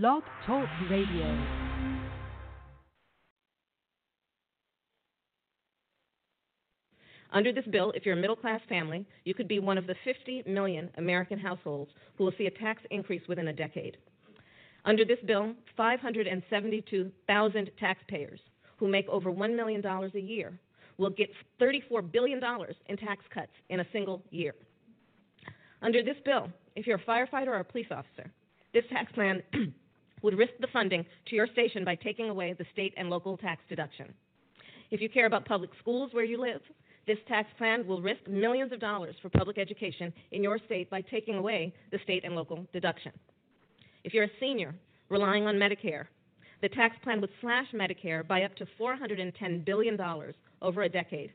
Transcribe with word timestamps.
Blog 0.00 0.22
Talk 0.46 0.66
Radio. 0.90 1.38
Under 7.30 7.52
this 7.52 7.66
bill, 7.70 7.92
if 7.94 8.06
you're 8.06 8.16
a 8.16 8.18
middle 8.18 8.34
class 8.34 8.62
family, 8.70 9.04
you 9.26 9.34
could 9.34 9.48
be 9.48 9.58
one 9.58 9.76
of 9.76 9.86
the 9.86 9.94
50 10.02 10.44
million 10.46 10.88
American 10.96 11.38
households 11.38 11.90
who 12.16 12.24
will 12.24 12.32
see 12.38 12.46
a 12.46 12.50
tax 12.50 12.80
increase 12.90 13.20
within 13.28 13.48
a 13.48 13.52
decade. 13.52 13.98
Under 14.86 15.04
this 15.04 15.18
bill, 15.26 15.52
572,000 15.76 17.70
taxpayers 17.78 18.40
who 18.78 18.88
make 18.88 19.06
over 19.10 19.30
$1 19.30 19.54
million 19.54 19.84
a 19.84 20.18
year 20.18 20.58
will 20.96 21.10
get 21.10 21.28
$34 21.60 22.10
billion 22.10 22.40
in 22.86 22.96
tax 22.96 23.26
cuts 23.28 23.52
in 23.68 23.80
a 23.80 23.86
single 23.92 24.22
year. 24.30 24.54
Under 25.82 26.02
this 26.02 26.16
bill, 26.24 26.48
if 26.76 26.86
you're 26.86 26.96
a 26.96 27.04
firefighter 27.04 27.48
or 27.48 27.58
a 27.58 27.64
police 27.64 27.88
officer, 27.90 28.32
this 28.72 28.84
tax 28.90 29.12
plan 29.12 29.42
would 30.22 30.38
risk 30.38 30.52
the 30.60 30.66
funding 30.72 31.04
to 31.26 31.34
your 31.34 31.46
station 31.48 31.84
by 31.84 31.94
taking 31.94 32.28
away 32.28 32.54
the 32.54 32.66
state 32.72 32.94
and 32.96 33.10
local 33.10 33.36
tax 33.36 33.62
deduction. 33.68 34.12
If 34.90 35.00
you 35.00 35.08
care 35.08 35.26
about 35.26 35.44
public 35.44 35.70
schools 35.80 36.10
where 36.12 36.24
you 36.24 36.40
live, 36.40 36.60
this 37.06 37.18
tax 37.26 37.48
plan 37.58 37.86
will 37.86 38.00
risk 38.00 38.20
millions 38.28 38.72
of 38.72 38.80
dollars 38.80 39.16
for 39.20 39.28
public 39.28 39.58
education 39.58 40.12
in 40.30 40.42
your 40.42 40.58
state 40.66 40.88
by 40.88 41.00
taking 41.00 41.34
away 41.36 41.74
the 41.90 41.98
state 42.04 42.24
and 42.24 42.34
local 42.34 42.66
deduction. 42.72 43.12
If 44.04 44.14
you're 44.14 44.24
a 44.24 44.38
senior 44.38 44.74
relying 45.08 45.46
on 45.46 45.56
Medicare, 45.56 46.06
the 46.60 46.68
tax 46.68 46.96
plan 47.02 47.20
would 47.20 47.30
slash 47.40 47.66
Medicare 47.74 48.26
by 48.26 48.44
up 48.44 48.54
to 48.56 48.66
$410 48.80 49.64
billion 49.64 49.98
over 50.62 50.82
a 50.82 50.88
decade. 50.88 51.32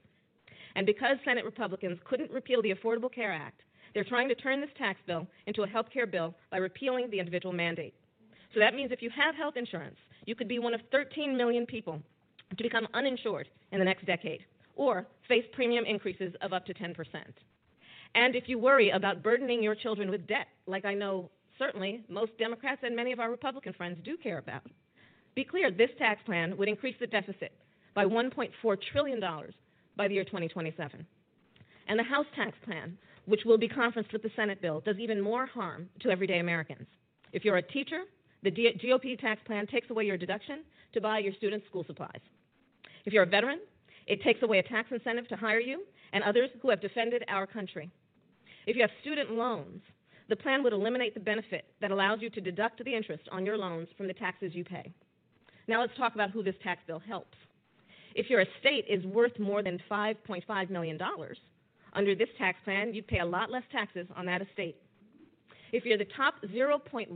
And 0.76 0.85
because 0.85 1.18
Senate 1.26 1.44
Republicans 1.44 1.99
couldn't 2.05 2.32
repeal 2.32 2.62
the 2.62 2.74
Affordable 2.74 3.13
Care 3.13 3.34
Act, 3.34 3.62
they're 3.94 4.04
trying 4.04 4.30
to 4.30 4.35
turn 4.35 4.62
this 4.62 4.70
tax 4.77 4.99
bill 5.05 5.27
into 5.48 5.63
a 5.63 5.68
health 5.68 5.88
care 5.91 6.05
bill 6.05 6.35
by 6.52 6.58
repealing 6.58 7.10
the 7.10 7.20
individual 7.20 7.54
mandate. 7.54 7.96
So 8.54 8.60
that 8.60 8.74
means 8.74 8.92
if 8.92 9.02
you 9.02 9.10
have 9.10 9.36
health 9.36 9.56
insurance, 9.58 9.98
you 10.26 10.36
could 10.36 10.48
be 10.48 10.60
one 10.60 10.74
of 10.74 10.82
13 10.92 11.36
million 11.36 11.66
people 11.66 12.02
to 12.55 12.63
become 12.63 12.88
uninsured 12.94 13.48
in 13.71 13.80
the 13.80 13.85
next 13.85 14.05
decade 14.05 14.46
or 14.76 15.05
face 15.27 15.46
premium 15.54 15.85
increases 15.85 16.34
of 16.41 16.54
up 16.54 16.66
to 16.66 16.74
10%. 16.74 16.96
And 18.16 18.36
if 18.36 18.46
you 18.48 18.58
worry 18.58 18.91
about 18.91 19.24
burdening 19.24 19.62
your 19.62 19.76
children 19.76 20.10
with 20.10 20.27
debt, 20.27 20.48
like 20.66 20.86
I 20.86 20.94
know 20.94 21.30
certainly 21.60 22.04
most 22.10 22.38
Democrats 22.38 22.82
and 22.84 22.96
many 22.96 23.12
of 23.12 23.20
our 23.20 23.30
Republican 23.30 23.74
friends 23.74 23.98
do 24.04 24.16
care 24.18 24.38
about, 24.38 24.64
be 25.36 25.43
clear 25.43 25.70
this 25.70 25.90
tax 25.98 26.21
plan 26.26 26.55
would 26.58 26.68
increase 26.68 26.96
the 26.99 27.08
deficit 27.08 27.52
by 27.93 28.05
$1.4 28.05 28.77
trillion 28.91 29.20
by 29.96 30.08
the 30.08 30.14
year 30.14 30.24
2027. 30.24 31.05
And 31.88 31.99
the 31.99 32.04
House 32.04 32.26
tax 32.36 32.54
plan, 32.66 32.98
which 33.26 33.41
will 33.46 33.58
be 33.58 33.68
conferenced 33.68 34.14
with 34.14 34.24
the 34.24 34.32
Senate 34.36 34.62
bill, 34.62 34.82
does 34.82 34.98
even 34.99 35.21
more 35.21 35.46
harm 35.46 35.90
to 36.02 36.10
everyday 36.10 36.40
Americans. 36.40 36.88
If 37.34 37.43
you're 37.43 37.58
a 37.58 37.62
teacher, 37.62 38.02
the 38.43 38.52
GOP 38.52 39.20
tax 39.20 39.41
plan 39.46 39.68
takes 39.68 39.90
away 39.90 40.05
your 40.05 40.18
deduction 40.18 40.63
to 40.93 41.02
buy 41.02 41.20
your 41.20 41.34
students 41.34 41.66
school 41.68 41.84
supplies. 41.85 42.21
If 43.05 43.13
you're 43.13 43.24
a 43.24 43.27
veteran, 43.27 43.60
it 44.05 44.21
takes 44.24 44.41
away 44.41 44.60
a 44.60 44.63
tax 44.63 44.90
incentive 44.91 45.27
to 45.30 45.35
hire 45.35 45.60
you 45.60 45.84
and 46.13 46.24
others 46.24 46.49
who 46.62 46.70
have 46.70 46.82
defended 46.82 47.24
our 47.27 47.48
country. 47.48 47.90
If 48.65 48.76
you 48.76 48.82
have 48.82 48.91
student 49.02 49.32
loans, 49.32 49.82
the 50.30 50.35
plan 50.35 50.63
would 50.63 50.74
eliminate 50.74 51.13
the 51.13 51.20
benefit 51.20 51.65
that 51.82 51.91
allows 51.91 52.21
you 52.21 52.30
to 52.32 52.41
deduct 52.41 52.84
the 52.84 52.96
interest 52.96 53.24
on 53.32 53.46
your 53.46 53.58
loans 53.58 53.88
from 53.98 54.08
the 54.08 54.13
taxes 54.13 54.54
you 54.54 54.63
pay. 54.63 54.91
Now 55.68 55.82
let's 55.82 55.96
talk 55.98 56.15
about 56.15 56.32
who 56.32 56.43
this 56.43 56.55
tax 56.63 56.82
bill 56.85 56.99
helps. 56.99 57.38
If 58.15 58.30
your 58.30 58.41
estate 58.41 58.85
is 58.90 59.05
worth 59.05 59.38
more 59.40 59.62
than 59.62 59.80
$5.5 59.90 60.70
million, 60.70 60.99
under 61.93 62.15
this 62.15 62.30
tax 62.38 62.58
plan, 62.63 62.93
you'd 62.93 63.08
pay 63.08 63.20
a 63.20 63.26
lot 63.26 63.52
less 63.52 63.63
taxes 63.71 64.08
on 64.16 64.25
that 64.25 64.41
estate. 64.41 64.78
If 65.72 65.85
you're 65.85 65.97
the 65.97 66.08
top 66.16 66.35
0.1% 66.46 67.12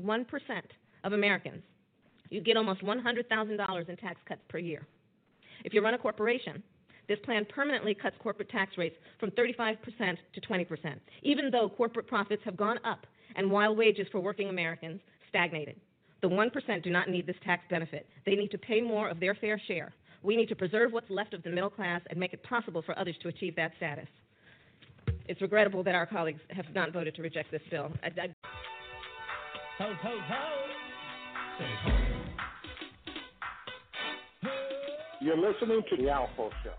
of 1.03 1.13
Americans, 1.13 1.63
you 2.29 2.41
get 2.41 2.57
almost 2.57 2.81
$100,000 2.81 3.89
in 3.89 3.97
tax 3.97 4.19
cuts 4.27 4.41
per 4.47 4.57
year. 4.57 4.87
If 5.63 5.73
you 5.73 5.83
run 5.83 5.93
a 5.93 5.97
corporation, 5.97 6.63
this 7.07 7.19
plan 7.23 7.45
permanently 7.45 7.93
cuts 7.93 8.15
corporate 8.19 8.49
tax 8.49 8.77
rates 8.77 8.95
from 9.19 9.31
35% 9.31 9.77
to 10.33 10.41
20%, 10.41 10.95
even 11.23 11.51
though 11.51 11.69
corporate 11.69 12.07
profits 12.07 12.41
have 12.45 12.55
gone 12.55 12.79
up 12.85 13.05
and 13.35 13.49
while 13.49 13.75
wages 13.75 14.07
for 14.11 14.19
working 14.19 14.49
Americans 14.49 15.01
stagnated. 15.29 15.75
The 16.21 16.29
1% 16.29 16.83
do 16.83 16.89
not 16.89 17.09
need 17.09 17.25
this 17.25 17.35
tax 17.43 17.63
benefit. 17.69 18.07
They 18.25 18.35
need 18.35 18.51
to 18.51 18.57
pay 18.57 18.79
more 18.79 19.09
of 19.09 19.19
their 19.19 19.35
fair 19.35 19.59
share. 19.67 19.93
We 20.23 20.35
need 20.35 20.49
to 20.49 20.55
preserve 20.55 20.93
what's 20.93 21.09
left 21.09 21.33
of 21.33 21.41
the 21.43 21.49
middle 21.49 21.69
class 21.69 22.01
and 22.09 22.19
make 22.19 22.33
it 22.33 22.43
possible 22.43 22.81
for 22.83 22.97
others 22.97 23.15
to 23.23 23.27
achieve 23.27 23.55
that 23.55 23.71
status. 23.77 24.07
It's 25.27 25.41
regrettable 25.41 25.83
that 25.83 25.95
our 25.95 26.05
colleagues 26.05 26.41
have 26.51 26.65
not 26.75 26.93
voted 26.93 27.15
to 27.15 27.21
reject 27.21 27.51
this 27.51 27.61
bill. 27.71 27.91
I, 28.03 28.07
I... 28.07 28.27
Ho, 29.79 29.93
ho, 30.01 30.17
ho. 30.27 30.90
Say 31.59 31.71
ho. 31.83 31.91
You're 35.21 35.37
listening 35.37 35.81
to 35.89 35.97
The 35.97 36.03
ALFO 36.09 36.49
Show. 36.63 36.73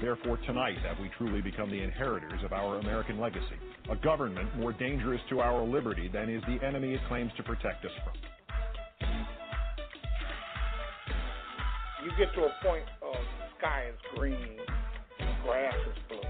Therefore, 0.00 0.38
tonight 0.46 0.78
have 0.86 0.98
we 1.00 1.10
truly 1.18 1.40
become 1.40 1.70
the 1.70 1.82
inheritors 1.82 2.40
of 2.44 2.52
our 2.52 2.78
American 2.78 3.18
legacy, 3.20 3.58
a 3.90 3.96
government 3.96 4.56
more 4.56 4.72
dangerous 4.72 5.20
to 5.28 5.40
our 5.40 5.64
liberty 5.64 6.08
than 6.08 6.30
is 6.30 6.42
the 6.46 6.64
enemy 6.64 6.94
it 6.94 7.00
claims 7.08 7.32
to 7.36 7.42
protect 7.42 7.84
us 7.84 7.90
from. 8.04 8.14
You 12.04 12.10
get 12.16 12.32
to 12.34 12.42
a 12.42 12.50
point 12.62 12.84
of 13.02 13.16
sky 13.58 13.86
is 13.90 13.98
green, 14.16 14.58
grass 15.44 15.74
is 15.74 15.98
blue. 16.08 16.20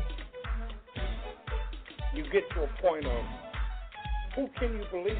You 2.15 2.25
get 2.33 2.49
to 2.55 2.63
a 2.63 2.69
point 2.81 3.07
of 3.07 3.25
who 4.35 4.49
can 4.59 4.73
you 4.73 4.85
believe? 4.91 5.19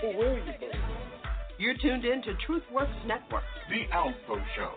Who 0.00 0.08
will 0.18 0.34
you 0.34 0.52
believe? 0.58 0.74
You're 1.58 1.76
tuned 1.78 2.04
in 2.04 2.22
to 2.22 2.34
TruthWorks 2.46 3.06
Network. 3.06 3.44
The 3.70 3.86
ALFO 3.94 4.42
Show. 4.54 4.72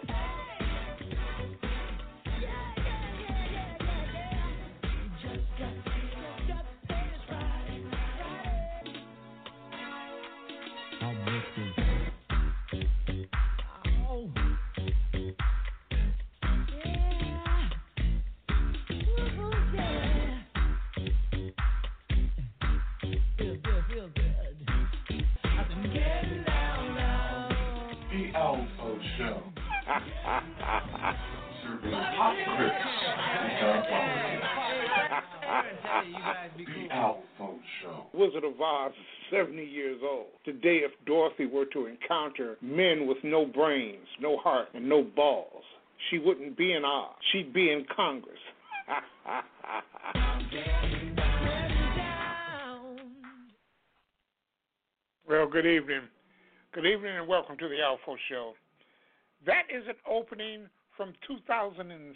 Show. 37.81 38.05
Wizard 38.13 38.43
of 38.43 38.59
Oz 38.61 38.91
is 38.91 39.05
70 39.31 39.63
years 39.63 40.01
old. 40.03 40.27
Today, 40.45 40.81
if 40.83 40.91
Dorothy 41.05 41.45
were 41.45 41.65
to 41.65 41.87
encounter 41.87 42.57
men 42.61 43.07
with 43.07 43.17
no 43.23 43.45
brains, 43.45 44.07
no 44.19 44.37
heart, 44.37 44.69
and 44.73 44.87
no 44.87 45.03
balls, 45.03 45.63
she 46.09 46.17
wouldn't 46.17 46.57
be 46.57 46.73
in 46.73 46.85
Oz. 46.85 47.15
She'd 47.31 47.53
be 47.53 47.71
in 47.71 47.85
Congress. 47.95 48.39
well, 55.27 55.47
good 55.47 55.65
evening. 55.65 56.01
Good 56.73 56.85
evening 56.85 57.17
and 57.17 57.27
welcome 57.27 57.57
to 57.57 57.67
the 57.67 57.75
ALFO 57.75 58.15
Show. 58.29 58.53
That 59.45 59.63
is 59.73 59.83
an 59.87 59.95
opening 60.09 60.67
from 60.95 61.13
2016, 61.27 62.15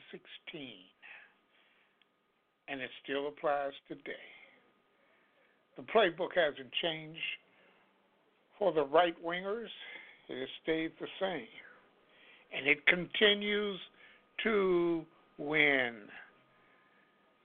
and 2.68 2.82
it 2.82 2.90
still 3.04 3.30
applies 3.30 3.72
today. 3.88 4.12
The 5.76 5.84
playbook 5.84 6.36
hasn't 6.36 6.72
changed. 6.82 7.20
For 8.60 8.72
the 8.72 8.86
right 8.86 9.16
wingers, 9.24 9.70
it 10.30 10.40
has 10.40 10.50
stayed 10.62 10.92
the 11.00 11.08
same, 11.20 11.48
and 12.56 12.68
it 12.68 12.86
continues 12.86 13.80
to 14.44 15.04
win, 15.38 15.96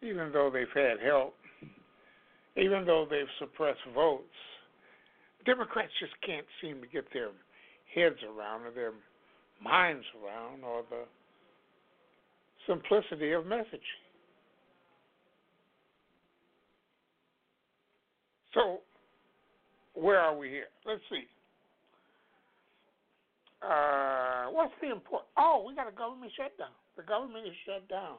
even 0.02 0.30
though 0.32 0.50
they've 0.50 0.66
had 0.74 1.00
help, 1.04 1.34
even 2.56 2.84
though 2.84 3.06
they've 3.10 3.26
suppressed 3.38 3.80
votes. 3.94 4.24
Democrats 5.46 5.92
just 5.98 6.12
can't 6.24 6.46
seem 6.60 6.80
to 6.82 6.86
get 6.86 7.10
their 7.12 7.30
heads 7.94 8.18
around 8.22 8.66
or 8.66 8.70
their 8.70 8.92
minds 9.62 10.04
around 10.22 10.62
or 10.62 10.84
the 10.90 11.04
simplicity 12.66 13.32
of 13.32 13.44
messaging. 13.44 14.07
So, 18.54 18.80
where 19.94 20.18
are 20.18 20.36
we 20.36 20.48
here? 20.48 20.68
Let's 20.86 21.02
see. 21.10 21.24
Uh, 23.62 24.46
what's 24.50 24.72
the 24.80 24.90
important? 24.90 25.28
Oh, 25.36 25.64
we 25.66 25.74
got 25.74 25.88
a 25.88 25.92
government 25.92 26.32
shutdown. 26.36 26.72
The 26.96 27.02
government 27.02 27.46
is 27.46 27.54
shut 27.66 27.88
down. 27.88 28.16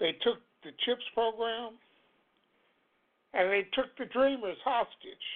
They 0.00 0.12
took 0.24 0.38
the 0.64 0.70
CHIPS 0.84 1.04
program 1.14 1.72
And 3.34 3.50
they 3.50 3.66
took 3.74 3.96
the 3.98 4.06
dreamers 4.06 4.56
hostage. 4.64 5.26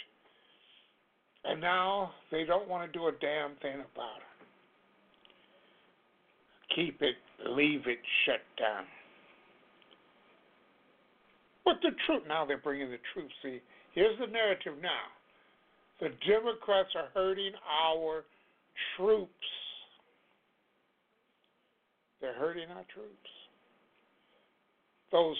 And 1.44 1.60
now 1.60 2.12
they 2.32 2.44
don't 2.44 2.68
want 2.68 2.90
to 2.90 2.98
do 2.98 3.06
a 3.06 3.12
damn 3.20 3.56
thing 3.62 3.74
about 3.74 4.18
it. 4.18 4.34
Keep 6.74 7.02
it, 7.02 7.16
leave 7.48 7.86
it 7.86 7.98
shut 8.24 8.40
down. 8.58 8.84
But 11.64 11.76
the 11.82 11.90
truth, 12.06 12.22
now 12.28 12.44
they're 12.44 12.58
bringing 12.58 12.90
the 12.90 12.98
truth. 13.14 13.30
See, 13.42 13.60
here's 13.96 14.16
the 14.20 14.28
narrative 14.28 14.74
now. 14.80 15.10
The 16.00 16.10
Democrats 16.28 16.90
are 16.94 17.08
hurting 17.12 17.52
our 17.66 18.22
troops. 18.96 19.30
They're 22.20 22.34
hurting 22.34 22.68
our 22.70 22.84
troops. 22.94 23.30
Those 25.10 25.36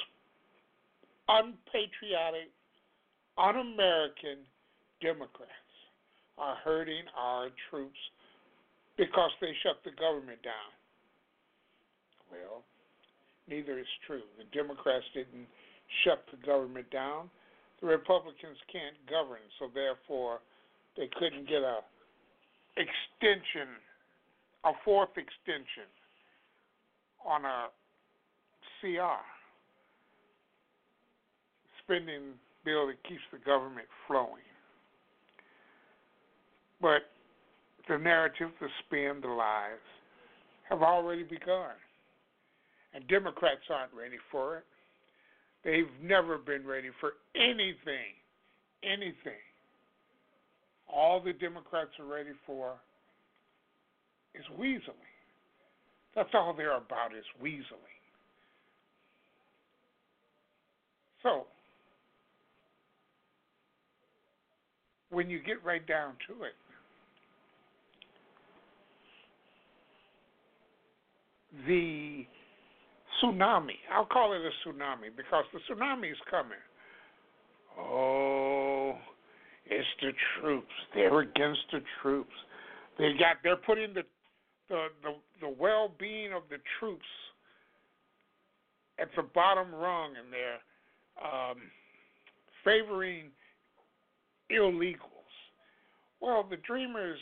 unpatriotic, 1.28 2.50
un 3.38 3.56
American 3.56 4.38
Democrats 5.02 5.52
are 6.38 6.56
hurting 6.64 7.04
our 7.16 7.48
troops 7.70 7.98
because 8.96 9.30
they 9.40 9.52
shut 9.62 9.76
the 9.84 9.90
government 9.92 10.42
down. 10.42 10.72
Well, 12.30 12.62
neither 13.48 13.78
is 13.78 13.86
true. 14.06 14.22
The 14.38 14.44
Democrats 14.56 15.04
didn't 15.14 15.46
shut 16.04 16.24
the 16.30 16.44
government 16.46 16.90
down. 16.90 17.30
The 17.80 17.86
Republicans 17.86 18.56
can't 18.72 18.96
govern, 19.08 19.44
so 19.58 19.68
therefore 19.72 20.40
they 20.96 21.08
couldn't 21.18 21.48
get 21.48 21.62
a 21.62 21.80
extension, 22.76 23.68
a 24.64 24.72
fourth 24.84 25.16
extension 25.16 25.88
on 27.24 27.44
a 27.44 27.66
CR 28.80 29.20
spending 31.82 32.34
bill 32.64 32.88
that 32.88 33.02
keeps 33.04 33.22
the 33.32 33.38
government 33.38 33.86
flowing. 34.06 34.44
But 36.80 37.08
the 37.88 37.98
narrative, 37.98 38.50
the 38.60 38.68
spin, 38.84 39.20
the 39.22 39.28
lies 39.28 39.80
have 40.68 40.82
already 40.82 41.22
begun. 41.22 41.76
And 42.94 43.06
Democrats 43.08 43.62
aren't 43.70 43.92
ready 43.94 44.16
for 44.30 44.58
it. 44.58 44.64
They've 45.66 45.90
never 46.00 46.38
been 46.38 46.64
ready 46.64 46.90
for 47.00 47.14
anything. 47.34 48.14
Anything. 48.84 49.42
All 50.88 51.20
the 51.20 51.32
Democrats 51.32 51.90
are 51.98 52.06
ready 52.06 52.30
for 52.46 52.74
is 54.32 54.44
weaseling. 54.56 54.94
That's 56.14 56.28
all 56.34 56.54
they're 56.56 56.76
about 56.76 57.16
is 57.18 57.24
weaseling. 57.42 57.64
So, 61.24 61.46
when 65.10 65.28
you 65.28 65.40
get 65.42 65.64
right 65.64 65.84
down 65.84 66.12
to 66.28 66.44
it, 66.44 66.54
the 71.66 72.24
tsunami, 73.22 73.76
I'll 73.92 74.06
call 74.06 74.32
it 74.32 74.40
a 74.40 74.68
tsunami 74.68 75.14
because 75.16 75.44
the 75.52 75.60
tsunami 75.68 76.10
is 76.10 76.18
coming. 76.30 76.58
Oh, 77.78 78.94
it's 79.66 79.86
the 80.00 80.12
troops. 80.40 80.72
They're 80.94 81.20
against 81.20 81.60
the 81.72 81.80
troops. 82.02 82.32
They 82.98 83.12
got 83.18 83.36
they're 83.42 83.56
putting 83.56 83.92
the 83.94 84.02
the 84.68 84.86
the, 85.02 85.14
the 85.40 85.54
well 85.58 85.92
being 85.98 86.32
of 86.32 86.42
the 86.48 86.58
troops 86.78 87.04
at 88.98 89.08
the 89.16 89.22
bottom 89.34 89.74
rung 89.74 90.14
and 90.16 90.32
they're 90.32 90.60
um, 91.22 91.56
favoring 92.64 93.30
illegals. 94.50 95.00
Well, 96.20 96.46
the 96.48 96.56
dreamers 96.56 97.18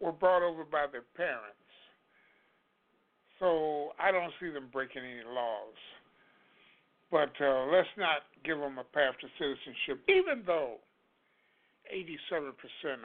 were 0.00 0.12
brought 0.12 0.42
over 0.42 0.64
by 0.64 0.86
their 0.90 1.04
parents. 1.16 1.56
So 3.38 3.92
I 3.98 4.10
don't 4.10 4.32
see 4.40 4.50
them 4.50 4.68
breaking 4.72 5.02
any 5.02 5.24
laws. 5.26 5.76
But 7.10 7.32
uh, 7.40 7.66
let's 7.70 7.88
not 7.96 8.26
give 8.44 8.58
them 8.58 8.78
a 8.78 8.84
path 8.84 9.14
to 9.20 9.28
citizenship, 9.38 10.02
even 10.08 10.42
though 10.46 10.76
87% 11.94 12.52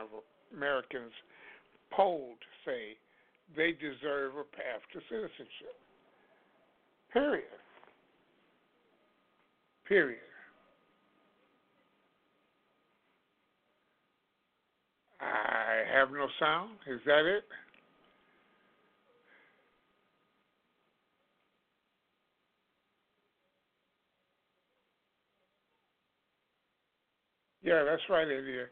of 0.01 0.09
Americans 0.55 1.11
polled 1.91 2.37
say 2.65 2.97
they 3.55 3.73
deserve 3.73 4.33
a 4.37 4.43
path 4.43 4.81
to 4.93 4.99
citizenship. 5.09 5.75
Period. 7.13 7.43
Period. 9.87 10.19
I 15.19 15.83
have 15.93 16.11
no 16.11 16.27
sound. 16.39 16.71
Is 16.87 17.01
that 17.05 17.25
it? 17.25 17.43
Yeah, 27.71 27.85
that's 27.85 28.01
right, 28.09 28.27
India. 28.27 28.65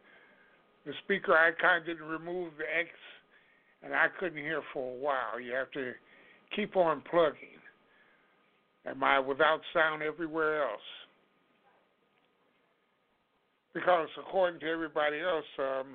The 0.86 0.92
speaker 1.06 1.34
icon 1.34 1.86
didn't 1.86 2.06
remove 2.06 2.51
the 2.57 2.66
X, 2.66 2.90
and 3.81 3.94
I 3.94 4.07
couldn't 4.19 4.44
hear 4.44 4.62
for 4.74 4.92
a 4.92 4.98
while. 5.00 5.40
You 5.40 5.54
have 5.54 5.72
to 5.72 5.94
keep 6.54 6.75
on 6.75 7.01
plugging. 7.10 7.56
Am 8.86 9.01
I 9.01 9.18
without 9.19 9.62
sound 9.74 10.01
everywhere 10.01 10.63
else? 10.63 10.81
Because 13.74 14.10
according 14.19 14.60
to 14.60 14.66
everybody 14.66 15.22
else, 15.22 15.46
um, 15.60 15.88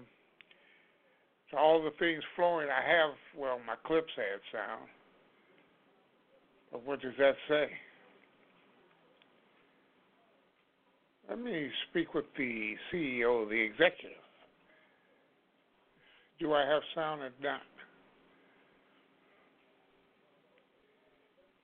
to 1.50 1.58
all 1.58 1.82
the 1.82 1.90
things 1.98 2.22
flowing, 2.36 2.68
I 2.70 2.88
have, 2.88 3.10
well, 3.36 3.60
my 3.66 3.74
clips 3.86 4.12
had 4.16 4.40
sound. 4.50 4.88
But 6.72 6.86
what 6.86 7.02
does 7.02 7.12
that 7.18 7.34
say? 7.50 7.66
Let 11.34 11.42
me 11.42 11.68
speak 11.90 12.14
with 12.14 12.26
the 12.38 12.74
CEO, 12.92 13.48
the 13.48 13.60
executive. 13.60 14.22
Do 16.38 16.52
I 16.52 16.64
have 16.64 16.80
sound 16.94 17.22
or 17.22 17.30
not? 17.42 17.60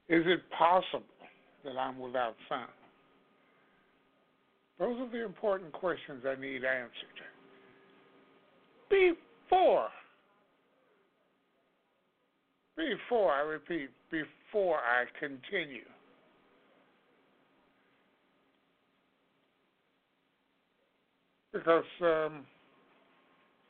Is 0.09 0.25
it 0.27 0.41
possible 0.59 1.07
that 1.65 1.77
I'm 1.79 2.01
without 2.01 2.35
sound? 2.49 2.73
Those 4.81 4.99
are 5.03 5.11
the 5.13 5.25
important 5.25 5.71
questions 5.71 6.25
I 6.27 6.35
need 6.41 6.65
answered. 6.65 7.21
Before, 8.91 9.87
before, 12.77 13.31
I 13.31 13.43
repeat, 13.43 13.91
before 14.11 14.79
I 14.79 15.05
continue 15.21 15.87
because 21.53 21.85
um, 22.03 22.45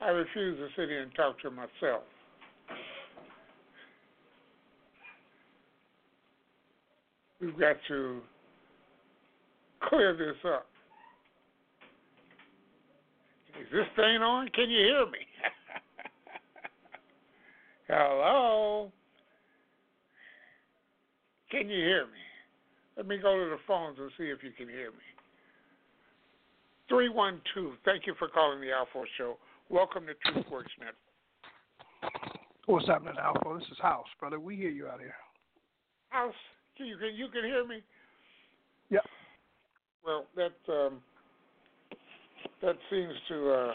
I 0.01 0.09
refuse 0.09 0.59
to 0.59 0.69
sit 0.77 0.89
here 0.89 1.03
and 1.03 1.15
talk 1.15 1.39
to 1.41 1.51
myself. 1.51 2.03
We've 7.41 7.59
got 7.59 7.77
to 7.89 8.21
clear 9.89 10.17
this 10.17 10.37
up. 10.47 10.67
Is 13.61 13.67
this 13.73 13.87
thing 13.97 14.23
on? 14.23 14.49
Can 14.49 14.71
you 14.71 14.79
hear 14.79 15.07
me? 15.07 15.19
Hello? 17.89 18.93
Can 21.51 21.69
you 21.69 21.77
hear 21.77 22.07
me? 22.07 22.13
Let 22.97 23.07
me 23.07 23.19
go 23.19 23.37
to 23.37 23.51
the 23.51 23.59
phones 23.67 23.99
and 23.99 24.11
see 24.19 24.25
if 24.25 24.43
you 24.43 24.51
can 24.57 24.69
hear 24.69 24.91
me. 24.91 25.20
312. 26.91 27.79
Thank 27.85 28.07
you 28.07 28.15
for 28.19 28.29
calling 28.29 28.61
the 28.61 28.67
ALFO 28.67 29.05
Show. 29.17 29.39
Welcome 29.71 30.05
to 30.07 30.15
TruthWorks 30.29 30.75
Net. 30.81 30.95
What's 32.67 32.87
happening, 32.89 33.15
Alpha? 33.23 33.59
This 33.59 33.69
is 33.71 33.79
House, 33.81 34.07
brother. 34.19 34.41
We 34.41 34.57
hear 34.57 34.71
you 34.71 34.89
out 34.89 34.99
here. 34.99 35.15
House, 36.11 36.35
you 36.77 36.97
can 36.99 37.15
you 37.15 37.29
can 37.29 37.45
hear 37.45 37.65
me? 37.65 37.83
Yeah. 38.91 38.99
Well, 40.05 40.27
that 40.35 40.59
um, 40.73 41.01
that 42.61 42.77
seems 42.91 43.15
to 43.29 43.51
uh, 43.51 43.73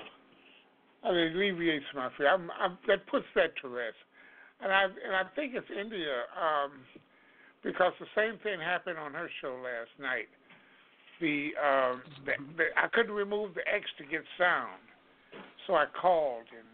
I 1.07 1.11
mean, 1.11 1.35
alleviates 1.35 1.85
my 1.95 2.09
fear. 2.17 2.33
I'm, 2.33 2.51
I'm, 2.59 2.77
that 2.87 3.07
puts 3.07 3.25
that 3.35 3.51
to 3.61 3.69
rest, 3.69 3.95
and 4.61 4.73
I 4.73 4.83
and 4.83 5.15
I 5.15 5.23
think 5.35 5.53
it's 5.55 5.67
India 5.71 6.27
um, 6.35 6.71
because 7.63 7.93
the 7.99 8.07
same 8.15 8.37
thing 8.43 8.59
happened 8.59 8.97
on 8.97 9.13
her 9.13 9.29
show 9.41 9.55
last 9.63 9.91
night 9.99 10.27
the, 11.21 11.49
um, 11.61 12.01
the, 12.25 12.33
the 12.57 12.63
I 12.77 12.87
couldn't 12.93 13.13
remove 13.13 13.53
the 13.55 13.61
X 13.61 13.85
to 13.97 14.05
get 14.05 14.21
sound, 14.37 14.81
so 15.67 15.75
I 15.75 15.85
called 16.01 16.45
and 16.57 16.67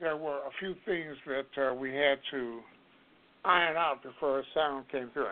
there 0.00 0.16
were 0.16 0.38
a 0.38 0.50
few 0.60 0.74
things 0.84 1.16
that 1.26 1.70
uh, 1.70 1.74
we 1.74 1.90
had 1.90 2.18
to 2.30 2.60
iron 3.44 3.76
out 3.76 4.02
before 4.02 4.36
her 4.36 4.42
sound 4.54 4.88
came 4.90 5.10
through. 5.12 5.26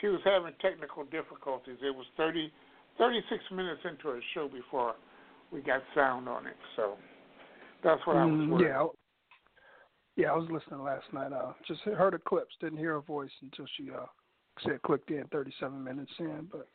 She 0.00 0.08
was 0.08 0.20
having 0.24 0.52
technical 0.60 1.04
difficulties. 1.04 1.76
It 1.82 1.94
was 1.94 2.06
30 2.16 2.50
36 2.98 3.42
minutes 3.52 3.80
into 3.84 4.16
a 4.16 4.20
show 4.34 4.48
before 4.48 4.94
we 5.52 5.60
got 5.60 5.82
sound 5.94 6.28
on 6.28 6.46
it. 6.46 6.56
So 6.76 6.94
that's 7.84 8.00
what 8.06 8.16
I 8.16 8.24
was 8.24 8.40
Mm, 8.40 8.50
worried. 8.50 8.66
yeah. 8.68 8.86
Yeah, 10.16 10.32
I 10.32 10.36
was 10.36 10.48
listening 10.50 10.82
last 10.82 11.04
night. 11.12 11.32
Uh, 11.32 11.52
just 11.68 11.82
heard 11.82 12.14
her 12.14 12.18
clips, 12.26 12.54
didn't 12.60 12.78
hear 12.78 12.94
her 12.94 13.00
voice 13.02 13.30
until 13.42 13.66
she 13.76 13.90
uh 13.90 14.06
said 14.64 14.82
clicked 14.82 15.10
in 15.10 15.24
37 15.32 15.82
minutes 15.82 16.12
in. 16.18 16.48
But 16.50 16.68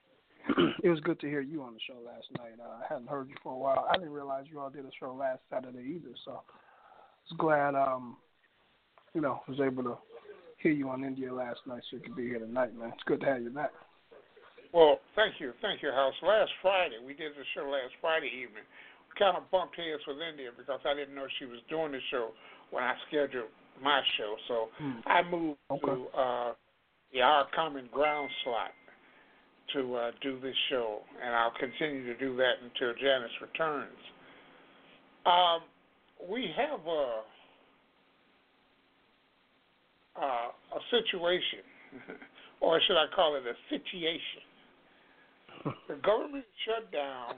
it 0.83 0.89
was 0.89 0.99
good 1.01 1.19
to 1.19 1.27
hear 1.27 1.41
you 1.41 1.61
on 1.63 1.73
the 1.73 1.79
show 1.87 1.99
last 2.05 2.27
night. 2.37 2.59
Uh, 2.59 2.83
I 2.83 2.93
hadn't 2.93 3.09
heard 3.09 3.29
you 3.29 3.35
for 3.43 3.53
a 3.53 3.57
while. 3.57 3.87
I 3.89 3.97
didn't 3.97 4.13
realize 4.13 4.45
you 4.49 4.59
all 4.59 4.69
did 4.69 4.85
a 4.85 4.91
show 4.99 5.13
last 5.13 5.39
Saturday 5.49 5.95
either. 5.95 6.15
So 6.25 6.31
I 6.31 7.29
was 7.29 7.37
glad, 7.37 7.75
um, 7.75 8.17
you 9.13 9.21
know, 9.21 9.41
was 9.47 9.59
able 9.59 9.83
to 9.83 9.97
hear 10.57 10.71
you 10.71 10.89
on 10.89 11.03
India 11.03 11.33
last 11.33 11.59
night, 11.65 11.81
so 11.89 11.97
you 11.97 12.03
could 12.03 12.15
be 12.15 12.27
here 12.27 12.39
tonight, 12.39 12.77
man. 12.77 12.91
It's 12.93 13.03
good 13.05 13.21
to 13.21 13.25
have 13.27 13.41
you 13.41 13.49
back. 13.49 13.71
Well, 14.73 14.99
thank 15.15 15.35
you, 15.39 15.51
thank 15.61 15.81
you, 15.81 15.91
House. 15.91 16.13
Last 16.23 16.51
Friday, 16.61 16.95
we 17.05 17.13
did 17.13 17.33
the 17.33 17.43
show 17.53 17.67
last 17.67 17.91
Friday 17.99 18.31
evening. 18.31 18.63
We 19.09 19.19
kind 19.19 19.35
of 19.35 19.49
bumped 19.51 19.75
heads 19.75 20.01
with 20.07 20.17
India 20.21 20.49
because 20.55 20.79
I 20.85 20.93
didn't 20.93 21.13
know 21.13 21.27
she 21.39 21.45
was 21.45 21.59
doing 21.67 21.91
the 21.91 21.99
show 22.09 22.31
when 22.71 22.83
I 22.83 22.93
scheduled 23.07 23.51
my 23.83 24.01
show. 24.17 24.35
So 24.47 24.55
I 25.05 25.21
moved 25.23 25.59
Okay. 25.69 25.85
to 25.85 26.07
uh, 26.17 26.51
the 27.13 27.21
Our 27.21 27.47
Common 27.55 27.89
Ground 27.91 28.29
slot 28.43 28.71
to 29.73 29.95
uh, 29.95 30.11
do 30.21 30.39
this 30.39 30.55
show, 30.69 30.99
and 31.23 31.33
I'll 31.35 31.53
continue 31.59 32.05
to 32.05 32.17
do 32.17 32.35
that 32.37 32.53
until 32.63 32.93
Janice 33.01 33.31
returns. 33.41 33.97
Um, 35.25 35.61
we 36.29 36.49
have 36.57 36.79
a 36.85 37.21
uh, 40.17 40.51
a 40.75 40.79
situation, 40.89 41.63
or 42.61 42.81
should 42.85 42.97
I 42.97 43.05
call 43.15 43.35
it 43.35 43.43
a 43.45 43.55
situation? 43.69 44.43
the 45.87 45.95
government 46.03 46.45
shut 46.65 46.91
down, 46.91 47.35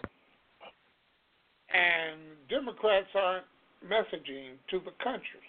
and 1.74 2.20
Democrats 2.50 3.08
aren't 3.16 3.46
messaging 3.86 4.58
to 4.72 4.80
the 4.80 4.92
country. 5.04 5.46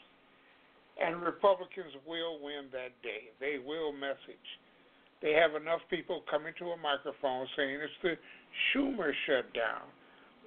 And 1.01 1.23
Republicans 1.23 1.93
will 2.07 2.39
win 2.43 2.71
that 2.73 2.95
day. 3.03 3.35
They 3.41 3.59
will 3.59 3.93
message. 3.93 4.49
They 5.23 5.33
have 5.33 5.61
enough 5.61 5.81
people 5.91 6.23
coming 6.31 6.53
to 6.59 6.67
a 6.67 6.77
microphone 6.77 7.47
saying 7.57 7.79
it's 7.83 7.93
the 8.03 8.15
Schumer 8.71 9.11
shutdown, 9.27 9.89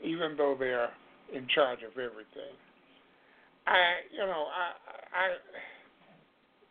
even 0.03 0.37
though 0.37 0.55
they're 0.57 0.89
in 1.33 1.47
charge 1.53 1.79
of 1.83 1.91
everything. 1.91 2.55
I, 3.65 4.07
you 4.13 4.19
know, 4.19 4.45
I, 4.47 4.71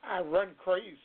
I, 0.09 0.19
I 0.19 0.21
run 0.23 0.51
crazy 0.63 0.97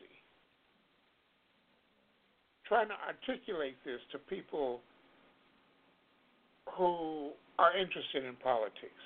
trying 2.72 2.88
to 2.88 2.96
articulate 3.06 3.76
this 3.84 4.00
to 4.14 4.18
people 4.18 4.80
who 6.78 7.32
are 7.60 7.76
interested 7.78 8.24
in 8.24 8.34
politics. 8.38 9.04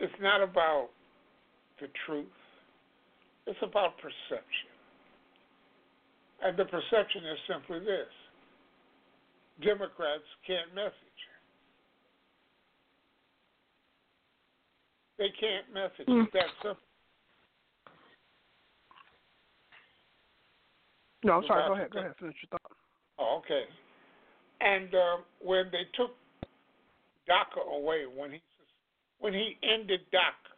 It's 0.00 0.12
not 0.20 0.42
about 0.42 0.88
the 1.80 1.88
truth, 2.06 2.26
it's 3.46 3.58
about 3.62 3.96
perception. 3.98 4.72
And 6.42 6.56
the 6.56 6.64
perception 6.64 7.22
is 7.24 7.38
simply 7.48 7.80
this 7.80 8.12
Democrats 9.62 10.24
can't 10.46 10.74
message. 10.74 10.92
They 15.18 15.32
can't 15.40 15.72
message. 15.72 16.06
It's 16.06 16.32
that 16.34 16.50
simple. 16.62 16.82
No, 21.24 21.38
I'm 21.38 21.44
sorry. 21.46 21.68
Go 21.68 21.74
ahead. 21.74 21.90
Go 21.90 21.98
ahead. 22.00 22.12
Finish 22.20 22.36
your 22.42 22.50
thought. 22.50 22.72
Oh, 23.18 23.40
okay. 23.42 23.62
And 24.60 24.94
uh, 24.94 25.16
when 25.42 25.66
they 25.72 25.88
took 25.96 26.10
DACA 27.28 27.66
away, 27.66 28.04
when 28.14 28.32
he 28.32 28.42
when 29.18 29.32
he 29.32 29.56
ended 29.62 30.00
DACA, 30.12 30.55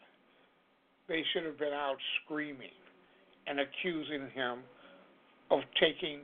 they 1.09 1.25
should 1.33 1.45
have 1.45 1.59
been 1.59 1.73
out 1.73 1.97
screaming 2.23 2.77
and 3.47 3.61
accusing 3.61 4.29
him 4.35 4.61
of 5.51 5.61
taking 5.81 6.21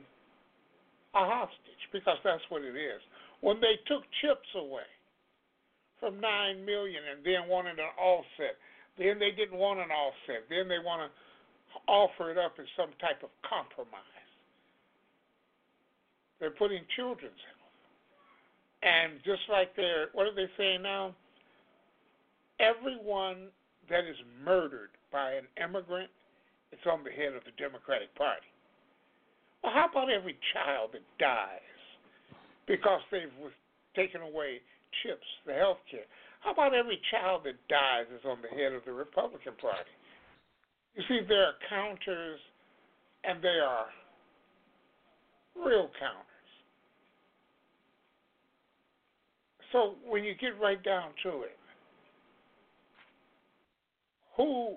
a 1.15 1.25
hostage 1.25 1.83
because 1.91 2.17
that's 2.23 2.43
what 2.49 2.61
it 2.61 2.77
is. 2.77 3.01
When 3.41 3.59
they 3.59 3.81
took 3.87 4.03
chips 4.21 4.47
away 4.55 4.87
from 5.99 6.21
nine 6.21 6.63
million 6.63 7.01
and 7.09 7.25
then 7.25 7.49
wanted 7.49 7.79
an 7.79 7.93
offset, 7.97 8.61
then 8.97 9.17
they 9.19 9.31
didn't 9.31 9.57
want 9.57 9.79
an 9.79 9.89
offset. 9.89 10.45
Then 10.49 10.67
they 10.67 10.79
want 10.79 11.09
to 11.09 11.09
offer 11.87 12.31
it 12.31 12.37
up 12.37 12.53
as 12.59 12.67
some 12.77 12.91
type 13.01 13.23
of 13.23 13.29
compromise. 13.41 14.01
They're 16.39 16.51
putting 16.51 16.83
children's 16.95 17.41
health. 17.41 17.55
And 18.83 19.13
just 19.25 19.41
like 19.49 19.75
they're, 19.75 20.07
what 20.13 20.27
are 20.27 20.35
they 20.35 20.49
saying 20.57 20.83
now? 20.83 21.15
Everyone 22.59 23.49
that 23.89 24.05
is 24.05 24.17
murdered 24.43 24.89
by 25.11 25.33
an 25.33 25.45
immigrant 25.61 26.09
it's 26.71 26.85
on 26.91 27.03
the 27.03 27.11
head 27.11 27.31
of 27.31 27.43
the 27.47 27.55
Democratic 27.55 28.13
Party. 28.15 28.49
Well, 29.63 29.71
how 29.73 29.87
about 29.87 30.11
every 30.11 30.37
child 30.51 30.91
that 30.93 31.05
dies 31.19 31.79
because 32.67 33.01
they've 33.11 33.31
taken 33.95 34.21
away 34.21 34.59
chips, 35.01 35.25
the 35.45 35.53
health 35.53 35.79
care? 35.89 36.05
How 36.41 36.51
about 36.51 36.75
every 36.75 36.99
child 37.09 37.45
that 37.45 37.55
dies 37.69 38.05
is 38.13 38.21
on 38.25 38.37
the 38.41 38.51
head 38.51 38.73
of 38.73 38.83
the 38.85 38.91
Republican 38.91 39.53
Party? 39.61 39.93
You 40.95 41.03
see, 41.07 41.25
there 41.27 41.47
are 41.47 41.57
counters 41.69 42.39
and 43.23 43.41
they 43.41 43.59
are 43.63 43.87
real 45.55 45.89
counters. 45.97 46.51
So 49.71 49.95
when 50.07 50.23
you 50.23 50.35
get 50.35 50.59
right 50.61 50.81
down 50.83 51.11
to 51.23 51.41
it, 51.43 51.57
who 54.37 54.75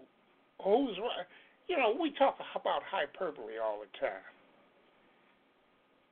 who's 0.63 0.97
right? 0.99 1.27
You 1.69 1.77
know, 1.77 1.95
we 2.01 2.13
talk 2.19 2.37
about 2.55 2.83
hyperbole 2.91 3.59
all 3.63 3.81
the 3.81 3.99
time. 3.99 4.25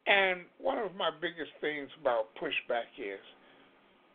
And 0.06 0.46
one 0.58 0.78
of 0.78 0.94
my 0.94 1.10
biggest 1.20 1.50
things 1.60 1.88
about 2.00 2.34
pushback 2.40 2.86
is 2.98 3.18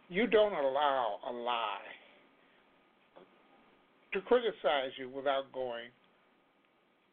you 0.08 0.28
don't 0.28 0.54
allow 0.54 1.20
a 1.28 1.32
lie 1.34 1.92
to 4.14 4.22
criticize 4.22 4.92
you 4.98 5.10
without 5.10 5.52
going 5.54 5.90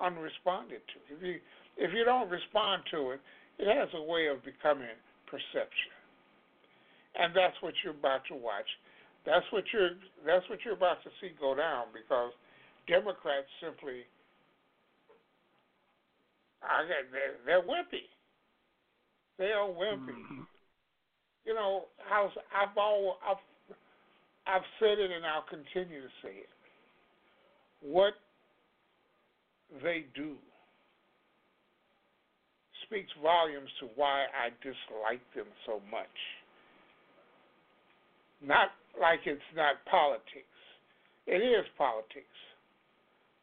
unresponded 0.00 0.82
to. 0.94 0.98
If 1.14 1.22
you 1.22 1.34
if 1.78 1.94
you 1.94 2.04
don't 2.04 2.28
respond 2.28 2.82
to 2.90 3.12
it, 3.12 3.20
it 3.58 3.66
has 3.66 3.88
a 3.94 4.02
way 4.02 4.26
of 4.26 4.44
becoming 4.44 4.94
perception. 5.26 5.94
And 7.14 7.34
that's 7.34 7.54
what 7.60 7.75
you're 7.82 7.94
about 7.94 8.22
to 8.28 8.34
watch. 8.34 8.66
That's 9.28 9.44
what 9.52 9.64
you're 9.76 9.92
that's 10.25 10.49
what 10.49 10.64
you're 10.64 10.73
about 10.73 11.04
to 11.04 11.11
see 11.20 11.37
go 11.38 11.54
down 11.54 11.92
because 11.92 12.32
Democrats 12.88 13.44
simply 13.61 14.08
I 16.64 16.88
got 16.88 17.04
they're, 17.12 17.37
they're 17.44 17.62
wimpy. 17.68 18.08
They 19.37 19.52
are 19.52 19.68
wimpy. 19.68 20.16
Mhm. 20.16 20.47
You 21.44 21.54
know, 21.54 21.85
House 22.08 22.32
I've 22.56 22.76
all 22.78 23.18
I've 23.20 23.44
I've 24.47 24.64
said 24.80 24.99
it 24.99 25.11
and 25.11 25.26
I'll 25.26 25.44
continue 25.44 26.00
to 26.00 26.12
say 26.23 26.32
it. 26.32 26.49
What 27.82 28.14
they 29.82 30.06
do 30.16 30.37
speaks 32.87 33.12
volumes 33.23 33.68
to 33.80 33.87
why 33.94 34.25
I 34.32 34.49
dislike 34.64 35.20
them 35.37 35.47
so 35.66 35.82
much. 35.90 36.16
Not 38.40 38.70
like 39.00 39.21
it's 39.26 39.40
not 39.57 39.85
politics. 39.90 40.59
It 41.26 41.43
is 41.43 41.64
politics. 41.76 42.38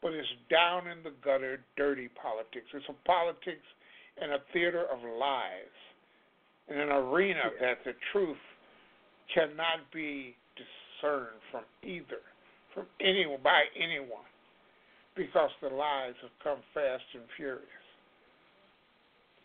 But 0.01 0.13
it's 0.13 0.27
down 0.49 0.87
in 0.87 1.01
the 1.03 1.13
gutter, 1.23 1.59
dirty 1.77 2.09
politics. 2.21 2.67
It's 2.73 2.85
a 2.89 3.07
politics 3.07 3.65
in 4.21 4.31
a 4.31 4.39
theater 4.53 4.85
of 4.91 4.99
lies, 5.01 5.75
in 6.69 6.79
an 6.79 6.89
arena 6.89 7.41
that 7.59 7.79
the 7.83 7.93
truth 8.11 8.37
cannot 9.33 9.81
be 9.93 10.35
discerned 10.55 11.41
from 11.51 11.63
either, 11.83 12.21
from 12.73 12.85
anyone, 13.01 13.39
by 13.43 13.63
anyone, 13.75 14.29
because 15.15 15.49
the 15.61 15.69
lies 15.69 16.13
have 16.21 16.31
come 16.43 16.59
fast 16.73 17.03
and 17.13 17.23
furious. 17.35 17.65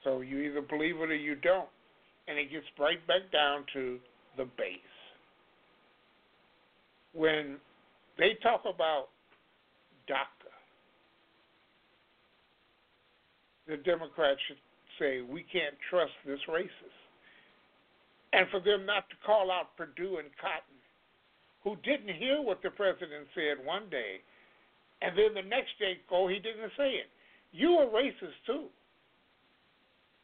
So 0.05 0.21
you 0.21 0.41
either 0.41 0.63
believe 0.63 0.97
it 0.97 1.11
or 1.11 1.15
you 1.15 1.35
don't. 1.37 1.69
And 2.29 2.39
it 2.39 2.51
gets 2.51 2.67
right 2.79 3.05
back 3.07 3.33
down 3.33 3.65
to 3.73 3.99
the 4.37 4.45
base. 4.45 4.90
When 7.13 7.57
they 8.19 8.35
talk 8.43 8.63
about 8.63 9.09
DACA, 10.09 10.51
the 13.67 13.77
Democrats 13.79 14.41
should 14.47 14.57
say, 14.99 15.21
we 15.23 15.45
can't 15.53 15.75
trust 15.89 16.13
this 16.27 16.41
racist. 16.49 16.99
And 18.33 18.47
for 18.51 18.61
them 18.61 18.87
not 18.87 19.09
to 19.11 19.17
call 19.27 19.51
out 19.51 19.77
Perdue 19.77 20.19
and 20.19 20.29
Cotton, 20.41 20.79
who 21.65 21.77
didn't 21.83 22.15
hear 22.15 22.41
what 22.41 22.63
the 22.63 22.71
president 22.71 23.27
said 23.35 23.65
one 23.65 23.89
day, 23.91 24.21
and 25.03 25.17
then 25.17 25.35
the 25.35 25.49
next 25.49 25.79
day 25.79 25.99
oh, 26.11 26.29
he 26.29 26.37
didn't 26.37 26.71
say 26.77 26.91
it. 26.91 27.09
You 27.53 27.71
are 27.71 27.87
racist 27.87 28.39
too. 28.47 28.67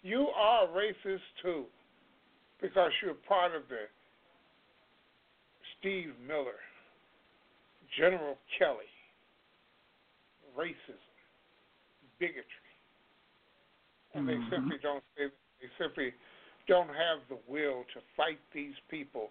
You 0.03 0.29
are 0.37 0.67
racist 0.69 1.27
too. 1.43 1.65
because 2.61 2.91
you're 3.03 3.15
part 3.29 3.55
of 3.55 3.63
the 3.69 3.85
Steve 5.79 6.13
Miller, 6.27 6.61
General 7.99 8.37
Kelly, 8.59 8.91
racism, 10.57 10.99
bigotry, 12.19 12.45
and 14.15 14.27
Mm-hmm. 14.27 14.51
they 14.51 14.57
simply 14.57 14.77
don't 14.83 15.05
they, 15.17 15.27
they 15.61 15.69
simply 15.79 16.13
don't 16.67 16.89
have 16.89 17.21
the 17.29 17.39
will 17.47 17.85
to 17.95 18.01
fight 18.17 18.39
these 18.55 18.75
people 18.91 19.29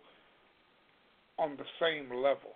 on 1.37 1.57
the 1.57 1.65
same 1.81 2.09
level. 2.09 2.53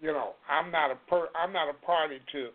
You 0.00 0.12
know, 0.12 0.34
I'm 0.50 0.70
not 0.70 0.90
a 0.90 0.96
per 1.08 1.28
I'm 1.36 1.52
not 1.52 1.68
a 1.68 1.86
party 1.86 2.18
to 2.32 2.48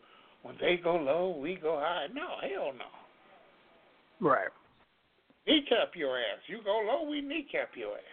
when 0.44 0.56
they 0.60 0.80
go 0.82 0.96
low, 0.96 1.38
we 1.38 1.56
go 1.56 1.80
high. 1.80 2.08
No, 2.14 2.28
hell 2.42 2.74
no. 2.78 4.28
Right. 4.28 4.50
Kneecap 5.48 5.96
your 5.96 6.18
ass. 6.18 6.40
You 6.48 6.60
go 6.64 6.82
low, 6.86 7.10
we 7.10 7.22
kneecap 7.22 7.70
your 7.76 7.96
ass. 7.96 8.04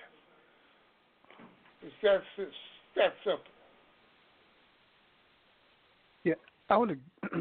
It's 1.83 1.95
that 2.03 2.21
it's 2.39 2.53
that 2.97 3.15
simple. 3.25 3.53
I 6.69 6.77
would, 6.77 7.01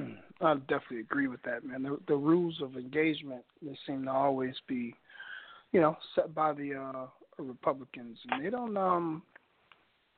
I 0.42 0.54
definitely 0.56 1.00
agree 1.00 1.28
with 1.28 1.42
that, 1.44 1.66
man. 1.66 1.84
The, 1.84 1.98
the 2.08 2.16
rules 2.16 2.62
of 2.62 2.76
engagement 2.76 3.44
they 3.62 3.78
seem 3.88 4.06
to 4.06 4.12
always 4.12 4.56
be, 4.68 4.94
you 5.72 5.82
know, 5.82 5.98
set 6.14 6.34
by 6.36 6.54
the 6.54 6.76
uh, 6.76 7.08
Republicans, 7.38 8.18
and 8.30 8.46
they 8.46 8.50
don't, 8.50 8.78
um, 8.78 9.24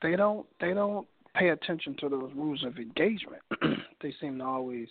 they 0.02 0.16
don't, 0.16 0.46
they 0.60 0.74
don't 0.74 1.08
pay 1.36 1.50
attention 1.50 1.96
to 2.00 2.10
those 2.10 2.32
rules 2.36 2.64
of 2.64 2.78
engagement. 2.78 3.42
they 4.02 4.14
seem 4.20 4.40
to 4.40 4.44
always, 4.44 4.88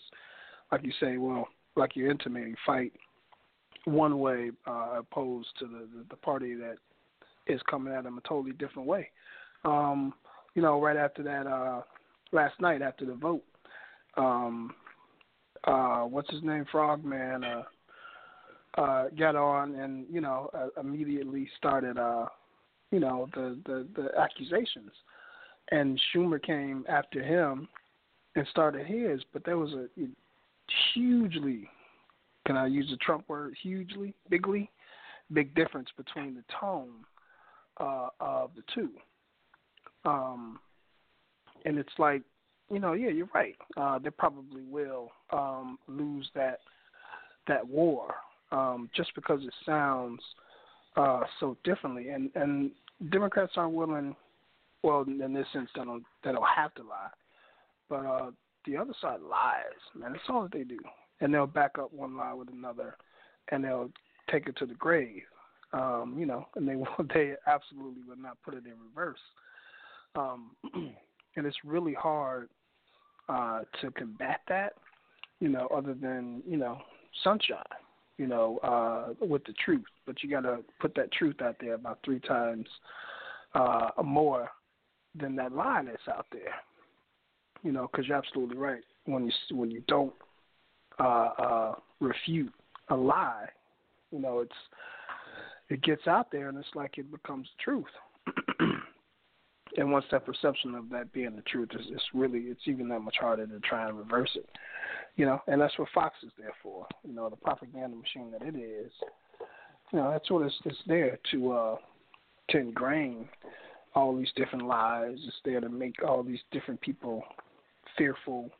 like 0.72 0.82
you 0.82 0.92
say, 0.98 1.18
well, 1.18 1.48
like 1.76 1.94
you're 1.94 2.10
intimating, 2.10 2.56
fight 2.64 2.92
one 3.84 4.18
way 4.18 4.50
uh, 4.66 4.98
opposed 4.98 5.48
to 5.58 5.66
the, 5.66 5.86
the 5.94 6.04
the 6.10 6.16
party 6.16 6.54
that 6.54 6.76
is 7.46 7.60
coming 7.70 7.92
at 7.94 8.02
them 8.02 8.18
a 8.18 8.28
totally 8.28 8.52
different 8.52 8.88
way. 8.88 9.08
Um, 9.64 10.14
you 10.56 10.62
know, 10.62 10.80
right 10.80 10.96
after 10.96 11.22
that, 11.22 11.46
uh, 11.46 11.82
last 12.32 12.60
night 12.60 12.82
after 12.82 13.04
the 13.04 13.14
vote. 13.14 13.44
Um 14.16 14.74
uh 15.64 16.02
what's 16.02 16.30
his 16.30 16.42
name? 16.42 16.64
Frogman 16.72 17.44
uh 17.44 17.62
uh 18.78 19.08
got 19.18 19.36
on 19.36 19.74
and 19.74 20.06
you 20.10 20.20
know 20.20 20.50
uh, 20.54 20.80
immediately 20.80 21.48
started 21.56 21.98
uh 21.98 22.26
you 22.90 22.98
know 22.98 23.28
the 23.34 23.58
the 23.66 23.86
the 23.94 24.08
accusations. 24.18 24.90
And 25.70 26.00
Schumer 26.14 26.42
came 26.42 26.84
after 26.88 27.22
him 27.22 27.68
and 28.34 28.46
started 28.50 28.86
his 28.86 29.20
but 29.32 29.44
there 29.44 29.58
was 29.58 29.72
a 29.72 29.86
hugely 30.94 31.68
can 32.46 32.56
I 32.56 32.66
use 32.66 32.88
the 32.90 32.96
Trump 32.96 33.28
word 33.28 33.54
hugely 33.62 34.14
bigly 34.30 34.70
big 35.32 35.54
difference 35.54 35.88
between 35.96 36.34
the 36.34 36.44
tone 36.58 37.04
uh 37.78 38.08
of 38.20 38.50
the 38.56 38.62
two 38.74 38.90
um 40.06 40.58
and 41.64 41.78
it's 41.78 41.98
like 41.98 42.22
you 42.70 42.80
know, 42.80 42.94
yeah, 42.94 43.10
you're 43.10 43.28
right. 43.34 43.54
Uh, 43.76 43.98
they 43.98 44.10
probably 44.10 44.62
will 44.62 45.10
um, 45.32 45.78
lose 45.88 46.28
that 46.34 46.60
that 47.46 47.66
war 47.66 48.14
um, 48.50 48.90
just 48.94 49.14
because 49.14 49.40
it 49.42 49.54
sounds 49.64 50.20
uh, 50.96 51.20
so 51.38 51.56
differently, 51.64 52.08
and 52.08 52.30
and 52.34 52.70
Democrats 53.10 53.52
aren't 53.56 53.74
willing. 53.74 54.16
Well, 54.82 55.02
in 55.02 55.32
this 55.32 55.46
sense, 55.52 55.68
they 55.74 55.84
don't 55.84 56.04
they 56.24 56.32
don't 56.32 56.44
have 56.54 56.74
to 56.74 56.82
lie, 56.82 57.10
but 57.88 58.04
uh, 58.06 58.30
the 58.66 58.76
other 58.76 58.94
side 59.00 59.20
lies, 59.20 59.62
man. 59.94 60.12
That's 60.12 60.24
all 60.28 60.42
that 60.42 60.52
they 60.52 60.64
do, 60.64 60.78
and 61.20 61.32
they'll 61.32 61.46
back 61.46 61.78
up 61.78 61.92
one 61.92 62.16
lie 62.16 62.34
with 62.34 62.48
another, 62.52 62.96
and 63.52 63.64
they'll 63.64 63.90
take 64.30 64.48
it 64.48 64.56
to 64.58 64.66
the 64.66 64.74
grave. 64.74 65.22
Um, 65.72 66.16
you 66.18 66.26
know, 66.26 66.46
and 66.56 66.68
they 66.68 66.74
they 67.14 67.34
absolutely 67.46 68.02
will 68.08 68.16
not 68.16 68.38
put 68.44 68.54
it 68.54 68.64
in 68.66 68.74
reverse. 68.88 69.20
Um, 70.16 70.50
and 71.36 71.46
it's 71.46 71.56
really 71.64 71.94
hard 71.94 72.48
uh, 73.28 73.60
to 73.80 73.90
combat 73.92 74.40
that, 74.48 74.74
you 75.40 75.48
know, 75.48 75.68
other 75.74 75.94
than 75.94 76.42
you 76.46 76.56
know 76.56 76.78
sunshine, 77.22 77.62
you 78.18 78.26
know, 78.26 78.58
uh, 78.58 79.24
with 79.24 79.44
the 79.44 79.54
truth. 79.64 79.84
But 80.06 80.22
you 80.22 80.30
got 80.30 80.42
to 80.42 80.58
put 80.80 80.94
that 80.94 81.12
truth 81.12 81.36
out 81.42 81.56
there 81.60 81.74
about 81.74 81.98
three 82.04 82.20
times 82.20 82.66
uh, 83.54 83.90
more 84.04 84.48
than 85.18 85.36
that 85.36 85.52
lie 85.52 85.82
that's 85.84 86.08
out 86.08 86.26
there, 86.32 86.54
you 87.62 87.72
know, 87.72 87.88
because 87.90 88.06
you're 88.06 88.16
absolutely 88.16 88.56
right. 88.56 88.82
When 89.04 89.26
you 89.26 89.56
when 89.56 89.70
you 89.70 89.82
don't 89.88 90.14
uh, 90.98 91.28
uh, 91.38 91.74
refute 92.00 92.52
a 92.88 92.96
lie, 92.96 93.46
you 94.10 94.20
know, 94.20 94.40
it's 94.40 94.52
it 95.68 95.82
gets 95.82 96.06
out 96.06 96.30
there 96.30 96.48
and 96.48 96.58
it's 96.58 96.68
like 96.74 96.98
it 96.98 97.10
becomes 97.10 97.48
truth. 97.62 97.84
And 99.76 99.90
once 99.90 100.04
that 100.10 100.24
perception 100.24 100.74
of 100.74 100.88
that 100.90 101.12
being 101.12 101.36
the 101.36 101.42
truth 101.42 101.68
is 101.78 101.86
it's 101.90 102.04
really 102.14 102.40
it's 102.40 102.66
even 102.66 102.88
that 102.88 103.00
much 103.00 103.16
harder 103.20 103.46
to 103.46 103.60
try 103.60 103.88
and 103.88 103.98
reverse 103.98 104.30
it 104.34 104.48
you 105.16 105.24
know? 105.24 105.40
And 105.46 105.60
that's 105.60 105.76
what 105.78 105.88
fox 105.94 106.14
is 106.22 106.32
there 106.38 106.52
for 106.62 106.86
you 107.06 107.14
know 107.14 107.28
the 107.28 107.36
propaganda 107.36 107.96
machine 107.96 108.30
that 108.32 108.42
it 108.42 108.56
is 108.56 108.92
you 109.92 109.98
know 109.98 110.10
that's 110.10 110.30
what 110.30 110.44
it's 110.44 110.54
it's 110.64 110.76
there 110.86 111.18
to 111.32 111.52
uh 111.52 111.76
to 112.50 112.58
ingrain 112.58 113.28
all 113.94 114.14
these 114.14 114.30
different 114.36 114.66
lies. 114.66 115.16
It's 115.26 115.36
there 115.44 115.60
to 115.60 115.70
make 115.70 115.96
all 116.06 116.22
these 116.22 116.38
different 116.52 116.80
people 116.80 117.22
fearful 117.96 118.50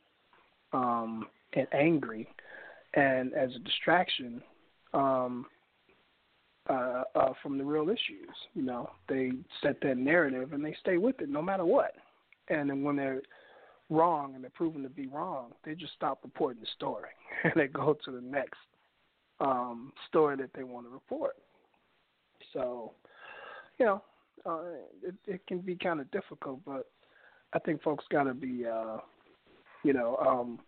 um 0.73 1.27
and 1.53 1.67
angry. 1.73 2.29
And 2.95 3.35
as 3.35 3.51
a 3.55 3.59
distraction 3.61 4.43
um 4.95 5.47
uh, 6.69 7.03
uh, 7.15 7.33
from 7.43 7.59
the 7.59 7.65
real 7.65 7.89
issues. 7.89 8.35
You 8.55 8.63
know, 8.63 8.91
they 9.09 9.33
set 9.63 9.81
that 9.83 9.99
narrative 9.99 10.53
and 10.53 10.65
they 10.65 10.75
stay 10.81 10.99
with 10.99 11.21
it 11.21 11.29
no 11.29 11.43
matter 11.43 11.65
what. 11.65 11.93
And 12.49 12.71
then 12.71 12.83
when 12.83 12.97
they're 12.97 13.23
wrong 13.91 14.35
and 14.35 14.43
they're 14.43 14.51
proven 14.51 14.83
to 14.83 14.89
be 14.89 15.07
wrong, 15.07 15.53
they 15.65 15.75
just 15.75 15.95
stop 15.95 16.21
reporting 16.23 16.61
the 16.61 16.69
story 16.75 17.11
and 17.45 17.53
they 17.57 17.67
go 17.67 17.97
to 18.05 18.11
the 18.11 18.21
next 18.21 18.59
um, 19.41 19.93
story 20.09 20.37
that 20.37 20.51
they 20.55 20.65
want 20.65 20.87
to 20.87 20.91
report. 20.91 21.37
So, 22.53 22.93
you 23.79 23.87
know, 23.87 24.03
uh, 24.45 24.61
it, 25.03 25.15
it 25.27 25.47
can 25.47 25.59
be 25.59 25.77
kind 25.77 26.01
of 26.01 26.11
difficult, 26.11 26.61
but 26.65 26.91
I 27.53 27.59
think 27.59 27.83
folks 27.83 28.05
got 28.11 28.25
to 28.25 28.35
be, 28.35 28.65
uh, 28.67 28.99
you 29.83 29.93
know, 29.93 30.17
um, 30.17 30.61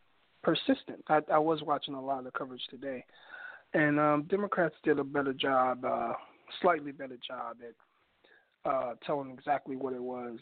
persistent. 0.42 1.04
I, 1.08 1.20
I 1.32 1.38
was 1.38 1.62
watching 1.62 1.94
a 1.94 2.00
lot 2.00 2.18
of 2.18 2.24
the 2.24 2.30
coverage 2.30 2.66
today 2.70 3.04
and 3.74 4.00
um, 4.00 4.26
Democrats 4.28 4.74
did 4.82 4.98
a 4.98 5.04
better 5.04 5.32
job, 5.32 5.84
uh, 5.84 6.12
slightly 6.60 6.92
better 6.92 7.18
job 7.26 7.56
at 7.62 8.70
uh, 8.70 8.94
telling 9.06 9.30
exactly 9.30 9.76
what 9.76 9.92
it 9.92 10.02
was, 10.02 10.38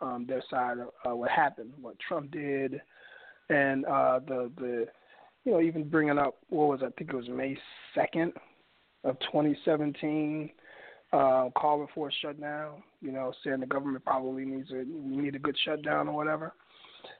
um, 0.00 0.26
their 0.28 0.42
side 0.50 0.78
of 0.78 0.88
uh, 1.08 1.14
what 1.14 1.30
happened, 1.30 1.72
what 1.80 1.96
Trump 1.98 2.30
did, 2.30 2.80
and 3.48 3.84
uh, 3.86 4.20
the 4.26 4.50
the 4.58 4.86
you 5.44 5.52
know 5.52 5.60
even 5.60 5.88
bringing 5.88 6.18
up 6.18 6.36
what 6.48 6.68
was 6.68 6.80
I 6.82 6.90
think 6.98 7.10
it 7.10 7.16
was 7.16 7.28
May 7.28 7.56
second 7.94 8.32
of 9.04 9.18
2017, 9.20 10.50
uh, 11.12 11.48
calling 11.56 11.86
for 11.94 12.08
a 12.08 12.12
shutdown. 12.20 12.82
You 13.00 13.12
know, 13.12 13.32
saying 13.44 13.60
the 13.60 13.66
government 13.66 14.04
probably 14.04 14.44
needs 14.44 14.70
a 14.72 14.84
we 14.84 15.16
need 15.16 15.34
a 15.34 15.40
good 15.40 15.56
shutdown 15.64 16.08
or 16.08 16.16
whatever, 16.16 16.52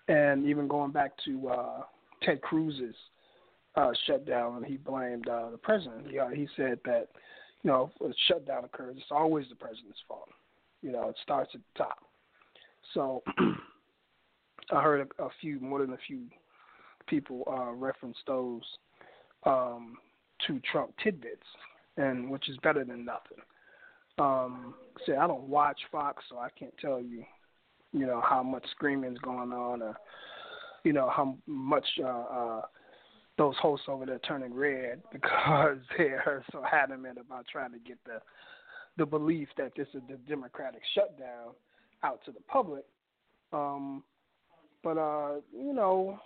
and 0.09 0.47
even 0.47 0.69
going 0.69 0.91
back 0.91 1.13
to 1.25 1.49
uh, 1.49 1.83
Ted 2.23 2.43
Cruz's 2.43 2.97
uh, 3.77 3.93
shutdown, 4.07 4.57
and 4.57 4.67
he 4.67 4.77
blamed 4.77 5.29
uh, 5.29 5.51
the 5.51 5.59
president. 5.59 6.11
He, 6.11 6.19
uh, 6.19 6.29
he 6.29 6.49
said 6.57 6.79
that, 6.85 7.09
you 7.63 7.71
know, 7.71 7.91
if 8.01 8.11
a 8.11 8.15
shutdown 8.29 8.65
occurs, 8.65 8.97
it's 8.97 9.07
always 9.11 9.47
the 9.49 9.55
president's 9.55 9.99
fault. 10.09 10.29
You 10.83 10.93
know, 10.93 11.09
it 11.09 11.17
starts 11.23 11.51
at 11.55 11.61
the 11.61 11.85
top. 11.85 11.99
So 12.95 13.23
I 14.73 14.83
heard 14.83 15.09
a, 15.19 15.25
a 15.25 15.29
few, 15.41 15.61
more 15.61 15.81
than 15.81 15.93
a 15.93 15.99
few 16.07 16.23
people 17.07 17.45
uh, 17.47 17.73
reference 17.73 18.17
those 18.27 18.63
um, 19.45 19.97
to 20.47 20.61
Trump 20.71 20.93
tidbits, 21.03 21.47
and 21.97 22.31
which 22.31 22.49
is 22.49 22.57
better 22.63 22.85
than 22.85 23.05
nothing. 23.05 23.39
Um, 24.19 24.75
say 25.07 25.17
I 25.17 25.27
don't 25.27 25.49
watch 25.49 25.79
Fox, 25.93 26.25
so 26.31 26.39
I 26.39 26.49
can't 26.59 26.77
tell 26.79 27.01
you, 27.01 27.25
you 27.93 28.07
know, 28.07 28.23
how 28.27 28.43
much 28.43 28.65
screaming's 28.71 29.19
going 29.19 29.53
on, 29.53 29.83
or 29.83 29.97
you 30.85 30.93
know 30.93 31.11
how 31.15 31.37
much 31.47 31.87
uh, 32.03 32.07
uh, 32.07 32.63
those 33.39 33.55
hosts 33.61 33.87
over 33.89 34.07
there 34.07 34.19
turning 34.21 34.55
red 34.55 35.03
because 35.13 35.79
they're 35.97 36.45
so 36.53 36.63
adamant 36.71 37.19
about 37.19 37.47
trying 37.51 37.73
to 37.73 37.79
get 37.79 37.99
the 38.05 38.21
the 38.99 39.05
belief 39.05 39.49
that 39.59 39.73
this 39.77 39.89
is 39.93 40.01
the 40.09 40.17
democratic 40.27 40.81
shutdown 40.95 41.53
out 42.03 42.21
to 42.25 42.33
the 42.33 42.41
public. 42.49 42.85
Um, 43.53 44.03
but 44.83 44.97
uh, 44.97 45.35
you 45.53 45.75
know, 45.75 46.19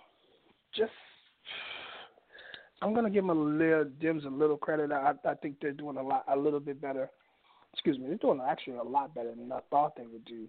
just 0.75 0.91
I'm 2.81 2.93
gonna 2.93 3.09
give 3.09 3.25
them 3.25 3.37
a 3.37 3.41
little 3.41 3.85
Dems 4.01 4.25
a 4.25 4.29
little 4.29 4.57
credit. 4.57 4.91
I 4.91 5.13
I 5.25 5.33
think 5.35 5.57
they're 5.61 5.71
doing 5.71 5.97
a 5.97 6.03
lot 6.03 6.25
a 6.31 6.37
little 6.37 6.59
bit 6.59 6.81
better. 6.81 7.09
Excuse 7.73 7.97
me, 7.97 8.07
they're 8.07 8.17
doing 8.17 8.41
actually 8.45 8.77
a 8.77 8.83
lot 8.83 9.13
better 9.13 9.33
than 9.35 9.51
I 9.51 9.59
thought 9.69 9.95
they 9.95 10.05
would 10.05 10.25
do. 10.25 10.47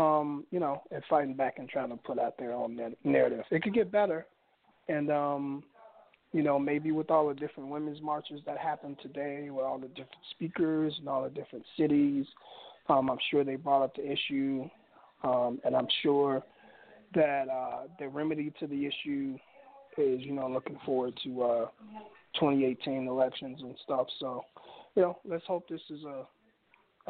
Um, 0.00 0.44
you 0.50 0.60
know, 0.60 0.82
and 0.92 1.02
fighting 1.10 1.34
back 1.34 1.54
and 1.58 1.68
trying 1.68 1.90
to 1.90 1.96
put 1.96 2.18
out 2.18 2.38
their 2.38 2.52
own 2.52 2.78
narrative. 3.02 3.44
It 3.50 3.62
could 3.62 3.74
get 3.74 3.90
better, 3.90 4.26
and 4.88 5.10
um, 5.10 5.64
you 6.32 6.42
know, 6.42 6.58
maybe 6.58 6.92
with 6.92 7.10
all 7.10 7.28
the 7.28 7.34
different 7.34 7.70
women's 7.70 8.02
marches 8.02 8.40
that 8.46 8.58
happened 8.58 8.96
today, 9.02 9.48
with 9.50 9.64
all 9.64 9.78
the 9.78 9.88
different 9.88 10.24
speakers 10.30 10.94
and 10.98 11.08
all 11.08 11.22
the 11.24 11.30
different 11.30 11.64
cities, 11.76 12.26
um, 12.88 13.10
I'm 13.10 13.18
sure 13.30 13.44
they 13.44 13.56
brought 13.56 13.82
up 13.82 13.96
the 13.96 14.10
issue, 14.10 14.68
um, 15.22 15.60
and 15.64 15.74
I'm 15.74 15.88
sure 16.02 16.42
that 17.14 17.48
uh, 17.48 17.84
the 17.98 18.08
remedy 18.08 18.52
to 18.60 18.66
the 18.66 18.86
issue 18.86 19.38
is, 19.96 20.20
you 20.22 20.32
know, 20.32 20.48
looking 20.48 20.78
forward 20.84 21.18
to 21.24 21.42
uh, 21.42 21.66
2018 22.34 23.08
elections 23.08 23.58
and 23.60 23.74
stuff. 23.84 24.06
So, 24.20 24.44
you 24.94 25.02
know, 25.02 25.18
let's 25.24 25.44
hope 25.46 25.68
this 25.68 25.80
is 25.90 26.00
a 26.04 26.26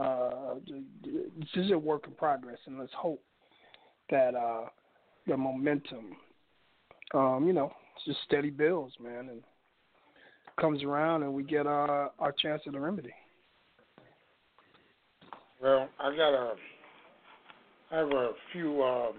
uh, 0.01 0.55
this 0.65 1.65
is 1.65 1.73
a 1.73 1.79
work 1.79 2.07
in 2.07 2.13
progress, 2.13 2.59
and 2.67 2.79
let's 2.79 2.93
hope 2.97 3.21
that 4.11 4.35
uh, 4.37 4.67
the 5.27 5.37
momentum, 5.37 6.17
um, 7.15 7.45
you 7.49 7.53
know, 7.53 7.73
just 8.07 8.19
steady 8.27 8.51
bills, 8.51 8.93
man, 9.03 9.29
and 9.29 9.43
comes 10.61 10.83
around, 10.83 11.23
and 11.23 11.33
we 11.33 11.43
get 11.43 11.67
uh, 11.67 12.09
our 12.19 12.35
chance 12.41 12.63
at 12.67 12.73
the 12.73 12.81
remedy. 12.81 13.13
Well, 15.63 15.89
I 15.99 16.17
got 16.17 16.35
a, 16.35 16.55
I 17.91 17.99
have 17.99 18.09
a 18.09 18.31
few, 18.53 18.83
um, 18.83 19.15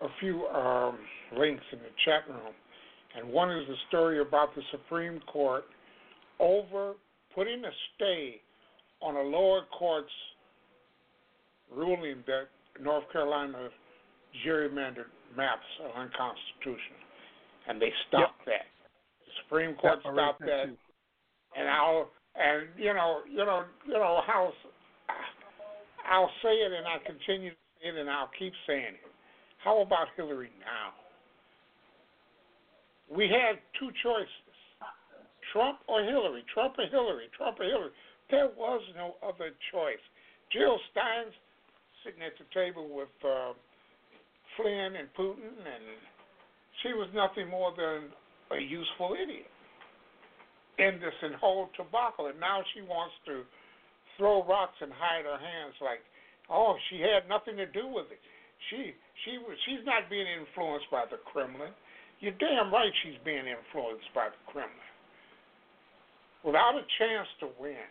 a 0.00 0.08
few 0.20 0.46
um, 0.46 0.98
links 1.36 1.62
in 1.72 1.78
the 1.78 1.90
chat 2.04 2.28
room, 2.28 2.52
and 3.16 3.32
one 3.32 3.50
is 3.50 3.66
the 3.68 3.76
story 3.88 4.20
about 4.20 4.54
the 4.54 4.62
Supreme 4.70 5.20
Court 5.32 5.64
over 6.40 6.94
putting 7.34 7.64
a 7.64 7.70
stay 7.94 8.40
on 9.00 9.14
a 9.14 9.22
lower 9.22 9.62
court's 9.76 10.08
ruling 11.74 12.24
that 12.26 12.48
North 12.82 13.04
Carolina 13.12 13.68
gerrymandered 14.46 15.10
maps 15.36 15.66
are 15.82 16.02
unconstitutional, 16.02 17.02
and 17.68 17.80
they 17.80 17.92
stopped 18.08 18.42
yep. 18.46 18.58
that. 18.58 18.66
The 19.26 19.32
Supreme 19.44 19.74
Court 19.76 20.00
yep, 20.04 20.14
stopped 20.14 20.40
that, 20.40 20.66
and 21.56 21.68
I'll 21.68 22.10
and 22.36 22.68
you 22.76 22.94
know 22.94 23.20
you 23.28 23.44
know 23.44 23.64
you 23.86 23.94
know 23.94 24.22
how 24.26 24.52
I'll 26.08 26.30
say 26.42 26.54
it 26.54 26.72
and 26.72 26.86
I 26.86 26.98
continue 27.04 27.50
to 27.50 27.56
say 27.80 27.88
it 27.88 27.96
and 27.96 28.08
I'll 28.08 28.30
keep 28.38 28.52
saying 28.66 28.96
it. 28.96 29.12
How 29.62 29.82
about 29.82 30.08
Hillary 30.16 30.50
now? 30.60 30.94
We 33.10 33.24
had 33.24 33.58
two 33.80 33.90
choices: 34.02 34.54
Trump 35.52 35.78
or 35.88 36.02
Hillary, 36.04 36.44
Trump 36.52 36.76
or 36.78 36.86
Hillary, 36.86 37.28
Trump 37.36 37.58
or 37.60 37.64
Hillary. 37.64 37.90
There 38.30 38.48
was 38.56 38.82
no 38.96 39.16
other 39.22 39.50
choice. 39.72 40.02
Jill 40.52 40.78
Stein's 40.92 41.34
sitting 42.04 42.22
at 42.22 42.36
the 42.38 42.44
table 42.54 42.88
with 42.88 43.12
uh, 43.24 43.52
Flynn 44.58 44.98
and 44.98 45.06
Putin, 45.14 45.54
and 45.54 45.86
she 46.82 46.90
was 46.98 47.06
nothing 47.14 47.46
more 47.46 47.70
than 47.78 48.10
a 48.50 48.58
useful 48.58 49.14
idiot 49.14 49.46
in 50.82 50.98
this 50.98 51.14
whole 51.38 51.70
debacle. 51.78 52.26
And 52.26 52.42
now 52.42 52.66
she 52.74 52.82
wants 52.82 53.14
to 53.30 53.46
throw 54.18 54.42
rocks 54.42 54.76
and 54.82 54.90
hide 54.90 55.22
her 55.22 55.38
hands 55.38 55.78
like, 55.78 56.02
oh, 56.50 56.74
she 56.90 56.98
had 56.98 57.30
nothing 57.30 57.54
to 57.62 57.70
do 57.70 57.86
with 57.86 58.10
it. 58.10 58.18
She 58.70 58.90
she 59.22 59.38
was 59.38 59.54
she's 59.62 59.86
not 59.86 60.10
being 60.10 60.26
influenced 60.26 60.90
by 60.90 61.06
the 61.06 61.22
Kremlin. 61.30 61.70
You're 62.18 62.34
damn 62.42 62.74
right 62.74 62.90
she's 63.06 63.18
being 63.22 63.46
influenced 63.46 64.10
by 64.10 64.34
the 64.34 64.42
Kremlin. 64.50 64.90
Without 66.42 66.74
a 66.74 66.82
chance 66.98 67.30
to 67.38 67.46
win, 67.62 67.86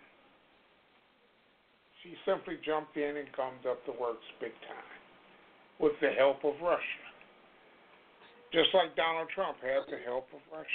she 2.04 2.12
simply 2.28 2.60
jumped 2.68 3.00
in 3.00 3.16
and 3.16 3.32
gummed 3.32 3.64
up 3.64 3.80
the 3.88 3.96
works 3.96 4.28
big 4.44 4.52
time 4.68 4.97
with 5.80 5.94
the 6.02 6.10
help 6.18 6.44
of 6.44 6.54
Russia. 6.62 6.82
Just 8.54 8.70
like 8.74 8.96
Donald 8.96 9.28
Trump 9.34 9.58
had 9.62 9.92
the 9.92 10.04
help 10.06 10.28
of 10.34 10.40
Russia. 10.52 10.68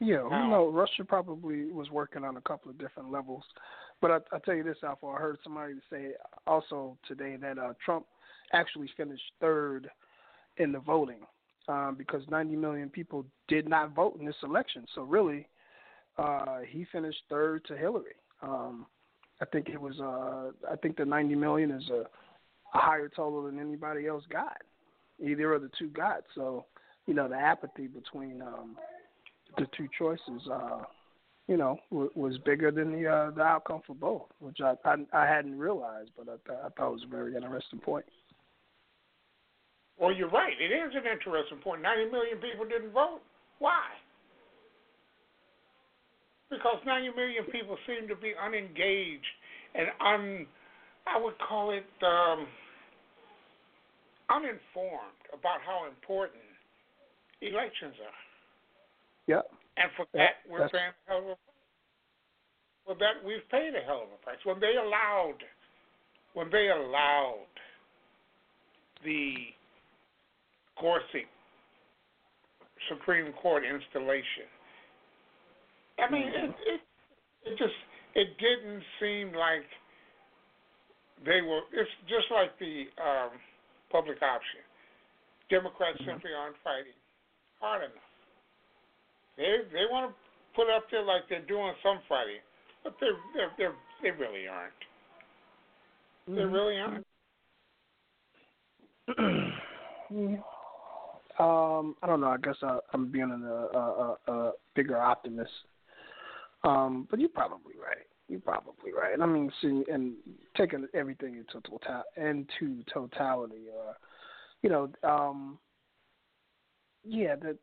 Yeah, 0.00 0.28
now, 0.30 0.44
you 0.44 0.50
know, 0.50 0.68
Russia 0.68 1.04
probably 1.04 1.66
was 1.72 1.90
working 1.90 2.24
on 2.24 2.36
a 2.36 2.40
couple 2.42 2.70
of 2.70 2.78
different 2.78 3.10
levels. 3.10 3.42
But 4.00 4.10
I, 4.10 4.16
I 4.36 4.38
tell 4.44 4.54
you 4.54 4.62
this, 4.62 4.76
Alpha, 4.84 5.06
I 5.06 5.18
heard 5.18 5.38
somebody 5.42 5.74
say 5.90 6.12
also 6.46 6.96
today 7.06 7.36
that 7.40 7.58
uh, 7.58 7.72
Trump 7.84 8.06
actually 8.52 8.88
finished 8.96 9.22
third 9.40 9.90
in 10.58 10.72
the 10.72 10.78
voting 10.78 11.20
um, 11.66 11.96
because 11.98 12.22
90 12.30 12.56
million 12.56 12.88
people 12.90 13.24
did 13.48 13.68
not 13.68 13.94
vote 13.94 14.16
in 14.20 14.26
this 14.26 14.36
election. 14.44 14.86
So 14.94 15.02
really, 15.02 15.48
uh, 16.16 16.58
he 16.68 16.86
finished 16.92 17.18
third 17.28 17.64
to 17.66 17.76
Hillary. 17.76 18.14
Um, 18.40 18.86
I 19.40 19.44
think 19.46 19.68
it 19.68 19.80
was. 19.80 19.98
Uh, 20.00 20.50
I 20.70 20.76
think 20.76 20.96
the 20.96 21.04
90 21.04 21.34
million 21.34 21.70
is 21.70 21.88
a 21.90 22.04
a 22.74 22.78
higher 22.78 23.08
total 23.08 23.42
than 23.44 23.58
anybody 23.58 24.06
else 24.06 24.24
got. 24.30 24.58
Either 25.20 25.54
of 25.54 25.62
the 25.62 25.70
two 25.78 25.88
got. 25.88 26.22
So, 26.34 26.66
you 27.06 27.14
know, 27.14 27.28
the 27.28 27.36
apathy 27.36 27.86
between 27.86 28.42
um, 28.42 28.76
the 29.56 29.66
two 29.76 29.88
choices, 29.98 30.48
uh, 30.52 30.82
you 31.48 31.56
know, 31.56 31.78
w- 31.90 32.10
was 32.14 32.38
bigger 32.44 32.70
than 32.70 32.92
the 32.92 33.08
uh, 33.08 33.30
the 33.30 33.42
outcome 33.42 33.80
for 33.86 33.94
both, 33.94 34.28
which 34.40 34.58
I 34.62 34.74
I, 34.84 34.96
I 35.12 35.26
hadn't 35.26 35.58
realized, 35.58 36.10
but 36.16 36.28
I, 36.28 36.36
th- 36.46 36.60
I 36.64 36.68
thought 36.70 36.92
was 36.92 37.04
a 37.06 37.10
very 37.10 37.34
interesting 37.34 37.80
point. 37.80 38.04
Well, 39.98 40.12
you're 40.12 40.30
right. 40.30 40.54
It 40.60 40.72
is 40.72 40.94
an 40.94 41.10
interesting 41.10 41.58
point. 41.58 41.82
90 41.82 42.12
million 42.12 42.38
people 42.38 42.64
didn't 42.64 42.92
vote. 42.92 43.20
Why? 43.58 43.82
Because 46.50 46.78
90 46.86 47.10
million 47.16 47.44
people 47.50 47.76
seem 47.84 48.06
to 48.08 48.14
be 48.14 48.32
unengaged 48.38 49.34
and 49.74 49.88
un 50.00 50.46
I 51.08 51.20
would 51.20 51.38
call 51.38 51.70
it 51.70 51.86
um, 52.02 52.46
uninformed 54.30 55.24
about 55.32 55.60
how 55.64 55.86
important 55.88 56.42
elections 57.40 57.94
are. 58.04 58.20
Yep. 59.26 59.50
And 59.76 59.90
for 59.96 60.06
that, 60.14 60.44
we're 60.50 60.60
That's... 60.60 60.72
paying 60.72 60.92
a 60.92 61.10
hell 61.10 61.18
of 61.18 61.24
a 61.24 61.26
price. 61.26 61.38
For 62.86 62.94
that, 62.96 63.24
we've 63.24 63.48
paid 63.50 63.74
a 63.74 63.84
hell 63.84 64.02
of 64.04 64.12
a 64.12 64.24
price. 64.24 64.38
When 64.44 64.60
they 64.60 64.74
allowed, 64.76 65.38
when 66.34 66.50
they 66.50 66.68
allowed 66.68 67.52
the 69.04 69.54
Gorsuch 70.80 71.28
Supreme 72.88 73.32
Court 73.40 73.62
installation, 73.64 74.48
I 75.98 76.10
mean, 76.10 76.22
mm-hmm. 76.22 76.50
it, 76.50 76.54
it 76.66 76.80
it 77.44 77.58
just 77.58 77.74
it 78.14 78.28
didn't 78.38 78.82
seem 79.00 79.32
like 79.32 79.66
they 81.24 81.40
will. 81.42 81.62
It's 81.72 81.90
just 82.08 82.30
like 82.30 82.58
the 82.58 82.86
um, 83.00 83.30
public 83.90 84.22
option. 84.22 84.60
Democrats 85.50 85.98
mm-hmm. 86.00 86.10
simply 86.10 86.30
aren't 86.36 86.56
fighting 86.62 86.96
hard 87.60 87.82
enough. 87.82 88.08
They 89.36 89.64
they 89.72 89.84
want 89.90 90.10
to 90.10 90.14
put 90.54 90.70
up 90.70 90.84
there 90.90 91.04
like 91.04 91.22
they're 91.28 91.46
doing 91.46 91.72
some 91.82 92.00
fighting, 92.08 92.42
but 92.84 92.94
they 93.00 93.08
they 93.34 93.46
they 93.56 93.68
they 94.02 94.10
really 94.10 94.46
aren't. 94.48 94.72
Mm-hmm. 96.28 96.36
They 96.36 96.44
really 96.44 96.76
aren't. 96.76 97.06
um, 101.40 101.96
I 102.02 102.06
don't 102.06 102.20
know. 102.20 102.28
I 102.28 102.36
guess 102.42 102.56
I, 102.62 102.78
I'm 102.92 103.10
being 103.10 103.30
a, 103.30 103.78
a, 103.78 104.16
a, 104.26 104.32
a 104.32 104.52
bigger 104.74 104.98
optimist. 104.98 105.50
Um, 106.64 107.06
but 107.10 107.20
you're 107.20 107.28
probably 107.28 107.74
right. 107.80 108.06
You're 108.28 108.40
probably 108.40 108.92
right. 108.92 109.18
I 109.18 109.26
mean, 109.26 109.50
see, 109.62 109.84
and 109.90 110.14
taking 110.56 110.86
everything 110.94 111.36
into 111.36 111.66
total 111.66 112.02
into 112.16 112.84
totality, 112.92 113.66
or 113.74 113.94
you 114.62 114.68
know, 114.68 114.90
um, 115.02 115.58
yeah, 117.04 117.36
that 117.36 117.56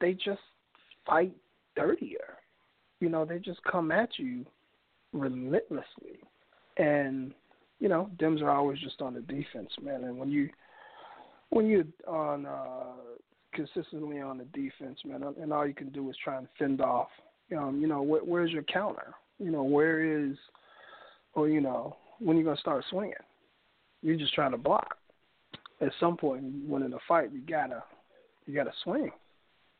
they 0.00 0.14
just 0.14 0.40
fight 1.06 1.32
dirtier. 1.76 2.38
You 3.00 3.08
know, 3.08 3.24
they 3.24 3.38
just 3.38 3.60
come 3.70 3.92
at 3.92 4.10
you 4.18 4.44
relentlessly, 5.12 6.18
and 6.76 7.32
you 7.78 7.88
know, 7.88 8.10
Dems 8.18 8.42
are 8.42 8.50
always 8.50 8.80
just 8.80 9.00
on 9.00 9.14
the 9.14 9.20
defense, 9.20 9.70
man. 9.80 10.04
And 10.04 10.18
when 10.18 10.30
you 10.30 10.48
when 11.50 11.66
you're 11.66 11.84
on 12.08 12.46
uh, 12.46 12.94
consistently 13.54 14.20
on 14.20 14.38
the 14.38 14.44
defense, 14.46 14.98
man, 15.04 15.22
and 15.40 15.52
all 15.52 15.66
you 15.66 15.74
can 15.74 15.90
do 15.90 16.10
is 16.10 16.16
try 16.22 16.38
and 16.38 16.48
fend 16.58 16.80
off. 16.80 17.08
Um, 17.56 17.80
you 17.80 17.86
know, 17.86 18.02
wh- 18.02 18.26
where's 18.26 18.50
your 18.50 18.62
counter? 18.62 19.14
You 19.38 19.50
know, 19.50 19.62
where 19.62 20.02
is, 20.02 20.36
or 21.34 21.48
you 21.48 21.60
know, 21.60 21.96
when 22.18 22.36
you 22.36 22.44
gonna 22.44 22.56
start 22.56 22.84
swinging? 22.90 23.14
You're 24.02 24.16
just 24.16 24.34
trying 24.34 24.52
to 24.52 24.58
block. 24.58 24.96
At 25.80 25.92
some 25.98 26.16
point, 26.16 26.44
when 26.66 26.82
in 26.82 26.92
a 26.92 26.98
fight, 27.08 27.32
you 27.32 27.40
gotta, 27.40 27.82
you 28.46 28.54
gotta 28.54 28.72
swing. 28.84 29.10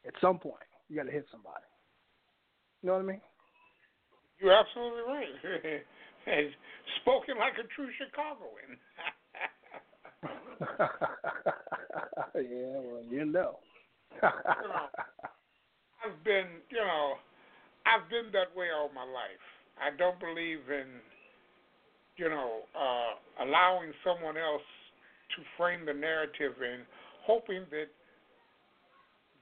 At 0.06 0.14
some 0.20 0.38
point, 0.38 0.56
you 0.88 0.96
gotta 0.96 1.10
hit 1.10 1.26
somebody. 1.30 1.64
You 2.82 2.88
know 2.88 2.94
what 2.94 3.02
I 3.02 3.06
mean? 3.06 3.20
You're 4.40 4.52
absolutely 4.52 5.02
right. 5.06 5.80
Spoken 7.02 7.38
like 7.38 7.54
a 7.58 7.66
true 7.74 7.88
Chicagoan. 7.98 8.78
yeah, 12.34 12.78
well, 12.80 13.02
you 13.10 13.24
know. 13.24 13.58
you 14.14 14.20
know. 14.22 14.88
I've 16.04 16.24
been, 16.24 16.46
you 16.70 16.78
know, 16.78 17.14
I've 17.86 18.08
been 18.10 18.30
that 18.32 18.54
way 18.54 18.68
all 18.70 18.90
my 18.94 19.04
life. 19.04 19.44
I 19.80 19.94
don't 19.96 20.18
believe 20.20 20.62
in, 20.70 20.86
you 22.16 22.28
know, 22.28 22.62
uh, 22.76 23.44
allowing 23.44 23.92
someone 24.04 24.36
else 24.36 24.66
to 25.36 25.42
frame 25.56 25.86
the 25.86 25.94
narrative 25.94 26.52
and 26.60 26.84
hoping 27.26 27.64
that 27.70 27.88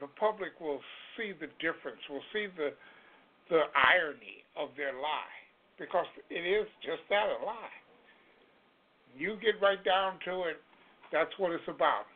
the 0.00 0.08
public 0.18 0.56
will 0.60 0.80
see 1.16 1.32
the 1.36 1.50
difference, 1.60 2.00
will 2.08 2.24
see 2.32 2.46
the 2.56 2.72
the 3.50 3.66
irony 3.74 4.46
of 4.54 4.70
their 4.78 4.94
lie, 4.94 5.36
because 5.74 6.06
it 6.30 6.46
is 6.46 6.70
just 6.86 7.02
that 7.10 7.26
a 7.26 7.42
lie. 7.42 7.74
You 9.18 9.34
get 9.42 9.58
right 9.60 9.82
down 9.82 10.22
to 10.24 10.46
it, 10.46 10.62
that's 11.10 11.34
what 11.36 11.50
it's 11.50 11.66
about. 11.66 12.06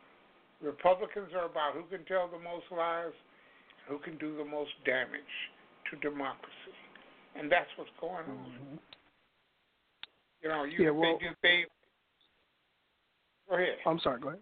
Republicans 0.63 1.35
are 1.35 1.51
about 1.51 1.75
who 1.75 1.83
can 1.91 2.07
tell 2.07 2.31
the 2.31 2.39
most 2.39 2.71
lies, 2.71 3.11
who 3.91 3.99
can 3.99 4.17
do 4.17 4.37
the 4.37 4.47
most 4.47 4.71
damage 4.85 5.35
to 5.91 5.97
democracy, 5.97 6.75
and 7.37 7.51
that's 7.51 7.69
what's 7.77 7.91
going 7.99 8.25
on. 8.25 8.51
Mm-hmm. 8.51 8.75
You 10.41 10.49
know, 10.49 10.63
you 10.63 10.83
Yeah, 10.83 10.89
well- 10.91 11.19
they, 11.19 11.29
they 11.41 11.65
go 13.49 13.55
ahead. 13.55 13.77
I'm 13.85 13.99
sorry. 13.99 14.19
Go 14.21 14.29
ahead. 14.29 14.41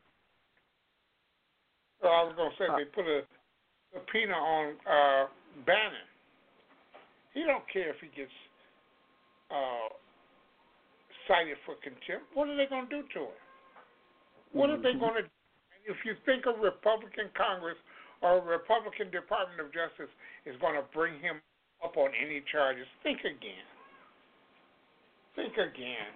Well, 2.01 2.11
I 2.11 2.23
was 2.23 2.33
gonna 2.35 2.55
say 2.59 2.67
Uh, 2.67 2.77
they 2.77 2.85
put 2.85 3.07
a 3.07 3.23
subpoena 3.93 4.33
on 4.35 4.75
uh, 4.85 5.27
Bannon. 5.65 6.07
He 7.33 7.43
don't 7.43 7.63
care 7.71 7.89
if 7.89 7.99
he 8.01 8.07
gets 8.15 8.31
uh, 9.49 9.87
cited 11.27 11.57
for 11.65 11.75
contempt. 11.81 12.27
What 12.33 12.49
are 12.49 12.55
they 12.57 12.65
gonna 12.67 12.89
do 12.89 13.03
to 13.13 13.19
him? 13.19 13.37
What 14.51 14.69
are 14.69 14.77
they 14.77 14.93
Mhm. 14.93 14.99
gonna? 14.99 15.29
If 15.85 16.03
you 16.05 16.15
think 16.25 16.45
a 16.45 16.51
Republican 16.51 17.29
Congress 17.35 17.77
or 18.23 18.41
Republican 18.41 19.11
Department 19.11 19.59
of 19.59 19.67
Justice 19.67 20.11
is 20.45 20.55
gonna 20.61 20.81
bring 20.93 21.19
him 21.19 21.41
up 21.83 21.97
on 21.97 22.09
any 22.19 22.41
charges, 22.51 22.87
think 23.03 23.19
again. 23.19 23.67
Think 25.35 25.53
again. 25.53 26.13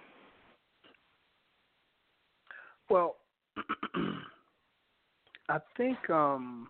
Well, 2.88 3.16
I 5.48 5.58
think 5.76 5.98
um, 6.10 6.68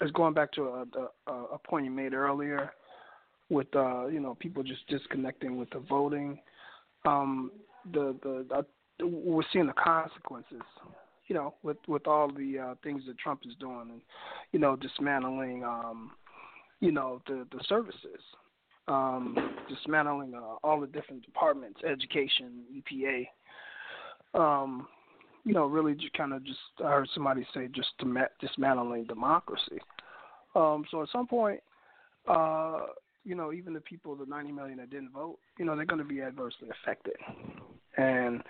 it's 0.00 0.10
going 0.12 0.34
back 0.34 0.52
to 0.52 0.62
a, 0.62 0.84
a, 1.26 1.32
a 1.32 1.58
point 1.58 1.84
you 1.84 1.90
made 1.90 2.14
earlier 2.14 2.72
with 3.50 3.68
uh, 3.74 4.06
you 4.06 4.20
know 4.20 4.36
people 4.38 4.62
just 4.62 4.86
disconnecting 4.88 5.56
with 5.56 5.68
the 5.70 5.80
voting. 5.88 6.38
Um, 7.06 7.50
the 7.92 8.16
the 8.22 8.46
uh, 8.54 8.62
we're 9.04 9.42
seeing 9.52 9.66
the 9.66 9.72
consequences. 9.72 10.62
You 11.28 11.34
know, 11.34 11.54
with 11.62 11.76
with 11.86 12.06
all 12.06 12.28
the 12.28 12.58
uh, 12.58 12.74
things 12.82 13.02
that 13.06 13.18
Trump 13.18 13.42
is 13.46 13.54
doing, 13.60 13.88
and 13.90 14.00
you 14.52 14.58
know, 14.58 14.76
dismantling, 14.76 15.62
um, 15.64 16.12
you 16.80 16.90
know, 16.90 17.20
the 17.26 17.46
the 17.52 17.62
services, 17.68 18.20
um, 18.88 19.36
dismantling 19.68 20.34
uh, 20.34 20.56
all 20.64 20.80
the 20.80 20.86
different 20.86 21.24
departments, 21.24 21.80
education, 21.84 22.64
EPA, 22.74 23.28
um, 24.34 24.88
you 25.44 25.54
know, 25.54 25.66
really 25.66 25.94
just 25.94 26.12
kind 26.14 26.32
of 26.32 26.44
just 26.44 26.58
I 26.84 26.90
heard 26.90 27.08
somebody 27.14 27.46
say 27.54 27.68
just 27.74 27.88
dismantling 28.40 29.04
democracy. 29.04 29.78
Um, 30.54 30.84
so 30.90 31.02
at 31.02 31.08
some 31.10 31.26
point, 31.26 31.60
uh, 32.26 32.80
you 33.24 33.34
know, 33.34 33.52
even 33.52 33.74
the 33.74 33.80
people, 33.80 34.16
the 34.16 34.26
90 34.26 34.52
million 34.52 34.78
that 34.78 34.90
didn't 34.90 35.12
vote, 35.12 35.38
you 35.58 35.64
know, 35.64 35.76
they're 35.76 35.84
going 35.84 36.02
to 36.02 36.04
be 36.08 36.22
adversely 36.22 36.68
affected, 36.70 37.16
and 37.96 38.42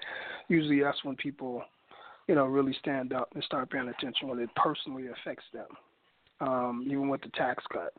usually 0.49 0.81
that's 0.81 1.05
when 1.05 1.17
people, 1.17 1.63
you 2.29 2.35
know, 2.35 2.45
really 2.45 2.77
stand 2.79 3.13
up 3.13 3.31
and 3.35 3.43
start 3.43 3.71
paying 3.71 3.89
attention 3.89 4.29
when 4.29 4.39
it 4.39 4.51
personally 4.55 5.07
affects 5.09 5.47
them. 5.53 5.67
Um, 6.41 6.85
even 6.87 7.09
with 7.09 7.23
the 7.23 7.31
tax 7.31 7.65
cut, 7.73 7.93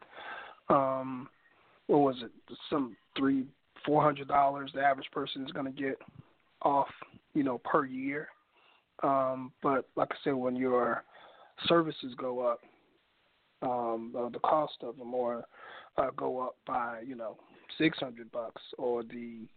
um, 0.73 1.27
what 1.87 1.99
was 1.99 2.15
it? 2.23 2.31
Some 2.69 2.95
three, 3.17 3.45
four 3.85 4.01
hundred 4.01 4.29
dollars 4.29 4.71
the 4.73 4.81
average 4.81 5.09
person 5.11 5.43
is 5.43 5.51
going 5.51 5.65
to 5.65 5.81
get 5.81 5.97
off, 6.61 6.87
you 7.33 7.43
know, 7.43 7.57
per 7.65 7.85
year. 7.85 8.29
Um, 9.03 9.51
but 9.61 9.89
like 9.97 10.09
I 10.11 10.15
said, 10.23 10.35
when 10.35 10.55
your 10.55 11.03
services 11.67 12.13
go 12.17 12.39
up, 12.39 12.59
um, 13.61 14.11
the 14.31 14.39
cost 14.39 14.75
of 14.83 14.97
them 14.97 15.13
or 15.13 15.43
uh, 15.97 16.11
go 16.15 16.39
up 16.39 16.55
by, 16.65 17.01
you 17.05 17.15
know, 17.15 17.35
six 17.77 17.97
hundred 17.97 18.31
bucks, 18.31 18.61
or 18.77 19.03
the 19.03 19.47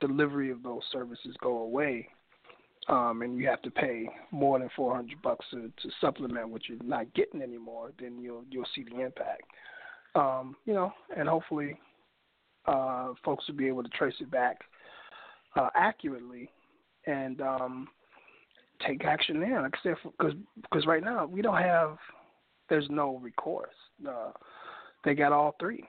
delivery 0.00 0.50
of 0.50 0.62
those 0.62 0.82
services 0.90 1.36
go 1.42 1.58
away, 1.58 2.08
um, 2.88 3.22
and 3.22 3.36
you 3.36 3.46
have 3.48 3.62
to 3.62 3.70
pay 3.70 4.08
more 4.30 4.58
than 4.58 4.70
four 4.74 4.94
hundred 4.94 5.20
bucks 5.22 5.46
to, 5.50 5.70
to 5.82 5.88
supplement 6.00 6.48
what 6.48 6.62
you're 6.68 6.82
not 6.82 7.12
getting 7.14 7.42
anymore, 7.42 7.92
then 8.00 8.18
you'll 8.20 8.44
you'll 8.50 8.66
see 8.74 8.84
the 8.84 9.00
impact. 9.00 9.42
Um, 10.14 10.56
you 10.66 10.74
know, 10.74 10.92
and 11.16 11.28
hopefully, 11.28 11.78
uh, 12.66 13.12
folks 13.24 13.46
will 13.48 13.56
be 13.56 13.68
able 13.68 13.82
to 13.82 13.88
trace 13.90 14.14
it 14.20 14.30
back 14.30 14.60
uh, 15.56 15.68
accurately 15.74 16.50
and 17.06 17.40
um, 17.40 17.88
take 18.86 19.04
action 19.04 19.40
there. 19.40 19.62
Like 19.62 19.74
I 19.74 19.82
said, 19.82 19.94
because 20.04 20.34
because 20.62 20.86
right 20.86 21.02
now 21.02 21.26
we 21.26 21.42
don't 21.42 21.56
have 21.56 21.98
there's 22.68 22.86
no 22.90 23.18
recourse. 23.18 23.74
Uh, 24.06 24.30
they 25.04 25.14
got 25.14 25.32
all 25.32 25.54
three, 25.58 25.84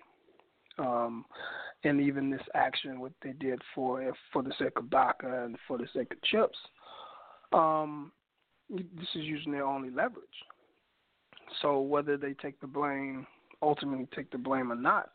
um, 0.79 1.25
and 1.84 2.01
even 2.01 2.29
this 2.29 2.41
action, 2.56 2.99
what 2.99 3.13
they 3.23 3.34
did 3.34 3.62
for 3.73 4.13
for 4.32 4.43
the 4.43 4.53
sake 4.60 4.77
of 4.77 4.86
DACA 4.86 5.45
and 5.45 5.58
for 5.67 5.77
the 5.77 5.88
sake 5.93 6.12
of 6.12 6.21
chips, 6.23 6.58
um, 7.53 8.11
this 8.69 9.07
is 9.15 9.23
using 9.23 9.51
their 9.51 9.65
only 9.65 9.89
leverage. 9.89 10.23
So 11.61 11.79
whether 11.81 12.17
they 12.17 12.33
take 12.33 12.59
the 12.59 12.67
blame, 12.67 13.27
ultimately 13.61 14.07
take 14.15 14.31
the 14.31 14.37
blame 14.37 14.71
or 14.71 14.75
not, 14.75 15.11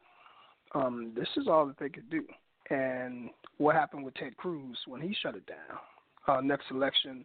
um, 0.75 1.13
this 1.17 1.29
is 1.37 1.49
all 1.49 1.67
that 1.67 1.79
they 1.79 1.89
could 1.89 2.09
do. 2.11 2.25
And 2.71 3.31
what 3.57 3.75
happened 3.75 4.05
with 4.05 4.15
Ted 4.15 4.37
Cruz 4.37 4.79
when 4.87 5.01
he 5.01 5.17
shut 5.23 5.35
it 5.35 5.47
down? 5.47 5.79
Uh, 6.27 6.41
next 6.43 6.67
election, 6.71 7.25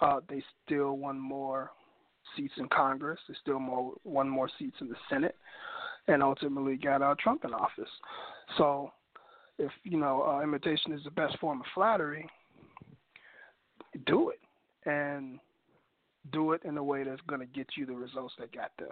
uh, 0.00 0.20
they 0.28 0.42
still 0.64 0.96
won 0.96 1.18
more 1.18 1.70
seats 2.36 2.54
in 2.56 2.68
Congress. 2.68 3.18
They 3.28 3.34
still 3.40 3.58
more 3.58 3.92
won 4.04 4.28
more 4.28 4.48
seats 4.58 4.76
in 4.80 4.88
the 4.88 4.96
Senate, 5.10 5.36
and 6.06 6.22
ultimately 6.22 6.76
got 6.76 7.02
uh, 7.02 7.14
Trump 7.22 7.44
in 7.44 7.52
office. 7.52 7.90
So, 8.56 8.90
if 9.58 9.70
you 9.84 9.98
know 9.98 10.22
uh, 10.22 10.42
imitation 10.42 10.92
is 10.92 11.04
the 11.04 11.10
best 11.10 11.38
form 11.38 11.60
of 11.60 11.66
flattery, 11.74 12.28
do 14.06 14.30
it, 14.30 14.40
and 14.86 15.38
do 16.32 16.52
it 16.52 16.62
in 16.64 16.76
a 16.76 16.82
way 16.82 17.04
that's 17.04 17.20
going 17.28 17.40
to 17.40 17.46
get 17.46 17.66
you 17.76 17.86
the 17.86 17.94
results 17.94 18.34
that 18.38 18.52
got 18.52 18.70
them. 18.78 18.88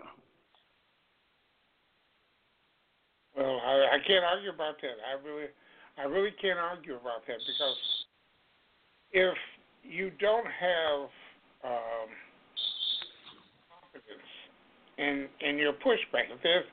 Well, 3.36 3.60
I, 3.64 3.96
I 3.96 3.98
can't 4.06 4.24
argue 4.24 4.50
about 4.50 4.80
that. 4.80 4.96
I 5.04 5.22
really, 5.26 5.48
I 5.98 6.02
really 6.04 6.34
can't 6.40 6.58
argue 6.58 6.94
about 6.94 7.26
that 7.26 7.36
because 7.36 7.76
if 9.12 9.36
you 9.82 10.10
don't 10.18 10.46
have 10.46 11.00
um, 11.64 12.08
confidence 13.68 14.30
in 14.98 15.28
in 15.46 15.58
your 15.58 15.74
pushback, 15.74 16.32
if 16.32 16.42
they're 16.42 16.64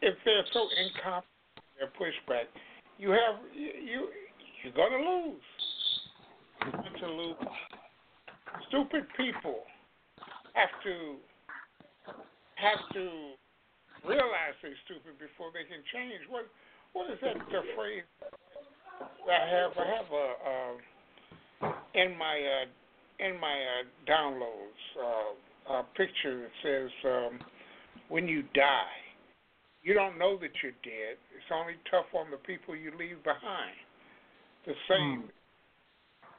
if 0.00 0.16
they're 0.24 0.44
so 0.52 0.68
incompetent 0.80 1.28
in 1.58 1.84
their 1.84 1.92
pushback, 2.00 2.44
you 2.98 3.10
have 3.10 3.36
you, 3.54 3.68
you 3.84 4.08
you're 4.64 4.72
gonna 4.72 4.96
lose. 4.96 5.40
You're 6.64 6.72
going 6.72 7.00
to 7.00 7.12
lose. 7.12 7.36
Stupid 8.68 9.04
people 9.16 9.62
have 10.54 10.72
to 10.84 11.16
have 12.56 12.80
to 12.94 13.36
realize 14.04 14.56
they're 14.62 14.72
stupid 14.84 15.18
before 15.18 15.52
they 15.52 15.64
can 15.68 15.82
change. 15.92 16.24
What 16.28 16.48
what 16.92 17.10
is 17.10 17.18
that 17.22 17.36
the 17.50 17.62
phrase 17.76 18.04
I 19.28 19.48
have? 19.48 19.72
I 19.76 19.86
have 19.86 20.10
a 20.12 20.26
uh, 20.40 21.72
in 21.94 22.16
my 22.16 22.36
uh, 22.40 23.26
in 23.26 23.40
my 23.40 23.56
uh, 23.56 24.10
downloads 24.10 24.82
uh, 24.96 25.74
a 25.74 25.82
picture 25.96 26.42
that 26.42 26.54
says 26.62 26.90
um, 27.04 27.38
when 28.08 28.28
you 28.28 28.42
die, 28.54 28.96
you 29.82 29.94
don't 29.94 30.18
know 30.18 30.36
that 30.38 30.50
you're 30.62 30.78
dead. 30.82 31.18
It's 31.34 31.50
only 31.52 31.74
tough 31.90 32.06
on 32.14 32.30
the 32.30 32.36
people 32.38 32.76
you 32.76 32.92
leave 32.98 33.22
behind. 33.24 33.76
The 34.66 34.74
same 34.88 35.30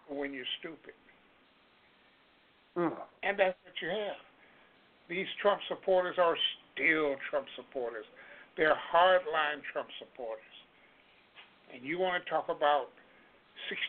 when 0.10 0.34
you're 0.34 0.46
stupid, 0.60 0.94
Mm. 2.78 2.94
and 3.24 3.40
that's 3.40 3.58
what 3.66 3.74
you 3.82 3.90
have. 3.90 4.22
These 5.10 5.26
Trump 5.42 5.60
supporters 5.68 6.16
are 6.20 6.36
still 6.74 7.16
Trump 7.30 7.48
supporters. 7.56 8.06
They're 8.56 8.78
hardline 8.94 9.62
Trump 9.74 9.88
supporters. 9.98 10.44
And 11.74 11.84
you 11.84 11.98
want 12.00 12.24
to 12.24 12.30
talk 12.30 12.50
about 12.50 12.88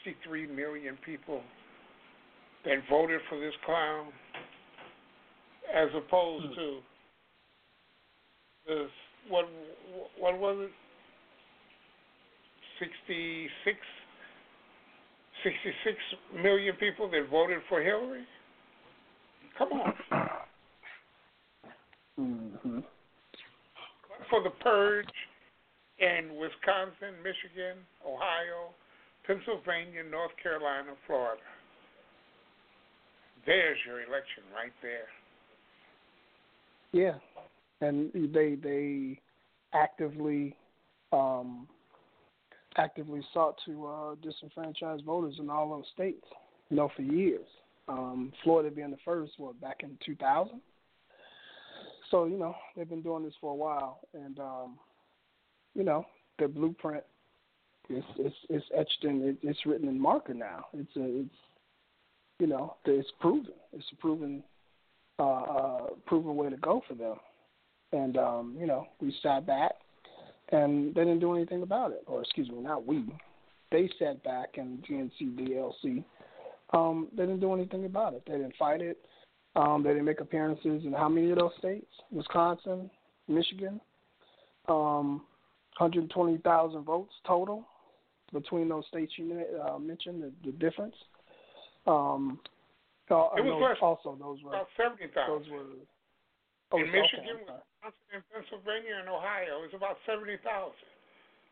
63 0.05 0.47
million 0.47 0.97
people 1.05 1.43
that 2.65 2.77
voted 2.89 3.21
for 3.29 3.39
this 3.39 3.53
clown, 3.65 4.07
as 5.75 5.89
opposed 5.95 6.55
to 6.55 6.79
this 8.67 8.91
what 9.29 9.45
what 10.19 10.39
was 10.39 10.57
it? 10.61 10.73
66 12.79 13.77
66 15.45 15.97
million 16.43 16.75
people 16.77 17.11
that 17.11 17.29
voted 17.31 17.59
for 17.69 17.83
Hillary? 17.83 18.25
Come 19.59 19.73
on. 19.73 19.95
Mm-hmm. 22.19 22.81
for 24.29 24.43
the 24.43 24.51
purge 24.51 25.07
in 26.01 26.31
Wisconsin, 26.37 27.15
Michigan, 27.23 27.79
Ohio, 28.05 28.75
Pennsylvania, 29.25 30.03
North 30.11 30.33
Carolina, 30.43 30.95
Florida. 31.07 31.41
There's 33.47 33.79
your 33.87 34.01
election 34.01 34.43
right 34.53 34.73
there. 34.83 35.07
Yeah, 36.91 37.19
and 37.81 38.11
they 38.35 38.57
they 38.57 39.21
actively 39.73 40.57
um, 41.13 41.69
actively 42.77 43.23
sought 43.33 43.57
to 43.67 43.87
uh, 43.87 44.15
disenfranchise 44.17 45.05
voters 45.05 45.37
in 45.39 45.51
all 45.51 45.71
those 45.71 45.87
states. 45.95 46.25
You 46.71 46.77
know, 46.79 46.91
for 46.97 47.03
years. 47.03 47.47
Um, 47.89 48.33
Florida 48.45 48.71
being 48.71 48.91
the 48.91 48.99
first, 49.05 49.33
what 49.39 49.61
back 49.61 49.83
in 49.83 49.97
2000. 50.05 50.61
So 52.11 52.25
you 52.25 52.39
know 52.39 52.55
they've 52.77 52.89
been 52.89 53.03
doing 53.03 53.25
this 53.25 53.35
for 53.41 53.53
a 53.53 53.57
while, 53.57 54.01
and 54.15 54.39
um, 54.39 54.79
you 55.75 55.85
know 55.85 56.07
the 56.39 56.49
blueprint 56.49 57.05
is 57.91 58.05
it's 58.19 58.37
it's 58.49 58.65
etched 58.77 59.05
in 59.05 59.37
it's 59.43 59.67
written 59.67 59.89
in 59.89 60.01
marker 60.01 60.35
now. 60.35 60.67
It's 60.75 60.97
a 60.97 61.21
it's 61.21 61.35
you 62.39 62.47
know 62.47 62.77
it's 62.85 63.09
proven. 63.21 63.53
It's 63.73 63.87
a 63.93 63.97
proven 63.97 64.43
uh, 65.19 65.43
uh, 65.43 65.87
proven 66.07 66.37
way 66.37 66.51
to 66.51 66.57
go 66.57 66.83
for 66.89 66.95
them. 66.95 67.17
And 67.93 68.17
um, 68.17 68.57
you 68.59 68.67
know 68.67 68.87
we 69.01 69.15
sat 69.23 69.47
back 69.47 69.73
and 70.51 70.95
they 70.95 71.03
didn't 71.03 71.21
do 71.21 71.35
anything 71.35 71.63
about 71.63 71.93
it. 71.93 72.03
Or 72.07 72.23
excuse 72.23 72.49
me, 72.49 72.61
not 72.61 72.87
we. 72.87 73.05
They 73.71 73.91
sat 73.99 74.23
back 74.25 74.57
and 74.57 74.83
DNC 74.85 75.37
DLC. 75.37 76.05
Um, 76.73 77.09
they 77.13 77.23
didn't 77.25 77.41
do 77.41 77.55
anything 77.55 77.85
about 77.85 78.15
it. 78.15 78.23
They 78.27 78.35
didn't 78.35 78.57
fight 78.59 78.81
it. 78.81 78.99
Um, 79.57 79.83
they 79.83 79.91
didn't 79.91 80.05
make 80.05 80.21
appearances 80.21 80.85
in 80.85 80.93
how 80.93 81.09
many 81.09 81.31
of 81.31 81.39
those 81.39 81.53
states? 81.59 81.91
Wisconsin, 82.11 82.91
Michigan. 83.27 83.81
Um, 84.69 85.23
120,000 85.79 86.85
votes 86.85 87.13
total 87.27 87.65
between 88.33 88.69
those 88.69 88.85
states 88.89 89.13
you 89.17 89.45
uh, 89.65 89.79
mentioned. 89.79 90.23
The, 90.23 90.33
the 90.45 90.53
difference. 90.59 90.95
Um, 91.87 92.41
uh, 93.11 93.33
it 93.41 93.45
was 93.45 93.57
those, 93.57 93.63
less, 93.65 93.81
also 93.81 94.19
those 94.21 94.45
were 94.45 94.53
about 94.53 94.69
70,000. 94.77 95.17
Those 95.17 95.49
were 95.49 95.65
oh, 96.73 96.77
in 96.77 96.93
Michigan, 96.93 97.41
okay, 97.41 97.57
Wisconsin, 97.81 98.07
and 98.13 98.23
Pennsylvania, 98.29 99.01
and 99.01 99.09
Ohio. 99.09 99.65
It 99.65 99.73
was 99.73 99.77
about 99.81 99.97
70,000. 100.05 100.45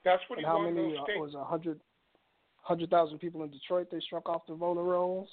That's 0.04 0.20
what 0.28 0.36
and 0.36 0.44
he 0.44 0.46
how 0.46 0.60
won 0.60 0.76
many 0.76 0.92
those 0.92 1.00
uh, 1.00 1.16
was 1.16 1.32
a 1.32 1.44
hundred 2.66 2.90
thousand 2.90 3.18
people 3.18 3.42
in 3.44 3.50
Detroit? 3.50 3.88
They 3.90 4.00
struck 4.00 4.28
off 4.28 4.42
the 4.48 4.54
voter 4.54 4.82
rolls 4.82 5.28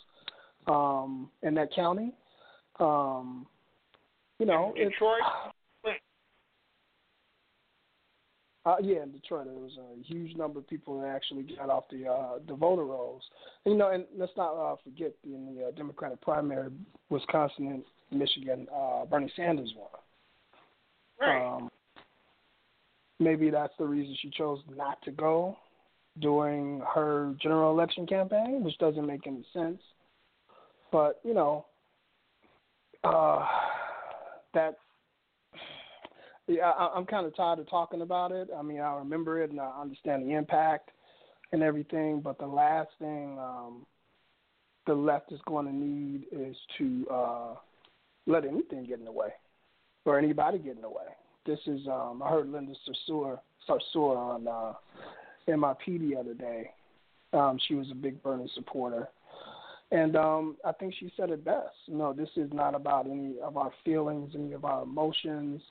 um, 0.68 1.30
in 1.42 1.56
that 1.56 1.74
county. 1.74 2.14
Um, 2.80 3.48
you 4.40 4.46
know, 4.46 4.74
in 4.76 4.90
Detroit. 4.90 5.20
Uh, 8.66 8.78
yeah, 8.82 9.04
in 9.04 9.12
Detroit, 9.12 9.44
there 9.44 9.56
was 9.56 9.74
a 9.78 10.02
huge 10.04 10.38
number 10.38 10.58
of 10.58 10.66
people 10.70 11.02
that 11.02 11.10
actually 11.10 11.44
got 11.58 11.70
off 11.70 11.84
the 11.92 12.08
uh, 12.08 12.40
the 12.48 12.56
voter 12.56 12.86
rolls. 12.86 13.22
You 13.66 13.76
know, 13.76 13.90
and 13.90 14.06
let's 14.18 14.32
not 14.38 14.54
uh, 14.54 14.78
forget 14.82 15.14
in 15.26 15.54
the 15.54 15.66
uh, 15.66 15.72
Democratic 15.72 16.22
primary, 16.22 16.70
Wisconsin 17.10 17.68
and 17.68 17.84
Michigan, 18.18 18.68
uh, 18.74 19.04
Bernie 19.04 19.30
Sanders 19.36 19.74
won. 19.76 19.90
Right. 21.20 21.46
Um, 21.46 21.70
maybe 23.20 23.50
that's 23.50 23.74
the 23.78 23.86
reason 23.86 24.16
she 24.22 24.30
chose 24.30 24.60
not 24.74 25.02
to 25.04 25.12
go 25.12 25.58
during 26.20 26.82
her 26.94 27.34
general 27.42 27.72
election 27.72 28.06
campaign, 28.06 28.64
which 28.64 28.78
doesn't 28.78 29.06
make 29.06 29.26
any 29.28 29.46
sense. 29.54 29.80
But 30.92 31.20
you 31.24 31.34
know, 31.34 31.66
uh, 33.04 33.46
that's 34.54 34.78
yeah. 36.48 36.70
I, 36.70 36.94
I'm 36.96 37.06
kind 37.06 37.26
of 37.26 37.36
tired 37.36 37.60
of 37.60 37.70
talking 37.70 38.02
about 38.02 38.32
it. 38.32 38.50
I 38.56 38.62
mean, 38.62 38.80
I 38.80 38.96
remember 38.96 39.42
it 39.42 39.52
and 39.52 39.60
I 39.60 39.72
understand 39.82 40.28
the 40.28 40.36
impact 40.36 40.92
and 41.52 41.64
everything, 41.64 42.20
but 42.20 42.38
the 42.38 42.48
last 42.48 42.90
thing 43.00 43.38
um, 43.40 43.86
the 44.88 44.94
left 44.94 45.32
is 45.32 45.40
going 45.48 45.66
to 45.66 45.74
need 45.74 46.26
is 46.32 46.56
to 46.78 47.08
uh, 47.12 47.56
let 48.28 48.46
anything 48.46 48.86
get 48.86 49.00
in 49.00 49.06
the 49.06 49.12
way 49.12 49.30
or 50.06 50.18
anybody 50.18 50.58
get 50.58 50.76
in 50.76 50.82
the 50.82 50.90
way. 50.90 51.06
This 51.46 51.60
is 51.68 51.88
um, 51.88 52.22
I 52.24 52.30
heard 52.30 52.50
Linda 52.52 52.74
Sarsour 52.88 53.40
Sarsour 53.68 54.18
on 54.18 54.48
uh, 54.48 54.74
MIP 55.48 56.00
the 56.00 56.16
other 56.16 56.34
day. 56.34 56.72
Um, 57.34 57.60
she 57.68 57.76
was 57.76 57.90
a 57.92 57.96
big 57.96 58.22
Bernie 58.22 58.50
supporter, 58.54 59.10
and 59.92 60.16
um, 60.16 60.58
I 60.64 60.72
think 60.72 60.94
she 61.00 61.12
said 61.18 61.30
it 61.30 61.44
best. 61.44 61.76
Know, 61.88 62.14
this 62.14 62.30
is 62.36 62.50
not 62.54 62.76
about 62.76 63.08
any 63.08 63.36
of 63.44 63.58
our 63.58 63.72
feelings, 63.84 64.34
any 64.36 64.54
of 64.54 64.66
our 64.66 64.84
emotions. 64.84 65.62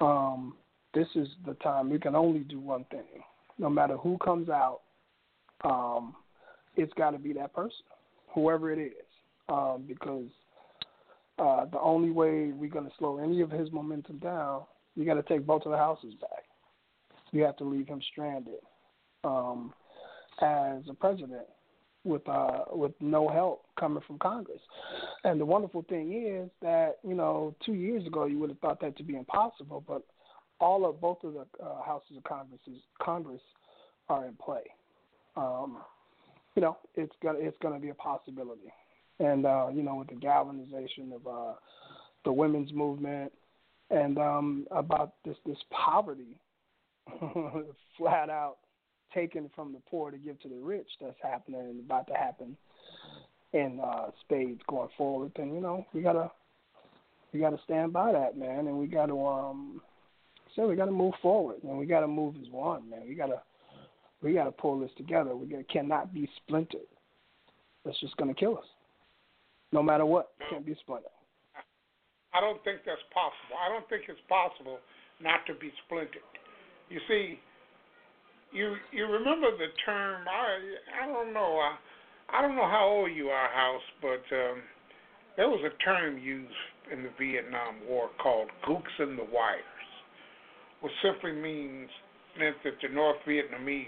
Um, 0.00 0.54
this 0.94 1.06
is 1.14 1.28
the 1.46 1.54
time 1.54 1.90
we 1.90 1.98
can 1.98 2.14
only 2.16 2.40
do 2.40 2.58
one 2.58 2.84
thing. 2.90 3.22
No 3.58 3.70
matter 3.70 3.96
who 3.96 4.18
comes 4.18 4.48
out, 4.48 4.80
um, 5.64 6.14
it's 6.76 6.92
got 6.94 7.12
to 7.12 7.18
be 7.18 7.32
that 7.34 7.54
person, 7.54 7.84
whoever 8.34 8.72
it 8.72 8.78
is, 8.78 9.06
um, 9.48 9.84
because 9.86 10.28
uh, 11.38 11.66
the 11.66 11.80
only 11.80 12.10
way 12.10 12.52
we're 12.52 12.70
going 12.70 12.84
to 12.84 12.92
slow 12.98 13.18
any 13.18 13.40
of 13.40 13.50
his 13.50 13.70
momentum 13.72 14.18
down, 14.18 14.62
you 14.94 15.04
got 15.04 15.14
to 15.14 15.22
take 15.22 15.46
both 15.46 15.62
of 15.64 15.72
the 15.72 15.78
houses 15.78 16.14
back. 16.20 16.44
You 17.32 17.42
have 17.42 17.56
to 17.58 17.64
leave 17.64 17.86
him 17.86 18.00
stranded 18.12 18.60
um, 19.26 19.72
as 20.40 20.82
a 20.88 20.94
president 20.94 21.46
with 22.04 22.26
uh, 22.28 22.64
with 22.72 22.92
no 23.00 23.28
help 23.28 23.64
coming 23.78 24.02
from 24.06 24.18
Congress. 24.18 24.60
And 25.24 25.40
the 25.40 25.44
wonderful 25.44 25.84
thing 25.88 26.24
is 26.26 26.50
that 26.62 26.98
you 27.06 27.14
know 27.14 27.54
two 27.64 27.74
years 27.74 28.06
ago 28.06 28.26
you 28.26 28.38
would 28.38 28.50
have 28.50 28.58
thought 28.60 28.80
that 28.80 28.96
to 28.98 29.02
be 29.02 29.16
impossible, 29.16 29.84
but 29.86 30.02
all 30.60 30.88
of 30.88 31.00
both 31.00 31.22
of 31.24 31.34
the 31.34 31.46
uh, 31.62 31.82
houses 31.82 32.16
of 32.16 32.24
Congress 32.24 32.60
Congress 33.02 33.42
are 34.08 34.26
in 34.26 34.34
play. 34.34 34.62
Um, 35.36 35.78
you 36.54 36.62
know, 36.62 36.78
it's 36.94 37.14
gonna 37.22 37.38
it's 37.40 37.58
gonna 37.60 37.80
be 37.80 37.90
a 37.90 37.94
possibility 37.94 38.72
and 39.18 39.46
uh, 39.46 39.68
you 39.72 39.82
know 39.82 39.96
with 39.96 40.08
the 40.08 40.14
galvanization 40.14 41.12
of 41.14 41.26
uh, 41.26 41.54
the 42.24 42.32
women's 42.32 42.72
movement 42.72 43.32
and 43.90 44.18
um, 44.18 44.66
about 44.70 45.14
this 45.24 45.36
this 45.46 45.58
poverty, 45.70 46.38
flat 47.98 48.30
out 48.30 48.58
taken 49.16 49.50
from 49.54 49.72
the 49.72 49.80
poor 49.90 50.10
to 50.10 50.18
give 50.18 50.38
to 50.40 50.48
the 50.48 50.56
rich 50.56 50.86
that's 51.00 51.16
happening 51.22 51.60
and 51.60 51.80
about 51.80 52.06
to 52.08 52.14
happen 52.14 52.56
in 53.52 53.80
uh, 53.82 54.10
spades 54.20 54.60
going 54.68 54.90
forward. 54.96 55.32
And 55.36 55.54
you 55.54 55.60
know 55.60 55.86
we 55.92 56.02
gotta 56.02 56.30
we 57.32 57.40
gotta 57.40 57.58
stand 57.64 57.92
by 57.92 58.12
that 58.12 58.36
man, 58.36 58.66
and 58.66 58.78
we 58.78 58.86
gotta 58.86 59.16
um, 59.16 59.80
so 60.54 60.68
we 60.68 60.76
gotta 60.76 60.92
move 60.92 61.14
forward, 61.22 61.62
and 61.64 61.78
we 61.78 61.86
gotta 61.86 62.08
move 62.08 62.34
as 62.40 62.50
one, 62.50 62.88
man. 62.88 63.02
We 63.08 63.14
gotta 63.14 63.42
we 64.22 64.34
gotta 64.34 64.52
pull 64.52 64.78
this 64.78 64.90
together. 64.96 65.34
We 65.34 65.46
gotta, 65.46 65.64
cannot 65.64 66.12
be 66.12 66.28
splintered. 66.36 66.88
That's 67.84 67.98
just 68.00 68.16
gonna 68.18 68.34
kill 68.34 68.58
us 68.58 68.66
no 69.72 69.82
matter 69.82 70.04
what. 70.06 70.32
Can't 70.50 70.66
be 70.66 70.76
splintered. 70.80 71.10
I 72.34 72.40
don't 72.40 72.62
think 72.64 72.80
that's 72.84 73.00
possible. 73.14 73.56
I 73.56 73.72
don't 73.72 73.88
think 73.88 74.02
it's 74.08 74.20
possible 74.28 74.78
not 75.22 75.46
to 75.46 75.54
be 75.54 75.72
splintered. 75.86 76.26
You 76.90 77.00
see, 77.08 77.40
you 78.52 78.74
you 78.92 79.06
remember 79.06 79.50
the 79.56 79.68
term? 79.84 80.22
I 80.28 81.04
I 81.04 81.06
don't 81.06 81.32
know. 81.32 81.58
I, 81.58 81.76
I 82.38 82.42
don't 82.42 82.56
know 82.56 82.68
how 82.68 82.86
old 82.88 83.12
you 83.12 83.28
are, 83.28 83.48
House, 83.48 83.82
but 84.02 84.36
um, 84.36 84.62
there 85.36 85.48
was 85.48 85.60
a 85.64 85.84
term 85.84 86.18
used 86.18 86.52
in 86.92 87.02
the 87.02 87.10
Vietnam 87.18 87.76
War 87.88 88.10
called 88.22 88.48
"gooks 88.68 88.94
in 88.98 89.16
the 89.16 89.26
wires," 89.32 89.62
which 90.80 90.92
simply 91.02 91.32
means 91.32 91.88
meant 92.38 92.56
that 92.64 92.74
the 92.82 92.88
North 92.94 93.16
Vietnamese 93.26 93.86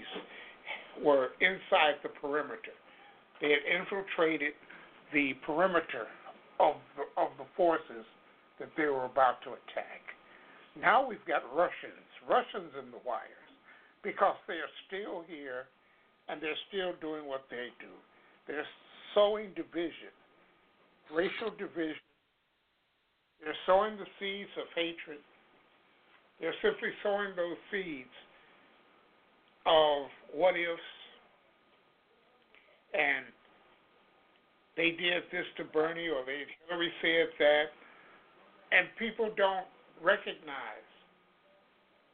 were 1.03 1.29
inside 1.39 1.95
the 2.03 2.09
perimeter. 2.09 2.75
They 3.41 3.51
had 3.51 3.63
infiltrated 3.63 4.53
the 5.13 5.33
perimeter 5.45 6.07
of 6.59 6.75
the, 6.97 7.21
of 7.21 7.29
the 7.37 7.45
forces 7.55 8.05
that 8.59 8.69
they 8.75 8.85
were 8.85 9.05
about 9.05 9.41
to 9.43 9.49
attack. 9.51 10.03
Now 10.79 11.07
we've 11.07 11.23
got 11.25 11.43
Russians, 11.55 12.03
Russians 12.27 12.71
in 12.77 12.91
the 12.91 12.99
wires, 13.05 13.38
because 14.03 14.35
they 14.47 14.59
are 14.61 14.73
still 14.87 15.23
here 15.27 15.65
and 16.27 16.41
they're 16.41 16.59
still 16.69 16.93
doing 17.01 17.27
what 17.27 17.45
they 17.49 17.69
do. 17.79 17.91
They're 18.47 18.67
sowing 19.13 19.49
division, 19.55 20.13
racial 21.13 21.51
division. 21.57 22.05
They're 23.43 23.57
sowing 23.65 23.97
the 23.97 24.07
seeds 24.19 24.51
of 24.59 24.67
hatred. 24.75 25.19
They're 26.39 26.55
simply 26.61 26.89
sowing 27.03 27.35
those 27.35 27.57
seeds 27.71 28.15
of 29.65 30.07
what 30.33 30.55
ifs 30.55 30.81
and 32.93 33.25
they 34.79 34.91
did 34.91 35.23
this 35.31 35.45
to 35.57 35.65
Bernie 35.65 36.07
or 36.07 36.23
they 36.25 36.47
Hillary 36.69 36.91
said 37.01 37.27
that, 37.37 37.65
and 38.71 38.87
people 38.97 39.29
don't 39.35 39.67
recognize 40.01 40.87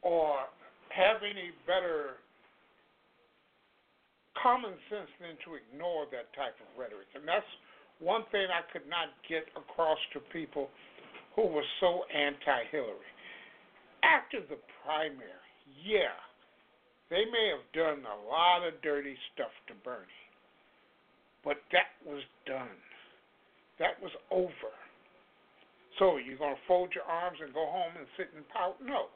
or 0.02 0.50
have 0.96 1.20
any 1.20 1.52
better 1.68 2.16
common 4.40 4.72
sense 4.88 5.12
than 5.20 5.36
to 5.44 5.60
ignore 5.60 6.08
that 6.08 6.32
type 6.32 6.56
of 6.56 6.68
rhetoric. 6.76 7.08
And 7.12 7.28
that's 7.28 7.46
one 8.00 8.24
thing 8.32 8.48
I 8.48 8.64
could 8.72 8.88
not 8.88 9.12
get 9.28 9.44
across 9.56 10.00
to 10.12 10.20
people 10.32 10.68
who 11.36 11.48
were 11.48 11.66
so 11.80 12.08
anti 12.08 12.72
Hillary. 12.72 13.12
After 14.04 14.40
the 14.40 14.60
primary, 14.84 15.52
yeah, 15.84 16.16
they 17.10 17.24
may 17.28 17.52
have 17.52 17.66
done 17.72 18.04
a 18.04 18.18
lot 18.28 18.66
of 18.66 18.80
dirty 18.82 19.16
stuff 19.32 19.52
to 19.68 19.74
Bernie. 19.84 20.24
But 21.44 21.62
that 21.72 21.94
was 22.04 22.22
done. 22.46 22.76
That 23.78 24.00
was 24.02 24.12
over. 24.30 24.72
So 25.98 26.18
you're 26.18 26.38
going 26.38 26.54
to 26.54 26.66
fold 26.68 26.90
your 26.94 27.04
arms 27.04 27.38
and 27.40 27.52
go 27.54 27.64
home 27.66 27.92
and 27.96 28.06
sit 28.16 28.28
and 28.36 28.44
pout? 28.48 28.76
No. 28.84 29.08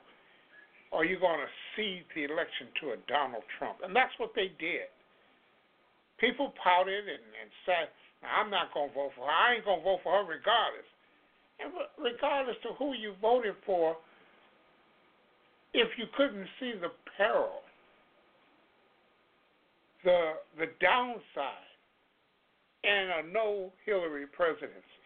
Or 0.90 1.04
you're 1.04 1.22
going 1.22 1.38
to 1.38 1.52
cede 1.76 2.04
the 2.14 2.24
election 2.26 2.66
to 2.82 2.84
a 2.92 2.98
Donald 3.06 3.46
Trump. 3.58 3.78
And 3.84 3.94
that's 3.94 4.12
what 4.18 4.34
they 4.34 4.50
did. 4.58 4.90
People 6.18 6.52
pouted 6.58 7.06
and, 7.06 7.24
and 7.38 7.48
said, 7.64 7.88
I'm 8.26 8.50
not 8.50 8.74
going 8.74 8.90
to 8.90 8.94
vote 8.94 9.12
for 9.16 9.24
her. 9.24 9.32
I 9.32 9.54
ain't 9.54 9.64
going 9.64 9.80
to 9.80 9.84
vote 9.84 10.00
for 10.02 10.12
her 10.18 10.26
regardless. 10.26 10.88
And 11.62 11.72
regardless 11.96 12.56
to 12.64 12.74
who 12.78 12.92
you 12.94 13.14
voted 13.20 13.54
for, 13.64 13.96
if 15.72 15.88
you 15.96 16.06
couldn't 16.16 16.46
see 16.58 16.74
the 16.80 16.90
peril, 17.16 17.62
the 20.04 20.32
the 20.58 20.66
downside, 20.80 21.70
and 22.84 23.28
a 23.28 23.32
no 23.32 23.72
Hillary 23.84 24.26
presidency. 24.26 25.04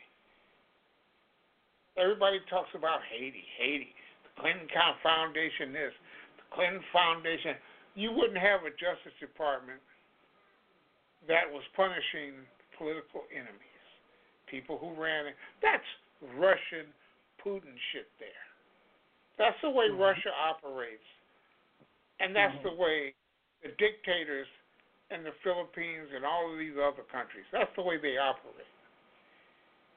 Everybody 1.98 2.38
talks 2.50 2.70
about 2.74 3.00
Haiti, 3.10 3.44
Haiti, 3.58 3.94
Clinton 4.38 4.66
Foundation, 5.02 5.72
this, 5.72 5.94
the 6.36 6.46
Clinton 6.54 6.82
Foundation. 6.92 7.54
You 7.94 8.10
wouldn't 8.10 8.38
have 8.38 8.66
a 8.66 8.74
Justice 8.74 9.14
Department 9.22 9.78
that 11.30 11.46
was 11.46 11.62
punishing 11.78 12.42
political 12.76 13.24
enemies, 13.30 13.84
people 14.50 14.76
who 14.76 14.92
ran 14.98 15.30
it. 15.30 15.36
That's 15.62 15.86
Russian 16.34 16.90
Putin 17.38 17.74
shit 17.92 18.10
there. 18.18 18.44
That's 19.38 19.58
the 19.62 19.70
way 19.70 19.88
mm-hmm. 19.90 20.02
Russia 20.02 20.30
operates. 20.34 21.06
And 22.20 22.34
that's 22.34 22.54
mm-hmm. 22.62 22.74
the 22.74 22.76
way 22.78 23.14
the 23.62 23.70
dictators 23.78 24.46
in 25.10 25.22
the 25.22 25.34
Philippines 25.42 26.10
and 26.14 26.24
all 26.24 26.50
of 26.50 26.58
these 26.58 26.74
other 26.74 27.06
countries, 27.10 27.46
that's 27.52 27.70
the 27.76 27.82
way 27.82 27.98
they 28.00 28.16
operate. 28.18 28.70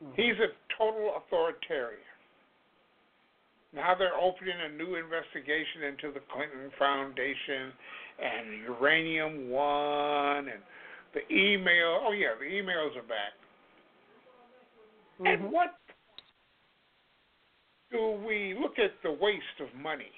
Mm-hmm. 0.03 0.13
He's 0.13 0.37
a 0.37 0.53
total 0.77 1.17
authoritarian. 1.17 2.05
Now 3.77 3.93
they're 3.93 4.17
opening 4.19 4.55
a 4.57 4.75
new 4.75 4.95
investigation 4.95 5.83
into 5.87 6.11
the 6.11 6.21
Clinton 6.33 6.71
Foundation 6.79 7.71
and 8.17 8.63
Uranium 8.65 9.49
One 9.49 10.49
and 10.49 10.61
the 11.13 11.21
email. 11.31 12.01
Oh 12.01 12.11
yeah, 12.11 12.33
the 12.39 12.45
emails 12.45 12.97
are 12.97 13.07
back. 13.07 13.37
Mm-hmm. 15.21 15.27
And 15.27 15.51
what 15.51 15.75
do 17.91 18.19
we 18.27 18.57
look 18.59 18.79
at 18.79 18.91
the 19.03 19.11
waste 19.11 19.61
of 19.61 19.67
money 19.79 20.11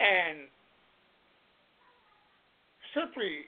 and 0.00 0.48
simply 2.94 3.46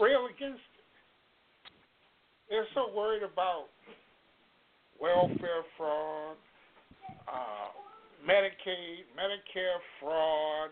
rail 0.00 0.26
against 0.26 0.58
it? 0.58 1.72
They're 2.48 2.66
so 2.74 2.90
worried 2.94 3.22
about 3.22 3.66
welfare 5.00 5.64
fraud, 5.76 6.36
uh, 7.26 7.68
Medicaid, 8.26 9.08
Medicare 9.16 9.80
fraud, 9.98 10.70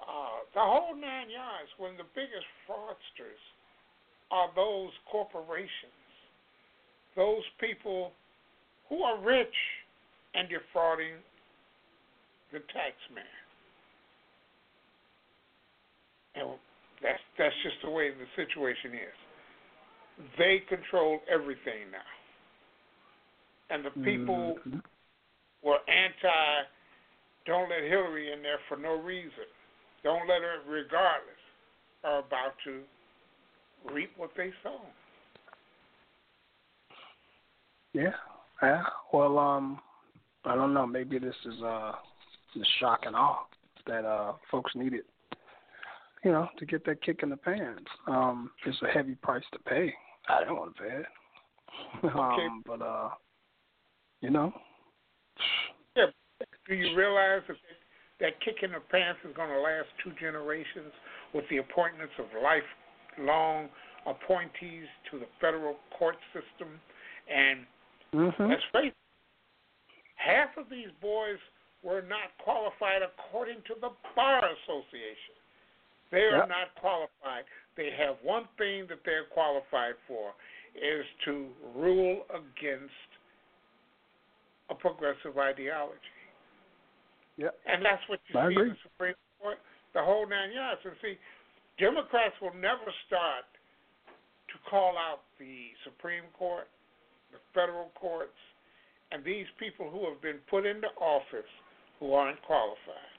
uh, 0.00 0.46
the 0.54 0.60
whole 0.60 0.94
nine 0.94 1.28
yards. 1.28 1.68
When 1.78 1.96
the 1.96 2.06
biggest 2.14 2.46
fraudsters 2.68 3.42
are 4.30 4.48
those 4.54 4.90
corporations, 5.10 5.92
those 7.16 7.42
people 7.60 8.12
who 8.88 9.02
are 9.02 9.20
rich 9.20 9.54
and 10.34 10.48
defrauding 10.48 11.18
the 12.52 12.58
taxman. 12.58 13.26
And 16.34 16.48
that's 17.02 17.18
that's 17.36 17.54
just 17.62 17.76
the 17.82 17.90
way 17.90 18.10
the 18.10 18.26
situation 18.36 18.94
is. 18.94 19.18
They 20.38 20.62
control 20.68 21.20
everything 21.32 21.90
now. 21.90 22.17
And 23.70 23.84
the 23.84 23.90
people 24.02 24.56
mm-hmm. 24.66 24.78
were 25.62 25.78
anti 25.88 26.68
don't 27.48 27.70
let 27.70 27.82
Hillary 27.82 28.30
in 28.32 28.42
there 28.42 28.58
for 28.68 28.76
no 28.76 29.00
reason. 29.00 29.48
Don't 30.04 30.28
let 30.28 30.42
her 30.42 30.58
regardless 30.68 31.38
are 32.04 32.18
about 32.18 32.52
to 32.64 32.82
reap 33.92 34.10
what 34.16 34.30
they 34.36 34.50
sow. 34.62 34.80
Yeah, 37.94 38.12
yeah. 38.62 38.82
Well, 39.12 39.38
um, 39.38 39.80
I 40.44 40.54
don't 40.54 40.74
know. 40.74 40.86
Maybe 40.86 41.18
this 41.18 41.34
is 41.46 41.62
uh 41.62 41.92
the 42.54 42.64
shock 42.80 43.00
and 43.06 43.16
awe 43.16 43.46
that 43.86 44.04
uh 44.04 44.34
folks 44.50 44.72
needed. 44.74 45.04
You 46.24 46.32
know, 46.32 46.48
to 46.58 46.66
get 46.66 46.84
that 46.84 47.02
kick 47.02 47.20
in 47.22 47.30
the 47.30 47.36
pants. 47.36 47.90
Um, 48.06 48.50
it's 48.66 48.76
a 48.82 48.88
heavy 48.88 49.14
price 49.14 49.44
to 49.52 49.58
pay. 49.60 49.94
I 50.28 50.40
didn't 50.40 50.56
want 50.56 50.76
to 50.76 50.82
pay 50.82 50.96
it. 50.96 51.06
Okay. 52.04 52.14
um, 52.18 52.62
but 52.66 52.82
uh, 52.82 53.10
you 54.20 54.30
know. 54.30 54.52
Yeah. 55.96 56.06
Do 56.68 56.74
you 56.74 56.96
realize 56.96 57.42
that 57.48 57.56
that 58.20 58.40
kick 58.44 58.62
in 58.62 58.72
the 58.72 58.80
pants 58.90 59.20
is 59.28 59.34
going 59.36 59.50
to 59.50 59.60
last 59.60 59.88
two 60.02 60.12
generations 60.20 60.92
with 61.32 61.44
the 61.50 61.58
appointments 61.58 62.12
of 62.18 62.26
lifelong 62.34 63.68
appointees 64.06 64.86
to 65.10 65.18
the 65.18 65.26
federal 65.40 65.76
court 65.98 66.16
system 66.34 66.68
and 67.30 67.66
Mm-hmm. 68.14 68.48
Let's 68.48 68.62
face 68.72 68.92
it, 68.92 68.94
half 70.16 70.56
of 70.56 70.70
these 70.70 70.88
boys 71.00 71.36
were 71.82 72.02
not 72.02 72.32
qualified 72.42 73.02
according 73.04 73.60
to 73.68 73.74
the 73.80 73.90
Bar 74.16 74.40
Association. 74.40 75.36
They 76.10 76.24
are 76.24 76.40
yep. 76.40 76.48
not 76.48 76.72
qualified. 76.80 77.44
They 77.76 77.90
have 77.98 78.16
one 78.22 78.48
thing 78.56 78.86
that 78.88 79.04
they're 79.04 79.28
qualified 79.32 79.94
for 80.08 80.32
is 80.72 81.04
to 81.26 81.48
rule 81.76 82.24
against 82.32 83.07
a 84.70 84.74
progressive 84.74 85.36
ideology. 85.36 86.14
Yep. 87.36 87.54
And 87.66 87.84
that's 87.84 88.02
what 88.08 88.20
you 88.28 88.38
I 88.38 88.48
see 88.48 88.54
agree. 88.54 88.70
in 88.70 88.76
the 88.76 88.82
Supreme 88.82 89.20
Court, 89.40 89.58
the 89.94 90.02
whole 90.02 90.28
nine 90.28 90.52
yards. 90.52 90.80
And 90.84 90.94
see, 91.00 91.14
Democrats 91.78 92.34
will 92.42 92.54
never 92.54 92.90
start 93.06 93.46
to 94.50 94.56
call 94.68 94.98
out 94.98 95.22
the 95.38 95.70
Supreme 95.84 96.26
Court 96.36 96.66
the 97.32 97.38
federal 97.52 97.92
courts, 97.94 98.36
and 99.12 99.24
these 99.24 99.46
people 99.60 99.90
who 99.90 100.08
have 100.08 100.20
been 100.20 100.40
put 100.48 100.66
into 100.66 100.88
office 101.00 101.48
who 102.00 102.12
aren't 102.12 102.40
qualified. 102.42 103.12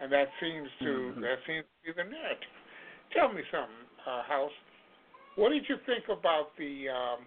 And 0.00 0.10
that 0.12 0.28
seems 0.40 0.68
to 0.80 1.12
mm-hmm. 1.12 1.20
that 1.20 1.38
seems 1.46 1.64
to 1.64 1.78
be 1.84 1.92
the 1.92 2.08
narrative. 2.08 2.54
Tell 3.12 3.32
me 3.32 3.42
something, 3.50 3.84
uh, 4.06 4.22
House. 4.22 4.54
What 5.36 5.50
did 5.50 5.64
you 5.68 5.76
think 5.86 6.04
about 6.06 6.56
the 6.56 6.88
um, 6.88 7.26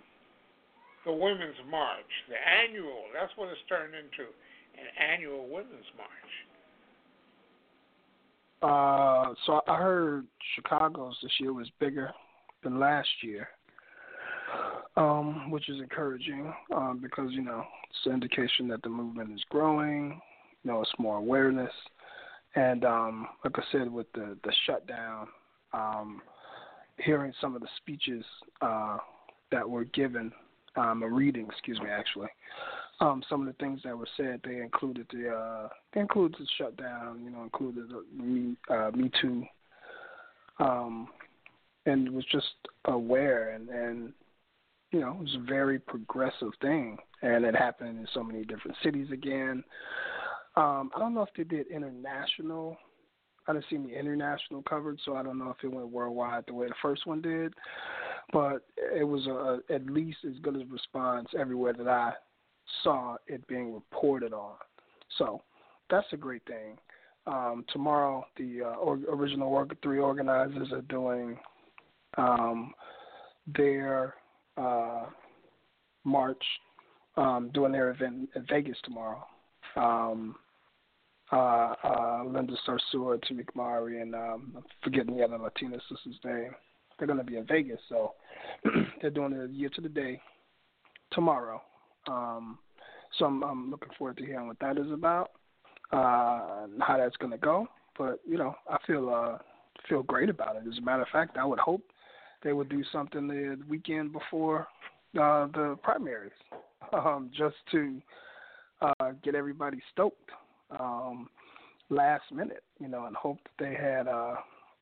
the 1.06 1.12
Women's 1.12 1.60
March, 1.70 2.12
the 2.30 2.36
annual? 2.36 3.04
That's 3.14 3.32
what 3.36 3.50
it's 3.50 3.60
turned 3.68 3.94
into, 3.94 4.30
an 4.80 4.88
annual 5.12 5.48
Women's 5.48 5.92
March. 5.98 6.32
Uh, 8.62 9.34
so 9.46 9.62
I 9.68 9.78
heard 9.78 10.26
Chicago's 10.56 11.18
this 11.22 11.32
year 11.40 11.54
was 11.54 11.70
bigger 11.80 12.12
than 12.64 12.80
last 12.80 13.10
year 13.22 13.50
um, 14.96 15.50
which 15.50 15.70
is 15.70 15.80
encouraging 15.80 16.54
um, 16.76 17.00
because 17.02 17.32
you 17.32 17.42
know 17.42 17.64
it's 17.90 18.06
an 18.06 18.14
indication 18.14 18.68
that 18.68 18.82
the 18.84 18.90
movement 18.90 19.32
is 19.34 19.44
growing. 19.50 20.22
You 20.64 20.72
know, 20.72 20.82
it's 20.82 20.92
more 21.00 21.18
awareness, 21.18 21.72
and 22.56 22.86
um, 22.86 23.28
like 23.44 23.58
I 23.58 23.64
said, 23.72 23.92
with 23.92 24.12
the 24.14 24.38
the 24.44 24.54
shutdown, 24.66 25.28
um, 25.74 26.22
hearing 26.98 27.34
some 27.42 27.56
of 27.56 27.62
the 27.62 27.68
speeches 27.78 28.24
uh, 28.62 28.98
that 29.52 29.68
were 29.68 29.86
given, 29.86 30.32
um, 30.76 31.04
a 31.04 31.08
reading, 31.08 31.48
excuse 31.50 31.80
me, 31.80 31.90
actually. 31.90 32.30
Um, 33.00 33.24
some 33.30 33.42
of 33.42 33.48
the 33.48 33.54
things 33.54 33.82
that 33.84 33.98
were 33.98 34.08
said, 34.16 34.42
they 34.44 34.58
included 34.58 35.08
the 35.12 35.30
uh, 35.30 35.70
they 35.94 36.02
included 36.02 36.38
the 36.40 36.48
shutdown, 36.58 37.22
you 37.24 37.30
know, 37.30 37.44
included 37.44 37.90
the 37.90 38.04
Me 38.16 38.56
uh, 38.70 38.92
Me 38.96 39.12
Too, 39.22 39.44
um, 40.60 41.08
and 41.86 42.10
was 42.12 42.26
just 42.32 42.48
aware 42.86 43.50
and 43.50 43.70
and 43.70 44.14
you 44.94 45.00
know, 45.00 45.10
it 45.10 45.20
was 45.20 45.36
a 45.36 45.46
very 45.50 45.80
progressive 45.80 46.52
thing, 46.62 46.98
and 47.24 47.44
it 47.44 47.56
happened 47.56 47.98
in 47.98 48.08
so 48.14 48.24
many 48.24 48.46
different 48.46 48.78
cities 48.84 49.08
again. 49.12 49.64
Um, 50.56 50.92
I 50.96 51.00
don't 51.00 51.16
know 51.16 51.24
if 51.24 51.34
they 51.36 51.44
did 51.44 51.66
international. 51.68 52.78
I 53.48 53.54
didn't 53.54 53.66
see 53.72 53.76
any 53.76 53.96
international 53.96 54.62
coverage, 54.62 55.00
so 55.04 55.16
I 55.16 55.24
don't 55.24 55.40
know 55.40 55.50
if 55.50 55.64
it 55.64 55.74
went 55.74 55.90
worldwide 55.90 56.44
the 56.48 56.54
way 56.54 56.68
the 56.68 56.76
first 56.80 57.08
one 57.08 57.22
did. 57.22 57.54
But 58.32 58.66
it 58.78 59.04
was 59.04 59.28
a, 59.28 59.60
at 59.74 59.86
least 59.86 60.20
as 60.28 60.38
good 60.42 60.56
a 60.56 60.66
response 60.66 61.28
everywhere 61.38 61.74
that 61.74 61.88
I 61.88 62.14
saw 62.84 63.18
it 63.28 63.46
being 63.48 63.74
reported 63.74 64.34
on. 64.34 64.56
So 65.18 65.42
that's 65.90 66.08
a 66.14 66.18
great 66.18 66.44
thing. 66.46 66.78
Um, 67.26 67.66
tomorrow, 67.72 68.26
the 68.38 68.64
uh, 68.64 68.76
or, 68.76 69.00
original 69.10 69.68
three 69.82 70.00
organizers 70.00 70.72
are 70.72 70.82
doing 70.82 71.38
um, 72.18 72.74
their 73.56 74.16
uh, 74.58 75.06
March, 76.04 76.44
um, 77.16 77.50
doing 77.54 77.72
their 77.72 77.92
event 77.92 78.30
in 78.36 78.46
Vegas 78.50 78.78
tomorrow. 78.84 79.26
Um, 79.76 80.36
uh, 81.32 81.74
uh, 81.84 82.24
Linda 82.26 82.54
Sarsour, 82.68 83.20
Tamika 83.24 83.56
Mallory, 83.56 84.02
and 84.02 84.14
um, 84.14 84.54
I'm 84.56 84.64
forgetting 84.84 85.16
the 85.16 85.24
other 85.24 85.38
Latina 85.38 85.78
sister's 85.90 86.20
name. 86.24 86.54
They're 86.98 87.08
going 87.08 87.20
to 87.20 87.26
be 87.26 87.38
in 87.38 87.46
Vegas, 87.46 87.80
so 87.90 88.14
they're 89.02 89.10
doing 89.10 89.34
it 89.34 89.50
a 89.50 89.54
year 89.54 89.70
to 89.70 89.82
the 89.82 89.90
day 89.90 90.22
tomorrow. 91.12 91.62
Um, 92.08 92.58
so 93.18 93.26
I'm, 93.26 93.44
I'm 93.44 93.72
looking 93.72 93.90
forward 93.98 94.18
to 94.18 94.26
hearing 94.26 94.48
what 94.48 94.60
that 94.60 94.78
is 94.78 94.92
about, 94.92 95.32
uh, 95.92 96.64
and 96.64 96.82
how 96.82 96.98
that's 96.98 97.18
going 97.18 97.32
to 97.32 97.38
go. 97.38 97.68
But 97.98 98.20
you 98.28 98.38
know, 98.38 98.56
I 98.70 98.78
feel 98.88 99.10
uh, 99.10 99.38
feel 99.88 100.04
great 100.04 100.30
about 100.30 100.56
it. 100.56 100.64
As 100.68 100.78
a 100.78 100.82
matter 100.82 101.04
of 101.04 101.10
fact, 101.10 101.38
I 101.38 101.46
would 101.46 101.60
hope 101.60 101.82
they 102.44 102.54
would 102.54 102.70
do 102.70 102.84
something 102.92 103.28
the 103.28 103.60
weekend 103.70 104.12
before 104.12 104.68
uh, 105.16 105.48
the 105.48 105.78
primaries, 105.84 106.32
um, 106.94 107.30
just 107.36 107.56
to 107.72 108.02
uh, 108.82 109.12
get 109.24 109.36
everybody 109.36 109.80
stoked 109.92 110.30
um, 110.80 111.30
last 111.90 112.24
minute, 112.32 112.64
you 112.80 112.88
know, 112.88 113.06
and 113.06 113.16
hope 113.16 113.38
that 113.44 113.64
they 113.64 113.76
had 113.76 114.08
uh, 114.08 114.36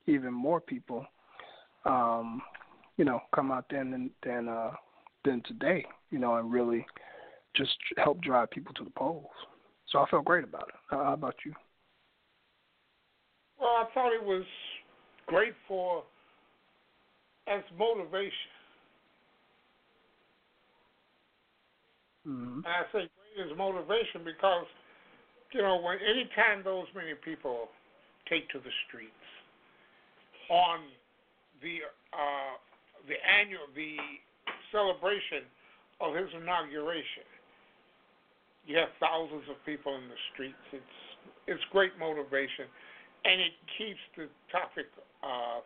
even 0.07 0.33
more 0.33 0.59
people, 0.59 1.05
um, 1.85 2.41
you 2.97 3.05
know, 3.05 3.21
come 3.33 3.51
out 3.51 3.65
then 3.69 3.91
than 3.91 4.09
than 4.23 4.47
uh, 4.47 4.71
than 5.25 5.41
today, 5.45 5.85
you 6.09 6.19
know, 6.19 6.35
and 6.35 6.51
really 6.51 6.85
just 7.55 7.77
help 7.97 8.21
drive 8.21 8.49
people 8.51 8.73
to 8.75 8.83
the 8.83 8.91
polls. 8.91 9.25
So 9.87 9.99
I 9.99 10.09
felt 10.09 10.25
great 10.25 10.43
about 10.43 10.69
it. 10.69 10.95
Uh, 10.95 11.03
how 11.03 11.13
about 11.13 11.35
you? 11.45 11.53
Well, 13.59 13.69
I 13.69 13.85
thought 13.93 14.13
it 14.13 14.23
was 14.23 14.45
great 15.27 15.53
for 15.67 16.03
as 17.47 17.61
motivation. 17.77 18.31
Mm-hmm. 22.27 22.59
And 22.59 22.67
I 22.67 22.83
say 22.93 23.09
great 23.09 23.51
as 23.51 23.57
motivation 23.57 24.23
because, 24.23 24.65
you 25.53 25.61
know, 25.61 25.81
when 25.81 25.97
anytime 25.99 26.63
those 26.63 26.85
many 26.95 27.13
people 27.25 27.69
take 28.29 28.49
to 28.49 28.59
the 28.59 28.71
streets 28.87 29.11
on 30.49 30.79
the 31.61 31.85
uh, 32.13 32.53
the 33.07 33.17
annual 33.17 33.65
the 33.73 33.97
celebration 34.71 35.45
of 36.01 36.15
his 36.15 36.29
inauguration, 36.33 37.25
you 38.65 38.77
have 38.77 38.89
thousands 38.99 39.45
of 39.49 39.57
people 39.65 39.95
in 39.95 40.05
the 40.09 40.19
streets. 40.33 40.65
It's 40.73 40.97
it's 41.47 41.63
great 41.71 41.97
motivation, 41.97 42.65
and 43.25 43.41
it 43.41 43.55
keeps 43.77 44.01
the 44.17 44.27
topic 44.51 44.89
uh, 45.23 45.61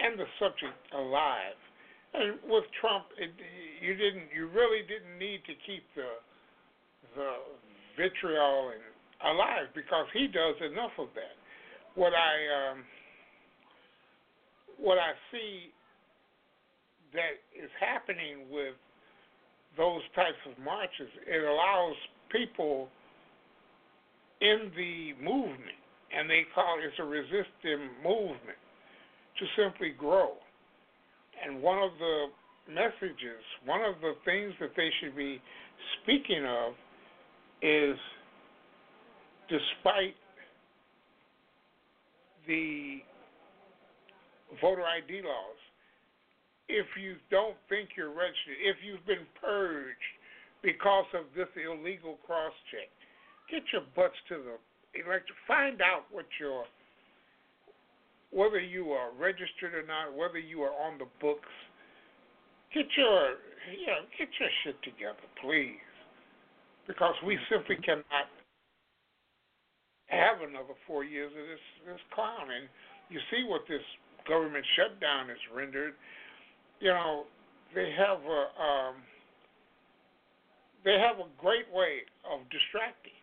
and 0.00 0.18
the 0.18 0.26
subject 0.38 0.78
alive. 0.94 1.58
And 2.14 2.40
with 2.48 2.64
Trump, 2.80 3.12
it, 3.20 3.30
you 3.82 3.94
didn't, 3.94 4.32
you 4.32 4.48
really 4.48 4.80
didn't 4.88 5.18
need 5.18 5.44
to 5.44 5.54
keep 5.66 5.84
the 5.94 6.22
the 7.14 7.30
vitriol 7.96 8.72
and 8.74 8.82
alive 9.26 9.66
because 9.74 10.06
he 10.14 10.26
does 10.26 10.54
enough 10.62 10.94
of 10.98 11.08
that. 11.14 11.34
What 11.94 12.14
I 12.14 12.70
um, 12.70 12.84
what 14.78 14.98
I 14.98 15.12
see 15.30 15.72
that 17.12 17.40
is 17.56 17.70
happening 17.80 18.50
with 18.50 18.74
those 19.76 20.02
types 20.14 20.38
of 20.50 20.62
marches, 20.62 21.08
it 21.26 21.44
allows 21.44 21.94
people 22.30 22.88
in 24.40 24.70
the 24.76 25.12
movement, 25.22 25.78
and 26.16 26.28
they 26.28 26.42
call 26.54 26.78
it 26.78 27.00
a 27.00 27.04
resisting 27.04 27.90
movement, 28.02 28.58
to 29.38 29.46
simply 29.56 29.90
grow. 29.96 30.32
And 31.44 31.62
one 31.62 31.78
of 31.78 31.90
the 31.98 32.26
messages, 32.72 33.42
one 33.64 33.82
of 33.82 34.00
the 34.00 34.14
things 34.24 34.52
that 34.60 34.70
they 34.76 34.90
should 35.00 35.16
be 35.16 35.40
speaking 36.02 36.44
of 36.44 36.74
is 37.62 37.96
despite 39.48 40.14
the 42.46 42.98
voter 44.60 44.84
ID 44.84 45.22
laws, 45.22 45.60
if 46.68 46.86
you 47.00 47.16
don't 47.30 47.56
think 47.68 47.96
you're 47.96 48.12
registered, 48.12 48.60
if 48.60 48.76
you've 48.84 49.04
been 49.06 49.24
purged 49.40 50.12
because 50.62 51.08
of 51.16 51.24
this 51.36 51.48
illegal 51.56 52.18
cross 52.26 52.52
check, 52.70 52.92
get 53.48 53.64
your 53.72 53.82
butts 53.96 54.18
to 54.28 54.36
the 54.36 54.56
elect. 55.00 55.28
Find 55.46 55.80
out 55.80 56.04
what 56.10 56.26
your 56.40 56.64
whether 58.30 58.60
you 58.60 58.92
are 58.92 59.08
registered 59.16 59.72
or 59.72 59.86
not, 59.88 60.12
whether 60.12 60.38
you 60.38 60.60
are 60.60 60.76
on 60.76 60.98
the 60.98 61.08
books. 61.20 61.48
Get 62.74 62.84
your 62.96 63.40
you 63.72 63.88
know, 63.88 64.04
get 64.16 64.28
your 64.36 64.52
shit 64.64 64.76
together, 64.84 65.24
please, 65.40 65.80
because 66.86 67.16
we 67.24 67.38
simply 67.48 67.76
cannot 67.80 68.28
have 70.08 70.40
another 70.40 70.76
four 70.86 71.04
years 71.04 71.32
of 71.32 71.44
this 71.48 71.64
this 71.88 72.04
clown. 72.12 72.52
And 72.52 72.68
you 73.08 73.20
see 73.32 73.48
what 73.48 73.64
this 73.68 73.84
government 74.28 74.64
shutdown 74.76 75.30
is 75.30 75.40
rendered 75.54 75.94
you 76.80 76.90
know, 76.90 77.24
they 77.74 77.90
have 77.98 78.22
a 78.22 78.42
um, 78.58 78.94
they 80.84 80.96
have 80.98 81.18
a 81.18 81.28
great 81.38 81.66
way 81.74 82.06
of 82.22 82.46
distracting. 82.50 83.16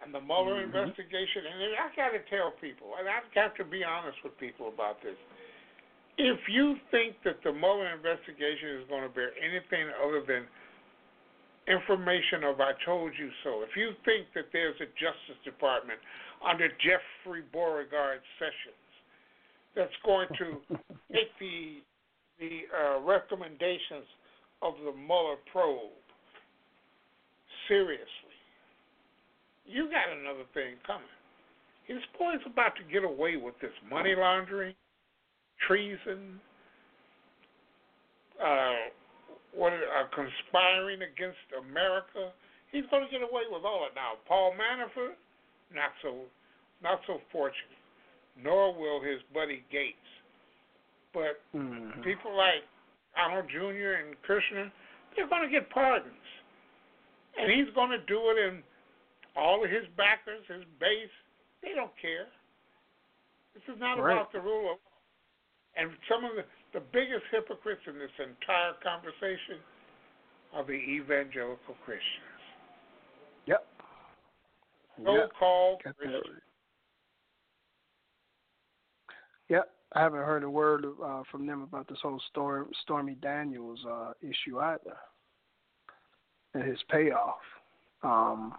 And 0.00 0.14
the 0.16 0.22
Mueller 0.22 0.64
mm-hmm. 0.64 0.72
investigation, 0.72 1.44
and 1.44 1.76
I 1.76 1.92
got 1.92 2.16
to 2.16 2.22
tell 2.32 2.56
people, 2.56 2.96
and 2.96 3.04
I've 3.04 3.28
got 3.36 3.52
to 3.60 3.64
be 3.68 3.84
honest 3.84 4.16
with 4.24 4.32
people 4.40 4.72
about 4.72 5.02
this. 5.04 5.18
If 6.16 6.40
you 6.48 6.80
think 6.88 7.20
that 7.28 7.44
the 7.44 7.52
Mueller 7.52 7.92
investigation 7.92 8.80
is 8.80 8.88
going 8.88 9.04
to 9.04 9.12
bear 9.12 9.36
anything 9.36 9.92
other 10.00 10.24
than 10.24 10.48
information 11.68 12.48
of 12.48 12.64
I 12.64 12.72
told 12.80 13.12
you 13.20 13.28
so, 13.44 13.60
if 13.60 13.76
you 13.76 13.92
think 14.08 14.32
that 14.32 14.48
there's 14.56 14.76
a 14.80 14.88
Justice 14.96 15.36
Department 15.44 16.00
under 16.40 16.72
Jeffrey 16.80 17.44
Beauregard 17.52 18.24
Sessions 18.40 18.79
that's 19.76 19.92
going 20.04 20.28
to 20.38 20.76
take 21.12 21.30
the 21.38 21.82
the 22.38 22.60
uh, 22.72 23.00
recommendations 23.00 24.08
of 24.62 24.72
the 24.84 24.92
Mueller 24.96 25.36
probe 25.52 25.92
seriously, 27.70 28.34
you 29.64 29.86
got 29.86 30.10
another 30.10 30.42
thing 30.52 30.74
coming. 30.82 31.06
This 31.86 32.02
boy's 32.18 32.42
about 32.46 32.74
to 32.76 32.84
get 32.90 33.06
away 33.06 33.38
with 33.38 33.54
this 33.62 33.74
money 33.88 34.14
laundering, 34.18 34.74
treason, 35.66 36.42
uh, 38.42 38.90
what 39.54 39.72
uh, 39.72 40.06
conspiring 40.10 41.02
against 41.06 41.46
America. 41.54 42.34
He's 42.70 42.86
going 42.90 43.06
to 43.06 43.10
get 43.10 43.22
away 43.22 43.46
with 43.50 43.62
all 43.66 43.86
of 43.86 43.90
it 43.90 43.98
now. 43.98 44.18
Paul 44.26 44.54
Manafort, 44.54 45.18
not 45.74 45.90
so, 46.02 46.26
not 46.82 47.00
so 47.06 47.18
fortunate. 47.32 47.79
Nor 48.36 48.74
will 48.74 49.00
his 49.00 49.20
buddy 49.34 49.64
Gates. 49.70 49.96
But 51.12 51.42
mm-hmm. 51.54 52.00
people 52.02 52.36
like 52.36 52.62
Donald 53.16 53.46
Jr. 53.50 53.98
and 53.98 54.14
Kushner, 54.22 54.70
they're 55.16 55.28
going 55.28 55.42
to 55.42 55.50
get 55.50 55.70
pardons. 55.70 56.14
And 57.38 57.50
he's 57.50 57.72
going 57.74 57.90
to 57.90 58.02
do 58.06 58.18
it 58.30 58.38
in 58.38 58.62
all 59.36 59.64
of 59.64 59.70
his 59.70 59.86
backers, 59.96 60.42
his 60.48 60.64
base. 60.78 61.14
They 61.62 61.74
don't 61.74 61.92
care. 62.00 62.26
This 63.54 63.62
is 63.74 63.80
not 63.80 63.98
right. 63.98 64.14
about 64.14 64.32
the 64.32 64.40
rule 64.40 64.72
of 64.72 64.78
law. 64.78 64.96
And 65.76 65.90
some 66.08 66.24
of 66.24 66.32
the, 66.34 66.44
the 66.74 66.84
biggest 66.92 67.22
hypocrites 67.30 67.82
in 67.86 67.98
this 67.98 68.14
entire 68.18 68.74
conversation 68.82 69.62
are 70.54 70.64
the 70.64 70.78
evangelical 70.78 71.74
Christians. 71.84 72.42
Yep. 73.46 73.66
So 75.04 75.28
called 75.38 75.80
yep. 75.84 75.96
Christians. 75.96 76.42
Yep. 79.50 79.68
I 79.92 80.00
haven't 80.00 80.20
heard 80.20 80.44
a 80.44 80.50
word 80.50 80.86
uh, 81.04 81.22
from 81.30 81.46
them 81.46 81.62
about 81.62 81.88
this 81.88 81.98
whole 82.00 82.22
Storm, 82.30 82.68
Stormy 82.82 83.16
Daniels 83.20 83.80
uh, 83.90 84.12
issue 84.22 84.60
either, 84.60 84.96
and 86.54 86.62
his 86.62 86.78
payoff. 86.88 87.40
Um, 88.04 88.54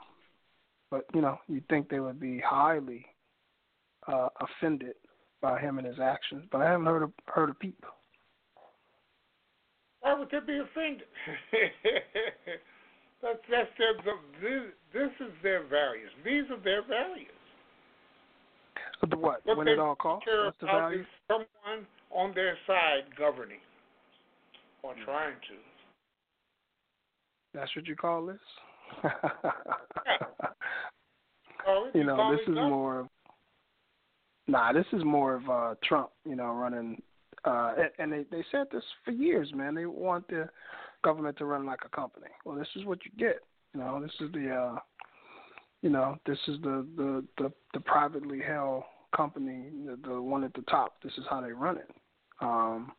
but 0.91 1.05
you 1.13 1.21
know, 1.21 1.39
you'd 1.47 1.67
think 1.69 1.89
they 1.89 2.01
would 2.01 2.19
be 2.19 2.41
highly 2.45 3.05
uh, 4.07 4.27
offended 4.41 4.95
by 5.41 5.59
him 5.59 5.77
and 5.77 5.87
his 5.87 5.99
actions, 5.99 6.43
but 6.51 6.61
I 6.61 6.69
haven't 6.69 6.85
heard 6.85 7.03
a, 7.03 7.31
heard 7.31 7.49
a 7.49 7.53
peep. 7.53 7.85
Why 10.01 10.19
would 10.19 10.29
they 10.29 10.39
be 10.45 10.59
offended? 10.59 11.07
that's 13.21 13.39
that's 13.49 13.69
their 13.77 13.93
this, 14.41 14.73
this 14.91 15.27
is 15.27 15.33
their 15.41 15.63
values. 15.63 16.11
These 16.25 16.43
are 16.51 16.61
their 16.61 16.81
values. 16.81 17.31
The 19.09 19.17
what? 19.17 19.41
What 19.45 19.57
when 19.57 19.67
it 19.67 19.79
all 19.79 19.95
costs? 19.95 20.25
care 20.25 20.45
What's 20.45 20.57
the 20.59 20.67
value? 20.67 21.03
someone 21.27 21.87
on 22.11 22.33
their 22.35 22.55
side 22.67 23.03
governing 23.17 23.59
or 24.83 24.93
Hmm. 24.95 25.03
trying 25.05 25.33
to. 25.35 25.55
That's 27.53 27.75
what 27.75 27.85
you 27.87 27.95
call 27.95 28.25
this? 28.25 28.39
Oh, 31.67 31.89
you 31.93 32.03
know, 32.03 32.31
this 32.31 32.41
is 32.41 32.47
government. 32.47 32.69
more 32.69 32.99
of 33.01 33.07
nah. 34.47 34.71
This 34.73 34.85
is 34.93 35.03
more 35.03 35.35
of 35.35 35.49
uh, 35.49 35.75
Trump. 35.83 36.09
You 36.25 36.35
know, 36.35 36.51
running. 36.53 37.01
Uh, 37.43 37.73
and- 37.77 37.91
and 37.97 38.11
they 38.13 38.23
they 38.35 38.43
said 38.51 38.67
this 38.71 38.83
for 39.03 39.11
years, 39.11 39.51
man. 39.53 39.73
They 39.75 39.85
want 39.87 40.27
the 40.27 40.47
government 41.03 41.37
to 41.39 41.45
run 41.45 41.65
like 41.65 41.79
a 41.85 41.89
company. 41.89 42.27
Well, 42.45 42.55
this 42.55 42.67
is 42.75 42.85
what 42.85 42.99
you 43.05 43.11
get. 43.17 43.39
You 43.73 43.79
know, 43.79 44.01
this 44.01 44.11
is 44.19 44.31
the 44.33 44.53
uh, 44.53 44.79
you 45.81 45.89
know, 45.89 46.17
this 46.25 46.37
is 46.47 46.59
the 46.61 46.85
the 46.95 47.25
the, 47.37 47.51
the 47.73 47.79
privately 47.79 48.39
held 48.39 48.83
company, 49.15 49.65
the, 49.85 49.97
the 50.07 50.21
one 50.21 50.43
at 50.43 50.53
the 50.53 50.61
top. 50.63 50.93
This 51.03 51.13
is 51.17 51.25
how 51.29 51.41
they 51.41 51.51
run 51.51 51.77
it. 51.77 51.89
Um, 52.39 52.91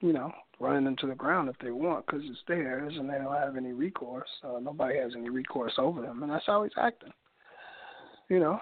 you 0.00 0.12
know, 0.12 0.32
running 0.58 0.86
into 0.86 1.06
the 1.06 1.14
ground 1.14 1.48
if 1.48 1.56
they 1.58 1.70
want 1.70 2.06
because 2.06 2.22
it's 2.24 2.40
theirs 2.48 2.94
and 2.96 3.08
they 3.08 3.18
don't 3.18 3.34
have 3.34 3.56
any 3.56 3.72
recourse. 3.72 4.28
Uh, 4.44 4.58
nobody 4.60 4.98
has 4.98 5.12
any 5.16 5.30
recourse 5.30 5.74
over 5.78 6.02
them, 6.02 6.22
and 6.22 6.32
that's 6.32 6.46
how 6.46 6.62
he's 6.64 6.72
acting. 6.80 7.12
You 8.28 8.40
know, 8.40 8.60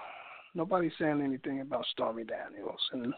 nobody's 0.53 0.91
saying 0.99 1.21
anything 1.21 1.61
about 1.61 1.85
Stormy 1.91 2.23
Daniels, 2.23 2.81
and 2.93 3.13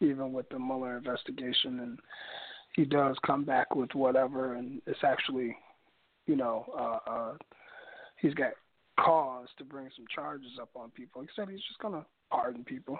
even 0.00 0.32
with 0.32 0.48
the 0.48 0.58
Mueller 0.58 0.96
investigation, 0.96 1.80
and 1.80 1.98
he 2.74 2.84
does 2.84 3.16
come 3.26 3.44
back 3.44 3.74
with 3.74 3.94
whatever, 3.94 4.54
and 4.54 4.80
it's 4.86 5.02
actually, 5.02 5.56
you 6.26 6.36
know, 6.36 6.66
uh, 6.78 7.10
uh, 7.10 7.32
he's 8.20 8.34
got 8.34 8.52
cause 8.98 9.48
to 9.58 9.64
bring 9.64 9.88
some 9.96 10.06
charges 10.14 10.52
up 10.60 10.70
on 10.74 10.90
people. 10.90 11.22
He 11.22 11.28
said 11.36 11.48
he's 11.48 11.64
just 11.68 11.78
gonna 11.80 12.04
pardon 12.30 12.64
people. 12.64 12.98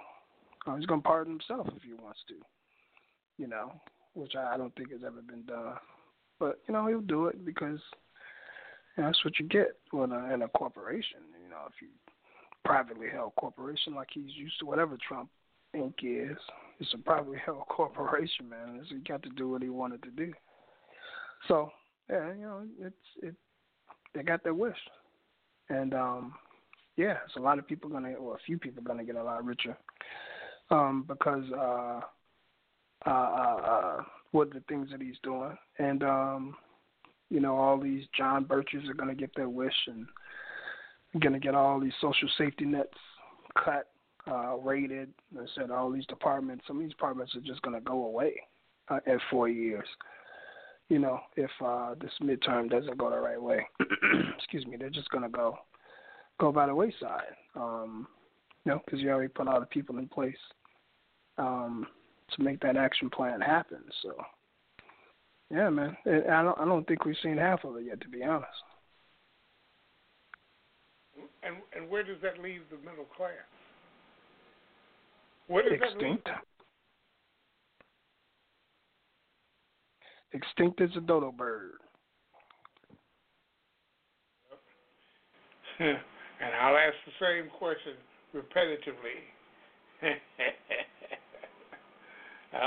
Uh, 0.66 0.76
he's 0.76 0.86
gonna 0.86 1.03
pardon 1.03 1.38
himself 1.38 1.68
if 1.76 1.82
he 1.82 1.92
wants 1.94 2.20
to. 2.28 2.34
You 3.38 3.49
know, 3.49 3.72
which 4.14 4.34
I 4.34 4.57
don't 4.57 4.74
think 4.76 4.92
has 4.92 5.03
ever 5.07 5.22
been 5.22 5.44
done. 5.44 5.74
But 6.38 6.61
you 6.66 6.74
know, 6.74 6.86
he'll 6.86 7.01
do 7.01 7.26
it 7.26 7.44
because 7.44 7.80
you 8.97 9.03
know, 9.03 9.09
that's 9.09 9.24
what 9.24 9.38
you 9.38 9.47
get 9.47 9.76
when 9.90 10.12
a, 10.12 10.32
in 10.34 10.42
a 10.42 10.49
corporation. 10.49 11.20
You 11.42 11.51
know, 11.51 11.61
if 11.68 11.74
you 11.80 11.88
privately 12.64 13.09
held 13.12 13.34
corporation 13.36 13.94
like 13.94 14.09
he's 14.12 14.34
used 14.34 14.59
to, 14.61 14.66
whatever 14.66 14.99
Trump 15.07 15.30
Inc. 15.74 15.94
is, 16.03 16.36
it's 16.80 16.94
a 16.94 16.99
privately 16.99 17.38
held 17.44 17.66
corporation, 17.68 18.49
man. 18.49 18.80
So 18.88 18.97
he 18.97 19.01
got 19.03 19.22
to 19.22 19.30
do 19.30 19.49
what 19.51 19.62
he 19.62 19.68
wanted 19.68 20.03
to 20.03 20.11
do. 20.11 20.32
So 21.49 21.70
yeah, 22.11 22.32
you 22.34 22.42
know, 22.42 22.62
it's 22.80 22.97
it. 23.22 23.34
They 24.14 24.22
got 24.22 24.42
their 24.42 24.55
wish, 24.55 24.76
and 25.69 25.95
um, 25.95 26.35
yeah, 26.97 27.19
so 27.35 27.41
a 27.41 27.45
lot 27.45 27.59
of 27.59 27.67
people 27.67 27.91
gonna, 27.91 28.12
or 28.12 28.35
a 28.35 28.41
few 28.47 28.59
people 28.59 28.83
gonna 28.83 29.05
get 29.05 29.17
a 29.17 29.23
lot 29.23 29.45
richer, 29.45 29.77
um, 30.71 31.05
because 31.07 31.45
uh, 31.53 32.01
uh, 33.07 33.11
uh, 33.11 33.57
uh, 33.57 34.03
what 34.33 34.53
the 34.53 34.62
things 34.69 34.89
that 34.91 35.03
he's 35.03 35.19
doing, 35.23 35.57
and 35.79 36.03
um, 36.03 36.57
you 37.31 37.41
know, 37.41 37.57
all 37.57 37.79
these 37.79 38.05
John 38.17 38.45
Birchers 38.45 38.89
are 38.89 38.95
gonna 38.95 39.14
get 39.14 39.35
their 39.35 39.49
wish, 39.49 39.75
and 39.87 40.07
gonna 41.21 41.41
get 41.41 41.55
all 41.55 41.81
these 41.81 41.93
social 42.01 42.29
safety 42.39 42.64
nets 42.64 42.89
cut, 43.62 43.89
uh, 44.31 44.57
raided. 44.57 45.12
I 45.39 45.45
said 45.55 45.71
all 45.71 45.91
these 45.91 46.07
departments, 46.07 46.64
some 46.67 46.77
of 46.77 46.83
these 46.83 46.93
departments 46.93 47.35
are 47.37 47.41
just 47.41 47.62
gonna 47.62 47.81
go 47.81 48.07
away 48.07 48.41
uh, 48.89 49.01
in 49.07 49.19
four 49.31 49.49
years 49.49 49.87
you 50.89 50.99
know, 50.99 51.20
if 51.37 51.51
uh, 51.64 51.95
this 52.01 52.12
midterm 52.22 52.70
doesn't 52.70 52.99
go 52.99 53.11
the 53.11 53.18
right 53.18 53.41
way. 53.41 53.66
Excuse 54.39 54.66
me, 54.66 54.76
they're 54.76 54.91
just 54.91 55.11
gonna 55.11 55.28
go 55.28 55.59
go 56.39 56.53
by 56.53 56.66
the 56.66 56.74
wayside. 56.74 57.34
Um, 57.55 58.07
you 58.64 58.72
know, 58.72 58.80
because 58.84 59.01
you 59.01 59.11
already 59.11 59.28
put 59.28 59.49
all 59.49 59.61
the 59.61 59.66
people 59.66 59.99
in 59.99 60.09
place 60.09 60.34
um, 61.39 61.87
to 62.34 62.43
make 62.43 62.61
that 62.61 62.76
action 62.76 63.11
plan 63.11 63.41
happen. 63.41 63.78
So, 64.03 64.14
yeah, 65.51 65.70
man, 65.70 65.97
I 66.07 66.43
don't 66.43 66.59
I 66.59 66.64
don't 66.64 66.87
think 66.87 67.05
we've 67.05 67.16
seen 67.22 67.37
half 67.37 67.64
of 67.64 67.76
it 67.76 67.84
yet, 67.87 68.01
to 68.03 68.09
be 68.09 68.22
honest. 68.22 68.49
And 71.43 71.57
and 71.74 71.91
where 71.91 72.03
does 72.03 72.18
that 72.22 72.41
leave 72.41 72.62
the 72.70 72.78
middle 72.78 73.07
class? 73.16 73.32
Where 75.49 75.62
does 75.62 75.72
Extinct. 75.74 76.24
that 76.26 76.30
leave? 76.30 76.55
Extinct 80.37 80.80
as 80.80 80.91
a 80.97 81.01
dodo 81.01 81.32
bird. 81.32 81.72
and 85.78 85.99
I'll 86.61 86.76
ask 86.76 86.95
the 87.07 87.12
same 87.20 87.51
question 87.59 87.95
repetitively. 88.34 89.16
uh, 90.03 90.09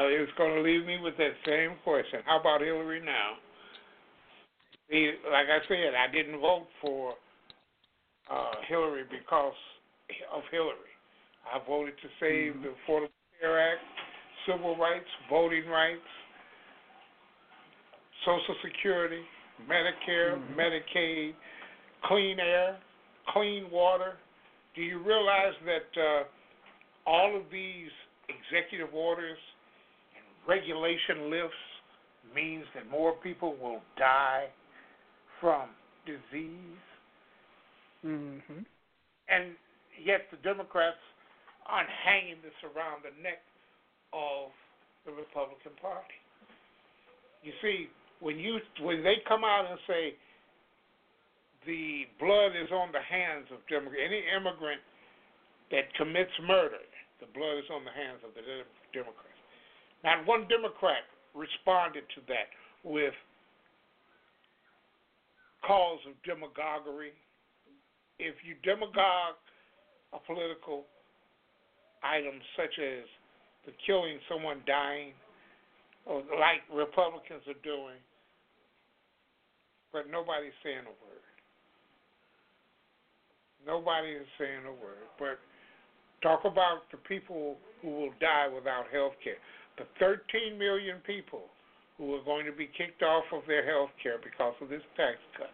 it's 0.07 0.31
going 0.37 0.55
to 0.55 0.61
leave 0.61 0.85
me 0.85 0.97
with 0.99 1.15
that 1.17 1.33
same 1.45 1.71
question. 1.83 2.21
How 2.25 2.39
about 2.39 2.61
Hillary 2.61 3.01
now? 3.03 3.33
See, 4.89 5.11
like 5.31 5.47
I 5.47 5.59
said, 5.67 5.93
I 5.93 6.11
didn't 6.11 6.39
vote 6.39 6.67
for 6.81 7.13
uh, 8.31 8.51
Hillary 8.67 9.03
because 9.09 9.53
of 10.33 10.41
Hillary. 10.51 10.73
I 11.45 11.59
voted 11.67 11.93
to 12.01 12.07
save 12.19 12.53
Mm-hmm. 12.53 12.63
the 12.63 12.69
Affordable 12.69 13.09
Care 13.39 13.73
Act, 13.73 13.81
civil 14.47 14.75
rights, 14.77 15.05
voting 15.29 15.67
rights, 15.67 16.01
Social 18.25 18.55
Security, 18.63 19.21
Medicare, 19.69 20.37
Mm-hmm. 20.37 20.59
Medicaid, 20.59 21.33
clean 22.05 22.39
air, 22.39 22.77
clean 23.33 23.69
water. 23.71 24.13
Do 24.75 24.81
you 24.81 24.99
realize 24.99 25.53
that 25.65 26.01
uh, 26.01 26.23
all 27.09 27.35
of 27.35 27.43
these 27.51 27.91
executive 28.29 28.93
orders 28.93 29.37
and 30.15 30.23
regulation 30.47 31.29
lifts 31.29 31.53
means 32.35 32.63
that 32.75 32.89
more 32.89 33.13
people 33.23 33.55
will 33.61 33.81
die 33.97 34.47
from 35.41 35.69
disease? 36.05 36.83
Mm-hmm. 38.05 38.63
And 39.29 39.55
yet 40.03 40.21
the 40.31 40.37
Democrats 40.37 41.01
aren't 41.67 41.89
hanging 42.05 42.37
this 42.41 42.55
around 42.63 43.03
the 43.03 43.13
neck 43.21 43.41
of 44.13 44.51
the 45.05 45.11
Republican 45.11 45.71
Party. 45.81 46.17
You 47.43 47.53
see, 47.61 47.87
when 48.19 48.37
you 48.37 48.59
when 48.81 49.03
they 49.03 49.23
come 49.27 49.43
out 49.43 49.65
and 49.69 49.79
say 49.87 50.13
the 51.65 52.07
blood 52.19 52.55
is 52.55 52.71
on 52.71 52.91
the 52.91 53.03
hands 53.03 53.47
of 53.51 53.59
Democrats, 53.67 53.99
any 53.99 54.23
immigrant 54.35 54.79
that 55.71 55.91
commits 55.95 56.33
murder, 56.47 56.83
the 57.19 57.27
blood 57.35 57.59
is 57.59 57.69
on 57.71 57.83
the 57.83 57.91
hands 57.91 58.19
of 58.23 58.31
the 58.35 58.43
Democrats. 58.91 59.39
Not 60.03 60.25
one 60.25 60.47
Democrat 60.47 61.03
responded 61.35 62.03
to 62.15 62.21
that 62.31 62.49
with 62.83 63.13
calls 65.65 65.99
of 66.07 66.15
demagoguery. 66.23 67.11
If 68.19 68.35
you 68.43 68.55
demagogue 68.63 69.39
a 70.11 70.19
political 70.25 70.87
item 72.03 72.39
such 72.55 72.73
as 72.79 73.03
the 73.67 73.73
killing 73.85 74.19
someone 74.31 74.63
dying, 74.65 75.13
or 76.07 76.23
like 76.39 76.63
Republicans 76.71 77.43
are 77.47 77.59
doing, 77.63 77.99
but 79.91 80.09
nobody's 80.09 80.55
saying 80.63 80.85
a 80.85 80.95
word. 81.03 81.29
Nobody 83.65 84.15
is 84.15 84.27
saying 84.37 84.65
a 84.65 84.75
word. 84.75 85.07
But 85.17 85.39
talk 86.21 86.45
about 86.45 86.87
the 86.91 86.97
people 87.07 87.57
who 87.81 87.89
will 87.89 88.15
die 88.19 88.47
without 88.47 88.85
health 88.91 89.13
care. 89.23 89.39
The 89.77 89.85
13 89.99 90.57
million 90.57 90.97
people 91.05 91.47
who 91.97 92.15
are 92.15 92.23
going 92.23 92.45
to 92.45 92.51
be 92.51 92.69
kicked 92.77 93.03
off 93.03 93.25
of 93.33 93.43
their 93.47 93.65
health 93.65 93.91
care 94.01 94.17
because 94.23 94.55
of 94.61 94.69
this 94.69 94.83
tax 94.95 95.19
cut, 95.37 95.51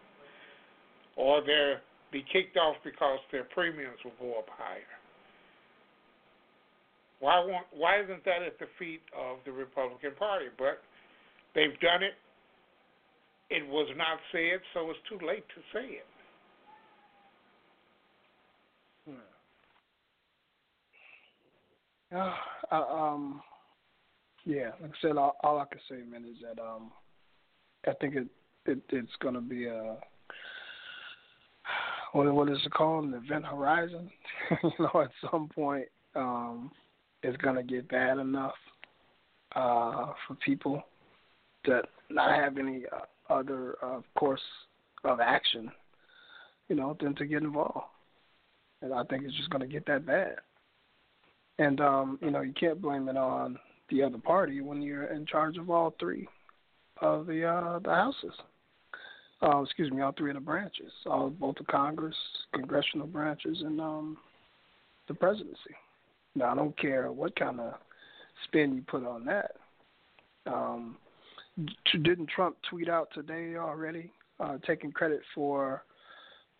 or 1.16 1.42
they'll 1.42 1.82
be 2.12 2.24
kicked 2.32 2.56
off 2.56 2.76
because 2.84 3.18
their 3.32 3.44
premiums 3.50 3.98
will 4.04 4.14
go 4.20 4.38
up 4.38 4.46
higher. 4.54 4.94
Why 7.18 7.40
won't, 7.40 7.66
why 7.72 8.02
isn't 8.02 8.24
that 8.24 8.42
at 8.46 8.58
the 8.58 8.66
feet 8.78 9.00
of 9.16 9.38
the 9.44 9.52
Republican 9.52 10.12
Party? 10.18 10.46
But 10.58 10.82
they've 11.54 11.78
done 11.80 12.02
it. 12.02 12.14
It 13.48 13.66
was 13.68 13.88
not 13.96 14.18
said, 14.32 14.60
so 14.74 14.90
it's 14.90 14.98
too 15.08 15.24
late 15.24 15.44
to 15.48 15.60
say 15.72 15.86
it. 15.86 16.06
Uh, 22.14 22.32
uh, 22.70 22.74
um, 22.74 23.40
yeah, 24.44 24.70
like 24.80 24.90
I 24.90 24.94
said, 25.02 25.16
all, 25.16 25.36
all 25.42 25.58
I 25.58 25.64
can 25.64 25.80
say, 25.88 26.08
man, 26.08 26.24
is 26.24 26.36
that 26.42 26.62
um, 26.62 26.92
I 27.86 27.92
think 28.00 28.14
it, 28.14 28.28
it 28.64 28.78
it's 28.90 29.10
going 29.20 29.34
to 29.34 29.40
be 29.40 29.66
a 29.66 29.96
what 32.12 32.32
what 32.32 32.48
is 32.48 32.58
it 32.64 32.72
called? 32.72 33.06
An 33.06 33.14
event 33.14 33.44
horizon. 33.44 34.10
you 34.62 34.70
know, 34.78 35.02
at 35.02 35.10
some 35.30 35.48
point, 35.48 35.86
um, 36.14 36.70
it's 37.22 37.36
going 37.38 37.56
to 37.56 37.62
get 37.62 37.88
bad 37.88 38.18
enough 38.18 38.54
uh, 39.54 40.12
for 40.26 40.34
people 40.44 40.82
that 41.66 41.86
not 42.08 42.40
have 42.40 42.56
any 42.56 42.84
uh, 42.92 43.00
other 43.30 43.76
uh, 43.82 44.00
course 44.18 44.42
of 45.04 45.20
action, 45.20 45.70
you 46.68 46.76
know, 46.76 46.96
than 47.00 47.14
to 47.16 47.26
get 47.26 47.42
involved. 47.42 47.86
And 48.82 48.92
I 48.92 49.04
think 49.04 49.24
it's 49.24 49.36
just 49.36 49.50
going 49.50 49.62
to 49.62 49.72
get 49.72 49.86
that 49.86 50.06
bad. 50.06 50.36
And 51.58 51.80
um, 51.80 52.18
you 52.20 52.30
know, 52.30 52.42
you 52.42 52.52
can't 52.52 52.82
blame 52.82 53.08
it 53.08 53.16
on 53.16 53.58
the 53.90 54.02
other 54.02 54.18
party 54.18 54.60
when 54.60 54.82
you're 54.82 55.06
in 55.06 55.24
charge 55.26 55.56
of 55.56 55.70
all 55.70 55.94
three 55.98 56.28
of 57.00 57.26
the 57.26 57.44
uh, 57.44 57.78
the 57.78 57.90
houses. 57.90 58.32
Uh, 59.42 59.62
excuse 59.62 59.90
me, 59.90 60.00
all 60.00 60.14
three 60.16 60.30
of 60.30 60.36
the 60.36 60.40
branches, 60.40 60.90
all 61.04 61.28
both 61.28 61.56
the 61.56 61.64
Congress, 61.64 62.16
congressional 62.54 63.06
branches, 63.06 63.58
and 63.60 63.80
um, 63.80 64.16
the 65.08 65.14
presidency. 65.14 65.76
Now, 66.34 66.52
I 66.52 66.54
don't 66.54 66.78
care 66.78 67.12
what 67.12 67.38
kind 67.38 67.60
of 67.60 67.74
spin 68.44 68.74
you 68.74 68.82
put 68.86 69.06
on 69.06 69.26
that. 69.26 69.52
Um, 70.46 70.96
didn't 72.02 72.28
Trump 72.28 72.56
tweet 72.68 72.88
out 72.88 73.08
today 73.14 73.56
already, 73.56 74.12
uh, 74.40 74.58
taking 74.66 74.92
credit 74.92 75.20
for 75.34 75.84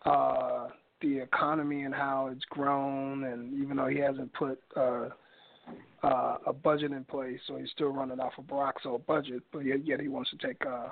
uh, 0.05 0.67
the 1.01 1.19
economy 1.19 1.83
and 1.83 1.93
how 1.93 2.29
it's 2.31 2.45
grown, 2.49 3.25
and 3.25 3.53
even 3.61 3.77
though 3.77 3.87
he 3.87 3.99
hasn't 3.99 4.33
put 4.33 4.59
uh, 4.75 5.09
uh, 6.03 6.37
a 6.47 6.53
budget 6.53 6.91
in 6.91 7.03
place, 7.03 7.39
so 7.47 7.57
he's 7.57 7.69
still 7.71 7.89
running 7.89 8.19
off 8.19 8.33
of 8.37 8.45
Barack's 8.45 8.85
old 8.85 9.05
budget, 9.05 9.43
but 9.51 9.59
yet, 9.59 9.85
yet 9.85 9.99
he 9.99 10.07
wants 10.07 10.31
to 10.31 10.37
take 10.37 10.65
uh, 10.65 10.89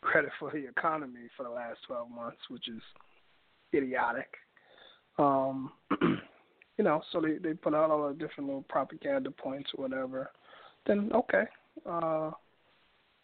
credit 0.00 0.30
for 0.38 0.50
the 0.50 0.66
economy 0.68 1.28
for 1.36 1.44
the 1.44 1.50
last 1.50 1.78
12 1.86 2.10
months, 2.10 2.40
which 2.48 2.68
is 2.68 2.82
idiotic. 3.72 4.28
Um, 5.18 5.72
you 6.78 6.84
know, 6.84 7.02
so 7.12 7.20
they 7.20 7.38
they 7.38 7.54
put 7.54 7.74
out 7.74 7.90
all 7.90 8.08
the 8.08 8.14
different 8.14 8.46
little 8.48 8.64
propaganda 8.68 9.30
points 9.30 9.70
or 9.76 9.82
whatever. 9.82 10.30
Then 10.86 11.10
okay, 11.14 11.44
uh, 11.88 12.32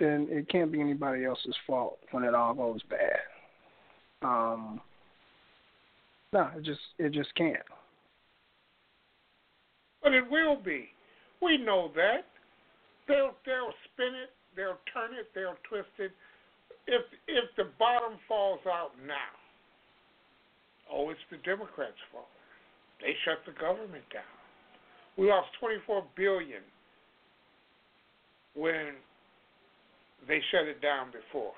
then 0.01 0.26
it 0.30 0.48
can't 0.48 0.72
be 0.72 0.80
anybody 0.80 1.24
else's 1.24 1.55
fault 1.66 1.98
when 2.11 2.24
it 2.24 2.34
all 2.34 2.55
goes 2.55 2.80
bad. 2.88 3.20
Um, 4.22 4.80
no, 6.32 6.48
it 6.57 6.64
just 6.64 6.80
it 6.98 7.12
just 7.12 7.34
can't. 7.34 7.57
But 10.03 10.14
it 10.14 10.28
will 10.30 10.57
be. 10.57 10.88
We 11.42 11.59
know 11.59 11.90
that. 11.94 12.24
They'll 13.07 13.34
they'll 13.44 13.74
spin 13.92 14.14
it, 14.14 14.30
they'll 14.57 14.80
turn 14.92 15.14
it, 15.18 15.28
they'll 15.34 15.59
twist 15.68 15.90
it. 15.98 16.12
If 16.86 17.03
if 17.28 17.44
the 17.57 17.68
bottom 17.78 18.18
falls 18.26 18.61
out 18.66 18.92
now, 19.07 19.34
oh, 20.92 21.11
it's 21.11 21.20
the 21.30 21.38
Democrats' 21.38 22.01
fault. 22.12 22.26
They 23.01 23.14
shut 23.24 23.38
the 23.46 23.59
government 23.59 24.05
down. 24.12 24.22
We 25.16 25.28
lost 25.28 25.48
24 25.61 26.05
billion 26.16 26.62
when 28.55 28.94
they 30.29 30.41
shut 30.51 30.66
it 30.66 30.81
down 30.81 31.09
before, 31.09 31.53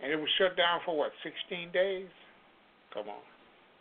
and 0.00 0.12
it 0.12 0.16
was 0.16 0.28
shut 0.38 0.56
down 0.56 0.80
for 0.84 0.96
what 0.96 1.12
16 1.22 1.72
days. 1.72 2.08
Come 2.92 3.06
on. 3.08 3.22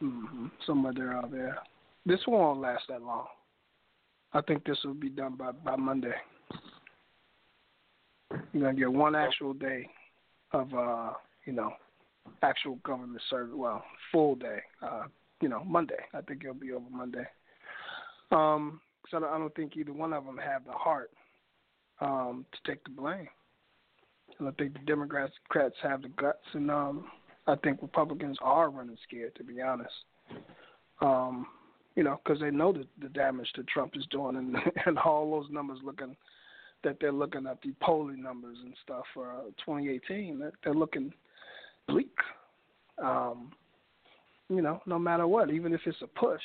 Mm-hmm. 0.03 0.45
Somewhere 0.65 0.93
there 0.95 1.13
out 1.13 1.31
there. 1.31 1.57
This 2.05 2.19
won't 2.27 2.61
last 2.61 2.83
that 2.89 3.01
long. 3.01 3.27
I 4.33 4.41
think 4.41 4.65
this 4.65 4.77
will 4.83 4.93
be 4.93 5.09
done 5.09 5.35
by 5.35 5.51
by 5.51 5.75
Monday. 5.75 6.15
You're 8.53 8.63
gonna 8.63 8.73
get 8.73 8.91
one 8.91 9.15
actual 9.15 9.53
day 9.53 9.89
of 10.51 10.73
uh, 10.73 11.13
you 11.45 11.53
know, 11.53 11.71
actual 12.43 12.75
government 12.83 13.21
service. 13.29 13.53
Well, 13.55 13.83
full 14.11 14.35
day. 14.35 14.59
Uh, 14.81 15.03
you 15.41 15.49
know, 15.49 15.63
Monday. 15.63 15.99
I 16.13 16.21
think 16.21 16.43
it'll 16.43 16.55
be 16.55 16.71
over 16.71 16.89
Monday. 16.91 17.25
Um, 18.31 18.81
so 19.09 19.17
I 19.17 19.37
don't 19.37 19.55
think 19.55 19.77
either 19.77 19.93
one 19.93 20.13
of 20.13 20.25
them 20.25 20.37
have 20.37 20.65
the 20.65 20.71
heart 20.71 21.11
um, 22.01 22.45
to 22.51 22.71
take 22.71 22.83
the 22.83 22.89
blame. 22.89 23.27
And 24.39 24.47
I 24.47 24.51
think 24.51 24.73
the 24.73 24.85
Democrats 24.85 25.33
have 25.81 26.01
the 26.01 26.09
guts, 26.09 26.37
and 26.53 26.69
um, 26.69 27.05
I 27.47 27.55
think 27.55 27.81
Republicans 27.81 28.37
are 28.41 28.69
running 28.69 28.97
scared, 29.07 29.35
to 29.35 29.43
be 29.43 29.61
honest. 29.61 29.93
Um, 31.01 31.47
you 31.95 32.03
know, 32.03 32.19
because 32.23 32.39
they 32.39 32.51
know 32.51 32.71
the, 32.71 32.85
the 33.01 33.09
damage 33.09 33.47
that 33.55 33.67
Trump 33.67 33.93
is 33.95 34.05
doing, 34.11 34.35
and 34.35 34.55
and 34.85 34.99
all 34.99 35.31
those 35.31 35.49
numbers 35.51 35.79
looking 35.83 36.15
that 36.83 36.97
they're 37.01 37.11
looking 37.11 37.47
at 37.47 37.61
the 37.63 37.73
polling 37.81 38.21
numbers 38.21 38.57
and 38.63 38.73
stuff 38.83 39.03
for 39.13 39.31
uh, 39.31 39.43
2018. 39.65 40.39
That 40.39 40.53
they're 40.63 40.73
looking 40.73 41.11
bleak. 41.87 42.15
Um, 43.03 43.51
you 44.49 44.61
know, 44.61 44.81
no 44.85 44.97
matter 44.97 45.27
what, 45.27 45.49
even 45.49 45.73
if 45.73 45.81
it's 45.85 46.01
a 46.01 46.07
push, 46.07 46.41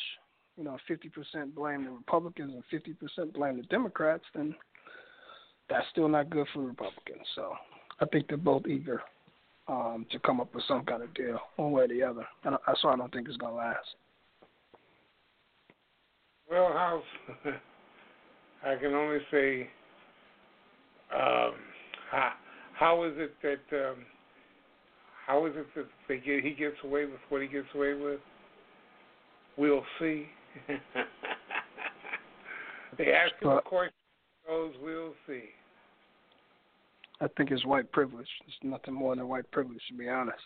you 0.57 0.65
know, 0.65 0.77
50% 0.91 1.55
blame 1.55 1.85
the 1.85 1.91
Republicans 1.91 2.53
and 2.55 2.83
50% 3.27 3.33
blame 3.33 3.57
the 3.57 3.63
Democrats, 3.65 4.25
then 4.35 4.55
that's 5.71 5.87
still 5.91 6.09
not 6.09 6.31
good 6.31 6.47
for 6.53 6.61
Republicans. 6.61 7.27
So 7.35 7.53
I 8.03 8.07
think 8.07 8.27
they're 8.29 8.37
both 8.37 8.67
eager 8.67 9.01
um, 9.69 10.07
to 10.11 10.19
come 10.19 10.41
up 10.41 10.53
with 10.55 10.65
some 10.67 10.85
kind 10.85 11.03
of 11.05 11.15
deal, 11.15 11.39
one 11.57 11.71
way 11.71 11.85
or 11.85 11.89
the 11.89 12.03
other. 12.03 12.27
And 12.45 12.57
I, 12.57 12.75
so 12.81 12.89
I 12.89 12.97
don't 12.97 13.13
think 13.13 13.29
it's 13.29 13.37
going 13.37 13.53
to 13.53 13.59
last. 13.59 13.87
Well, 16.51 16.73
House, 16.73 17.05
I 18.67 18.75
can 18.75 18.93
only 18.93 19.19
say, 19.31 19.69
um, 21.15 21.55
how, 22.11 22.33
how 22.75 23.05
is 23.05 23.13
it 23.17 23.35
that 23.43 23.89
um, 23.89 23.99
how 25.27 25.47
is 25.47 25.53
it 25.55 25.67
that 25.77 25.87
they 26.09 26.17
get, 26.17 26.43
he 26.43 26.51
gets 26.51 26.77
away 26.83 27.05
with 27.05 27.21
what 27.29 27.41
he 27.41 27.47
gets 27.47 27.69
away 27.75 27.95
with? 27.95 28.19
We'll 29.57 29.85
see. 30.01 30.27
they 32.99 33.13
ask 33.13 33.33
him 33.41 33.51
a 33.51 33.63
question, 33.63 33.95
goes, 34.47 34.75
we'll 34.83 35.15
see. 35.29 35.45
I 37.23 37.29
think 37.37 37.53
it's 37.53 37.65
white 37.65 37.91
privilege. 37.93 38.27
It's 38.49 38.57
nothing 38.65 38.95
more 38.95 39.15
than 39.15 39.29
white 39.29 39.49
privilege, 39.53 39.81
to 39.89 39.95
be 39.95 40.09
honest. 40.09 40.43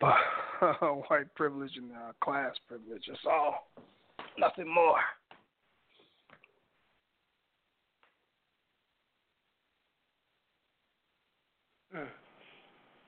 But 0.00 0.16
white 1.08 1.32
privilege 1.36 1.70
and 1.76 1.92
uh, 1.92 2.12
class 2.20 2.54
privilege. 2.66 3.04
That's 3.06 3.20
all. 3.24 3.68
Nothing 4.38 4.72
more. 4.72 4.98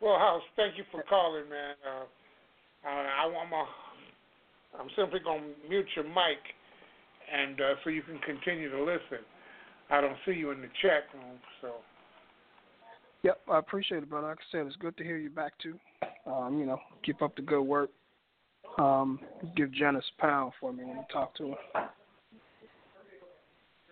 Well, 0.00 0.18
House, 0.18 0.42
thank 0.54 0.78
you 0.78 0.84
for 0.92 1.02
calling, 1.10 1.48
man. 1.50 1.74
Uh, 1.84 2.88
I, 2.88 3.24
I'm, 3.26 3.52
I'm 4.80 4.88
simply 4.96 5.18
going 5.18 5.42
to 5.42 5.68
mute 5.68 5.88
your 5.96 6.04
mic, 6.04 6.38
and 7.34 7.60
uh, 7.60 7.74
so 7.82 7.90
you 7.90 8.02
can 8.02 8.18
continue 8.20 8.70
to 8.70 8.80
listen. 8.80 9.26
I 9.90 10.00
don't 10.00 10.16
see 10.24 10.32
you 10.32 10.52
in 10.52 10.60
the 10.60 10.68
chat 10.80 11.02
room, 11.12 11.38
so. 11.60 11.72
Yep, 13.22 13.40
I 13.50 13.58
appreciate 13.58 14.02
it, 14.02 14.10
brother. 14.10 14.28
Like 14.28 14.38
I 14.38 14.52
said, 14.52 14.66
it's 14.66 14.76
good 14.76 14.96
to 14.96 15.04
hear 15.04 15.16
you 15.16 15.30
back 15.30 15.52
too. 15.58 15.78
Um, 16.26 16.58
you 16.58 16.66
know, 16.66 16.78
keep 17.04 17.20
up 17.22 17.34
the 17.36 17.42
good 17.42 17.62
work. 17.62 17.90
Um, 18.78 19.18
give 19.56 19.72
Janice 19.72 20.04
a 20.18 20.22
pound 20.22 20.52
for 20.60 20.72
me 20.72 20.84
when 20.84 20.96
you 20.96 21.04
talk 21.12 21.34
to 21.36 21.54
her. 21.74 21.88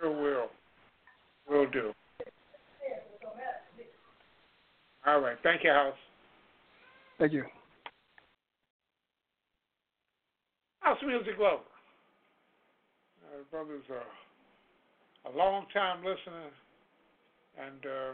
Sure 0.01 0.11
will. 0.11 0.49
Will 1.49 1.71
do. 1.71 1.93
All 5.07 5.21
right. 5.21 5.37
Thank 5.43 5.65
you, 5.65 5.71
House. 5.71 5.95
Thank 7.19 7.33
you. 7.33 7.45
House 10.81 10.99
Music 11.05 11.35
Lover. 11.41 11.63
Uh, 13.25 13.43
brother's 13.51 13.83
a, 13.91 15.29
a 15.29 15.33
long 15.37 15.67
time 15.73 15.99
listener, 16.05 16.51
and 17.59 17.87
uh, 17.87 18.13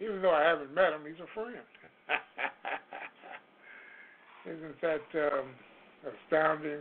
even 0.00 0.22
though 0.22 0.30
I 0.30 0.42
haven't 0.42 0.72
met 0.74 0.92
him, 0.92 1.02
he's 1.06 1.20
a 1.20 1.26
friend. 1.34 1.56
Isn't 4.46 4.80
that 4.80 5.02
um, 5.14 5.50
astounding? 6.26 6.80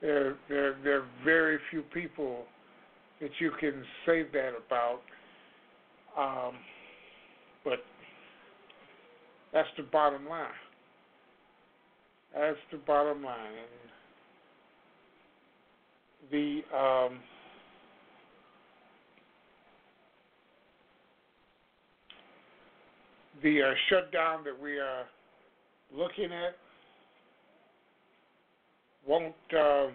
There, 0.00 0.36
there, 0.48 0.76
there 0.84 1.00
are 1.00 1.08
very 1.24 1.58
few 1.70 1.82
people 1.82 2.44
that 3.20 3.30
you 3.40 3.50
can 3.58 3.84
say 4.06 4.22
that 4.32 4.52
about. 4.66 5.00
Um, 6.16 6.54
but 7.64 7.80
that's 9.52 9.68
the 9.76 9.82
bottom 9.84 10.28
line. 10.28 10.46
That's 12.34 12.58
the 12.70 12.78
bottom 12.78 13.24
line. 13.24 13.36
The 16.30 16.62
um, 16.76 17.18
the 23.42 23.62
uh, 23.62 23.72
shutdown 23.88 24.44
that 24.44 24.60
we 24.60 24.78
are 24.78 25.04
looking 25.94 26.32
at 26.32 26.56
won't. 29.06 29.34
Uh, 29.56 29.88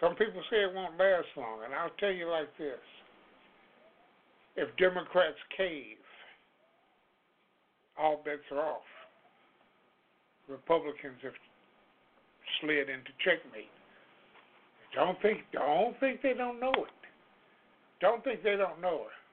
some 0.00 0.14
people 0.16 0.42
say 0.50 0.58
it 0.58 0.74
won't 0.74 0.98
last 0.98 1.26
long, 1.36 1.60
and 1.64 1.74
I'll 1.74 1.94
tell 1.98 2.10
you 2.10 2.28
like 2.30 2.56
this: 2.58 2.80
if 4.56 4.68
Democrats 4.76 5.38
cave, 5.56 5.96
all 7.98 8.22
bets 8.24 8.42
are 8.50 8.60
off. 8.60 8.82
Republicans 10.48 11.16
have 11.22 11.32
slid 12.60 12.88
into 12.90 13.10
checkmate. 13.24 13.70
Don't 14.94 15.20
think 15.22 15.38
don't 15.52 15.98
think 15.98 16.22
they 16.22 16.34
don't 16.34 16.60
know 16.60 16.72
it. 16.72 16.94
Don't 18.00 18.22
think 18.22 18.42
they 18.42 18.56
don't 18.56 18.80
know 18.80 19.06
it. 19.06 19.23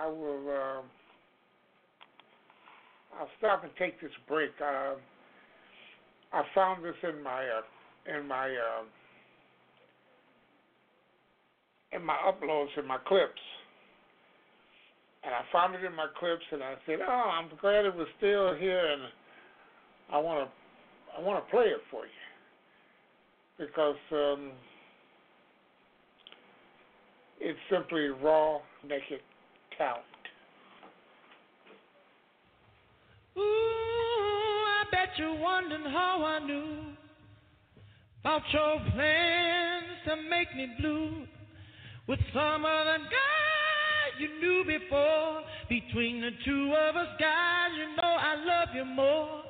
I 0.00 0.06
will 0.06 0.44
uh, 0.48 0.82
I'll 3.18 3.28
stop 3.38 3.64
and 3.64 3.72
take 3.78 4.00
this 4.00 4.10
break. 4.26 4.50
Uh, 4.60 4.94
I 6.32 6.42
found 6.54 6.84
this 6.84 6.94
in 7.02 7.22
my 7.22 7.44
uh, 7.44 8.18
in 8.18 8.26
my 8.26 8.48
uh, 8.48 8.84
in 11.92 12.04
my 12.04 12.16
uploads 12.26 12.78
in 12.78 12.86
my 12.86 12.98
clips. 13.06 13.40
And 15.22 15.34
I 15.34 15.42
found 15.52 15.74
it 15.74 15.84
in 15.84 15.94
my 15.94 16.06
clips 16.18 16.44
and 16.50 16.62
I 16.62 16.76
said, 16.86 17.00
Oh, 17.06 17.30
I'm 17.34 17.50
glad 17.60 17.84
it 17.84 17.94
was 17.94 18.06
still 18.16 18.54
here 18.54 18.86
and 18.86 19.02
I 20.10 20.18
wanna 20.18 20.48
I 21.18 21.20
wanna 21.20 21.42
play 21.50 21.64
it 21.64 21.80
for 21.90 22.04
you. 22.04 23.66
Because 23.66 23.96
um, 24.12 24.52
it's 27.38 27.58
simply 27.70 28.06
raw, 28.08 28.60
naked 28.82 29.20
talent. 29.80 30.04
Ooh, 33.38 33.40
I 33.40 34.84
bet 34.92 35.08
you're 35.16 35.40
wondering 35.40 35.84
how 35.84 36.22
I 36.22 36.46
knew 36.46 36.92
about 38.20 38.42
your 38.52 38.76
plans 38.92 39.86
to 40.04 40.16
make 40.28 40.54
me 40.54 40.68
blue 40.78 41.24
with 42.06 42.18
some 42.34 42.66
other 42.66 42.98
guy 42.98 44.20
you 44.20 44.28
knew 44.40 44.64
before. 44.66 45.40
Between 45.70 46.20
the 46.20 46.30
two 46.44 46.74
of 46.74 46.96
us, 46.96 47.08
guys, 47.18 47.70
you 47.78 47.96
know 47.96 48.02
I 48.02 48.34
love 48.44 48.68
you 48.74 48.84
more. 48.84 49.42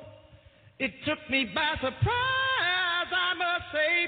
It 0.79 0.91
took 1.05 1.19
me 1.29 1.49
by 1.53 1.73
surprise, 1.75 1.99
I 3.11 3.33
must 3.37 3.65
say, 3.73 4.07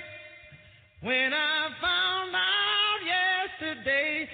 when 1.01 1.34
I 1.34 1.69
found 1.82 2.36
out 2.36 2.99
yesterday. 3.03 4.30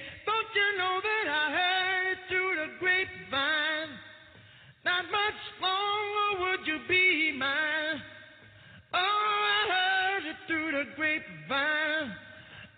Grapevine. 11.49 12.15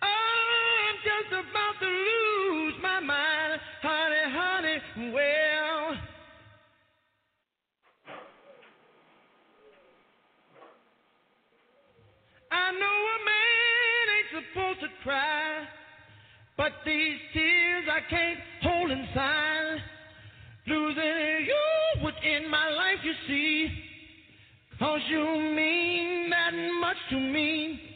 Oh, 0.01 0.07
I'm 0.87 0.95
just 1.03 1.31
about 1.31 1.75
to 1.81 1.87
lose 1.87 2.73
my 2.81 2.99
mind, 2.99 3.61
honey, 3.81 4.25
honey. 4.25 5.11
Well. 5.13 5.97
I 12.53 12.71
know 12.71 12.97
a 13.07 13.19
man 13.27 14.03
ain't 14.17 14.45
supposed 14.45 14.79
to 14.81 14.87
cry, 15.03 15.67
but 16.57 16.71
these 16.85 17.17
tears 17.33 17.85
I 17.89 18.09
can't 18.09 18.39
hold 18.63 18.91
inside. 18.91 19.77
Losing 20.67 21.45
you 21.45 22.11
end 22.23 22.49
my 22.49 22.69
life, 22.69 22.99
you 23.03 23.13
see. 23.27 23.67
Cause 24.79 25.01
you 25.09 25.23
mean 25.55 26.29
that 26.29 26.51
much 26.81 26.97
to 27.11 27.19
me. 27.19 27.90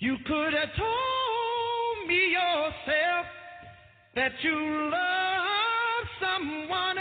You 0.00 0.16
could 0.26 0.52
have 0.54 0.76
told 0.76 2.08
me 2.08 2.30
yourself 2.30 3.26
that 4.14 4.30
you 4.42 4.90
love 4.90 6.06
someone 6.20 6.97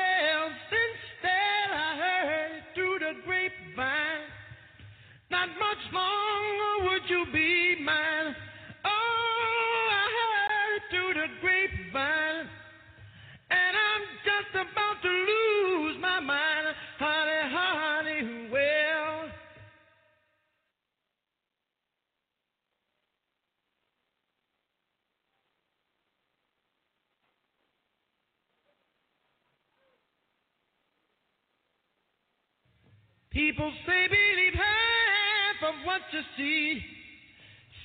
people 33.38 33.72
say 33.86 34.08
believe 34.08 34.54
half 34.56 35.70
of 35.70 35.86
what 35.86 36.02
you 36.12 36.22
see, 36.36 36.82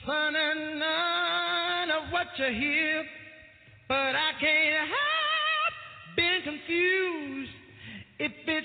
son, 0.07 0.35
and 0.35 0.79
none 0.81 1.91
of 1.91 2.11
what 2.11 2.27
you 2.39 2.47
hear. 2.59 3.05
But 3.87 4.17
I 4.17 4.31
can't 4.41 4.89
help 4.89 5.75
being 6.17 6.43
confused. 6.43 7.51
If 8.19 8.33
it's 8.47 8.62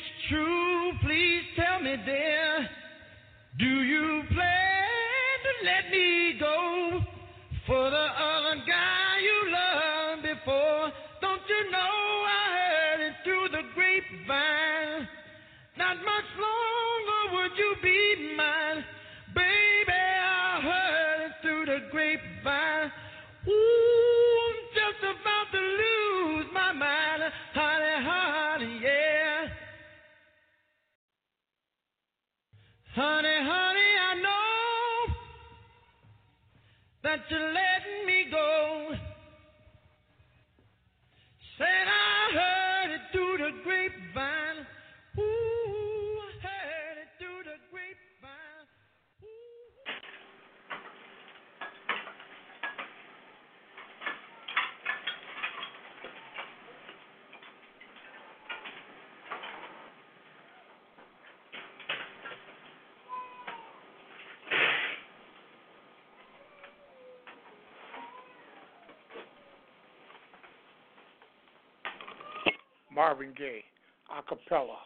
Marvin 72.98 73.32
Gaye, 73.38 73.64
a 74.10 74.24
cappella. 74.24 74.80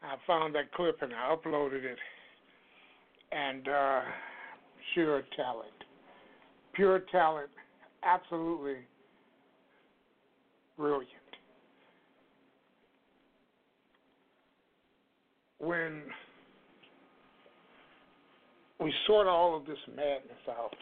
I 0.00 0.14
found 0.28 0.54
that 0.54 0.72
clip 0.72 1.02
and 1.02 1.12
I 1.12 1.34
uploaded 1.34 1.82
it. 1.82 1.98
And 3.32 3.66
uh, 3.66 4.00
sheer 4.94 5.24
talent. 5.34 5.72
Pure 6.74 7.00
talent. 7.10 7.48
Absolutely 8.04 8.76
brilliant. 10.76 11.08
When 15.58 16.04
we 18.80 18.94
sort 19.08 19.26
all 19.26 19.56
of 19.56 19.66
this 19.66 19.78
madness 19.88 20.46
out, 20.48 20.76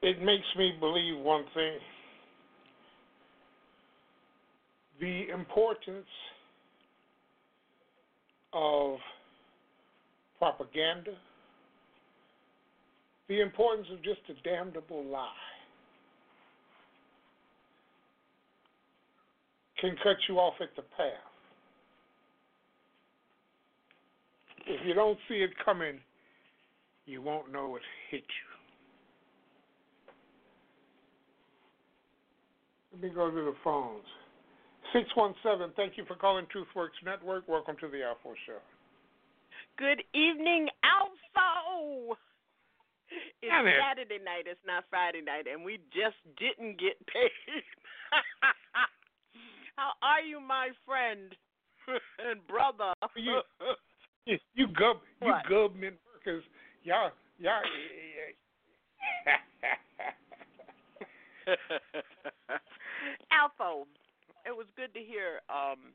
it 0.00 0.22
makes 0.22 0.46
me 0.56 0.74
believe 0.78 1.18
one 1.18 1.44
thing 1.54 1.78
the 5.00 5.28
importance 5.32 6.06
of 8.52 8.98
propaganda, 10.38 11.12
the 13.28 13.40
importance 13.40 13.86
of 13.92 14.02
just 14.02 14.20
a 14.28 14.48
damnable 14.48 15.04
lie 15.04 15.28
can 19.80 19.96
cut 20.02 20.16
you 20.28 20.38
off 20.38 20.54
at 20.60 20.74
the 20.76 20.82
path. 20.82 21.12
If 24.66 24.86
you 24.86 24.94
don't 24.94 25.18
see 25.28 25.36
it 25.36 25.50
coming, 25.64 26.00
you 27.06 27.20
won't 27.20 27.52
know 27.52 27.76
it 27.76 27.82
hit 28.10 28.22
you. 28.22 28.54
Let 32.92 33.02
me 33.02 33.10
go 33.14 33.30
to 33.30 33.34
the 33.34 33.54
phones. 33.62 34.04
617, 34.94 35.74
thank 35.74 35.98
you 35.98 36.04
for 36.06 36.14
calling 36.14 36.46
TruthWorks 36.54 37.02
Network. 37.04 37.48
Welcome 37.48 37.74
to 37.80 37.88
the 37.88 37.96
ALFO 37.98 38.34
Show. 38.46 38.58
Good 39.76 40.04
evening, 40.14 40.68
ALFO. 40.86 42.14
It's 43.10 43.50
Damn 43.50 43.66
it. 43.66 43.74
Saturday 43.82 44.22
night. 44.24 44.44
It's 44.46 44.60
not 44.64 44.84
Friday 44.88 45.20
night, 45.20 45.46
and 45.52 45.64
we 45.64 45.78
just 45.92 46.14
didn't 46.38 46.78
get 46.78 46.94
paid. 47.08 47.30
How 49.76 49.90
are 50.00 50.20
you, 50.22 50.38
my 50.40 50.68
friend 50.86 51.34
and 52.30 52.46
brother? 52.46 52.94
You- 53.16 53.42
You, 54.26 54.38
you 54.54 54.68
gov 54.68 55.00
you 55.20 55.34
government 55.50 55.96
workers, 56.14 56.42
y'all 56.82 57.10
y'all 57.38 57.60
ALFO, 63.32 63.84
it 64.46 64.56
was 64.56 64.66
good 64.76 64.92
to 64.94 65.00
hear 65.00 65.40
um 65.48 65.92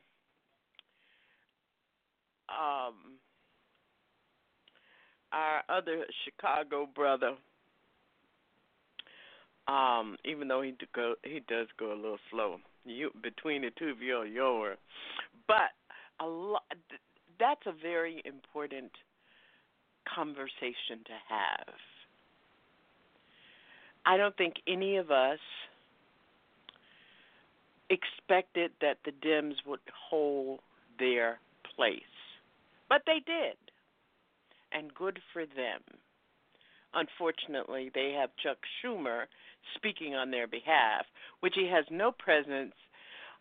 um 2.48 2.94
our 5.32 5.62
other 5.68 6.04
Chicago 6.24 6.88
brother. 6.94 7.34
Um, 9.68 10.16
even 10.24 10.48
though 10.48 10.62
he 10.62 10.74
go, 10.94 11.14
he 11.22 11.40
does 11.46 11.68
go 11.78 11.92
a 11.92 11.94
little 11.94 12.18
slow. 12.30 12.56
You 12.84 13.10
between 13.22 13.62
the 13.62 13.70
two 13.78 13.88
of 13.88 14.02
you, 14.02 14.24
you're, 14.24 14.76
but 15.46 15.70
a 16.18 16.26
lot. 16.26 16.62
That's 17.38 17.60
a 17.66 17.72
very 17.80 18.22
important 18.24 18.90
conversation 20.12 21.04
to 21.06 21.12
have. 21.28 21.74
I 24.06 24.16
don't 24.16 24.36
think 24.36 24.54
any 24.66 24.96
of 24.96 25.10
us 25.10 25.38
expected 27.90 28.70
that 28.80 28.98
the 29.04 29.12
Dems 29.12 29.54
would 29.66 29.80
hold 30.08 30.60
their 30.98 31.38
place. 31.76 32.00
But 32.88 33.02
they 33.06 33.20
did. 33.26 33.56
And 34.72 34.94
good 34.94 35.18
for 35.32 35.44
them. 35.44 35.80
Unfortunately, 36.94 37.90
they 37.94 38.14
have 38.18 38.30
Chuck 38.42 38.58
Schumer 38.82 39.24
speaking 39.76 40.14
on 40.14 40.30
their 40.30 40.46
behalf, 40.46 41.04
which 41.40 41.54
he 41.56 41.68
has 41.72 41.84
no 41.90 42.12
presence. 42.12 42.74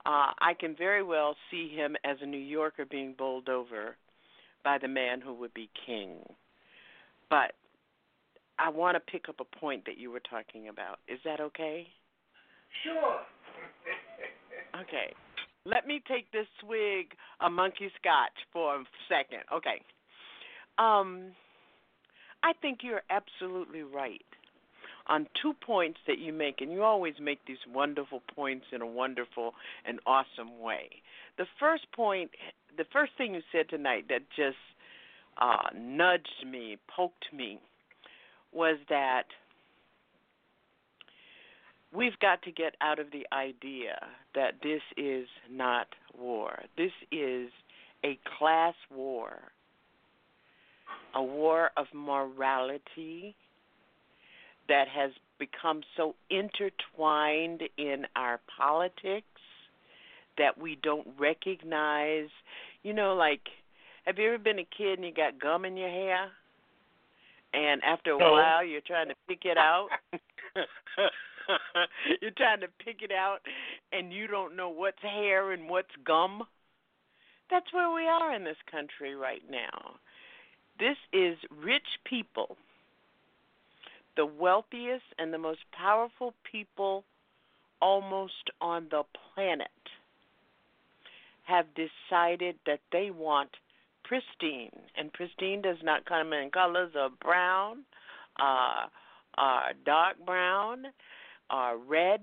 Uh, 0.06 0.32
I 0.39 0.54
can 0.60 0.76
very 0.76 1.04
well 1.04 1.36
see 1.52 1.70
him 1.76 1.95
as 2.04 2.18
a 2.22 2.26
New 2.26 2.38
Yorker 2.38 2.86
being 2.86 3.16
bowled 3.18 3.50
over 3.50 3.95
by 4.64 4.78
the 4.78 4.88
man 4.88 5.22
who 5.22 5.34
would 5.36 5.54
be 5.54 5.70
king. 5.86 6.18
But 7.30 7.54
I 8.58 8.70
want 8.70 8.95
to 8.95 9.12
pick 9.12 9.30
up 9.30 9.39
a 9.39 9.58
point 9.60 9.86
that 9.86 9.97
you 9.97 10.12
were 10.12 10.22
talking 10.22 10.70
about. 10.70 11.00
Is 11.08 11.20
that 11.26 11.39
okay? 11.39 11.88
Sure. 12.84 13.20
Okay. 14.82 15.13
Let 15.65 15.88
me 15.88 16.01
take 16.07 16.32
this 16.32 16.47
swig 16.61 17.07
of 17.41 17.51
monkey 17.51 17.91
scotch 17.99 18.38
for 18.51 18.75
a 18.75 18.84
second. 19.07 19.43
Okay. 19.53 19.82
Um, 20.77 21.32
I 22.43 22.53
think 22.61 22.80
you're 22.84 23.03
absolutely 23.09 23.84
right 23.84 24.21
on 25.07 25.27
two 25.41 25.53
points 25.65 25.99
that 26.07 26.19
you 26.19 26.32
make, 26.32 26.61
and 26.61 26.71
you 26.71 26.84
always 26.84 27.15
make 27.19 27.39
these 27.45 27.57
wonderful 27.73 28.21
points 28.36 28.65
in 28.71 28.82
a 28.82 28.88
wonderful 28.88 29.53
and 29.86 29.99
awesome 30.05 30.59
way. 30.61 30.89
The 31.38 31.45
first 31.59 31.84
point, 31.95 32.32
the 32.77 32.86
first 32.93 33.11
thing 33.17 33.34
you 33.34 33.41
said 33.51 33.69
tonight 33.69 34.05
that 34.09 34.21
just 34.36 34.57
uh, 35.41 35.69
nudged 35.75 36.45
me, 36.49 36.77
poked 36.95 37.25
me, 37.34 37.59
was 38.53 38.77
that 38.89 39.23
we've 41.93 42.17
got 42.19 42.41
to 42.43 42.51
get 42.51 42.75
out 42.81 42.99
of 42.99 43.07
the 43.11 43.25
idea 43.33 43.99
that 44.35 44.55
this 44.61 44.81
is 44.97 45.27
not 45.49 45.87
war. 46.17 46.63
This 46.77 46.91
is 47.11 47.49
a 48.03 48.17
class 48.37 48.75
war, 48.93 49.33
a 51.15 51.23
war 51.23 51.71
of 51.77 51.87
morality 51.93 53.35
that 54.67 54.87
has 54.87 55.11
become 55.39 55.81
so 55.97 56.15
intertwined 56.29 57.63
in 57.77 58.05
our 58.15 58.39
politics 58.57 59.25
that 60.37 60.57
we 60.57 60.77
don't 60.83 61.07
recognize. 61.17 62.29
You 62.83 62.93
know, 62.93 63.15
like, 63.15 63.41
have 64.05 64.17
you 64.17 64.27
ever 64.27 64.37
been 64.37 64.59
a 64.59 64.67
kid 64.77 64.99
and 64.99 65.05
you 65.05 65.13
got 65.13 65.39
gum 65.39 65.65
in 65.65 65.75
your 65.75 65.89
hair? 65.89 66.29
and 67.53 67.81
after 67.83 68.13
a 68.13 68.19
no. 68.19 68.31
while 68.31 68.63
you're 68.63 68.81
trying 68.81 69.07
to 69.07 69.15
pick 69.27 69.39
it 69.45 69.57
out 69.57 69.89
you're 72.22 72.32
trying 72.32 72.62
to 72.62 72.68
pick 72.84 73.02
it 73.02 73.12
out 73.12 73.39
and 73.91 74.14
you 74.14 74.28
don't 74.28 74.56
know 74.56 74.70
what's 74.70 75.02
hair 75.02 75.52
and 75.52 75.70
what's 75.70 75.88
gum. 76.06 76.43
That's 77.50 77.74
where 77.74 77.93
we 77.93 78.08
are 78.08 78.36
in 78.36 78.43
this 78.43 78.58
country 78.70 79.16
right 79.16 79.43
now. 79.50 79.95
This 80.80 80.97
is 81.12 81.38
rich 81.64 81.88
people 82.06 82.58
the 84.20 84.26
wealthiest 84.26 85.06
and 85.18 85.34
the 85.34 85.38
most 85.38 85.62
powerful 85.72 86.34
people 86.52 87.06
almost 87.82 88.52
on 88.60 88.86
the 88.91 89.04
planet 89.34 89.68
have 91.43 91.66
decided 91.74 92.56
that 92.66 92.82
they 92.91 93.12
want 93.12 93.50
pristine, 94.04 94.76
and 94.97 95.14
pristine 95.14 95.62
does 95.62 95.78
not 95.84 96.04
come 96.04 96.34
in 96.34 96.50
colors 96.52 96.91
of 96.97 97.18
brown, 97.22 97.78
uh, 98.41 98.88
uh, 99.38 99.68
dark 99.86 100.18
brown, 100.26 100.84
uh, 101.50 101.74
red, 101.88 102.22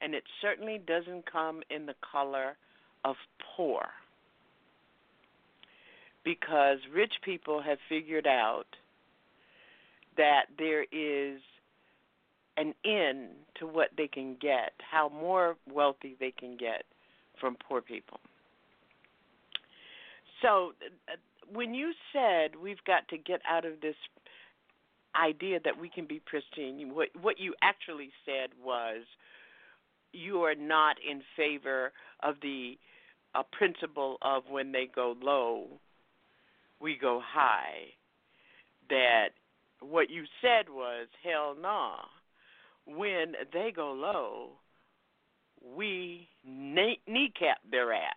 and 0.00 0.14
it 0.14 0.24
certainly 0.40 0.80
doesn't 0.86 1.30
come 1.30 1.62
in 1.70 1.86
the 1.86 1.94
color 2.12 2.56
of 3.04 3.16
poor. 3.56 3.86
Because 6.24 6.78
rich 6.92 7.14
people 7.24 7.62
have 7.62 7.78
figured 7.88 8.26
out 8.26 8.66
that 10.16 10.46
there 10.58 10.82
is 10.82 11.40
an 12.56 12.74
end 12.84 13.28
to 13.58 13.66
what 13.66 13.90
they 13.96 14.08
can 14.08 14.36
get, 14.40 14.72
how 14.90 15.08
more 15.08 15.56
wealthy 15.72 16.16
they 16.18 16.32
can 16.32 16.56
get 16.56 16.84
from 17.40 17.56
poor 17.68 17.80
people. 17.80 18.18
So 20.42 20.72
uh, 21.08 21.16
when 21.52 21.74
you 21.74 21.92
said 22.12 22.56
we've 22.60 22.82
got 22.86 23.08
to 23.08 23.18
get 23.18 23.40
out 23.48 23.64
of 23.64 23.80
this 23.80 23.94
idea 25.20 25.58
that 25.64 25.78
we 25.78 25.88
can 25.88 26.06
be 26.06 26.20
pristine, 26.24 26.94
what 26.94 27.08
what 27.20 27.38
you 27.38 27.54
actually 27.62 28.10
said 28.24 28.50
was 28.62 29.02
you 30.12 30.42
are 30.42 30.54
not 30.54 30.96
in 31.08 31.22
favor 31.36 31.92
of 32.22 32.36
the 32.42 32.78
uh, 33.34 33.42
principle 33.52 34.16
of 34.22 34.44
when 34.48 34.72
they 34.72 34.88
go 34.94 35.14
low, 35.20 35.66
we 36.80 36.96
go 37.00 37.20
high. 37.24 37.92
That 38.88 39.28
what 39.80 40.10
you 40.10 40.24
said 40.40 40.68
was 40.70 41.08
hell 41.22 41.56
nah. 41.60 41.96
When 42.86 43.32
they 43.52 43.72
go 43.74 43.92
low, 43.92 44.50
we 45.76 46.28
knee- 46.46 47.00
kneecap 47.06 47.58
their 47.68 47.92
ass. 47.92 48.12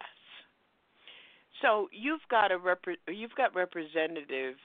So 1.62 1.90
you've 1.92 2.22
got 2.30 2.52
a 2.52 2.60
you've 3.08 3.36
got 3.36 3.56
representatives 3.56 4.60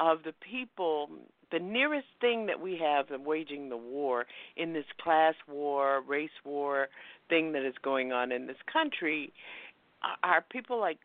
of 0.00 0.22
the 0.24 0.32
people. 0.40 1.08
The 1.50 1.58
nearest 1.58 2.06
thing 2.20 2.46
that 2.46 2.60
we 2.60 2.78
have 2.78 3.10
in 3.10 3.24
waging 3.24 3.68
the 3.68 3.76
war 3.76 4.26
in 4.56 4.72
this 4.72 4.84
class 5.02 5.34
war, 5.48 6.02
race 6.06 6.30
war 6.44 6.88
thing 7.28 7.52
that 7.52 7.66
is 7.66 7.74
going 7.82 8.12
on 8.12 8.32
in 8.32 8.46
this 8.46 8.56
country 8.72 9.32
are 10.22 10.44
people 10.50 10.78
like 10.78 10.98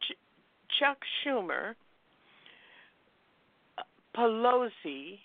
Ch- 0.00 0.18
Chuck 0.78 0.98
Schumer, 1.24 1.74
uh, 3.78 3.82
Pelosi, 4.16 5.18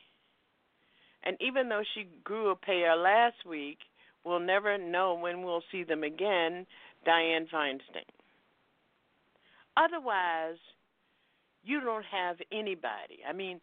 and 1.24 1.36
even 1.42 1.68
though 1.70 1.84
she 1.94 2.08
grew 2.24 2.52
a 2.52 2.56
pair 2.56 2.96
last 2.96 3.46
week, 3.46 3.80
we'll 4.24 4.40
never 4.40 4.78
know 4.78 5.16
when 5.16 5.44
we'll 5.44 5.64
see 5.72 5.84
them 5.84 6.04
again. 6.04 6.66
Dianne 7.06 7.50
Feinstein. 7.50 8.08
Otherwise, 9.76 10.58
you 11.64 11.82
don't 11.82 12.06
have 12.06 12.38
anybody. 12.52 13.20
I 13.28 13.34
mean, 13.34 13.60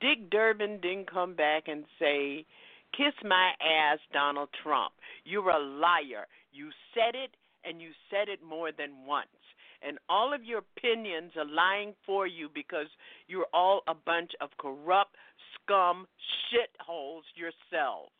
Dick 0.00 0.30
Durbin 0.30 0.80
didn't 0.80 1.10
come 1.10 1.34
back 1.34 1.64
and 1.66 1.84
say, 1.98 2.44
Kiss 2.96 3.14
my 3.22 3.52
ass, 3.60 3.98
Donald 4.12 4.48
Trump. 4.62 4.94
You're 5.24 5.50
a 5.50 5.58
liar. 5.58 6.26
You 6.52 6.70
said 6.94 7.14
it, 7.14 7.30
and 7.64 7.82
you 7.82 7.90
said 8.10 8.28
it 8.28 8.40
more 8.42 8.70
than 8.72 9.06
once. 9.06 9.28
And 9.86 9.98
all 10.08 10.32
of 10.32 10.42
your 10.42 10.62
opinions 10.76 11.32
are 11.36 11.44
lying 11.44 11.94
for 12.04 12.26
you 12.26 12.48
because 12.52 12.88
you're 13.28 13.46
all 13.52 13.82
a 13.86 13.94
bunch 13.94 14.32
of 14.40 14.50
corrupt 14.58 15.14
scum 15.54 16.06
shitholes 16.50 17.22
yourselves. 17.36 18.10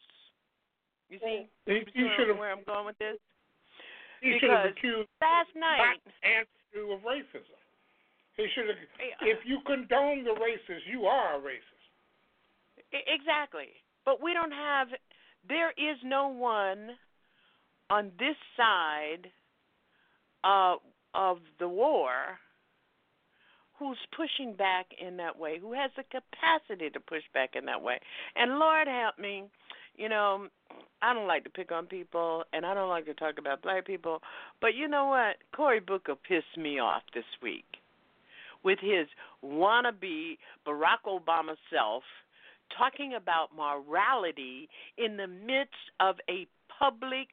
You 1.08 1.18
see? 1.18 1.48
You, 1.66 1.82
you 1.94 2.08
should 2.16 2.28
have. 2.28 2.38
Where 2.38 2.52
I'm 2.52 2.62
going 2.64 2.86
with 2.86 2.98
this? 2.98 3.16
You 4.22 4.34
because 4.34 4.40
should 4.40 4.50
have 4.50 4.70
accused 4.70 5.08
last 5.20 5.50
night. 5.56 5.98
Andrew 6.22 6.94
of 6.94 7.00
racism. 7.00 7.57
He 8.38 8.46
should 8.54 8.68
have. 8.68 8.76
If 9.20 9.38
you 9.44 9.58
condone 9.66 10.22
the 10.22 10.30
racist, 10.30 10.86
you 10.90 11.06
are 11.06 11.36
a 11.36 11.40
racist. 11.40 11.84
Exactly. 12.92 13.66
But 14.04 14.22
we 14.22 14.32
don't 14.32 14.52
have. 14.52 14.88
There 15.48 15.70
is 15.70 15.98
no 16.04 16.28
one 16.28 16.90
on 17.90 18.12
this 18.18 18.36
side 18.56 19.30
uh, 20.44 20.76
of 21.14 21.38
the 21.58 21.68
war 21.68 22.38
who's 23.78 23.98
pushing 24.16 24.54
back 24.54 24.86
in 25.00 25.16
that 25.16 25.36
way, 25.36 25.58
who 25.58 25.72
has 25.72 25.90
the 25.96 26.04
capacity 26.04 26.90
to 26.90 27.00
push 27.00 27.22
back 27.34 27.50
in 27.54 27.64
that 27.64 27.82
way. 27.82 27.98
And 28.36 28.58
Lord 28.58 28.86
help 28.86 29.18
me, 29.18 29.44
you 29.96 30.08
know, 30.08 30.46
I 31.02 31.14
don't 31.14 31.28
like 31.28 31.44
to 31.44 31.50
pick 31.50 31.70
on 31.70 31.86
people 31.86 32.44
and 32.52 32.66
I 32.66 32.74
don't 32.74 32.88
like 32.88 33.06
to 33.06 33.14
talk 33.14 33.38
about 33.38 33.62
black 33.62 33.86
people, 33.86 34.20
but 34.60 34.74
you 34.74 34.88
know 34.88 35.06
what? 35.06 35.36
Cory 35.54 35.80
Booker 35.80 36.16
pissed 36.16 36.56
me 36.56 36.80
off 36.80 37.02
this 37.14 37.24
week 37.40 37.77
with 38.68 38.78
his 38.80 39.06
wannabe 39.42 40.36
Barack 40.66 41.02
Obama 41.08 41.56
self 41.72 42.02
talking 42.76 43.14
about 43.14 43.48
morality 43.56 44.68
in 44.98 45.16
the 45.16 45.26
midst 45.26 45.88
of 46.00 46.16
a 46.28 46.46
public 46.78 47.28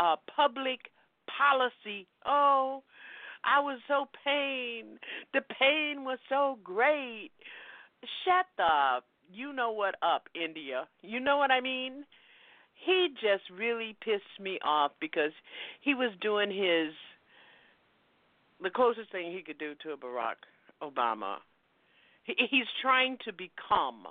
uh, 0.00 0.16
public 0.34 0.90
policy. 1.38 2.08
Oh, 2.26 2.82
I 3.44 3.60
was 3.60 3.78
so 3.86 4.08
pain. 4.24 4.98
The 5.34 5.42
pain 5.60 6.04
was 6.04 6.18
so 6.28 6.58
great. 6.64 7.30
Shut 8.24 8.46
up. 8.58 9.04
you 9.32 9.52
know 9.52 9.70
what 9.70 9.94
up, 10.02 10.24
India. 10.34 10.88
You 11.00 11.20
know 11.20 11.36
what 11.36 11.52
I 11.52 11.60
mean? 11.60 12.04
He 12.74 13.08
just 13.14 13.44
really 13.56 13.96
pissed 14.04 14.40
me 14.40 14.58
off 14.64 14.90
because 15.00 15.30
he 15.80 15.94
was 15.94 16.10
doing 16.20 16.50
his 16.50 16.92
the 18.62 18.70
closest 18.70 19.10
thing 19.12 19.32
he 19.32 19.42
could 19.42 19.58
do 19.58 19.74
to 19.82 19.92
a 19.92 19.96
Barack 19.96 20.36
Obama 20.82 21.36
He, 22.24 22.34
he's 22.50 22.66
trying 22.82 23.18
to 23.24 23.32
become 23.32 24.06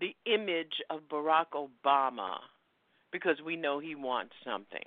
the 0.00 0.14
image 0.26 0.82
of 0.90 1.08
Barack 1.10 1.52
Obama 1.54 2.36
because 3.12 3.36
we 3.44 3.56
know 3.56 3.78
he 3.78 3.94
wants 3.94 4.34
something. 4.44 4.84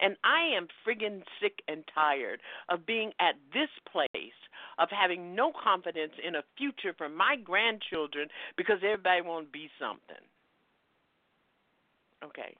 And 0.00 0.16
I 0.24 0.56
am 0.56 0.68
friggin' 0.86 1.22
sick 1.40 1.62
and 1.68 1.84
tired 1.94 2.40
of 2.68 2.86
being 2.86 3.12
at 3.20 3.34
this 3.52 3.70
place 3.90 4.40
of 4.78 4.88
having 4.90 5.34
no 5.34 5.52
confidence 5.52 6.12
in 6.26 6.34
a 6.34 6.44
future 6.56 6.94
for 6.96 7.08
my 7.08 7.36
grandchildren 7.42 8.28
because 8.56 8.76
everybody 8.84 9.22
won't 9.22 9.52
be 9.52 9.70
something. 9.78 10.24
Okay. 12.24 12.54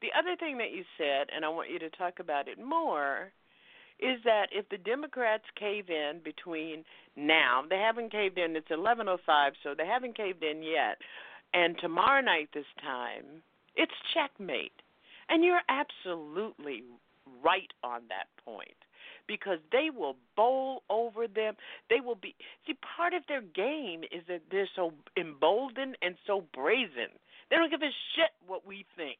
The 0.00 0.08
other 0.16 0.36
thing 0.36 0.58
that 0.58 0.70
you 0.70 0.84
said, 0.96 1.28
and 1.34 1.44
I 1.44 1.48
want 1.48 1.70
you 1.70 1.78
to 1.80 1.90
talk 1.90 2.20
about 2.20 2.46
it 2.46 2.58
more, 2.58 3.32
is 3.98 4.22
that 4.24 4.48
if 4.52 4.68
the 4.68 4.78
Democrats 4.78 5.44
cave 5.58 5.90
in 5.90 6.20
between 6.22 6.84
now, 7.16 7.64
they 7.68 7.78
haven't 7.78 8.12
caved 8.12 8.38
in. 8.38 8.56
It's 8.56 8.70
11:05, 8.70 9.56
so 9.62 9.74
they 9.74 9.86
haven't 9.86 10.16
caved 10.16 10.42
in 10.42 10.62
yet. 10.62 10.98
And 11.52 11.78
tomorrow 11.78 12.20
night, 12.20 12.50
this 12.52 12.66
time, 12.80 13.42
it's 13.74 13.92
checkmate. 14.14 14.82
And 15.28 15.44
you're 15.44 15.62
absolutely 15.68 16.84
right 17.42 17.72
on 17.82 18.02
that 18.08 18.28
point 18.44 18.76
because 19.26 19.58
they 19.70 19.90
will 19.94 20.16
bowl 20.36 20.82
over 20.88 21.28
them. 21.28 21.56
They 21.90 22.00
will 22.00 22.16
be 22.16 22.34
see 22.66 22.74
part 22.96 23.14
of 23.14 23.22
their 23.28 23.42
game 23.42 24.02
is 24.10 24.24
that 24.28 24.42
they're 24.50 24.68
so 24.74 24.92
emboldened 25.16 25.96
and 26.02 26.16
so 26.26 26.44
brazen. 26.54 27.12
They 27.50 27.56
don't 27.56 27.70
give 27.70 27.82
a 27.82 27.92
shit 28.16 28.32
what 28.46 28.66
we 28.66 28.84
think. 28.96 29.18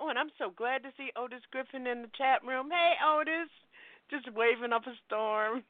Oh, 0.00 0.08
and 0.08 0.18
I'm 0.18 0.30
so 0.38 0.50
glad 0.50 0.82
to 0.84 0.90
see 0.96 1.10
Otis 1.16 1.42
Griffin 1.50 1.86
in 1.86 2.02
the 2.02 2.10
chat 2.16 2.44
room. 2.46 2.70
Hey, 2.70 2.94
Otis, 3.04 3.50
just 4.10 4.32
waving 4.34 4.72
up 4.72 4.86
a 4.86 4.94
storm. 5.06 5.62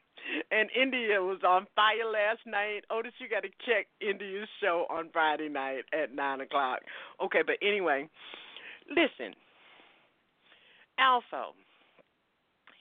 And 0.51 0.69
India 0.75 1.23
was 1.23 1.41
on 1.47 1.67
fire 1.75 2.11
last 2.11 2.41
night. 2.45 2.85
Otis, 2.91 3.13
you 3.19 3.29
got 3.29 3.43
to 3.43 3.51
check 3.65 3.87
India's 4.01 4.49
show 4.61 4.85
on 4.91 5.11
Friday 5.13 5.49
night 5.49 5.85
at 5.93 6.15
nine 6.15 6.41
o'clock. 6.41 6.81
Okay, 7.23 7.43
but 7.47 7.57
anyway, 7.63 8.09
listen, 8.91 9.35
ALFO. 11.01 11.55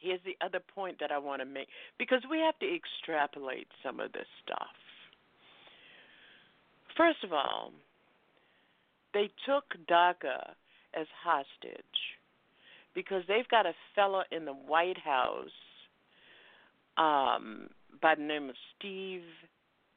Here's 0.01 0.19
the 0.25 0.37
other 0.45 0.59
point 0.59 0.97
that 0.99 1.11
I 1.11 1.17
want 1.17 1.41
to 1.41 1.45
make 1.45 1.67
because 1.97 2.21
we 2.29 2.39
have 2.39 2.57
to 2.59 2.67
extrapolate 2.67 3.67
some 3.83 3.99
of 3.99 4.11
this 4.13 4.27
stuff. 4.43 4.67
First 6.95 7.23
of 7.23 7.33
all, 7.33 7.71
they 9.13 9.29
took 9.45 9.65
DACA 9.89 10.53
as 10.99 11.07
hostage 11.23 12.16
because 12.97 13.21
they've 13.27 13.47
got 13.49 13.67
a 13.67 13.73
fellow 13.93 14.23
in 14.31 14.45
the 14.45 14.53
White 14.53 14.97
House 14.97 15.51
um, 16.97 17.69
by 18.01 18.15
the 18.15 18.23
name 18.23 18.49
of 18.49 18.55
Steve 18.75 19.21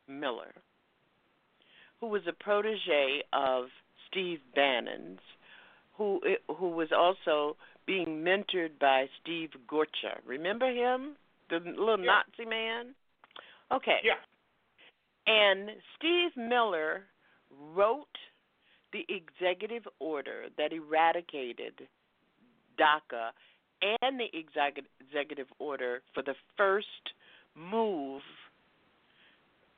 Miller, 0.06 0.52
who 1.98 2.08
was 2.08 2.20
a 2.28 2.44
protege 2.44 3.22
of 3.32 3.68
Steve 4.06 4.40
Bannon's, 4.54 5.20
who 5.96 6.20
who 6.58 6.68
was 6.68 6.88
also 6.94 7.56
being 7.86 8.22
mentored 8.22 8.78
by 8.78 9.06
Steve 9.22 9.48
Gorka. 9.66 10.20
Remember 10.26 10.70
him, 10.70 11.16
the 11.48 11.56
little 11.56 11.98
yeah. 12.00 12.20
Nazi 12.28 12.48
man? 12.48 12.94
Okay. 13.72 14.00
Yeah. 14.04 14.20
And 15.26 15.70
Steve 15.96 16.36
Miller 16.36 17.04
wrote 17.74 18.04
the 18.92 19.06
executive 19.08 19.84
order 20.00 20.48
that 20.58 20.74
eradicated 20.74 21.88
DACA 22.78 23.30
and 24.02 24.20
the 24.20 24.28
executive 24.34 25.46
order 25.58 26.02
for 26.14 26.22
the 26.22 26.34
first 26.56 26.86
move 27.54 28.22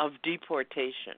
of 0.01 0.13
deportation. 0.23 1.15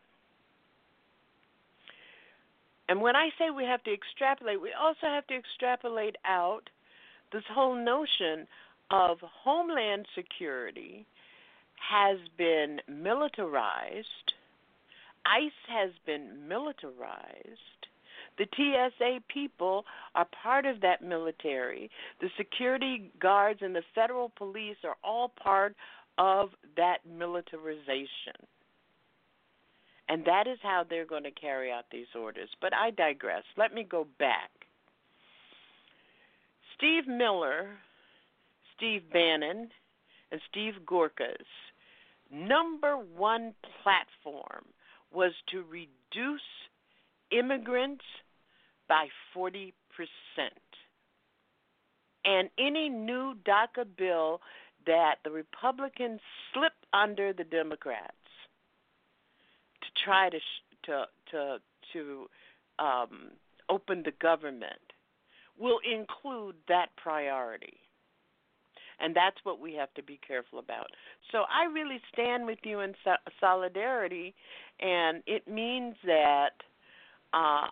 And 2.89 3.01
when 3.01 3.16
I 3.16 3.31
say 3.39 3.51
we 3.51 3.64
have 3.64 3.83
to 3.85 3.93
extrapolate, 3.93 4.61
we 4.61 4.72
also 4.79 5.07
have 5.07 5.27
to 5.29 5.35
extrapolate 5.35 6.16
out 6.27 6.68
this 7.33 7.45
whole 7.51 7.75
notion 7.75 8.47
of 8.91 9.18
homeland 9.22 10.07
security 10.14 11.07
has 11.91 12.18
been 12.37 12.81
militarized 12.87 14.35
ICE 15.27 15.53
has 15.68 15.91
been 16.07 16.47
militarized. 16.49 17.84
The 18.39 18.47
TSA 18.57 19.20
people 19.32 19.85
are 20.14 20.26
part 20.43 20.66
of 20.66 20.80
that 20.80 21.03
military. 21.03 21.91
The 22.20 22.28
security 22.37 23.12
guards 23.20 23.61
and 23.62 23.74
the 23.74 23.82
federal 23.95 24.30
police 24.37 24.76
are 24.85 24.97
all 25.05 25.28
part 25.28 25.74
of 26.18 26.51
that 26.76 26.99
militarization. 27.09 28.39
And 30.09 30.24
that 30.26 30.47
is 30.47 30.59
how 30.62 30.85
they're 30.89 31.07
going 31.07 31.22
to 31.22 31.30
carry 31.30 31.72
out 31.72 31.85
these 31.91 32.07
orders. 32.14 32.51
But 32.61 32.74
I 32.74 32.91
digress. 32.91 33.43
Let 33.57 33.72
me 33.72 33.85
go 33.85 34.07
back. 34.18 34.51
Steve 36.76 37.07
Miller, 37.07 37.70
Steve 38.76 39.03
Bannon, 39.12 39.70
and 40.30 40.41
Steve 40.51 40.74
Gorka's 40.85 41.47
number 42.30 42.97
one 42.97 43.55
platform 43.82 44.64
was 45.12 45.32
to 45.53 45.62
reduce 45.70 46.41
immigrants 47.30 48.05
by 48.89 49.07
40%. 49.37 49.72
And 52.24 52.49
any 52.59 52.89
new 52.89 53.35
DACA 53.47 53.87
bill 53.97 54.41
that 54.87 55.16
the 55.24 55.30
Republicans 55.30 56.20
slip 56.53 56.72
under 56.93 57.32
the 57.32 57.45
Democrats 57.45 58.12
to 59.82 60.05
try 60.05 60.30
to 60.30 60.39
to 60.85 61.05
to 61.30 61.57
to 61.93 62.26
um, 62.78 63.30
open 63.68 64.03
the 64.05 64.12
government 64.20 64.93
will 65.59 65.78
include 65.91 66.57
that 66.68 66.87
priority. 66.97 67.78
And 69.01 69.14
that's 69.14 69.37
what 69.43 69.61
we 69.61 69.74
have 69.74 69.93
to 69.95 70.03
be 70.03 70.20
careful 70.26 70.59
about. 70.59 70.87
So 71.32 71.45
I 71.53 71.64
really 71.72 72.01
stand 72.12 72.47
with 72.47 72.61
you 72.62 72.80
in 72.80 72.95
so- 73.05 73.30
solidarity, 73.41 74.35
and 74.80 75.22
it 75.26 75.49
means 75.49 75.97
that. 76.05 76.53
Uh, 77.32 77.66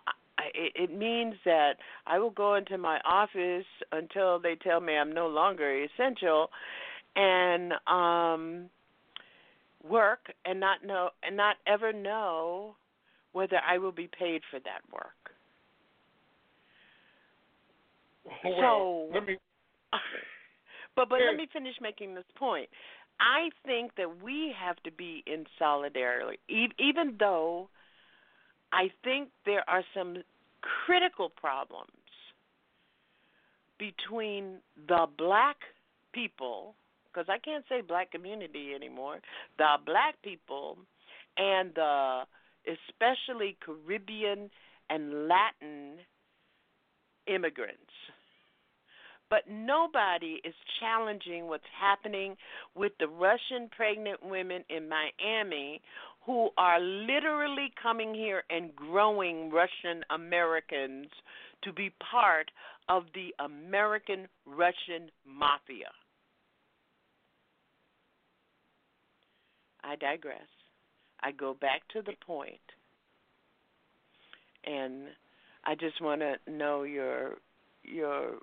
it, 0.53 0.73
it 0.75 0.97
means 0.97 1.35
that 1.45 1.73
I 2.05 2.19
will 2.19 2.31
go 2.31 2.55
into 2.55 2.77
my 2.77 2.99
office 3.05 3.65
until 3.91 4.39
they 4.39 4.55
tell 4.55 4.79
me 4.79 4.95
I'm 4.95 5.11
no 5.11 5.27
longer 5.27 5.83
essential, 5.83 6.49
and 7.15 7.73
um, 7.87 8.69
work 9.87 10.31
and 10.45 10.59
not 10.59 10.85
know 10.85 11.09
and 11.23 11.37
not 11.37 11.57
ever 11.67 11.93
know 11.93 12.75
whether 13.33 13.57
I 13.67 13.77
will 13.77 13.91
be 13.91 14.07
paid 14.07 14.41
for 14.49 14.59
that 14.59 14.81
work. 14.91 15.05
Well, 18.43 19.09
so 19.11 19.13
let 19.13 19.25
me 19.25 19.37
but 20.95 21.09
but 21.09 21.19
let 21.19 21.35
me 21.35 21.47
finish 21.51 21.75
making 21.81 22.15
this 22.15 22.23
point. 22.37 22.69
I 23.19 23.49
think 23.65 23.95
that 23.97 24.23
we 24.23 24.53
have 24.59 24.77
to 24.83 24.91
be 24.91 25.23
in 25.27 25.45
solidarity, 25.59 26.39
even 26.49 27.15
though 27.19 27.69
I 28.71 28.89
think 29.03 29.29
there 29.45 29.63
are 29.69 29.83
some 29.95 30.17
critical 30.85 31.29
problems 31.29 31.89
between 33.77 34.57
the 34.87 35.07
black 35.17 35.57
people, 36.13 36.75
because 37.05 37.27
I 37.29 37.37
can't 37.37 37.65
say 37.67 37.81
black 37.81 38.11
community 38.11 38.73
anymore, 38.75 39.19
the 39.57 39.75
black 39.85 40.15
people 40.23 40.77
and 41.37 41.71
the 41.75 42.23
especially 42.65 43.57
Caribbean 43.65 44.49
and 44.89 45.27
Latin 45.27 45.97
immigrants. 47.27 47.79
But 49.29 49.49
nobody 49.49 50.39
is 50.43 50.53
challenging 50.79 51.47
what's 51.47 51.63
happening 51.79 52.37
with 52.75 52.91
the 52.99 53.07
Russian 53.07 53.69
pregnant 53.75 54.19
women 54.23 54.63
in 54.69 54.87
Miami 54.87 55.81
who 56.25 56.49
are 56.57 56.79
literally 56.79 57.71
coming 57.81 58.13
here 58.13 58.43
and 58.49 58.75
growing 58.75 59.51
Russian 59.51 60.03
Americans 60.09 61.07
to 61.63 61.73
be 61.73 61.91
part 62.11 62.49
of 62.89 63.03
the 63.13 63.33
American 63.43 64.27
Russian 64.45 65.09
mafia. 65.25 65.91
I 69.83 69.95
digress. 69.95 70.47
I 71.21 71.31
go 71.31 71.53
back 71.53 71.81
to 71.93 72.01
the 72.01 72.13
point, 72.25 72.55
and 74.65 75.07
I 75.65 75.75
just 75.75 76.01
want 76.01 76.21
to 76.21 76.35
know 76.51 76.83
your 76.83 77.37
your 77.83 78.37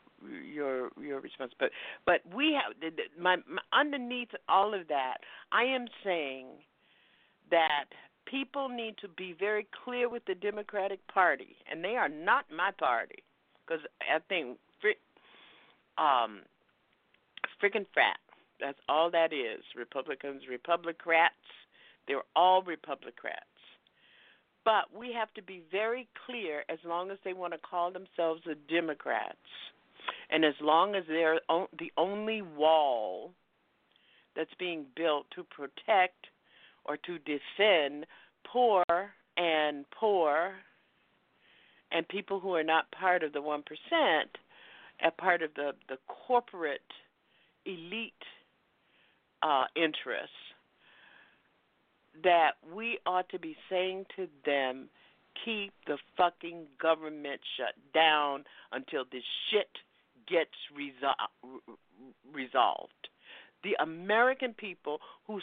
your 0.52 0.90
your 1.00 1.20
response. 1.20 1.52
But 1.58 1.70
but 2.04 2.20
we 2.34 2.56
have 2.62 2.76
my, 3.18 3.36
my 3.36 3.62
underneath 3.78 4.28
all 4.48 4.74
of 4.74 4.88
that, 4.88 5.18
I 5.52 5.64
am 5.64 5.86
saying 6.04 6.46
that 7.50 7.86
people 8.26 8.68
need 8.68 8.96
to 8.98 9.08
be 9.08 9.34
very 9.38 9.66
clear 9.84 10.08
with 10.08 10.24
the 10.26 10.34
Democratic 10.34 11.00
Party, 11.08 11.56
and 11.70 11.82
they 11.82 11.96
are 11.96 12.08
not 12.08 12.44
my 12.54 12.70
party 12.78 13.22
because 13.66 13.84
I 14.00 14.18
think 14.28 14.58
um 15.98 16.40
freaking 17.62 17.86
frat. 17.92 18.18
That's 18.60 18.78
all 18.88 19.10
that 19.10 19.32
is. 19.32 19.62
Republicans, 19.76 20.42
Republicrats, 20.50 21.30
They're 22.06 22.22
all 22.36 22.62
Republicans. 22.62 23.34
But 24.64 24.94
we 24.94 25.12
have 25.12 25.32
to 25.34 25.42
be 25.42 25.62
very 25.70 26.06
clear 26.26 26.64
as 26.68 26.78
long 26.84 27.10
as 27.10 27.18
they 27.24 27.32
want 27.32 27.54
to 27.54 27.58
call 27.58 27.90
themselves 27.90 28.42
the 28.44 28.56
Democrats, 28.68 29.36
and 30.30 30.44
as 30.44 30.54
long 30.60 30.94
as 30.94 31.04
they're 31.08 31.40
the 31.78 31.92
only 31.96 32.42
wall 32.42 33.32
that's 34.36 34.54
being 34.58 34.84
built 34.94 35.26
to 35.34 35.44
protect 35.44 36.26
or 36.84 36.96
to 36.96 37.18
defend 37.18 38.06
poor 38.44 38.84
and 39.36 39.84
poor 39.98 40.54
and 41.92 42.06
people 42.08 42.40
who 42.40 42.54
are 42.54 42.64
not 42.64 42.90
part 42.92 43.22
of 43.22 43.32
the 43.32 43.40
1%, 43.40 43.62
a 45.04 45.10
part 45.10 45.42
of 45.42 45.50
the, 45.54 45.72
the 45.88 45.96
corporate 46.26 46.80
elite 47.66 48.12
uh, 49.42 49.64
interests, 49.74 50.34
that 52.22 52.52
we 52.74 52.98
ought 53.06 53.28
to 53.30 53.38
be 53.38 53.56
saying 53.68 54.04
to 54.16 54.28
them, 54.44 54.88
keep 55.44 55.72
the 55.86 55.96
fucking 56.16 56.66
government 56.80 57.40
shut 57.56 57.74
down 57.94 58.44
until 58.72 59.04
this 59.10 59.22
shit 59.50 59.70
gets 60.28 60.50
resol- 60.76 61.60
resolved. 62.32 63.08
The 63.62 63.76
American 63.80 64.54
people 64.54 65.00
who, 65.26 65.40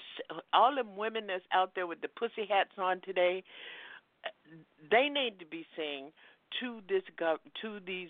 all 0.53 0.75
them 0.75 0.95
women 0.95 1.27
that's 1.27 1.43
out 1.53 1.71
there 1.75 1.87
with 1.87 2.01
the 2.01 2.07
pussy 2.07 2.45
hats 2.49 2.71
on 2.77 3.01
today, 3.01 3.43
they 4.89 5.09
need 5.09 5.39
to 5.39 5.45
be 5.45 5.65
saying 5.75 6.11
to 6.59 6.81
this 6.89 7.03
gov- 7.19 7.37
to 7.61 7.79
these 7.85 8.09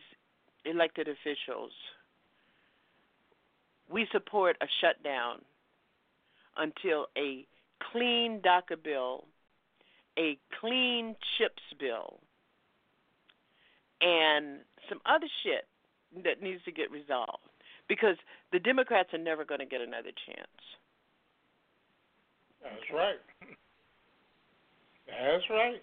elected 0.65 1.07
officials, 1.07 1.71
we 3.89 4.07
support 4.11 4.57
a 4.61 4.67
shutdown 4.81 5.41
until 6.57 7.07
a 7.17 7.45
clean 7.91 8.41
DACA 8.41 8.81
bill, 8.81 9.25
a 10.17 10.37
clean 10.59 11.15
CHIPS 11.37 11.61
bill, 11.79 12.19
and 14.01 14.59
some 14.89 14.99
other 15.05 15.27
shit 15.43 15.67
that 16.23 16.41
needs 16.41 16.63
to 16.65 16.71
get 16.71 16.91
resolved 16.91 17.46
because 17.87 18.17
the 18.51 18.59
Democrats 18.59 19.13
are 19.13 19.19
never 19.19 19.45
going 19.45 19.59
to 19.59 19.65
get 19.65 19.81
another 19.81 20.11
chance. 20.25 20.63
That's 22.63 22.91
right. 22.93 23.21
That's 25.07 25.43
right. 25.49 25.81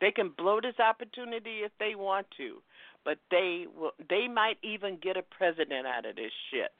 They 0.00 0.10
can 0.10 0.30
blow 0.36 0.60
this 0.60 0.78
opportunity 0.80 1.60
if 1.64 1.72
they 1.78 1.94
want 1.94 2.26
to, 2.38 2.62
but 3.04 3.18
they 3.30 3.66
will. 3.76 3.92
They 4.08 4.28
might 4.28 4.56
even 4.62 4.98
get 5.02 5.16
a 5.16 5.22
president 5.22 5.86
out 5.86 6.06
of 6.06 6.16
this 6.16 6.32
shit, 6.50 6.72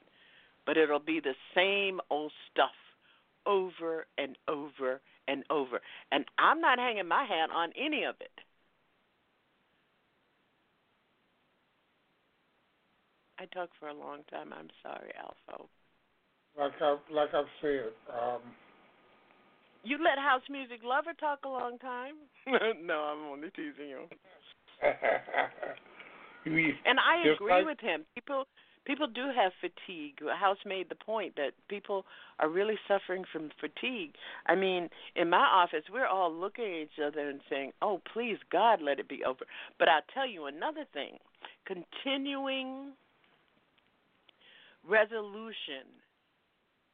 but 0.65 0.77
it'll 0.77 0.99
be 0.99 1.19
the 1.19 1.35
same 1.55 2.01
old 2.09 2.31
stuff 2.51 2.71
over 3.45 4.07
and 4.17 4.37
over 4.47 5.01
and 5.27 5.43
over. 5.49 5.81
And 6.11 6.25
I'm 6.39 6.61
not 6.61 6.79
hanging 6.79 7.07
my 7.07 7.23
hat 7.23 7.49
on 7.53 7.71
any 7.79 8.03
of 8.03 8.15
it. 8.19 8.31
I 13.41 13.45
talked 13.45 13.73
for 13.79 13.87
a 13.87 13.93
long 13.93 14.19
time. 14.29 14.53
I'm 14.53 14.67
sorry, 14.83 15.11
ALFO. 15.17 15.65
Like 16.59 16.73
I 16.79 16.97
like 17.11 17.33
I've 17.33 17.45
said, 17.59 17.89
um, 18.13 18.41
you 19.83 19.97
let 19.97 20.19
House 20.19 20.43
Music 20.47 20.81
Lover 20.85 21.13
talk 21.19 21.39
a 21.43 21.49
long 21.49 21.79
time. 21.79 22.13
no, 22.85 22.93
I'm 22.93 23.25
only 23.31 23.49
teasing 23.49 23.89
you. 23.89 24.03
and 26.85 26.99
I 26.99 27.23
agree 27.33 27.51
like, 27.51 27.65
with 27.65 27.79
him. 27.79 28.05
People 28.13 28.45
people 28.85 29.07
do 29.07 29.31
have 29.35 29.53
fatigue. 29.59 30.19
House 30.39 30.59
made 30.63 30.89
the 30.89 30.95
point 31.03 31.35
that 31.37 31.53
people 31.67 32.05
are 32.39 32.49
really 32.49 32.77
suffering 32.87 33.23
from 33.31 33.49
fatigue. 33.59 34.13
I 34.45 34.53
mean, 34.53 34.87
in 35.15 35.31
my 35.31 35.47
office, 35.51 35.89
we're 35.91 36.05
all 36.05 36.31
looking 36.31 36.65
at 36.65 36.83
each 36.83 36.99
other 37.03 37.27
and 37.27 37.41
saying, 37.49 37.71
"Oh, 37.81 38.01
please 38.13 38.37
God, 38.51 38.83
let 38.83 38.99
it 38.99 39.07
be 39.09 39.25
over." 39.25 39.47
But 39.79 39.87
I'll 39.87 40.05
tell 40.13 40.27
you 40.27 40.45
another 40.45 40.85
thing: 40.93 41.17
continuing 41.65 42.93
resolution 44.87 45.87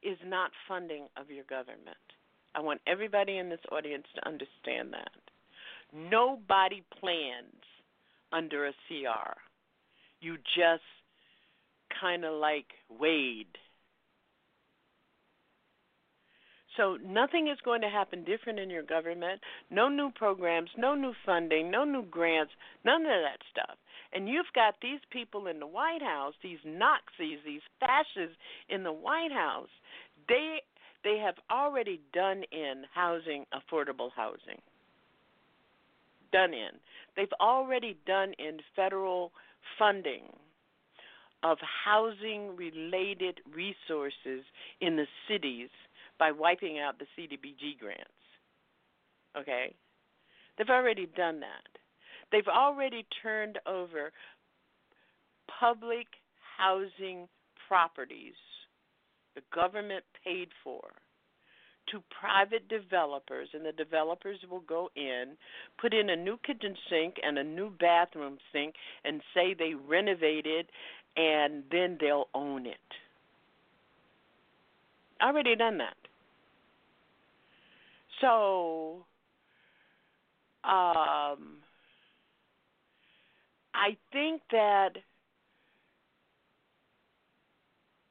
is 0.03 0.17
not 0.25 0.51
funding 0.67 1.07
of 1.17 1.29
your 1.29 1.43
government. 1.45 1.97
I 2.55 2.61
want 2.61 2.81
everybody 2.87 3.37
in 3.37 3.49
this 3.49 3.59
audience 3.71 4.05
to 4.15 4.27
understand 4.27 4.93
that. 4.93 5.11
Nobody 5.93 6.83
plans 6.99 7.63
under 8.31 8.67
a 8.67 8.73
CR. 8.87 9.33
You 10.19 10.37
just 10.55 10.83
kind 11.99 12.25
of 12.25 12.33
like 12.39 12.67
wade. 12.99 13.47
So 16.75 16.97
nothing 17.03 17.47
is 17.47 17.57
going 17.65 17.81
to 17.81 17.89
happen 17.89 18.23
different 18.23 18.59
in 18.59 18.69
your 18.69 18.83
government. 18.83 19.41
No 19.71 19.89
new 19.89 20.11
programs, 20.11 20.69
no 20.77 20.93
new 20.93 21.13
funding, 21.25 21.71
no 21.71 21.83
new 21.83 22.03
grants, 22.03 22.51
none 22.85 23.01
of 23.01 23.07
that 23.07 23.39
stuff. 23.51 23.77
And 24.13 24.27
you've 24.27 24.51
got 24.55 24.75
these 24.81 24.99
people 25.11 25.47
in 25.47 25.59
the 25.59 25.67
White 25.67 26.01
House, 26.01 26.33
these 26.41 26.59
Nazis, 26.65 27.39
these 27.45 27.61
fascists 27.79 28.37
in 28.69 28.83
the 28.83 28.93
White 28.93 29.31
House. 29.31 29.69
They 30.27 30.61
they 31.03 31.17
have 31.23 31.35
already 31.51 32.01
done 32.13 32.43
in 32.51 32.83
housing 32.93 33.45
affordable 33.53 34.09
housing. 34.15 34.59
Done 36.33 36.53
in. 36.53 36.79
They've 37.15 37.27
already 37.39 37.97
done 38.05 38.33
in 38.39 38.57
federal 38.75 39.31
funding 39.79 40.23
of 41.43 41.57
housing 41.85 42.55
related 42.55 43.39
resources 43.53 44.43
in 44.81 44.95
the 44.95 45.05
cities 45.29 45.69
by 46.19 46.31
wiping 46.31 46.79
out 46.79 46.95
the 46.99 47.05
CDBG 47.17 47.79
grants. 47.79 48.03
Okay? 49.37 49.73
They've 50.57 50.69
already 50.69 51.05
done 51.05 51.39
that. 51.41 51.76
They've 52.31 52.47
already 52.47 53.05
turned 53.21 53.59
over 53.65 54.11
public 55.59 56.07
housing 56.57 57.27
properties 57.67 58.35
the 59.37 59.43
government 59.53 60.03
paid 60.25 60.49
for 60.63 60.81
to 61.91 62.03
private 62.19 62.67
developers, 62.67 63.47
and 63.53 63.65
the 63.65 63.71
developers 63.71 64.37
will 64.49 64.61
go 64.61 64.89
in, 64.95 65.37
put 65.79 65.93
in 65.93 66.09
a 66.09 66.15
new 66.15 66.37
kitchen 66.45 66.75
sink 66.89 67.15
and 67.23 67.37
a 67.37 67.43
new 67.43 67.71
bathroom 67.79 68.37
sink, 68.51 68.73
and 69.05 69.21
say 69.33 69.53
they 69.53 69.73
renovated, 69.73 70.65
and 71.15 71.63
then 71.71 71.97
they'll 72.01 72.27
own 72.33 72.65
it. 72.65 72.77
Already 75.21 75.55
done 75.55 75.77
that. 75.77 75.95
So, 78.19 79.05
um, 80.63 81.57
I 83.77 83.95
think 84.11 84.41
that 84.51 84.97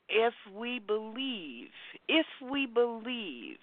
if 0.09 0.35
we 0.55 0.79
believe, 0.79 1.71
if 2.09 2.27
we 2.51 2.67
believe 2.67 3.59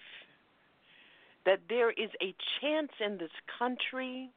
that 1.46 1.60
there 1.68 1.90
is 1.90 2.10
a 2.22 2.34
chance 2.60 2.90
in 3.04 3.16
this 3.16 3.30
country 3.58 4.30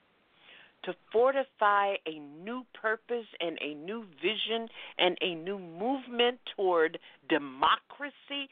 to 0.83 0.93
fortify 1.11 1.95
a 2.05 2.19
new 2.19 2.63
purpose 2.79 3.25
and 3.41 3.57
a 3.61 3.73
new 3.73 4.05
vision 4.21 4.69
and 4.97 5.17
a 5.21 5.35
new 5.35 5.59
movement 5.59 6.39
toward 6.55 6.97
democracy, 7.27 8.47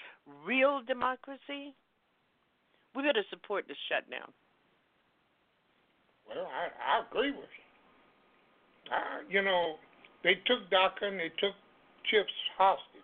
real 0.45 0.81
democracy, 0.85 1.73
we 2.95 3.03
better 3.03 3.23
support 3.29 3.65
the 3.67 3.75
shutdown. 3.89 4.31
Well, 6.27 6.47
I, 6.47 6.97
I 6.97 7.05
agree 7.07 7.31
with 7.31 7.49
you. 7.57 7.64
I, 8.91 9.21
you 9.29 9.41
know, 9.41 9.75
they 10.23 10.35
took 10.45 10.69
DACA 10.71 11.07
and 11.07 11.19
they 11.19 11.29
took 11.39 11.53
CHIPS 12.09 12.33
hostage 12.57 12.95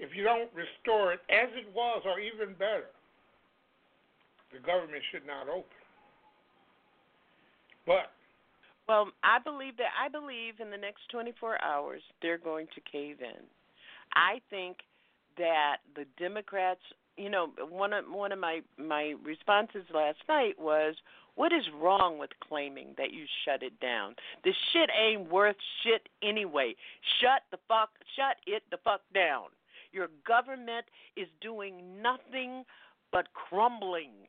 if 0.00 0.16
you 0.16 0.24
don't 0.24 0.48
restore 0.56 1.12
it 1.12 1.20
as 1.28 1.48
it 1.52 1.68
was 1.74 2.02
or 2.06 2.18
even 2.18 2.54
better, 2.54 2.88
the 4.52 4.58
government 4.58 5.02
should 5.12 5.26
not 5.26 5.48
open. 5.48 5.78
But 7.86 8.10
well, 8.88 9.08
I 9.22 9.38
believe 9.38 9.76
that 9.76 9.92
I 9.94 10.08
believe 10.08 10.54
in 10.58 10.70
the 10.70 10.76
next 10.76 11.02
24 11.12 11.62
hours 11.62 12.00
they're 12.22 12.38
going 12.38 12.66
to 12.74 12.80
cave 12.90 13.18
in. 13.20 13.44
I 14.14 14.40
think 14.50 14.78
that 15.36 15.76
the 15.94 16.04
Democrats, 16.18 16.80
you 17.16 17.30
know, 17.30 17.52
one 17.68 17.92
of 17.92 18.06
one 18.06 18.32
of 18.32 18.38
my 18.38 18.60
my 18.78 19.14
responses 19.22 19.84
last 19.94 20.18
night 20.28 20.58
was, 20.58 20.94
"What 21.40 21.54
is 21.54 21.64
wrong 21.70 22.18
with 22.18 22.38
claiming 22.40 22.92
that 22.98 23.12
you 23.12 23.24
shut 23.46 23.62
it 23.62 23.80
down? 23.80 24.14
The 24.44 24.52
shit 24.52 24.90
ain't 24.94 25.30
worth 25.30 25.56
shit 25.82 26.06
anyway. 26.20 26.76
Shut 27.18 27.44
the 27.50 27.56
fuck, 27.66 27.88
shut 28.14 28.36
it 28.46 28.62
the 28.68 28.76
fuck 28.76 29.00
down." 29.14 29.48
Your 29.90 30.08
government 30.26 30.84
is 31.16 31.28
doing 31.40 32.02
nothing 32.02 32.66
but 33.10 33.32
crumbling. 33.32 34.28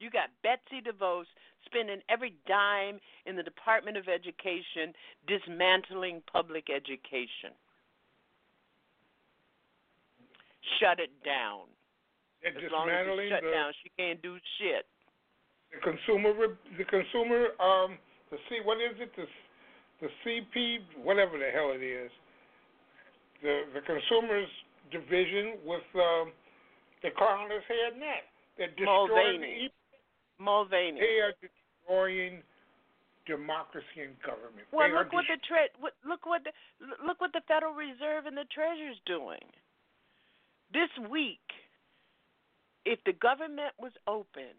You 0.00 0.10
got 0.10 0.28
Betsy 0.42 0.82
DeVos 0.82 1.24
spending 1.64 2.02
every 2.10 2.34
dime 2.46 3.00
in 3.24 3.34
the 3.34 3.42
Department 3.42 3.96
of 3.96 4.06
Education 4.06 4.94
dismantling 5.26 6.20
public 6.30 6.68
education. 6.68 7.54
Shut 10.78 11.00
it 11.00 11.22
down. 11.22 11.74
They're 12.42 12.66
as 12.66 12.70
long 12.70 12.90
as 12.90 13.06
it's 13.08 13.30
shut 13.30 13.50
down, 13.50 13.72
she 13.82 13.88
can't 13.96 14.20
do 14.20 14.38
shit. 14.58 14.86
The 15.72 15.80
consumer 15.80 16.32
the 16.78 16.84
consumer 16.84 17.54
um 17.62 17.98
the 18.30 18.38
C 18.48 18.58
what 18.64 18.78
is 18.78 18.96
it 18.98 19.10
the 19.16 19.26
the 20.00 20.08
CP 20.24 20.78
whatever 21.02 21.38
the 21.38 21.50
hell 21.52 21.72
it 21.74 21.82
is 21.82 22.10
the 23.42 23.62
the 23.74 23.80
consumers 23.82 24.48
division 24.90 25.58
with 25.64 25.86
um 25.94 26.32
the 27.02 27.08
his 27.08 27.64
head 27.68 27.98
net 27.98 28.28
they're 28.58 28.68
destroying 28.76 29.40
Mulvaney. 29.40 29.70
the, 29.70 30.44
Mulvaney. 30.44 31.00
they 31.00 31.16
are 31.22 31.32
destroying 31.40 32.42
democracy 33.26 34.02
and 34.02 34.16
government 34.26 34.66
Well, 34.72 34.88
they 34.88 34.94
look 34.94 35.12
what 35.12 35.24
the 35.28 35.38
tre- 35.46 35.72
look 36.04 36.26
what 36.26 36.42
the 36.44 36.52
look 37.06 37.20
what 37.20 37.32
the 37.32 37.42
Federal 37.46 37.72
Reserve 37.72 38.26
and 38.26 38.36
the 38.36 38.48
Treasury's 38.52 38.98
doing. 39.06 39.44
This 40.72 40.90
week, 41.10 41.42
if 42.84 42.98
the 43.04 43.12
government 43.12 43.72
was 43.78 43.92
open, 44.06 44.54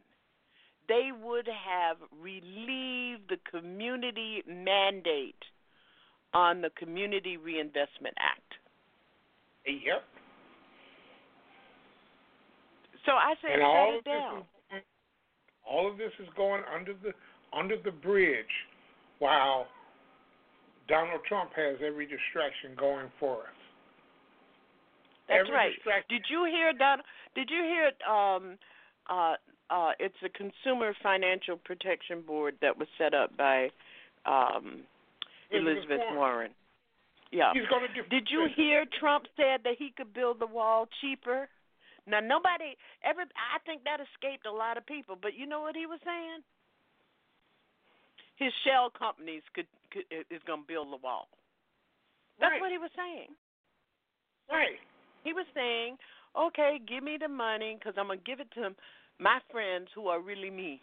they 0.87 1.09
would 1.23 1.47
have 1.47 1.97
relieved 2.21 3.29
the 3.29 3.37
community 3.49 4.43
mandate 4.47 5.35
on 6.33 6.61
the 6.61 6.69
Community 6.77 7.37
Reinvestment 7.37 8.15
Act. 8.19 8.53
yep 9.65 10.03
So 13.05 13.11
I 13.13 13.33
said, 13.41 13.51
and 13.53 13.63
all 13.63 13.93
it 13.93 13.97
of 13.97 14.03
this 14.03 14.13
down. 14.13 14.37
is, 14.77 14.83
all 15.69 15.91
of 15.91 15.97
this 15.97 16.11
is 16.19 16.27
going 16.35 16.61
under 16.73 16.93
the 16.93 17.11
under 17.53 17.75
the 17.83 17.91
bridge 17.91 18.45
while 19.19 19.67
Donald 20.87 21.21
Trump 21.27 21.51
has 21.55 21.77
every 21.85 22.05
distraction 22.05 22.75
going 22.77 23.07
for 23.19 23.43
us. 23.43 23.59
That's 25.27 25.41
every 25.41 25.53
right. 25.53 25.73
distraction. 25.75 26.07
Did 26.09 26.25
you 26.29 26.45
hear 26.45 26.73
that? 26.77 26.97
Did 27.35 27.49
you 27.49 27.63
hear? 27.63 27.91
Um, 28.07 28.57
uh, 29.09 29.35
uh, 29.72 29.91
it's 29.99 30.19
a 30.23 30.30
Consumer 30.30 30.93
Financial 31.02 31.56
Protection 31.56 32.22
Board 32.22 32.56
that 32.61 32.77
was 32.77 32.88
set 32.98 33.14
up 33.14 33.35
by 33.38 33.69
um, 34.26 34.84
Elizabeth 35.49 35.99
Warren. 36.11 36.18
Warren. 36.18 36.52
Yeah. 37.31 37.53
Going 37.69 37.88
to 37.88 37.93
do. 37.95 38.03
Did 38.10 38.27
you 38.30 38.48
hear 38.56 38.84
Trump 38.99 39.26
said 39.38 39.64
that 39.64 39.80
he 39.80 39.93
could 39.95 40.14
build 40.14 40.39
the 40.39 40.45
wall 40.48 40.88
cheaper? 40.99 41.48
Now 42.06 42.19
nobody 42.19 42.76
ever. 43.07 43.22
I 43.23 43.57
think 43.65 43.85
that 43.85 44.03
escaped 44.03 44.45
a 44.45 44.52
lot 44.52 44.76
of 44.76 44.85
people. 44.85 45.15
But 45.15 45.38
you 45.39 45.48
know 45.48 45.61
what 45.61 45.76
he 45.76 45.85
was 45.85 45.99
saying? 46.03 46.43
His 48.35 48.52
shell 48.65 48.91
companies 48.91 49.43
could, 49.56 49.68
could 49.93 50.03
is 50.27 50.41
going 50.45 50.61
to 50.61 50.68
build 50.68 50.91
the 50.91 50.98
wall. 50.99 51.30
That's 52.39 52.52
Right. 52.52 52.61
what 52.61 52.72
he 52.72 52.80
was 52.81 52.91
saying. 52.98 53.31
Right. 54.49 54.81
He 55.23 55.31
was 55.31 55.45
saying, 55.53 55.98
"Okay, 56.35 56.81
give 56.84 57.03
me 57.03 57.15
the 57.22 57.30
money 57.30 57.77
because 57.77 57.93
I'm 57.98 58.07
gonna 58.07 58.19
give 58.26 58.41
it 58.41 58.52
to 58.56 58.76
my 59.22 59.39
friends 59.52 59.88
who 59.95 60.07
are 60.07 60.19
really 60.19 60.49
me." 60.49 60.81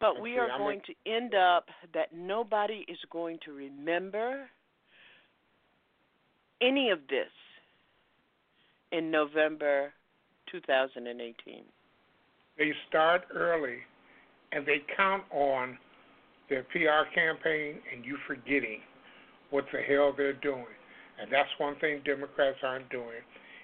But 0.00 0.20
we 0.20 0.38
are 0.38 0.48
I'm 0.50 0.60
going 0.60 0.80
to 0.86 0.94
end 1.10 1.34
up 1.34 1.66
that 1.92 2.14
nobody 2.14 2.86
is 2.88 2.98
going 3.10 3.38
to 3.44 3.52
remember 3.52 4.48
any 6.62 6.90
of 6.90 7.00
this 7.08 7.28
in 8.92 9.10
November 9.10 9.92
2018. 10.50 11.62
They 12.58 12.72
start 12.88 13.22
early, 13.34 13.78
and 14.52 14.66
they 14.66 14.82
count 14.96 15.24
on 15.30 15.78
their 16.48 16.64
PR 16.64 17.08
campaign 17.14 17.76
and 17.92 18.04
you 18.04 18.16
forgetting 18.26 18.80
what 19.50 19.64
the 19.72 19.80
hell 19.80 20.12
they're 20.16 20.32
doing. 20.32 20.66
And 21.20 21.30
that's 21.30 21.48
one 21.58 21.76
thing 21.80 22.00
Democrats 22.04 22.58
aren't 22.62 22.88
doing 22.90 23.22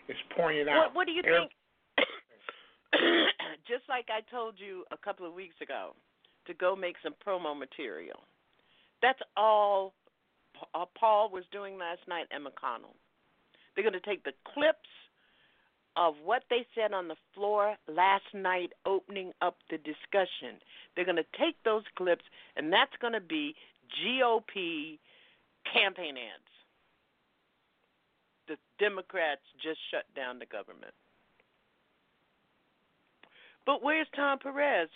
is 0.09 0.17
pointing 0.37 0.69
out. 0.69 0.89
What, 0.89 0.95
what 0.95 1.07
do 1.07 1.13
you 1.13 1.23
every- 1.25 1.39
think? 1.41 1.53
Just 3.69 3.85
like 3.89 4.07
I 4.09 4.21
told 4.31 4.55
you 4.59 4.85
a 4.93 4.97
couple 4.97 5.27
of 5.27 5.35
weeks 5.35 5.57
ago, 5.63 5.95
to 6.47 6.55
go 6.55 6.77
make 6.77 6.97
some 7.03 7.15
promo 7.27 7.59
material. 7.59 8.21
That's 9.03 9.19
all 9.37 9.95
uh, 10.75 10.85
Paul 10.99 11.31
was 11.31 11.45
doing 11.53 11.79
last 11.79 12.01
night 12.09 12.27
and 12.31 12.45
McConnell. 12.45 12.95
They're 13.75 13.85
going 13.85 14.01
to 14.01 14.09
take 14.09 14.25
the 14.25 14.33
clips 14.55 14.89
of 15.97 16.15
what 16.25 16.45
they 16.51 16.67
said 16.75 16.93
on 16.93 17.09
the 17.09 17.17
floor 17.35 17.77
last 17.89 18.25
night, 18.35 18.73
opening 18.85 19.33
up 19.41 19.57
the 19.71 19.79
discussion. 19.79 20.61
They're 20.95 21.05
going 21.05 21.17
to 21.17 21.39
take 21.39 21.57
those 21.65 21.85
clips, 21.97 22.25
and 22.57 22.73
that's 22.73 22.93
going 23.01 23.15
to 23.15 23.21
be 23.21 23.55
GOP 24.05 24.99
campaign 25.73 26.17
ads. 26.17 26.53
The 28.49 28.57
Democrats 28.79 29.43
just 29.63 29.79
shut 29.91 30.05
down 30.15 30.39
the 30.39 30.47
government. 30.47 30.95
But 33.67 33.83
where's 33.83 34.07
Tom 34.15 34.39
Perez? 34.39 34.89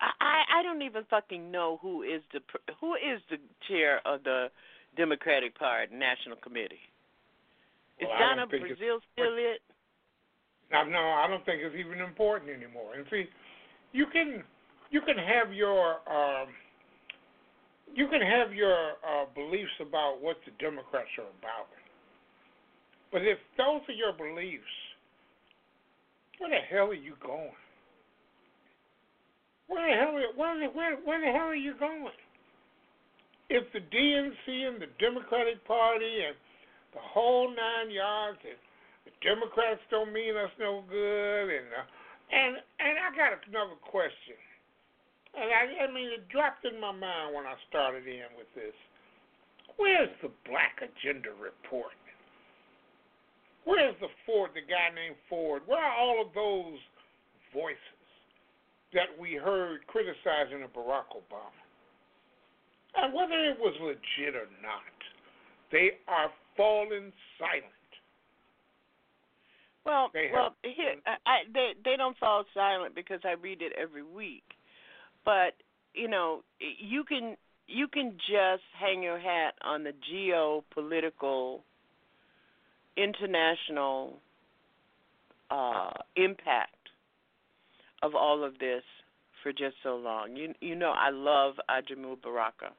I 0.00 0.10
I, 0.20 0.60
I 0.60 0.62
don't 0.62 0.82
even 0.82 1.04
fucking 1.08 1.50
know 1.50 1.78
who 1.80 2.02
is 2.02 2.20
the 2.32 2.40
who 2.80 2.94
is 2.94 3.22
the 3.30 3.38
chair 3.68 4.00
of 4.04 4.24
the 4.24 4.48
Democratic 4.96 5.56
Party 5.58 5.94
National 5.94 6.36
Committee. 6.36 6.82
Is 7.98 8.08
Well, 8.10 8.18
Donna 8.18 8.46
Brazile 8.46 8.98
still 9.14 9.38
it? 9.38 9.62
No, 10.72 10.98
I 10.98 11.26
don't 11.28 11.44
think 11.46 11.62
it's 11.62 11.76
even 11.76 12.00
important 12.00 12.50
anymore. 12.50 12.94
And 12.96 13.06
see, 13.10 13.24
you 13.92 14.06
can 14.06 14.42
you 14.90 15.00
can 15.00 15.16
have 15.16 15.52
your 15.54 16.02
um, 16.10 16.48
you 17.94 18.08
can 18.08 18.20
have 18.20 18.52
your 18.52 18.98
uh, 19.06 19.26
beliefs 19.34 19.78
about 19.80 20.18
what 20.20 20.36
the 20.44 20.52
Democrats 20.58 21.10
are 21.18 21.30
about, 21.38 21.70
but 23.12 23.22
if 23.22 23.38
those 23.56 23.82
are 23.88 23.94
your 23.94 24.12
beliefs, 24.12 24.64
where 26.38 26.50
the 26.50 26.62
hell 26.68 26.90
are 26.90 26.94
you 26.94 27.14
going? 27.22 27.54
Where 29.66 29.88
the 29.88 29.96
hell 29.96 30.14
where, 30.36 30.58
the- 30.58 30.74
where 30.74 30.96
where 30.96 31.20
the 31.20 31.32
hell 31.32 31.48
are 31.48 31.54
you 31.54 31.74
going? 31.78 32.12
If 33.50 33.70
the 33.72 33.80
DNC 33.80 34.68
and 34.68 34.80
the 34.80 34.88
Democratic 34.98 35.64
Party 35.64 36.24
and 36.24 36.36
the 36.92 37.00
whole 37.00 37.48
nine 37.48 37.90
yards 37.90 38.38
and 38.44 38.58
the 39.04 39.12
Democrats 39.20 39.80
don't 39.90 40.12
mean 40.12 40.36
us 40.36 40.50
no 40.58 40.82
good, 40.88 41.48
and 41.50 41.66
uh, 41.72 41.84
and 42.32 42.56
and 42.80 42.94
I 42.98 43.14
got 43.16 43.36
another 43.48 43.76
question, 43.84 44.36
and 45.34 45.50
I 45.50 45.84
I 45.84 45.92
mean 45.92 46.08
it 46.08 46.28
dropped 46.28 46.64
in 46.64 46.80
my 46.80 46.92
mind 46.92 47.34
when 47.34 47.44
I 47.46 47.54
started 47.68 48.06
in 48.06 48.32
with 48.36 48.48
this. 48.54 48.74
Where's 49.76 50.10
the 50.22 50.30
Black 50.48 50.80
Agenda 50.80 51.30
report? 51.40 51.96
Where's 53.64 53.96
the 54.00 54.08
Ford, 54.26 54.50
the 54.54 54.60
guy 54.60 54.94
named 54.94 55.16
Ford? 55.28 55.62
Where 55.66 55.82
are 55.82 55.96
all 55.96 56.20
of 56.20 56.32
those 56.34 56.78
voices 57.52 58.03
that 58.94 59.12
we 59.18 59.34
heard 59.34 59.86
criticizing 59.86 60.62
of 60.62 60.72
Barack 60.72 61.10
Obama? 61.12 61.62
And 62.96 63.12
whether 63.12 63.34
it 63.50 63.58
was 63.58 63.74
legit 63.80 64.34
or 64.34 64.46
not, 64.62 64.94
they 65.72 65.98
are 66.08 66.30
falling 66.56 67.12
silent. 67.38 67.64
Well, 69.84 70.10
They 70.14 70.28
have- 70.28 70.32
well, 70.34 70.56
here 70.62 70.94
I, 71.26 71.44
they 71.52 71.74
they 71.84 71.96
don't 71.96 72.16
fall 72.16 72.44
silent 72.54 72.94
because 72.94 73.20
I 73.24 73.32
read 73.32 73.60
it 73.60 73.72
every 73.72 74.02
week. 74.02 74.44
But 75.24 75.54
you 75.92 76.08
know, 76.08 76.42
you 76.58 77.04
can 77.04 77.36
you 77.66 77.88
can 77.88 78.16
just 78.18 78.62
hang 78.78 79.02
your 79.02 79.18
hat 79.18 79.54
on 79.62 79.84
the 79.84 79.92
geopolitical 80.12 81.60
international 82.96 84.18
uh, 85.50 85.92
impact 86.16 86.83
of 88.02 88.14
all 88.14 88.44
of 88.44 88.58
this 88.58 88.82
for 89.42 89.52
just 89.52 89.76
so 89.82 89.96
long. 89.96 90.36
You 90.36 90.54
you 90.60 90.74
know, 90.74 90.92
I 90.96 91.10
love 91.10 91.54
Ajamu 91.70 92.20
Baraka. 92.22 92.72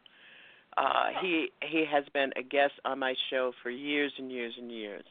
Uh, 0.77 1.07
he 1.21 1.49
he 1.61 1.85
has 1.89 2.03
been 2.13 2.31
a 2.37 2.43
guest 2.43 2.73
on 2.83 2.99
my 2.99 3.13
show 3.29 3.53
for 3.63 3.69
years 3.69 4.11
and 4.17 4.31
years 4.31 4.53
and 4.57 4.71
years. 4.71 5.05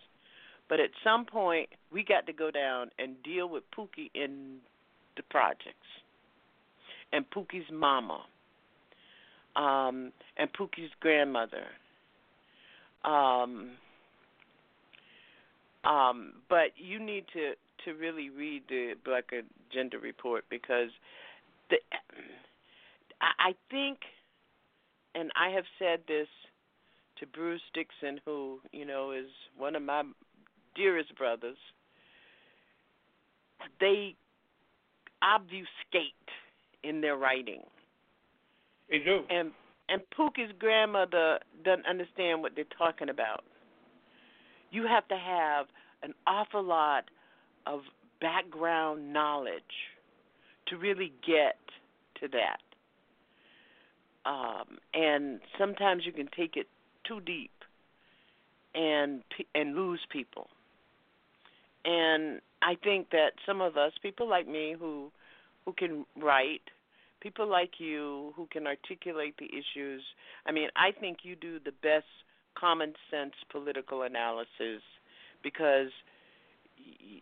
But 0.68 0.80
at 0.80 0.90
some 1.02 1.24
point, 1.24 1.68
we 1.92 2.04
got 2.04 2.26
to 2.26 2.32
go 2.32 2.50
down 2.50 2.90
and 2.98 3.22
deal 3.22 3.48
with 3.48 3.64
Pookie 3.76 4.10
in 4.14 4.56
the 5.16 5.22
projects, 5.30 5.88
and 7.12 7.24
Pookie's 7.30 7.70
mama, 7.72 8.22
um, 9.56 10.12
and 10.36 10.50
Pookie's 10.52 10.90
grandmother. 11.00 11.66
Um, 13.04 13.72
um, 15.84 16.32
but 16.48 16.72
you 16.76 16.98
need 16.98 17.24
to 17.34 17.52
to 17.84 17.92
really 17.92 18.30
read 18.30 18.62
the 18.68 18.94
Black 19.04 19.30
Agenda 19.32 19.98
report 19.98 20.44
because 20.50 20.90
the 21.70 21.76
I, 23.20 23.50
I 23.50 23.54
think, 23.70 23.98
and 25.14 25.30
I 25.36 25.50
have 25.50 25.64
said 25.78 26.00
this 26.08 26.28
to 27.18 27.26
Bruce 27.26 27.62
Dixon, 27.72 28.20
who 28.24 28.60
you 28.72 28.84
know 28.84 29.12
is 29.12 29.26
one 29.56 29.76
of 29.76 29.82
my 29.82 30.02
dearest 30.74 31.14
brothers, 31.16 31.56
they 33.80 34.14
obfuscate 35.22 36.12
in 36.82 37.00
their 37.00 37.16
writing. 37.16 37.62
They 38.90 38.98
do. 38.98 39.20
And 39.30 39.52
and 39.88 40.02
Pookie's 40.16 40.52
grandmother 40.58 41.38
doesn't 41.64 41.86
understand 41.86 42.42
what 42.42 42.52
they're 42.54 42.64
talking 42.76 43.08
about. 43.08 43.44
You 44.70 44.86
have 44.86 45.06
to 45.08 45.16
have 45.16 45.66
an 46.02 46.14
awful 46.26 46.62
lot 46.62 47.04
of 47.66 47.80
background 48.20 49.12
knowledge 49.12 49.62
to 50.68 50.76
really 50.76 51.12
get 51.26 51.58
to 52.20 52.28
that. 52.28 52.60
Um, 54.26 54.78
and 54.94 55.40
sometimes 55.58 56.04
you 56.06 56.12
can 56.12 56.28
take 56.34 56.56
it 56.56 56.66
too 57.06 57.20
deep 57.20 57.50
and 58.74 59.22
and 59.54 59.74
lose 59.74 60.00
people. 60.10 60.48
And 61.84 62.40
I 62.62 62.76
think 62.82 63.10
that 63.10 63.32
some 63.44 63.60
of 63.60 63.76
us, 63.76 63.92
people 64.02 64.28
like 64.28 64.48
me 64.48 64.74
who 64.78 65.12
who 65.66 65.72
can 65.74 66.06
write, 66.16 66.62
people 67.20 67.48
like 67.48 67.72
you 67.78 68.32
who 68.36 68.46
can 68.50 68.66
articulate 68.66 69.34
the 69.38 69.46
issues. 69.46 70.02
I 70.46 70.52
mean, 70.52 70.68
I 70.76 70.92
think 70.98 71.18
you 71.22 71.36
do 71.36 71.58
the 71.58 71.72
best 71.82 72.06
common 72.58 72.94
sense 73.10 73.34
political 73.50 74.02
analysis 74.02 74.82
because 75.42 75.90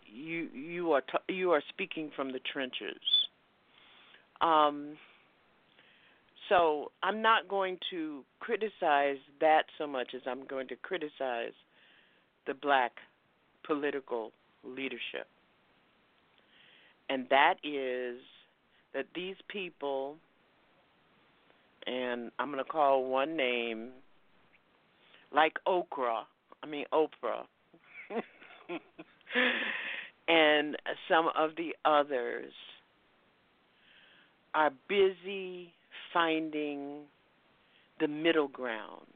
you 0.06 0.48
you 0.54 0.92
are 0.92 1.00
t- 1.02 1.34
you 1.34 1.52
are 1.52 1.62
speaking 1.68 2.10
from 2.14 2.32
the 2.32 2.40
trenches. 2.52 3.00
Um, 4.40 4.96
so 6.48 6.90
I'm 7.02 7.22
not 7.22 7.48
going 7.48 7.78
to 7.90 8.24
criticize 8.40 9.18
that 9.40 9.62
so 9.78 9.86
much 9.86 10.08
as 10.14 10.22
I'm 10.26 10.44
going 10.46 10.68
to 10.68 10.76
criticize 10.76 11.52
the 12.46 12.54
black 12.54 12.92
political 13.64 14.32
leadership. 14.64 15.28
And 17.08 17.26
that 17.30 17.54
is 17.62 18.18
that 18.94 19.06
these 19.14 19.36
people, 19.48 20.16
and 21.86 22.30
I'm 22.38 22.50
going 22.50 22.62
to 22.62 22.70
call 22.70 23.04
one 23.04 23.36
name, 23.36 23.90
like 25.34 25.54
Okra, 25.66 26.24
I 26.62 26.66
mean 26.66 26.84
Oprah, 26.92 27.44
and 30.28 30.76
some 31.08 31.28
of 31.36 31.50
the 31.56 31.74
others 31.84 32.52
are 34.54 34.70
busy 34.88 35.72
finding 36.12 37.02
the 38.00 38.08
middle 38.08 38.48
ground. 38.48 39.06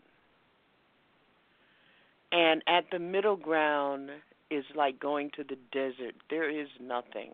And 2.32 2.62
at 2.66 2.84
the 2.90 2.98
middle 2.98 3.36
ground 3.36 4.10
is 4.50 4.64
like 4.74 4.98
going 5.00 5.30
to 5.36 5.44
the 5.44 5.56
desert. 5.72 6.14
There 6.30 6.48
is 6.48 6.68
nothing. 6.80 7.30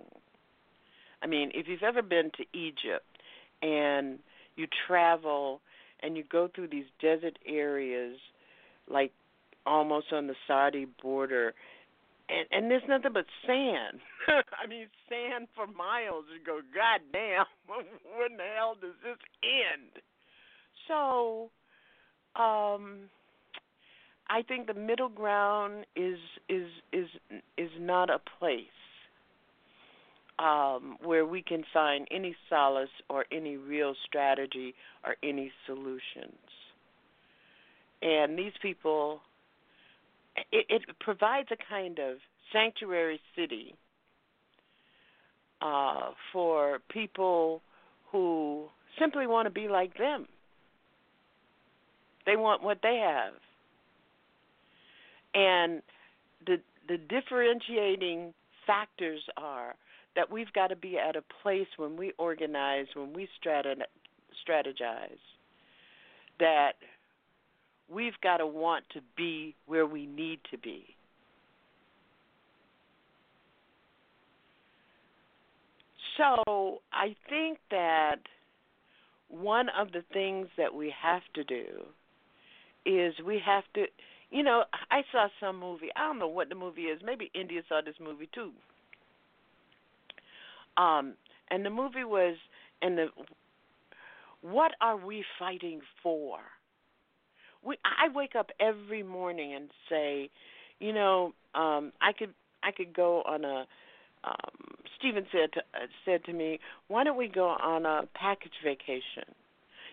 I 1.23 1.27
mean, 1.27 1.51
if 1.55 1.69
you've 1.69 1.83
ever 1.83 2.03
been 2.03 2.31
to 2.37 2.59
Egypt 2.59 3.07
and 3.63 4.19
you 4.57 4.67
travel 4.87 5.61
and 6.03 6.17
you 6.17 6.25
go 6.31 6.49
through 6.53 6.69
these 6.69 6.87
desert 7.01 7.39
areas 7.47 8.17
like 8.89 9.13
almost 9.65 10.13
on 10.13 10.27
the 10.27 10.35
Saudi 10.47 10.87
border 11.01 11.55
and 12.33 12.47
and 12.51 12.71
there's 12.71 12.83
nothing 12.89 13.13
but 13.13 13.27
sand. 13.47 14.01
I 14.29 14.67
mean, 14.67 14.87
sand 15.09 15.49
for 15.55 15.67
miles. 15.67 16.25
You 16.33 16.45
go, 16.45 16.61
God 16.75 17.01
damn, 17.13 17.45
when 17.67 18.37
the 18.37 18.45
hell 18.57 18.77
does 18.81 18.95
this 19.03 19.19
end? 19.43 20.03
So, 20.89 21.51
um, 22.41 23.11
I 24.29 24.43
think 24.43 24.67
the 24.67 24.75
middle 24.75 25.09
ground 25.09 25.87
is 25.97 26.19
is 26.49 26.69
is 26.93 27.09
is 27.59 27.71
not 27.79 28.11
a 28.11 28.21
place 28.39 28.67
um, 30.39 30.97
where 31.03 31.27
we 31.27 31.43
can 31.43 31.65
find 31.73 32.07
any 32.11 32.35
solace 32.49 32.89
or 33.09 33.27
any 33.31 33.57
real 33.57 33.95
strategy 34.07 34.75
or 35.05 35.17
any 35.23 35.53
solutions. 35.67 36.39
And 38.01 38.37
these 38.37 38.53
people 38.61 39.21
it, 40.37 40.67
it 40.69 40.83
provides 41.01 41.49
a 41.51 41.57
kind 41.69 41.99
of 41.99 42.19
sanctuary 42.53 43.21
city 43.37 43.75
uh, 45.61 46.11
for 46.33 46.81
people 46.91 47.63
who 48.11 48.67
simply 48.99 49.27
want 49.27 49.47
to 49.47 49.51
be 49.51 49.69
like 49.69 49.97
them. 49.97 50.27
They 52.27 52.37
want 52.37 52.63
what 52.63 52.79
they 52.83 53.03
have. 53.05 53.35
And 55.35 55.83
the 56.47 56.57
the 56.89 56.99
differentiating 56.99 58.35
factors 58.67 59.21
are 59.37 59.75
that 60.15 60.31
we've 60.31 60.53
got 60.53 60.69
to 60.69 60.77
be 60.77 60.99
at 60.99 61.17
a 61.17 61.23
place 61.43 61.69
when 61.77 61.97
we 61.97 62.13
organize, 62.19 62.87
when 62.95 63.13
we 63.13 63.29
strategize, 63.41 63.79
that 66.39 66.73
we've 67.89 68.19
got 68.23 68.39
to 68.39 68.47
want 68.47 68.85
to 68.95 69.01
be 69.17 69.55
where 69.67 69.87
we 69.87 70.07
need 70.07 70.41
to 70.51 70.59
be. 70.59 70.85
So 76.17 76.81
I 76.93 77.17
think 77.29 77.59
that 77.71 78.17
one 79.29 79.69
of 79.79 79.93
the 79.93 80.03
things 80.13 80.49
that 80.59 80.75
we 80.75 80.93
have 81.03 81.23
to 81.35 81.45
do 81.45 81.65
is 82.85 83.15
we 83.25 83.41
have 83.45 83.65
to, 83.75 83.87
you 84.31 84.43
know, 84.43 84.65
I 84.91 85.03
saw 85.11 85.29
some 85.41 85.59
movie. 85.59 85.89
I 85.97 86.07
don't 86.07 86.19
know 86.19 86.29
what 86.29 86.49
the 86.49 86.55
movie 86.55 86.83
is. 86.83 87.01
Maybe 87.05 87.31
India 87.35 87.63
saw 87.69 87.81
this 87.85 87.95
movie 88.01 88.29
too. 88.35 88.53
Um, 90.77 91.15
and 91.51 91.65
the 91.65 91.71
movie 91.71 92.05
was, 92.05 92.37
and 92.83 92.99
the, 92.99 93.07
what 94.43 94.73
are 94.81 94.97
we 94.97 95.25
fighting 95.39 95.81
for? 96.03 96.39
We 97.65 97.77
I 97.85 98.09
wake 98.15 98.35
up 98.37 98.51
every 98.61 99.03
morning 99.03 99.55
and 99.55 99.69
say, 99.89 100.31
you 100.81 100.93
know, 100.93 101.33
um 101.55 101.93
I 102.01 102.13
could 102.13 102.35
I 102.63 102.73
could 102.73 102.95
go 102.95 103.23
on 103.23 103.45
a 103.45 103.67
um 104.25 104.75
Stephen 104.99 105.27
said 105.33 105.53
to, 105.55 105.61
uh, 105.75 105.87
said 106.05 106.25
to 106.25 106.33
me, 106.33 106.61
"Why 106.89 107.05
don't 107.05 107.17
we 107.17 107.29
go 107.29 107.49
on 107.49 107.87
a 107.87 108.03
package 108.15 108.53
vacation?" 108.65 109.35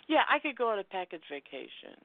Yeah, 0.08 0.24
I 0.30 0.40
could 0.40 0.58
go 0.58 0.70
on 0.70 0.80
a 0.80 0.84
package 0.84 1.24
vacation. 1.30 1.98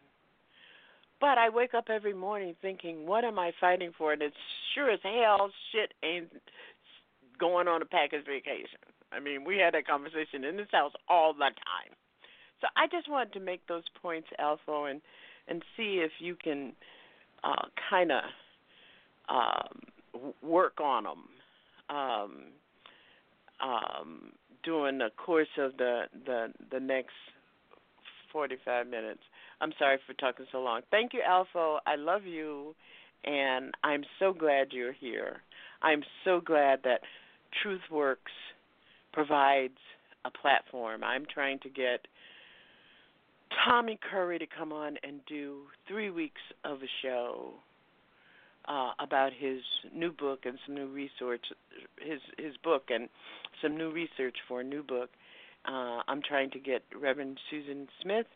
But 1.20 1.38
I 1.38 1.48
wake 1.48 1.72
up 1.74 1.86
every 1.88 2.12
morning 2.12 2.54
thinking, 2.60 3.06
what 3.06 3.24
am 3.24 3.38
I 3.38 3.52
fighting 3.58 3.92
for? 3.96 4.12
And 4.12 4.20
it's 4.20 4.36
sure 4.74 4.90
as 4.90 5.00
hell 5.02 5.50
shit 5.72 5.94
ain't 6.02 6.30
going 7.38 7.68
on 7.68 7.82
a 7.82 7.86
package 7.86 8.26
vacation. 8.26 8.78
I 9.12 9.20
mean, 9.20 9.44
we 9.44 9.56
had 9.56 9.74
that 9.74 9.86
conversation 9.86 10.44
in 10.44 10.56
this 10.56 10.68
house 10.72 10.92
all 11.08 11.32
the 11.32 11.38
time. 11.40 11.94
So 12.60 12.66
I 12.76 12.86
just 12.88 13.08
wanted 13.08 13.32
to 13.34 13.40
make 13.40 13.66
those 13.66 13.84
points, 14.02 14.28
ALFO, 14.40 14.90
and 14.90 15.00
and 15.48 15.62
see 15.76 16.02
if 16.04 16.12
you 16.18 16.36
can 16.42 16.72
uh, 17.42 17.66
kind 17.90 18.10
of 18.12 18.22
um, 19.28 20.32
work 20.42 20.80
on 20.80 21.04
them 21.04 21.18
um, 21.90 22.32
um, 23.62 24.32
during 24.62 24.98
the 24.98 25.10
course 25.16 25.48
of 25.58 25.76
the, 25.76 26.02
the 26.26 26.52
the 26.70 26.80
next 26.80 27.12
45 28.32 28.86
minutes. 28.88 29.20
I'm 29.60 29.72
sorry 29.78 29.98
for 30.06 30.12
talking 30.14 30.46
so 30.50 30.58
long. 30.58 30.82
Thank 30.90 31.12
you, 31.14 31.20
ALFO. 31.28 31.78
I 31.86 31.96
love 31.96 32.24
you, 32.24 32.74
and 33.24 33.72
I'm 33.84 34.02
so 34.18 34.32
glad 34.32 34.68
you're 34.72 34.92
here. 34.92 35.36
I'm 35.82 36.02
so 36.24 36.40
glad 36.40 36.80
that 36.84 37.00
TruthWorks 37.64 38.16
provides 39.12 39.78
a 40.24 40.30
platform. 40.30 41.04
I'm 41.04 41.24
trying 41.32 41.60
to 41.60 41.68
get 41.68 42.06
Tommy 43.64 43.98
Curry 44.10 44.38
to 44.38 44.46
come 44.46 44.72
on 44.72 44.96
and 45.02 45.20
do 45.26 45.62
three 45.88 46.10
weeks 46.10 46.40
of 46.64 46.78
a 46.82 46.88
show 47.02 47.52
uh, 48.66 48.92
about 48.98 49.32
his 49.38 49.60
new 49.94 50.12
book 50.12 50.40
and 50.44 50.58
some 50.66 50.74
new 50.74 50.86
research, 50.86 51.42
his 52.00 52.20
his 52.38 52.56
book 52.62 52.84
and 52.88 53.08
some 53.62 53.76
new 53.76 53.90
research 53.90 54.36
for 54.48 54.60
a 54.60 54.64
new 54.64 54.82
book. 54.82 55.10
Uh, 55.66 56.00
I'm 56.08 56.22
trying 56.22 56.50
to 56.50 56.58
get 56.58 56.82
Reverend 56.94 57.38
Susan 57.50 57.88
Smith 58.02 58.26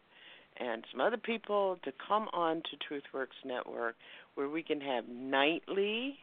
and 0.59 0.85
some 0.90 1.01
other 1.01 1.16
people 1.16 1.78
to 1.85 1.93
come 2.07 2.28
on 2.32 2.62
to 2.62 2.77
TruthWorks 2.77 3.45
Network, 3.45 3.97
where 4.35 4.49
we 4.49 4.62
can 4.62 4.81
have 4.81 5.05
nightly, 5.09 6.19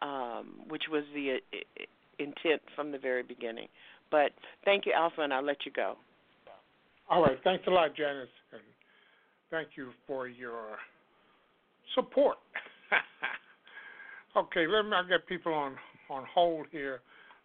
um, 0.00 0.54
which 0.68 0.84
was 0.90 1.04
the 1.14 1.36
uh, 1.52 1.84
intent 2.18 2.62
from 2.74 2.92
the 2.92 2.98
very 2.98 3.22
beginning. 3.22 3.68
But 4.10 4.32
thank 4.64 4.86
you, 4.86 4.92
ALFO, 4.98 5.22
and 5.22 5.32
I'll 5.32 5.44
let 5.44 5.64
you 5.64 5.72
go. 5.72 5.96
All 7.08 7.22
right. 7.22 7.38
Thanks 7.44 7.64
a 7.66 7.70
lot, 7.70 7.94
Janice. 7.96 8.28
And 8.52 8.62
thank 9.50 9.68
you 9.76 9.90
for 10.06 10.28
your 10.28 10.76
support. 11.94 12.38
okay, 14.36 14.66
let 14.66 14.84
me 14.84 14.92
I 14.92 15.08
get 15.08 15.26
people 15.26 15.54
on, 15.54 15.76
on 16.10 16.24
hold 16.32 16.66
here. 16.70 17.00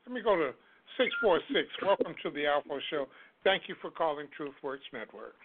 Let 0.06 0.14
me 0.14 0.22
go 0.22 0.36
to 0.36 0.52
646. 0.98 1.68
Welcome 1.84 2.16
to 2.24 2.32
the 2.32 2.46
ALFO 2.46 2.80
Show. 2.90 3.08
Thank 3.44 3.64
you 3.68 3.76
for 3.82 3.92
calling 3.92 4.28
TruthWorks 4.40 4.90
Network. 4.94 5.36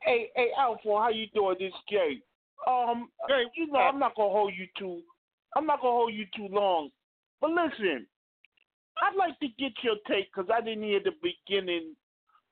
Hey, 0.00 0.30
hey, 0.34 0.48
ALFO, 0.58 0.98
how 1.00 1.10
you 1.10 1.26
doing? 1.34 1.56
This 1.58 1.72
Jay. 1.88 2.22
Um, 2.66 3.08
hey, 3.28 3.44
you 3.56 3.70
know, 3.70 3.78
I'm 3.78 3.98
not 3.98 4.14
gonna 4.16 4.30
hold 4.30 4.52
you 4.56 4.66
too. 4.78 5.00
I'm 5.56 5.66
not 5.66 5.80
gonna 5.80 5.92
hold 5.92 6.14
you 6.14 6.26
too 6.36 6.48
long. 6.52 6.90
But 7.40 7.50
listen, 7.50 8.06
I'd 9.02 9.16
like 9.16 9.38
to 9.40 9.48
get 9.58 9.72
your 9.82 9.96
take 10.08 10.30
because 10.34 10.50
I 10.52 10.60
didn't 10.60 10.84
hear 10.84 11.00
the 11.02 11.12
beginning 11.22 11.94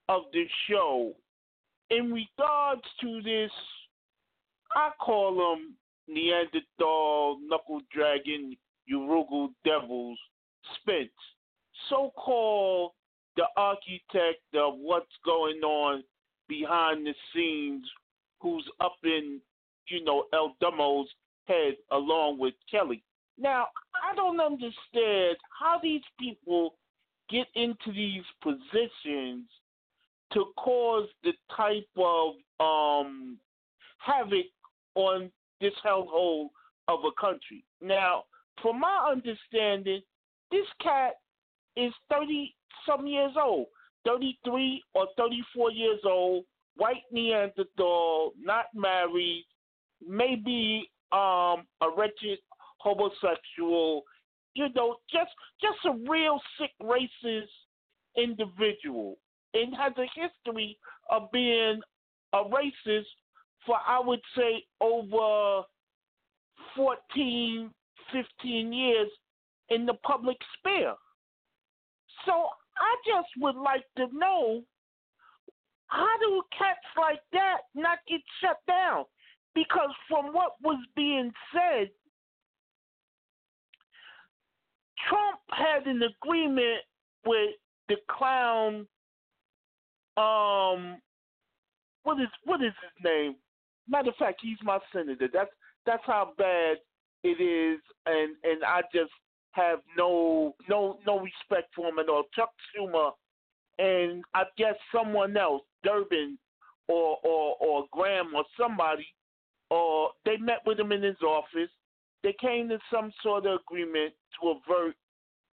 of 0.08 0.22
the 0.32 0.44
show 0.68 1.14
in 1.90 2.12
regards 2.12 2.82
to 3.00 3.22
this, 3.22 3.50
I 4.74 4.90
call 5.00 5.36
them 5.36 5.74
Neanderthal, 6.06 7.38
knuckle 7.46 7.80
dragon, 7.92 8.56
Urugu 8.92 9.48
Devils, 9.64 10.18
Spence, 10.76 11.10
so-called 11.88 12.92
the 13.36 13.46
architect 13.56 14.42
of 14.54 14.74
what's 14.78 15.06
going 15.24 15.60
on 15.60 16.02
behind 16.48 17.06
the 17.06 17.14
scenes, 17.32 17.86
who's 18.40 18.64
up 18.80 18.96
in, 19.04 19.40
you 19.86 20.04
know, 20.04 20.24
El 20.32 20.56
Dumo's 20.60 21.08
head 21.46 21.76
along 21.92 22.38
with 22.38 22.54
Kelly. 22.70 23.02
Now, 23.38 23.68
I 24.02 24.14
don't 24.14 24.40
understand 24.40 25.36
how 25.58 25.78
these 25.82 26.02
people 26.18 26.74
get 27.30 27.46
into 27.54 27.92
these 27.92 28.24
positions 28.42 29.48
to 30.32 30.46
cause 30.56 31.08
the 31.24 31.32
type 31.56 31.88
of 31.96 32.34
um, 32.60 33.38
havoc 33.98 34.46
on 34.94 35.30
this 35.60 35.72
hellhole 35.84 36.48
of 36.88 37.00
a 37.04 37.20
country. 37.20 37.64
Now, 37.80 38.24
from 38.62 38.80
my 38.80 39.10
understanding, 39.10 40.02
this 40.50 40.66
cat 40.82 41.14
is 41.76 41.92
30 42.10 42.54
some 42.86 43.06
years 43.06 43.32
old, 43.40 43.66
33 44.06 44.82
or 44.94 45.06
34 45.16 45.72
years 45.72 46.00
old, 46.04 46.44
white 46.76 47.02
Neanderthal, 47.12 48.32
not 48.40 48.66
married, 48.74 49.44
maybe 50.06 50.90
um, 51.12 51.66
a 51.82 51.88
wretched 51.96 52.38
homosexual, 52.78 54.02
you 54.54 54.68
know, 54.74 54.96
just 55.10 55.30
just 55.60 55.78
a 55.84 56.10
real 56.10 56.40
sick 56.58 56.70
racist 56.82 57.48
individual, 58.16 59.18
and 59.54 59.74
has 59.76 59.92
a 59.96 60.06
history 60.14 60.78
of 61.10 61.30
being 61.32 61.80
a 62.32 62.38
racist 62.38 63.06
for 63.66 63.76
I 63.86 64.00
would 64.00 64.20
say 64.36 64.64
over 64.80 65.62
14, 66.76 67.70
15 68.12 68.72
years 68.72 69.08
in 69.70 69.86
the 69.86 69.94
public 70.06 70.36
sphere. 70.58 70.94
So 72.24 72.32
I 72.32 72.94
just 73.06 73.28
would 73.38 73.56
like 73.56 73.84
to 73.96 74.06
know 74.12 74.62
how 75.88 76.18
do 76.20 76.42
cats 76.56 76.78
like 76.96 77.20
that 77.32 77.58
not 77.74 77.98
get 78.08 78.20
shut 78.40 78.58
down? 78.66 79.04
Because 79.54 79.90
from 80.08 80.32
what 80.32 80.52
was 80.62 80.78
being 80.94 81.32
said, 81.52 81.88
Trump 85.08 85.40
had 85.50 85.86
an 85.86 86.02
agreement 86.02 86.82
with 87.24 87.54
the 87.88 87.96
clown. 88.10 88.86
Um, 90.18 90.98
what 92.02 92.20
is 92.20 92.28
what 92.44 92.62
is 92.62 92.72
his 92.82 93.04
name? 93.04 93.36
Matter 93.88 94.10
of 94.10 94.16
fact, 94.16 94.40
he's 94.42 94.58
my 94.62 94.78
senator. 94.92 95.28
That's 95.32 95.50
that's 95.86 96.02
how 96.06 96.32
bad 96.36 96.78
it 97.22 97.40
is, 97.40 97.80
and 98.06 98.34
and 98.42 98.64
I 98.64 98.82
just 98.92 99.12
have 99.52 99.80
no 99.96 100.54
no 100.68 100.98
no 101.06 101.20
respect 101.20 101.74
for 101.74 101.88
him 101.88 101.98
at 101.98 102.08
all. 102.08 102.24
Chuck 102.34 102.50
Schumer 102.74 103.12
and 103.78 104.24
I 104.34 104.44
guess 104.56 104.74
someone 104.94 105.36
else, 105.36 105.62
Durbin 105.84 106.38
or 106.88 107.18
or 107.22 107.56
or 107.60 107.86
Graham 107.92 108.34
or 108.34 108.44
somebody, 108.58 109.06
or 109.70 110.10
they 110.24 110.36
met 110.36 110.62
with 110.66 110.78
him 110.80 110.92
in 110.92 111.02
his 111.02 111.20
office. 111.22 111.70
They 112.22 112.34
came 112.40 112.68
to 112.68 112.78
some 112.92 113.12
sort 113.22 113.46
of 113.46 113.60
agreement 113.60 114.12
to 114.40 114.50
avert 114.50 114.96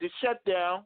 the 0.01 0.09
shutdown. 0.23 0.83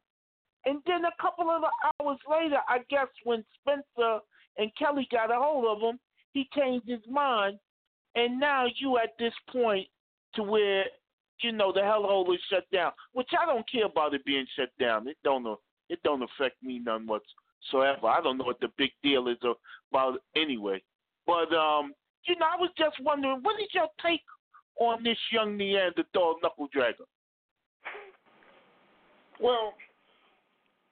And 0.65 0.81
then 0.86 1.06
a 1.06 1.22
couple 1.22 1.49
of 1.49 1.64
hours 1.64 2.19
later, 2.30 2.57
I 2.68 2.80
guess 2.90 3.07
when 3.23 3.44
Spencer 3.61 4.19
and 4.57 4.72
Kelly 4.77 5.07
got 5.11 5.31
a 5.31 5.36
hold 5.36 5.65
of 5.65 5.81
him, 5.81 5.99
he 6.34 6.48
changed 6.56 6.88
his 6.88 6.99
mind. 7.10 7.57
And 8.15 8.40
now 8.40 8.65
you 8.77 8.98
at 8.98 9.18
this 9.18 9.34
point 9.52 9.88
to 10.36 10.44
where, 10.44 10.86
you 11.41 11.52
know, 11.52 11.72
the 11.72 11.80
hellhole 11.80 12.34
is 12.34 12.41
shut 12.49 12.65
down. 12.72 12.91
Which 13.14 13.30
I 13.40 13.45
don't 13.45 13.69
care 13.69 13.86
about 13.86 14.14
it 14.14 14.26
being 14.26 14.45
shut 14.56 14.69
down. 14.80 15.07
It 15.07 15.18
don't 15.23 15.45
it 15.90 15.99
don't 16.03 16.23
affect 16.23 16.61
me 16.61 16.80
none 16.80 17.07
whatsoever. 17.07 18.07
I 18.07 18.22
don't 18.22 18.38
know 18.38 18.44
what 18.44 18.60
the 18.60 18.69
big 18.77 18.91
deal 19.02 19.27
is 19.27 19.38
about 19.91 20.19
anyway. 20.36 20.81
But 21.26 21.53
um, 21.53 21.94
you 22.26 22.36
know, 22.36 22.45
I 22.45 22.60
was 22.60 22.72
just 22.77 22.98
wondering, 23.02 23.40
what 23.41 23.60
is 23.61 23.69
your 23.73 23.88
take 24.06 24.22
on 24.80 25.03
this 25.03 25.18
young 25.31 25.57
Neanderthal 25.57 26.36
knuckle 26.41 26.69
dragger? 26.76 27.07
Well, 29.40 29.73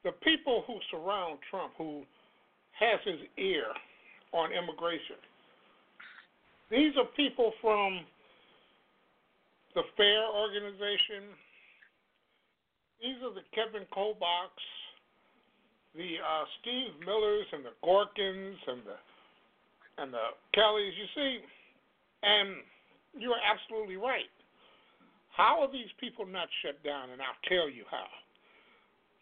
the 0.03 0.11
people 0.23 0.63
who 0.67 0.77
surround 0.91 1.39
Trump, 1.49 1.73
who 1.77 2.03
has 2.79 2.99
his 3.05 3.19
ear 3.37 3.65
on 4.33 4.51
immigration, 4.51 5.17
these 6.69 6.93
are 6.97 7.05
people 7.15 7.53
from 7.61 8.01
the 9.73 9.83
FAIR 9.95 10.27
organization. 10.35 11.31
These 13.01 13.21
are 13.23 13.33
the 13.33 13.45
Kevin 13.53 13.87
Kobachs, 13.93 14.67
the 15.95 16.17
uh, 16.17 16.43
Steve 16.59 16.97
Millers, 17.05 17.45
and 17.53 17.63
the 17.63 17.75
Gorkins, 17.85 18.57
and 18.67 18.81
the 18.83 18.97
and 19.97 20.13
the 20.13 20.33
Kellys. 20.53 20.93
You 20.97 21.07
see, 21.15 21.39
and 22.23 22.57
you 23.17 23.31
are 23.31 23.41
absolutely 23.41 23.97
right. 23.97 24.29
How 25.29 25.61
are 25.61 25.71
these 25.71 25.93
people 25.99 26.25
not 26.25 26.49
shut 26.65 26.81
down? 26.83 27.11
And 27.11 27.21
I'll 27.21 27.41
tell 27.47 27.69
you 27.69 27.85
how. 27.89 28.09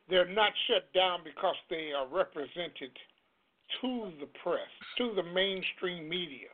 They're 0.09 0.29
not 0.29 0.51
shut 0.67 0.91
down 0.93 1.21
because 1.23 1.55
they 1.69 1.91
are 1.91 2.07
represented 2.07 2.91
to 3.81 4.11
the 4.19 4.29
press, 4.43 4.69
to 4.97 5.13
the 5.15 5.23
mainstream 5.23 6.07
media, 6.07 6.53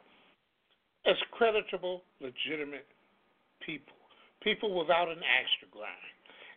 as 1.06 1.18
creditable, 1.32 2.04
legitimate 2.22 2.88
people, 3.66 3.98
people 4.42 4.78
without 4.78 5.10
an 5.10 5.20
axe 5.20 5.52
to 5.60 5.68
grind. 5.72 6.08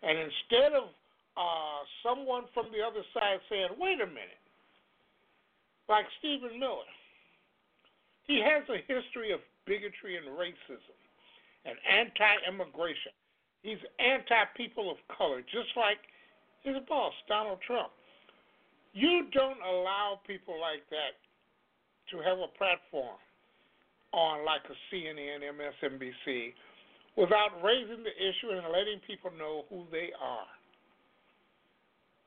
And 0.02 0.18
instead 0.18 0.72
of 0.72 0.94
uh, 1.36 1.82
someone 2.06 2.44
from 2.54 2.66
the 2.70 2.84
other 2.84 3.02
side 3.12 3.40
saying, 3.50 3.74
wait 3.78 4.00
a 4.00 4.06
minute, 4.06 4.42
like 5.88 6.06
Stephen 6.18 6.60
Miller, 6.60 6.88
he 8.24 8.40
has 8.40 8.62
a 8.70 8.80
history 8.86 9.32
of 9.32 9.40
bigotry 9.66 10.16
and 10.16 10.26
racism 10.38 10.96
and 11.64 11.76
anti 11.88 12.34
immigration. 12.48 13.12
He's 13.62 13.80
anti 13.98 14.44
people 14.56 14.90
of 14.90 14.96
color, 15.16 15.40
just 15.40 15.72
like 15.76 15.98
his 16.64 16.76
boss, 16.88 17.12
Donald 17.28 17.58
Trump. 17.66 17.92
You 18.92 19.26
don't 19.32 19.60
allow 19.62 20.20
people 20.26 20.60
like 20.60 20.82
that 20.90 21.14
to 22.10 22.18
have 22.18 22.38
a 22.38 22.50
platform 22.58 23.16
on 24.12 24.44
like 24.44 24.62
a 24.70 24.76
CNN, 24.94 25.42
MSNBC, 25.42 26.52
without 27.16 27.62
raising 27.62 28.02
the 28.02 28.14
issue 28.16 28.50
and 28.56 28.72
letting 28.72 29.00
people 29.06 29.30
know 29.36 29.64
who 29.68 29.84
they 29.90 30.10
are. 30.20 30.46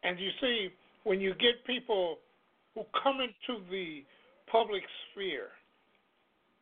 And 0.03 0.19
you 0.19 0.29
see, 0.39 0.69
when 1.03 1.19
you 1.19 1.33
get 1.35 1.65
people 1.65 2.19
who 2.75 2.83
come 3.01 3.19
into 3.21 3.63
the 3.71 4.03
public 4.51 4.83
sphere, 5.11 5.47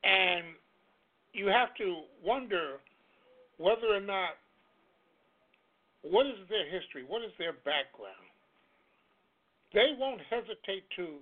and 0.03 0.43
you 1.34 1.47
have 1.47 1.76
to 1.76 2.02
wonder 2.23 2.77
whether 3.57 3.88
or 3.91 3.99
not 3.99 4.38
what 6.10 6.26
is 6.26 6.38
their 6.49 6.65
history? 6.69 7.03
What 7.07 7.23
is 7.23 7.32
their 7.38 7.53
background? 7.65 8.26
They 9.73 9.98
won't 9.98 10.22
hesitate 10.30 10.86
to 10.95 11.19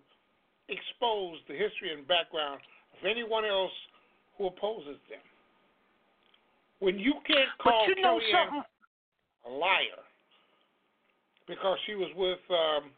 expose 0.70 1.40
the 1.48 1.56
history 1.56 1.92
and 1.96 2.08
background 2.08 2.60
of 2.94 3.06
anyone 3.06 3.46
else 3.46 3.72
who 4.38 4.48
opposes 4.48 5.00
them. 5.10 5.24
When 6.80 7.00
you 7.00 7.14
can't 7.26 7.50
call 7.62 7.88
you 7.88 8.02
know 8.02 8.20
Kellyanne 8.20 8.64
a 9.48 9.52
liar 9.52 10.04
because 11.48 11.78
she 11.86 11.96
was 11.96 12.10
with 12.16 12.40
um, 12.50 12.92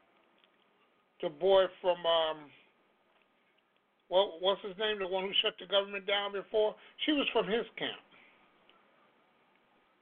the 1.22 1.30
boy 1.30 1.66
from 1.82 1.98
um, 2.06 2.38
what 4.08 4.42
what's 4.42 4.62
his 4.62 4.78
name, 4.78 5.00
the 5.00 5.08
one 5.08 5.24
who 5.24 5.34
shut 5.42 5.54
the 5.60 5.66
government 5.66 6.06
down 6.06 6.34
before? 6.34 6.76
She 7.06 7.12
was 7.12 7.28
from 7.34 7.46
his 7.46 7.66
camp. 7.78 8.02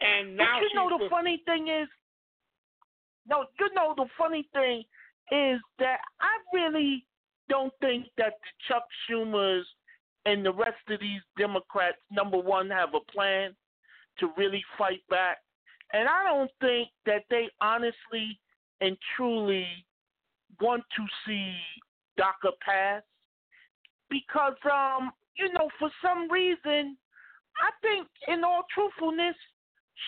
And 0.04 0.36
now 0.36 0.60
but 0.60 0.64
you 0.64 0.76
know 0.76 0.90
the 0.90 1.04
with, 1.04 1.12
funny 1.12 1.42
thing 1.46 1.68
is, 1.70 1.88
no, 3.28 3.46
you 3.60 3.74
know 3.74 3.94
the 3.96 4.06
funny 4.18 4.48
thing 4.54 4.84
is 5.32 5.60
that 5.80 6.00
I 6.20 6.36
really 6.54 7.06
don't 7.50 7.74
think 7.82 8.08
that 8.18 8.34
the 8.42 8.68
Chuck 8.68 8.84
Schumers 9.10 9.64
and 10.26 10.46
the 10.46 10.54
rest 10.54 10.78
of 10.90 11.00
these 11.00 11.22
Democrats, 11.38 11.98
number 12.12 12.38
one, 12.38 12.70
have 12.70 12.90
a 12.94 13.12
plan 13.12 13.56
to 14.20 14.30
really 14.38 14.64
fight 14.78 15.02
back. 15.10 15.38
And 15.94 16.08
I 16.08 16.24
don't 16.26 16.52
think 16.60 16.90
that 17.06 17.24
they 17.30 17.50
honestly 17.62 18.40
and 18.82 18.98
truly 19.16 19.68
want 20.62 20.84
to 20.96 21.06
see 21.26 21.54
DACA 22.20 22.52
pass 22.66 23.02
because, 24.10 24.56
um, 24.72 25.12
you 25.38 25.52
know, 25.54 25.70
for 25.80 25.90
some 26.02 26.30
reason, 26.32 26.98
I 27.58 27.70
think, 27.82 28.08
in 28.28 28.44
all 28.44 28.64
truthfulness, 28.74 29.36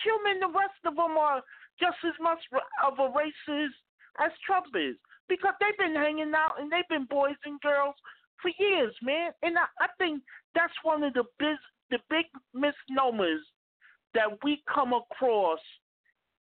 Schumer 0.02 0.32
and 0.32 0.42
the 0.42 0.58
rest 0.58 0.80
of 0.84 0.96
them 0.96 1.16
are 1.16 1.42
just 1.80 1.98
as 2.06 2.14
much 2.20 2.38
of 2.84 2.98
a 2.98 3.08
racist 3.12 3.76
as 4.18 4.32
Trump 4.44 4.66
is 4.74 4.96
because 5.28 5.54
they've 5.60 5.78
been 5.78 5.94
hanging 5.94 6.32
out 6.34 6.60
and 6.60 6.70
they've 6.70 6.88
been 6.88 7.06
boys 7.06 7.36
and 7.44 7.60
girls 7.60 7.94
for 8.40 8.50
years, 8.58 8.94
man. 9.02 9.32
And 9.42 9.58
I, 9.58 9.66
I 9.80 9.88
think 9.98 10.22
that's 10.54 10.72
one 10.82 11.02
of 11.02 11.12
the 11.14 11.24
big, 11.38 11.56
the 11.90 11.98
big 12.08 12.26
misnomers 12.54 13.42
that 14.14 14.28
we 14.42 14.62
come 14.72 14.92
across 14.92 15.60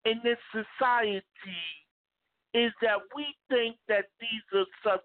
in 0.04 0.20
this 0.22 0.38
society 0.52 1.22
is 2.54 2.72
that 2.82 2.98
we 3.16 3.26
think 3.48 3.76
that 3.88 4.04
these 4.20 4.46
are 4.54 4.66
such 4.84 5.04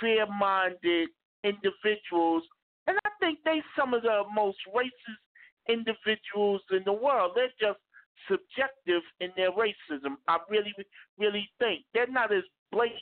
fair 0.00 0.26
minded 0.26 1.08
individuals. 1.42 2.42
And 2.86 2.98
I 3.06 3.10
think 3.20 3.38
they 3.44 3.62
some 3.78 3.94
of 3.94 4.02
the 4.02 4.22
most 4.34 4.58
racist 4.74 5.23
individuals 5.68 6.62
in 6.70 6.82
the 6.84 6.92
world. 6.92 7.32
They're 7.34 7.48
just 7.60 7.80
subjective 8.28 9.02
in 9.20 9.30
their 9.36 9.50
racism. 9.52 10.16
I 10.28 10.38
really, 10.48 10.72
really 11.18 11.48
think 11.58 11.84
they're 11.92 12.06
not 12.06 12.32
as 12.32 12.44
blatant 12.72 13.00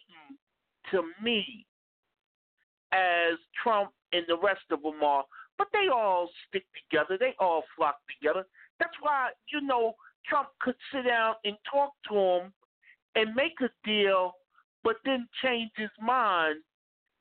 to 0.91 1.03
me 1.23 1.67
as 2.93 3.39
Trump 3.63 3.91
and 4.13 4.25
the 4.29 4.37
rest 4.37 4.63
of 4.71 4.83
them 4.83 5.03
are, 5.03 5.25
but 5.59 5.69
they 5.73 5.89
all 5.93 6.29
stick 6.49 6.65
together. 6.91 7.17
They 7.19 7.35
all 7.39 7.63
flock 7.77 7.97
together. 8.19 8.45
That's 8.79 8.93
why, 9.01 9.31
you 9.53 9.61
know, 9.61 9.95
Trump 10.27 10.49
could 10.61 10.75
sit 10.93 11.07
down 11.07 11.35
and 11.45 11.57
talk 11.71 11.93
to 12.09 12.15
him 12.15 12.53
and 13.15 13.35
make 13.35 13.61
a 13.61 13.71
deal, 13.85 14.33
but 14.85 14.97
then 15.05 15.27
change 15.43 15.71
his 15.77 15.91
mind. 16.01 16.57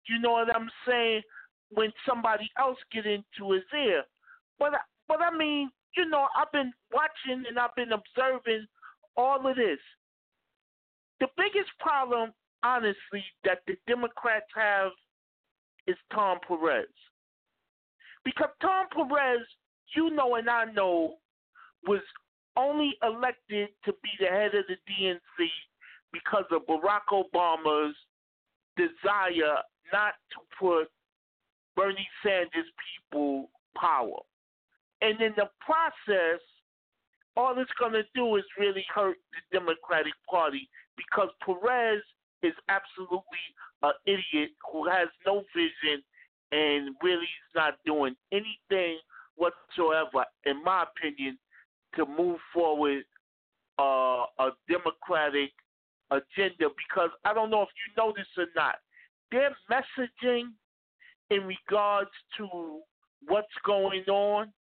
You 0.07 0.19
know 0.19 0.31
what 0.31 0.55
I'm 0.55 0.69
saying? 0.87 1.21
When 1.69 1.91
somebody 2.07 2.49
else 2.59 2.77
get 2.91 3.05
into 3.05 3.53
his 3.53 3.63
ear, 3.73 4.03
but 4.59 4.73
but 5.11 5.19
I 5.21 5.35
mean, 5.37 5.69
you 5.97 6.07
know, 6.07 6.27
I've 6.39 6.53
been 6.53 6.71
watching 6.93 7.43
and 7.45 7.59
I've 7.59 7.75
been 7.75 7.91
observing 7.91 8.65
all 9.17 9.45
of 9.45 9.57
this. 9.57 9.79
The 11.19 11.27
biggest 11.35 11.69
problem, 11.81 12.31
honestly, 12.63 13.21
that 13.43 13.59
the 13.67 13.75
Democrats 13.87 14.45
have 14.55 14.91
is 15.85 15.97
Tom 16.13 16.37
Perez. 16.47 16.87
Because 18.23 18.51
Tom 18.61 18.85
Perez, 18.95 19.41
you 19.97 20.11
know 20.11 20.35
and 20.35 20.49
I 20.49 20.71
know, 20.71 21.15
was 21.85 21.99
only 22.55 22.93
elected 23.03 23.67
to 23.83 23.91
be 24.01 24.09
the 24.17 24.27
head 24.27 24.55
of 24.55 24.63
the 24.69 24.77
DNC 24.89 25.47
because 26.13 26.45
of 26.51 26.61
Barack 26.67 27.11
Obama's 27.11 27.95
desire 28.77 29.57
not 29.91 30.13
to 30.31 30.39
put 30.57 30.87
Bernie 31.75 32.07
Sanders' 32.23 32.71
people 33.11 33.49
power. 33.75 34.21
And 35.01 35.19
in 35.19 35.33
the 35.35 35.49
process, 35.59 36.39
all 37.35 37.57
it's 37.57 37.71
going 37.79 37.93
to 37.93 38.03
do 38.13 38.35
is 38.35 38.43
really 38.59 38.85
hurt 38.93 39.17
the 39.31 39.59
Democratic 39.59 40.13
Party 40.29 40.69
because 40.95 41.29
Perez 41.43 42.01
is 42.43 42.53
absolutely 42.69 43.23
an 43.83 43.93
idiot 44.05 44.51
who 44.71 44.87
has 44.87 45.07
no 45.25 45.43
vision 45.55 46.03
and 46.51 46.95
really 47.01 47.23
is 47.23 47.55
not 47.55 47.75
doing 47.85 48.15
anything 48.31 48.99
whatsoever, 49.35 50.25
in 50.45 50.63
my 50.63 50.83
opinion, 50.83 51.37
to 51.95 52.05
move 52.05 52.37
forward 52.53 53.03
uh, 53.79 54.25
a 54.39 54.49
Democratic 54.69 55.51
agenda. 56.11 56.69
Because 56.77 57.09
I 57.25 57.33
don't 57.33 57.49
know 57.49 57.63
if 57.63 57.69
you 57.87 57.93
know 57.97 58.13
this 58.15 58.27
or 58.37 58.47
not, 58.55 58.75
their 59.31 59.55
messaging 59.69 60.49
in 61.29 61.47
regards 61.47 62.11
to 62.37 62.81
what's 63.27 63.47
going 63.65 64.03
on 64.09 64.51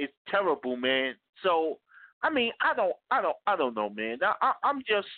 is 0.00 0.08
terrible, 0.28 0.76
man. 0.76 1.14
So, 1.42 1.78
I 2.22 2.30
mean, 2.30 2.52
I 2.60 2.74
don't, 2.74 2.94
I 3.10 3.22
don't, 3.22 3.36
I 3.46 3.56
don't 3.56 3.74
know, 3.74 3.90
man. 3.90 4.18
I, 4.22 4.34
I, 4.42 4.52
I'm 4.64 4.80
just, 4.86 5.08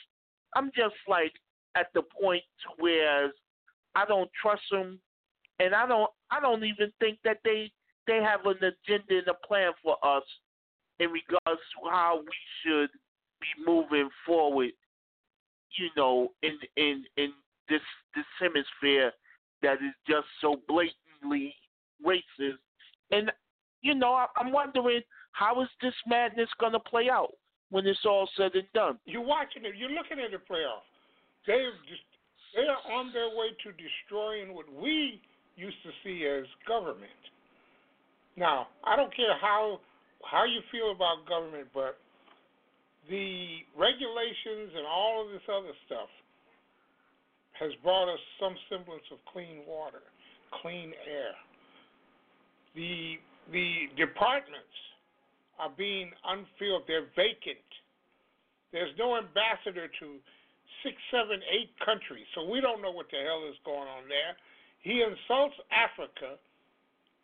I'm 0.54 0.70
just 0.76 0.94
like 1.08 1.32
at 1.74 1.86
the 1.94 2.02
point 2.02 2.42
where 2.78 3.32
I 3.94 4.04
don't 4.06 4.30
trust 4.40 4.62
them, 4.70 4.98
and 5.58 5.74
I 5.74 5.86
don't 5.86 6.10
I 6.30 6.40
don't 6.40 6.64
even 6.64 6.92
think 7.00 7.18
that 7.24 7.38
they 7.44 7.70
they 8.06 8.16
have 8.18 8.46
an 8.46 8.56
agenda 8.56 9.18
and 9.18 9.28
a 9.28 9.46
plan 9.46 9.72
for 9.82 9.96
us 10.04 10.24
in 10.98 11.10
regards 11.10 11.60
to 11.74 11.90
how 11.90 12.20
we 12.20 12.32
should 12.62 12.90
be 13.40 13.64
moving 13.64 14.08
forward. 14.26 14.70
You 15.78 15.88
know, 15.96 16.28
in 16.42 16.58
in 16.76 17.04
in 17.16 17.32
this 17.68 17.80
this 18.14 18.24
hemisphere 18.40 19.12
that 19.62 19.74
is 19.74 19.94
just 20.08 20.26
so 20.40 20.56
blatantly 20.68 21.54
racist, 22.04 22.58
and 23.10 23.30
you 23.82 23.94
know, 23.94 24.14
I, 24.14 24.26
I'm 24.36 24.52
wondering 24.52 25.02
how 25.32 25.60
is 25.62 25.68
this 25.80 25.94
madness 26.06 26.48
going 26.58 26.72
to 26.72 26.80
play 26.80 27.08
out 27.10 27.32
when 27.70 27.86
it's 27.86 28.04
all 28.04 28.28
said 28.36 28.54
and 28.54 28.66
done. 28.74 28.98
You're 29.04 29.24
watching 29.24 29.64
it. 29.64 29.74
You're 29.76 29.90
looking 29.90 30.18
at 30.18 30.32
it 30.32 30.46
play 30.46 30.60
out. 30.60 30.82
They've 31.46 31.76
just 31.88 32.02
they 32.54 32.68
are 32.68 32.84
on 32.92 33.12
their 33.12 33.28
way 33.28 33.56
to 33.64 33.72
destroying 33.72 34.54
what 34.54 34.68
we 34.68 35.20
used 35.56 35.80
to 35.84 35.90
see 36.04 36.26
as 36.28 36.44
government. 36.68 37.10
Now, 38.36 38.68
I 38.84 38.94
don't 38.94 39.14
care 39.14 39.36
how 39.40 39.80
how 40.24 40.44
you 40.44 40.60
feel 40.70 40.92
about 40.92 41.26
government, 41.26 41.68
but 41.74 41.98
the 43.10 43.64
regulations 43.76 44.70
and 44.76 44.86
all 44.86 45.24
of 45.24 45.32
this 45.32 45.42
other 45.48 45.72
stuff 45.86 46.08
has 47.58 47.72
brought 47.82 48.12
us 48.12 48.20
some 48.38 48.54
semblance 48.68 49.02
of 49.10 49.18
clean 49.32 49.64
water, 49.66 50.04
clean 50.62 50.92
air. 51.08 51.34
The 52.74 53.16
the 53.50 53.90
departments 53.96 54.76
are 55.58 55.70
being 55.76 56.10
unfilled, 56.24 56.84
they're 56.86 57.10
vacant. 57.16 57.66
There's 58.72 58.92
no 58.98 59.16
ambassador 59.16 59.88
to 59.88 60.06
six, 60.82 60.96
seven, 61.10 61.40
eight 61.50 61.70
countries. 61.84 62.26
So 62.34 62.48
we 62.48 62.60
don't 62.60 62.80
know 62.80 62.90
what 62.92 63.06
the 63.10 63.18
hell 63.18 63.44
is 63.48 63.56
going 63.64 63.88
on 63.88 64.08
there. 64.08 64.36
He 64.80 65.02
insults 65.02 65.54
Africa, 65.70 66.38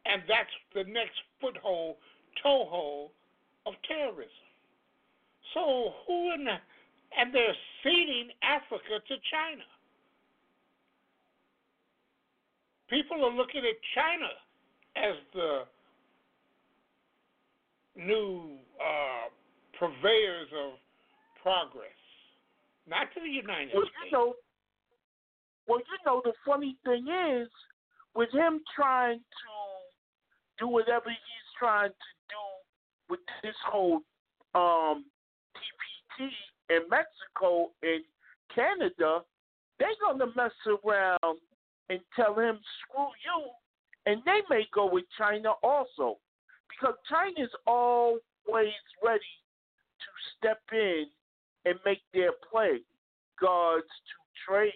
and 0.07 0.23
that's 0.29 0.53
the 0.75 0.85
next 0.85 1.19
foothold, 1.41 1.97
toehold 2.43 3.11
of 3.67 3.75
terrorism. 3.87 4.47
So 5.55 5.95
who 6.07 6.35
in 6.35 6.45
the 6.45 6.57
and 7.17 7.35
they're 7.35 7.57
ceding 7.83 8.29
Africa 8.43 9.01
to 9.01 9.17
China. 9.33 9.65
People 12.91 13.25
are 13.25 13.33
looking 13.33 13.65
at 13.65 13.77
China 13.95 14.29
as 14.97 15.17
the 15.33 15.65
new 17.99 18.57
uh, 18.81 19.29
purveyors 19.79 20.49
of 20.65 20.79
progress. 21.43 21.91
Not 22.89 23.13
to 23.15 23.21
the 23.21 23.29
United 23.29 23.71
well, 23.75 23.85
States. 23.85 24.11
You 24.11 24.13
know, 24.13 24.35
well, 25.67 25.79
you 25.81 25.99
know, 26.07 26.23
the 26.25 26.33
funny 26.47 26.77
thing 26.85 27.07
is, 27.09 27.49
with 28.15 28.33
him 28.33 28.61
trying 28.75 29.19
to 29.19 30.59
do 30.59 30.69
whatever 30.69 31.11
he's 31.11 31.51
trying 31.59 31.91
to 31.91 32.11
do 32.29 33.11
with 33.11 33.21
this 33.43 33.55
whole 33.67 34.01
um, 34.55 35.05
TPP 35.55 36.29
in 36.71 36.89
Mexico 36.89 37.71
and 37.83 38.03
Canada, 38.55 39.21
they're 39.79 39.89
going 40.01 40.19
to 40.19 40.27
mess 40.35 40.53
around 40.67 41.39
and 41.91 42.01
tell 42.17 42.35
him, 42.39 42.59
screw 42.83 43.09
you, 43.25 43.51
and 44.07 44.23
they 44.25 44.41
may 44.51 44.67
go 44.75 44.91
with 44.91 45.05
China 45.17 45.53
also. 45.63 46.19
Because 46.79 46.95
China's 47.09 47.51
always 47.67 48.79
ready 49.05 49.35
to 49.99 50.11
step 50.39 50.61
in 50.73 51.07
and 51.65 51.75
make 51.85 52.03
their 52.15 52.31
play 52.51 52.79
regards 53.41 53.87
to 53.87 54.17
trade. 54.47 54.73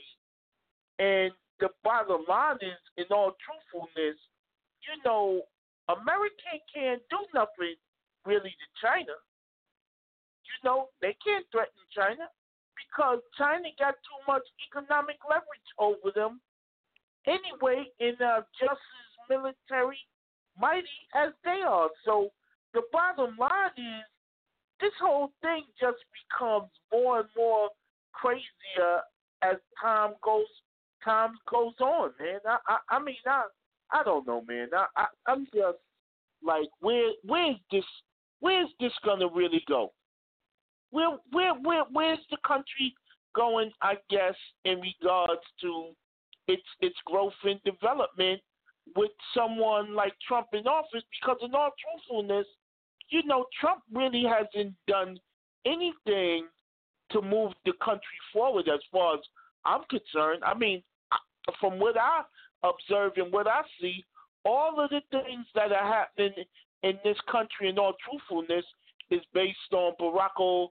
And 0.99 1.33
the 1.61 1.69
bottom 1.85 2.25
line 2.29 2.57
is, 2.61 2.81
in 2.97 3.05
all 3.11 3.37
truthfulness, 3.39 4.19
you 4.83 4.95
know, 5.05 5.43
America 5.89 6.59
can't 6.75 7.03
do 7.11 7.19
nothing 7.35 7.77
really 8.27 8.51
to 8.51 8.69
China. 8.83 9.15
You 10.43 10.59
know, 10.65 10.89
they 11.01 11.17
can't 11.25 11.47
threaten 11.53 11.83
China 11.95 12.27
because 12.75 13.21
China 13.39 13.69
got 13.79 13.95
too 14.03 14.21
much 14.27 14.43
economic 14.67 15.17
leverage 15.29 15.71
over 15.79 16.11
them 16.15 16.41
anyway, 17.27 17.85
in 18.01 18.15
uh, 18.21 18.43
just 18.59 18.73
as 18.73 19.13
military 19.31 19.99
mighty 20.59 20.87
as 21.15 21.33
they 21.45 21.61
are. 21.67 21.89
So 22.05 22.31
the 22.75 22.83
bottom 22.93 23.37
line 23.39 23.71
is 23.77 24.05
this 24.81 24.93
whole 25.01 25.33
thing 25.41 25.65
just 25.81 25.99
becomes 26.31 26.71
more 26.93 27.21
and 27.21 27.29
more 27.37 27.69
crazier 28.13 29.01
as 29.43 29.57
time 29.81 30.15
goes 30.23 30.47
time 31.05 31.33
goes 31.51 31.75
on, 31.81 32.11
man. 32.21 32.41
I 32.47 32.59
I, 32.69 32.97
I 32.97 33.03
mean 33.03 33.17
I 33.27 33.45
I 33.93 34.03
don't 34.03 34.27
know, 34.27 34.43
man. 34.47 34.69
I, 34.73 34.87
I 34.97 35.07
I'm 35.27 35.47
just 35.55 35.79
like 36.45 36.69
where 36.81 37.11
where's 37.25 37.57
this 37.71 37.85
where's 38.41 38.69
this 38.81 38.93
gonna 39.05 39.29
really 39.29 39.63
go? 39.69 39.93
Where 40.91 41.19
where 41.31 41.55
where 41.55 41.85
where's 41.93 42.19
the 42.31 42.39
country 42.47 42.95
going? 43.35 43.71
I 43.81 43.95
guess 44.11 44.35
in 44.65 44.81
regards 44.81 45.43
to 45.63 45.91
its 46.49 46.63
its 46.81 46.97
growth 47.07 47.33
and 47.45 47.61
development 47.65 48.41
with 48.97 49.11
someone 49.35 49.95
like 49.95 50.13
Trump 50.27 50.49
in 50.53 50.67
office, 50.67 51.03
because 51.21 51.39
in 51.43 51.55
all 51.55 51.71
truthfulness, 51.81 52.47
you 53.09 53.23
know, 53.25 53.47
Trump 53.61 53.83
really 53.93 54.25
hasn't 54.25 54.75
done 54.89 55.19
anything 55.67 56.47
to 57.11 57.23
move 57.23 57.53
the 57.65 57.73
country 57.85 58.19
forward 58.33 58.69
as 58.69 58.81
far 58.91 59.15
as 59.15 59.21
I'm 59.65 59.83
concerned. 59.91 60.43
I 60.45 60.55
mean, 60.55 60.83
from 61.61 61.79
what 61.79 61.97
I 61.99 62.23
observe 62.63 63.13
and 63.17 63.33
what 63.33 63.47
I 63.47 63.63
see, 63.81 64.05
all 64.45 64.81
of 64.81 64.91
the 64.91 65.03
things 65.11 65.47
that 65.55 65.73
are 65.73 65.93
happening 65.93 66.45
in 66.83 66.99
this 67.05 67.19
country, 67.31 67.69
in 67.69 67.79
all 67.79 67.95
truthfulness, 68.09 68.65
is 69.11 69.21
based 69.35 69.59
on 69.73 69.93
Barack 70.01 70.69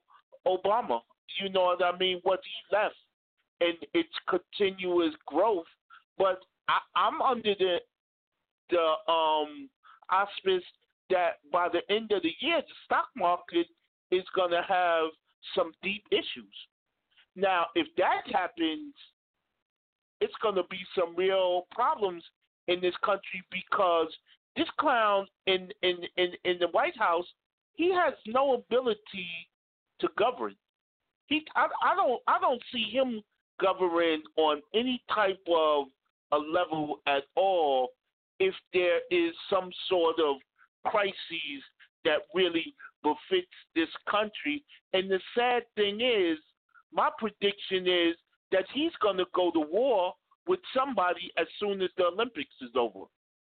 Obama. 0.47 0.99
You 1.41 1.49
know 1.49 1.61
what 1.61 1.83
I 1.83 1.97
mean? 1.97 2.19
What 2.23 2.41
he 2.43 2.75
left 2.75 2.95
and 3.61 3.77
its 3.93 4.09
continuous 4.27 5.13
growth. 5.25 5.65
But 6.17 6.39
I, 6.67 6.79
I'm 6.95 7.21
under 7.21 7.53
the 7.57 7.77
the 8.71 9.11
um 9.11 9.69
auspice 10.09 10.63
that 11.09 11.39
by 11.51 11.67
the 11.69 11.81
end 11.93 12.11
of 12.11 12.23
the 12.23 12.31
year, 12.39 12.61
the 12.61 12.73
stock 12.85 13.07
market 13.15 13.67
is 14.11 14.23
going 14.35 14.51
to 14.51 14.63
have 14.67 15.05
some 15.55 15.71
deep 15.83 16.03
issues. 16.11 16.55
Now, 17.35 17.67
if 17.75 17.87
that 17.97 18.23
happens, 18.31 18.93
it's 20.19 20.33
going 20.41 20.55
to 20.55 20.63
be 20.69 20.79
some 20.97 21.15
real 21.15 21.67
problems 21.71 22.23
in 22.67 22.81
this 22.81 22.95
country 23.03 23.43
because 23.51 24.07
this 24.55 24.67
clown 24.79 25.27
in 25.47 25.69
in 25.81 25.97
in, 26.17 26.31
in 26.43 26.59
the 26.59 26.67
White 26.71 26.97
House, 26.97 27.25
he 27.73 27.93
has 27.93 28.13
no 28.27 28.53
ability 28.53 29.29
to 29.99 30.09
govern. 30.17 30.55
He, 31.27 31.45
I, 31.55 31.67
I 31.83 31.95
don't, 31.95 32.21
I 32.27 32.39
don't 32.41 32.61
see 32.73 32.89
him 32.91 33.21
governing 33.61 34.23
on 34.35 34.61
any 34.73 35.01
type 35.13 35.39
of 35.47 35.85
a 36.33 36.37
level 36.37 36.99
at 37.07 37.23
all 37.35 37.89
if 38.41 38.55
there 38.73 39.01
is 39.11 39.35
some 39.51 39.69
sort 39.87 40.15
of 40.19 40.37
crises 40.87 41.61
that 42.03 42.21
really 42.33 42.73
befits 43.03 43.53
this 43.75 43.89
country. 44.09 44.65
And 44.93 45.11
the 45.11 45.19
sad 45.37 45.61
thing 45.75 46.01
is, 46.01 46.39
my 46.91 47.09
prediction 47.19 47.87
is 47.87 48.15
that 48.51 48.65
he's 48.73 48.91
going 48.99 49.17
to 49.17 49.25
go 49.35 49.51
to 49.51 49.59
war 49.59 50.13
with 50.47 50.59
somebody 50.75 51.31
as 51.37 51.45
soon 51.59 51.83
as 51.83 51.89
the 51.97 52.05
Olympics 52.05 52.55
is 52.61 52.71
over. 52.75 53.05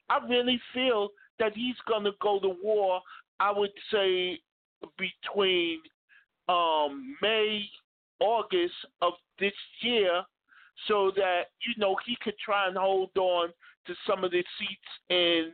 I 0.09 0.27
really 0.27 0.59
feel 0.73 1.11
that 1.39 1.53
he's 1.55 1.77
going 1.87 2.05
to 2.05 2.13
go 2.23 2.41
to 2.41 2.57
war. 2.63 3.03
I 3.39 3.53
would 3.53 3.73
say 3.93 4.41
between 4.97 5.81
um, 6.49 7.15
May, 7.21 7.67
August 8.21 8.75
of 9.03 9.13
this 9.39 9.53
year, 9.83 10.23
so 10.87 11.13
that 11.15 11.43
you 11.67 11.75
know 11.77 11.95
he 12.07 12.17
could 12.23 12.39
try 12.43 12.69
and 12.69 12.77
hold 12.77 13.11
on 13.17 13.51
to 13.89 13.95
some 14.07 14.23
of 14.23 14.31
the 14.31 14.45
seats 14.59 14.91
in 15.11 15.51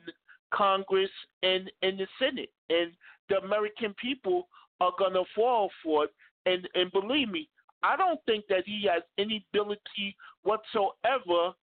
Congress 0.52 1.10
and 1.42 1.70
in 1.82 1.96
the 1.96 2.06
Senate, 2.18 2.50
and 2.68 2.92
the 3.28 3.38
American 3.38 3.94
people 3.94 4.48
are 4.80 4.92
going 4.98 5.14
to 5.14 5.24
fall 5.34 5.70
for 5.82 6.04
it. 6.04 6.10
And 6.46 6.68
and 6.74 6.92
believe 6.92 7.30
me, 7.30 7.48
I 7.82 7.96
don't 7.96 8.20
think 8.26 8.44
that 8.48 8.64
he 8.66 8.86
has 8.92 9.02
any 9.18 9.44
ability 9.50 10.16
whatsoever 10.42 11.54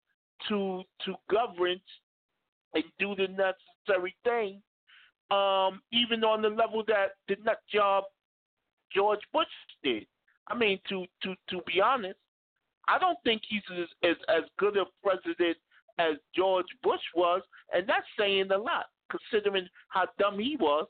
to 0.49 0.83
to 1.05 1.15
govern 1.31 1.81
and 2.75 2.85
do 2.99 3.15
the 3.17 3.27
necessary 3.29 4.15
thing, 4.25 4.63
um, 5.31 5.83
even 5.93 6.25
on 6.25 6.41
the 6.41 6.49
level 6.49 6.83
that 6.87 7.17
the 7.29 7.37
nut 7.45 7.59
job 7.73 8.05
George 8.95 9.21
Bush 9.33 9.47
did. 9.83 10.07
I 10.49 10.55
mean, 10.55 10.79
to 10.89 11.05
to 11.23 11.35
to 11.51 11.61
be 11.67 11.81
honest, 11.81 12.19
I 12.89 12.99
don't 12.99 13.19
think 13.25 13.43
he's 13.49 13.63
as 13.73 13.89
as, 14.03 14.17
as 14.29 14.45
good 14.59 14.77
a 14.77 14.85
president 15.03 15.59
as 16.01 16.17
George 16.35 16.67
Bush 16.83 17.01
was, 17.15 17.43
and 17.75 17.89
that's 17.89 18.07
saying 18.19 18.51
a 18.51 18.59
lot 18.59 18.87
considering 19.11 19.69
how 19.89 20.07
dumb 20.19 20.39
he 20.39 20.57
was. 20.59 20.87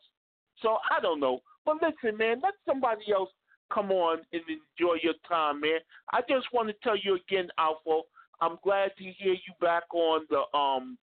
So 0.63 0.79
I 0.91 1.01
don't 1.01 1.21
know. 1.21 1.41
But 1.65 1.77
listen, 1.77 2.17
man, 2.17 2.41
let 2.43 2.55
somebody 2.67 3.13
else 3.13 3.31
come 3.73 3.91
on 3.91 4.19
and 4.33 4.43
enjoy 4.43 4.97
your 5.03 5.15
time, 5.29 5.61
man. 5.61 5.79
I 6.13 6.21
just 6.29 6.47
want 6.53 6.69
to 6.69 6.75
tell 6.83 6.97
you 6.97 7.17
again, 7.17 7.49
ALFO. 7.59 8.03
I'm 8.41 8.59
glad 8.65 8.93
to 8.99 9.05
hear 9.05 9.35
you 9.35 9.53
back 9.61 9.85
on 9.93 10.27
the 10.31 10.59
um 10.59 10.99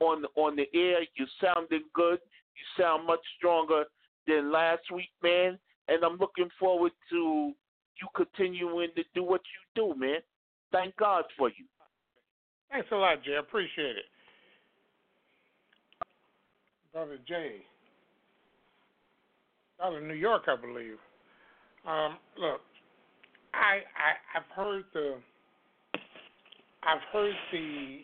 on 0.00 0.24
on 0.36 0.56
the 0.56 0.66
air. 0.74 0.98
You're 1.14 1.28
sounding 1.40 1.84
good. 1.94 2.18
You 2.54 2.82
sound 2.82 3.06
much 3.06 3.20
stronger 3.38 3.84
than 4.26 4.52
last 4.52 4.82
week, 4.92 5.10
man. 5.22 5.58
And 5.88 6.04
I'm 6.04 6.18
looking 6.18 6.48
forward 6.60 6.92
to 7.10 7.52
you 8.00 8.08
continuing 8.14 8.90
to 8.96 9.04
do 9.14 9.22
what 9.22 9.40
you 9.40 9.82
do, 9.94 9.98
man. 9.98 10.20
Thank 10.70 10.96
God 10.96 11.24
for 11.36 11.48
you. 11.48 11.66
Thanks 12.72 12.88
a 12.90 12.96
lot, 12.96 13.22
Jay. 13.22 13.36
Appreciate 13.38 13.96
it. 13.96 14.06
Brother 16.92 17.18
Jay. 17.28 17.56
Out 19.82 19.94
of 19.94 20.02
New 20.02 20.14
York, 20.14 20.44
I 20.48 20.56
believe. 20.56 20.96
Um, 21.86 22.16
look, 22.38 22.60
I, 23.52 23.82
I 23.96 24.38
I've 24.38 24.56
heard 24.56 24.84
the 24.94 25.16
I've 26.82 27.02
heard 27.12 27.34
the 27.52 27.98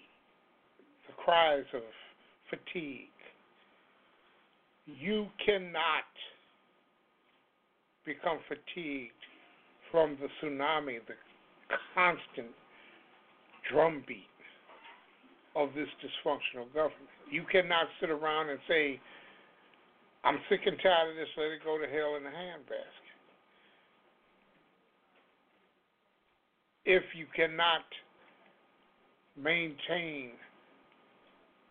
the 1.07 1.12
cries 1.24 1.65
of 1.73 1.82
fatigue. 2.51 3.09
You 4.86 5.28
cannot 5.45 6.09
become 8.05 8.39
fatigued 8.49 9.12
from 9.90 10.19
the 10.20 10.28
tsunami, 10.43 10.99
the 11.07 11.15
constant 11.95 12.49
drumbeat 13.70 14.27
of 15.59 15.74
this 15.74 15.90
dysfunctional 15.98 16.70
government. 16.72 17.10
You 17.28 17.43
cannot 17.51 17.90
sit 18.01 18.10
around 18.10 18.48
and 18.48 18.59
say, 18.68 19.01
I'm 20.22 20.39
sick 20.48 20.60
and 20.64 20.78
tired 20.78 21.10
of 21.10 21.16
this, 21.18 21.28
let 21.36 21.51
it 21.51 21.64
go 21.64 21.76
to 21.76 21.86
hell 21.90 22.14
in 22.14 22.22
a 22.24 22.30
handbasket. 22.30 23.09
if 26.89 27.02
you 27.14 27.26
cannot 27.36 27.85
maintain 29.36 30.30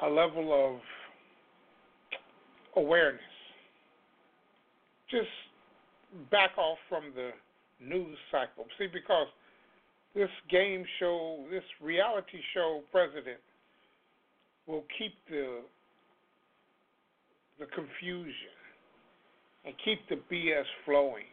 a 0.01 0.07
level 0.07 0.53
of 0.53 0.79
awareness. 2.75 3.19
Just 5.09 5.27
back 6.29 6.51
off 6.55 6.77
from 6.87 7.05
the 7.15 7.31
news 7.83 8.15
cycle. 8.31 8.65
See, 8.77 8.85
because 8.93 9.25
this 10.13 10.29
game 10.51 10.85
show, 10.99 11.45
this 11.49 11.63
reality 11.81 12.37
show 12.53 12.81
president 12.91 13.39
will 14.67 14.83
keep 14.97 15.13
the 15.29 15.61
the 17.59 17.65
confusion 17.67 18.53
and 19.65 19.73
keep 19.83 19.99
the 20.09 20.19
BS 20.31 20.65
flowing 20.85 21.25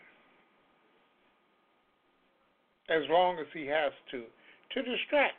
as 2.88 3.02
long 3.10 3.38
as 3.38 3.46
he 3.52 3.66
has 3.66 3.92
to 4.10 4.24
to 4.72 4.82
distract. 4.82 5.34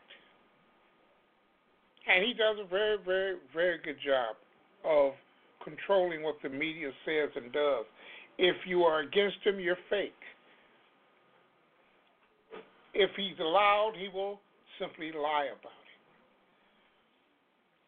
And 2.07 2.23
he 2.23 2.33
does 2.33 2.57
a 2.63 2.67
very, 2.67 2.97
very, 3.03 3.35
very 3.53 3.79
good 3.83 3.97
job 4.05 4.35
of 4.85 5.13
controlling 5.63 6.21
what 6.21 6.35
the 6.43 6.49
media 6.49 6.91
says 7.03 7.29
and 7.35 7.51
does. 7.51 7.85
If 8.37 8.55
you 8.67 8.83
are 8.83 8.99
against 8.99 9.37
him, 9.43 9.59
you're 9.59 9.77
fake. 9.89 10.13
If 12.93 13.09
he's 13.17 13.39
allowed, 13.39 13.93
he 13.97 14.07
will 14.07 14.39
simply 14.79 15.11
lie 15.11 15.45
about 15.45 15.73
it. 15.81 15.84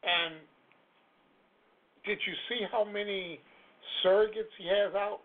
And 0.03 0.35
did 2.05 2.19
you 2.25 2.33
see 2.49 2.65
how 2.71 2.83
many 2.83 3.39
surrogates 4.03 4.53
he 4.57 4.67
has 4.67 4.93
out 4.95 5.19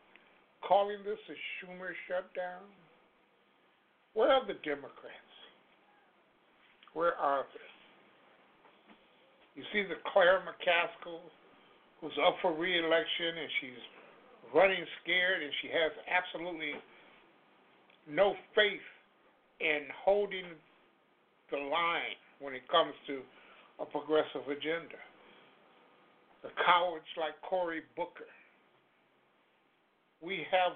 calling 0.66 0.99
this 1.05 1.19
a 1.28 1.36
Schumer 1.59 1.93
shutdown? 2.09 2.65
Where 4.15 4.31
are 4.31 4.47
the 4.47 4.59
Democrats? 4.65 5.32
Where 6.94 7.15
are 7.16 7.44
they? 7.55 7.73
You 9.61 9.65
see 9.73 9.82
the 9.89 10.01
Claire 10.12 10.40
McCaskill 10.44 11.20
who's 12.01 12.12
up 12.27 12.36
for 12.43 12.53
reelection 12.53 13.39
and 13.39 13.51
she's 13.61 13.82
running 14.55 14.85
scared 15.03 15.43
and 15.43 15.53
she 15.62 15.69
has 15.69 15.93
absolutely 16.11 16.73
no 18.11 18.35
faith 18.55 18.85
in 19.61 19.86
holding 20.05 20.44
the 21.51 21.57
line 21.57 22.16
when 22.40 22.55
it 22.55 22.66
comes 22.69 22.93
to 23.07 23.20
a 23.81 23.86
progressive 23.86 24.49
agenda. 24.49 25.01
The 26.43 26.51
cowards 26.66 27.07
like 27.19 27.40
Cory 27.43 27.82
Booker. 27.97 28.28
We 30.20 30.47
have 30.51 30.73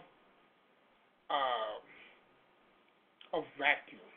uh, 1.31 1.78
a 3.39 3.40
vacuum, 3.59 4.10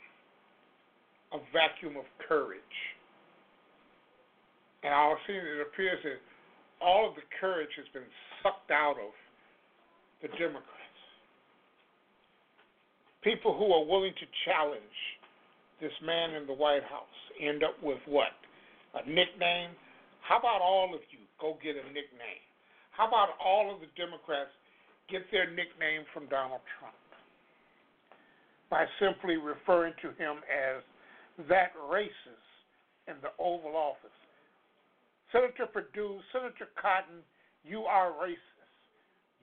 a 1.34 1.40
vacuum 1.54 1.98
of 1.98 2.06
courage. 2.28 2.62
And 4.84 4.94
a 4.94 5.16
sudden 5.28 5.44
it 5.44 5.62
appears 5.62 6.00
that 6.04 6.22
all 6.82 7.10
of 7.10 7.16
the 7.16 7.28
courage 7.40 7.70
has 7.76 7.86
been 7.94 8.08
sucked 8.42 8.72
out 8.72 8.96
of 8.96 9.12
the 10.22 10.30
Democrats. 10.38 10.78
People 13.22 13.58
who 13.58 13.74
are 13.74 13.84
willing 13.84 14.14
to 14.16 14.28
challenge 14.46 15.00
this 15.82 15.92
man 16.06 16.36
in 16.36 16.48
the 16.48 16.54
White 16.54 16.84
House 16.84 17.20
end 17.42 17.64
up 17.64 17.76
with 17.84 18.00
what? 18.08 18.39
A 18.96 19.06
nickname? 19.08 19.72
How 20.22 20.40
about 20.40 20.62
all 20.62 20.94
of 20.94 21.02
you 21.12 21.20
go 21.40 21.58
get 21.62 21.76
a 21.76 21.86
nickname? 21.90 22.44
How 22.92 23.08
about 23.08 23.38
all 23.44 23.74
of 23.74 23.80
the 23.82 23.90
Democrats 23.96 24.52
get 25.10 25.24
their 25.32 25.50
nickname 25.50 26.06
from 26.14 26.28
Donald 26.28 26.62
Trump? 26.80 26.96
by 28.70 28.86
simply 29.02 29.38
referring 29.38 29.94
to 30.02 30.10
him 30.22 30.38
as 30.46 30.82
that 31.50 31.74
racist 31.90 32.50
in 33.08 33.16
the 33.22 33.34
Oval 33.40 33.76
Office. 33.76 34.14
Senator 35.32 35.66
Perdue, 35.66 36.20
Senator 36.32 36.70
Cotton, 36.80 37.22
you 37.66 37.82
are 37.82 38.14
racist. 38.14 38.38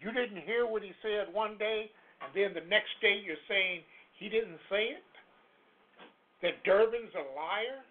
You 0.00 0.12
didn't 0.12 0.42
hear 0.46 0.66
what 0.66 0.82
he 0.82 0.92
said 1.02 1.32
one 1.32 1.58
day. 1.58 1.90
and 2.22 2.30
then 2.34 2.54
the 2.54 2.68
next 2.68 2.94
day 3.02 3.20
you're 3.24 3.42
saying 3.48 3.82
he 4.18 4.28
didn't 4.28 4.58
say 4.70 4.94
it? 4.94 5.10
That 6.42 6.62
Durbin's 6.64 7.12
a 7.14 7.24
liar? 7.34 7.82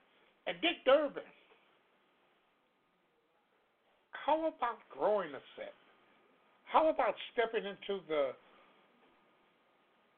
And 0.48 0.56
Dick 0.62 0.86
Durbin, 0.86 1.26
how 4.26 4.40
about 4.40 4.80
growing 4.90 5.30
a 5.30 5.44
set? 5.56 5.74
How 6.66 6.90
about 6.90 7.14
stepping 7.34 7.66
into 7.66 8.02
the 8.08 8.32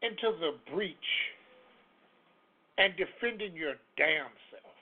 into 0.01 0.37
the 0.39 0.51
breach 0.71 0.95
and 2.77 2.93
defending 2.95 3.55
your 3.55 3.73
damn 3.97 4.31
self? 4.51 4.75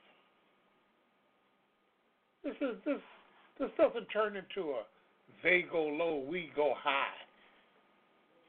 This 2.44 2.56
is 2.62 2.76
this 2.86 3.02
this 3.60 3.70
doesn't 3.78 4.08
turn 4.14 4.36
into 4.36 4.72
a 4.72 4.84
they 5.44 5.66
go 5.72 5.84
low, 5.84 6.24
we 6.28 6.50
go 6.56 6.74
high. 6.78 7.18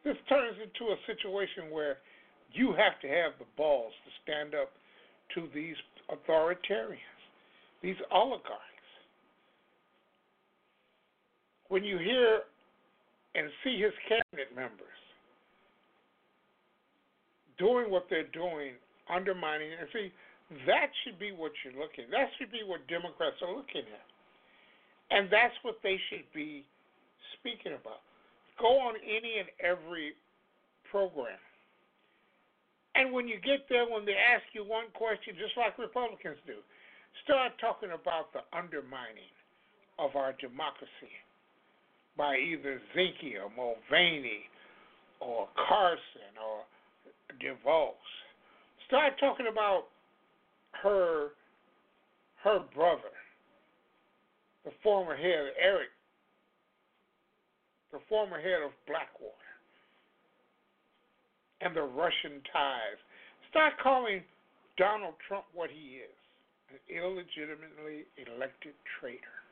This 0.04 0.16
turns 0.28 0.56
into 0.62 0.92
a 0.92 0.96
situation 1.06 1.70
where 1.70 1.98
you 2.52 2.72
have 2.72 3.00
to 3.02 3.08
have 3.08 3.32
the 3.38 3.44
balls 3.56 3.92
to 4.04 4.10
stand 4.22 4.54
up 4.54 4.72
to 5.34 5.48
these 5.54 5.76
authoritarians, 6.08 7.20
these 7.82 7.96
oligarchs. 8.12 8.75
When 11.68 11.84
you 11.84 11.98
hear 11.98 12.40
and 13.34 13.51
see 13.62 13.80
his 13.80 13.93
cabinet 14.09 14.55
members 14.55 15.01
doing 17.59 17.90
what 17.90 18.06
they're 18.09 18.30
doing, 18.32 18.76
undermining, 19.12 19.72
and 19.78 19.88
see, 19.93 20.12
that 20.66 20.88
should 21.02 21.18
be 21.18 21.32
what 21.32 21.52
you're 21.64 21.74
looking. 21.74 22.06
That 22.10 22.30
should 22.38 22.52
be 22.52 22.62
what 22.64 22.86
Democrats 22.86 23.36
are 23.43 23.51
looking 23.51 23.84
at. 23.84 24.06
And 25.10 25.28
that's 25.30 25.55
what 25.62 25.78
they 25.82 25.98
should 26.09 26.26
be 26.34 26.64
speaking 27.38 27.74
about. 27.74 28.02
Go 28.59 28.78
on 28.78 28.94
any 29.05 29.43
and 29.43 29.48
every 29.60 30.14
program. 30.90 31.38
And 32.94 33.12
when 33.12 33.28
you 33.28 33.36
get 33.36 33.68
there, 33.68 33.84
when 33.84 34.09
they 34.09 34.16
ask 34.16 34.43
you 34.56 34.64
one 34.64 34.88
question, 34.94 35.36
just 35.36 35.52
like 35.60 35.76
Republicans 35.76 36.40
do, 36.47 36.64
start 37.24 37.52
talking 37.60 37.93
about 37.93 38.32
the 38.32 38.40
undermining 38.56 39.28
of 39.98 40.16
our 40.16 40.32
democracy 40.40 41.12
by 42.16 42.36
either 42.36 42.80
Zinke 42.94 43.34
or 43.43 43.51
Mulvaney 43.56 44.44
or 45.20 45.48
Carson 45.68 46.32
or 46.43 46.64
DeVos. 47.43 47.93
Start 48.86 49.14
talking 49.20 49.47
about 49.51 49.84
her 50.82 51.30
her 52.44 52.60
brother, 52.74 53.14
the 54.64 54.70
former 54.82 55.16
head, 55.16 55.52
Eric, 55.60 55.88
the 57.93 57.98
former 58.09 58.40
head 58.40 58.62
of 58.64 58.70
Blackwater, 58.86 59.34
and 61.60 61.74
the 61.74 61.82
Russian 61.82 62.40
ties. 62.52 62.98
Start 63.51 63.72
calling 63.82 64.22
Donald 64.78 65.14
Trump 65.26 65.44
what 65.55 65.70
he 65.70 65.98
is 65.98 66.16
an 66.70 66.78
illegitimately 66.90 68.06
elected 68.18 68.74
traitor. 69.01 69.45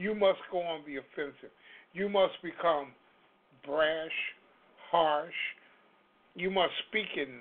You 0.00 0.14
must 0.14 0.38
go 0.50 0.60
on 0.62 0.80
the 0.86 0.96
offensive. 0.96 1.50
You 1.92 2.08
must 2.08 2.32
become 2.42 2.92
brash, 3.66 4.16
harsh. 4.90 5.34
You 6.34 6.50
must 6.50 6.72
speak 6.88 7.18
in 7.18 7.40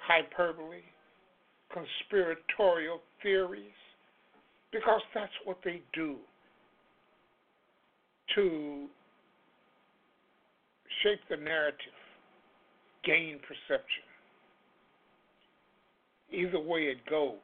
hyperbole, 0.00 0.80
conspiratorial 1.70 3.02
theories, 3.22 3.76
because 4.72 5.02
that's 5.14 5.32
what 5.44 5.58
they 5.62 5.82
do 5.92 6.16
to 8.36 8.86
shape 11.02 11.20
the 11.28 11.36
narrative, 11.36 12.00
gain 13.04 13.38
perception. 13.40 14.08
Either 16.32 16.58
way 16.58 16.84
it 16.84 17.04
goes, 17.10 17.34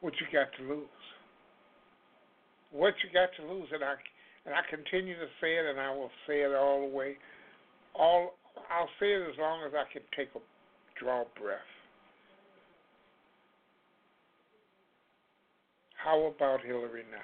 what 0.00 0.14
you 0.20 0.26
got 0.32 0.48
to 0.58 0.68
lose? 0.68 0.88
What 2.72 2.94
you 3.04 3.12
got 3.12 3.28
to 3.36 3.52
lose, 3.52 3.68
and 3.72 3.84
I 3.84 3.94
and 4.44 4.54
I 4.54 4.60
continue 4.68 5.14
to 5.14 5.26
say 5.40 5.54
it, 5.54 5.66
and 5.66 5.78
I 5.78 5.94
will 5.94 6.10
say 6.26 6.40
it 6.40 6.54
all 6.54 6.88
the 6.88 6.94
way. 6.94 7.16
All 7.94 8.34
I'll 8.70 8.88
say 8.98 9.12
it 9.12 9.22
as 9.28 9.38
long 9.38 9.64
as 9.66 9.72
I 9.74 9.84
can 9.92 10.02
take 10.16 10.28
a 10.34 10.40
draw 10.98 11.24
breath. 11.38 11.60
How 16.02 16.32
about 16.34 16.64
Hillary 16.64 17.04
now? 17.10 17.18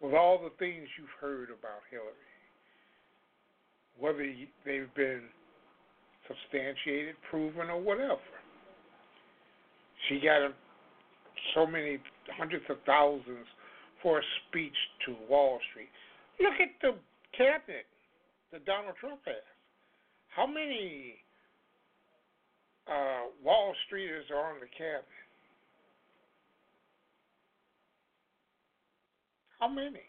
With 0.00 0.14
all 0.14 0.38
the 0.38 0.50
things 0.58 0.86
you've 0.98 1.08
heard 1.20 1.48
about 1.48 1.82
Hillary, 1.90 2.14
whether 3.98 4.24
they've 4.64 4.94
been 4.94 5.22
substantiated, 6.28 7.16
proven, 7.28 7.68
or 7.68 7.80
whatever, 7.80 8.20
she 10.08 10.20
got 10.20 10.42
so 11.54 11.66
many 11.66 11.98
hundreds 12.36 12.64
of 12.68 12.76
thousands 12.86 13.46
for 14.02 14.18
a 14.18 14.22
speech 14.48 14.76
to 15.06 15.14
Wall 15.28 15.58
Street. 15.70 15.88
Look 16.40 16.54
at 16.60 16.70
the 16.80 16.96
cabinet 17.36 17.86
that 18.52 18.64
Donald 18.64 18.94
Trump 19.00 19.20
has. 19.26 19.34
How 20.34 20.46
many 20.46 21.14
uh, 22.86 23.30
Wall 23.44 23.74
Streeters 23.86 24.30
are 24.32 24.54
on 24.54 24.60
the 24.60 24.70
cabinet? 24.76 25.04
How 29.58 29.68
many? 29.68 30.00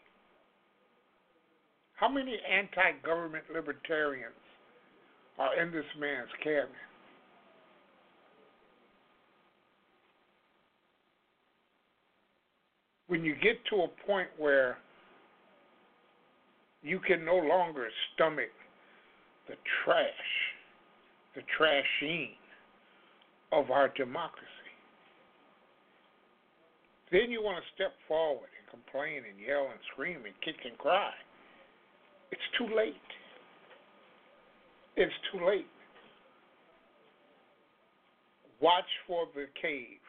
How 1.94 2.08
many 2.08 2.36
anti 2.50 2.98
government 3.04 3.44
libertarians 3.52 4.32
are 5.38 5.60
in 5.60 5.70
this 5.70 5.84
man's 6.00 6.30
cabinet? 6.42 6.91
When 13.12 13.26
you 13.26 13.34
get 13.34 13.62
to 13.68 13.82
a 13.82 13.88
point 14.06 14.28
where 14.38 14.78
you 16.82 16.98
can 16.98 17.26
no 17.26 17.36
longer 17.36 17.86
stomach 18.14 18.48
the 19.48 19.54
trash, 19.84 20.08
the 21.34 21.42
trashing 21.60 22.30
of 23.52 23.70
our 23.70 23.88
democracy. 23.88 24.48
Then 27.12 27.30
you 27.30 27.42
want 27.42 27.62
to 27.62 27.70
step 27.74 27.92
forward 28.08 28.48
and 28.58 28.70
complain 28.70 29.24
and 29.28 29.38
yell 29.46 29.68
and 29.70 29.78
scream 29.92 30.24
and 30.24 30.32
kick 30.42 30.56
and 30.64 30.78
cry. 30.78 31.12
It's 32.30 32.40
too 32.56 32.74
late. 32.74 32.94
It's 34.96 35.12
too 35.30 35.46
late. 35.46 35.66
Watch 38.62 38.88
for 39.06 39.26
the 39.34 39.48
cave 39.60 40.00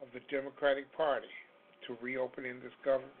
of 0.00 0.08
the 0.14 0.20
Democratic 0.34 0.90
Party 0.96 1.28
to 1.86 1.96
reopen 2.00 2.44
in 2.44 2.60
this 2.60 2.72
government. 2.84 3.12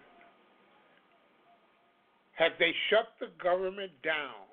Had 2.32 2.52
they 2.58 2.72
shut 2.88 3.08
the 3.20 3.28
government 3.42 3.92
down, 4.02 4.48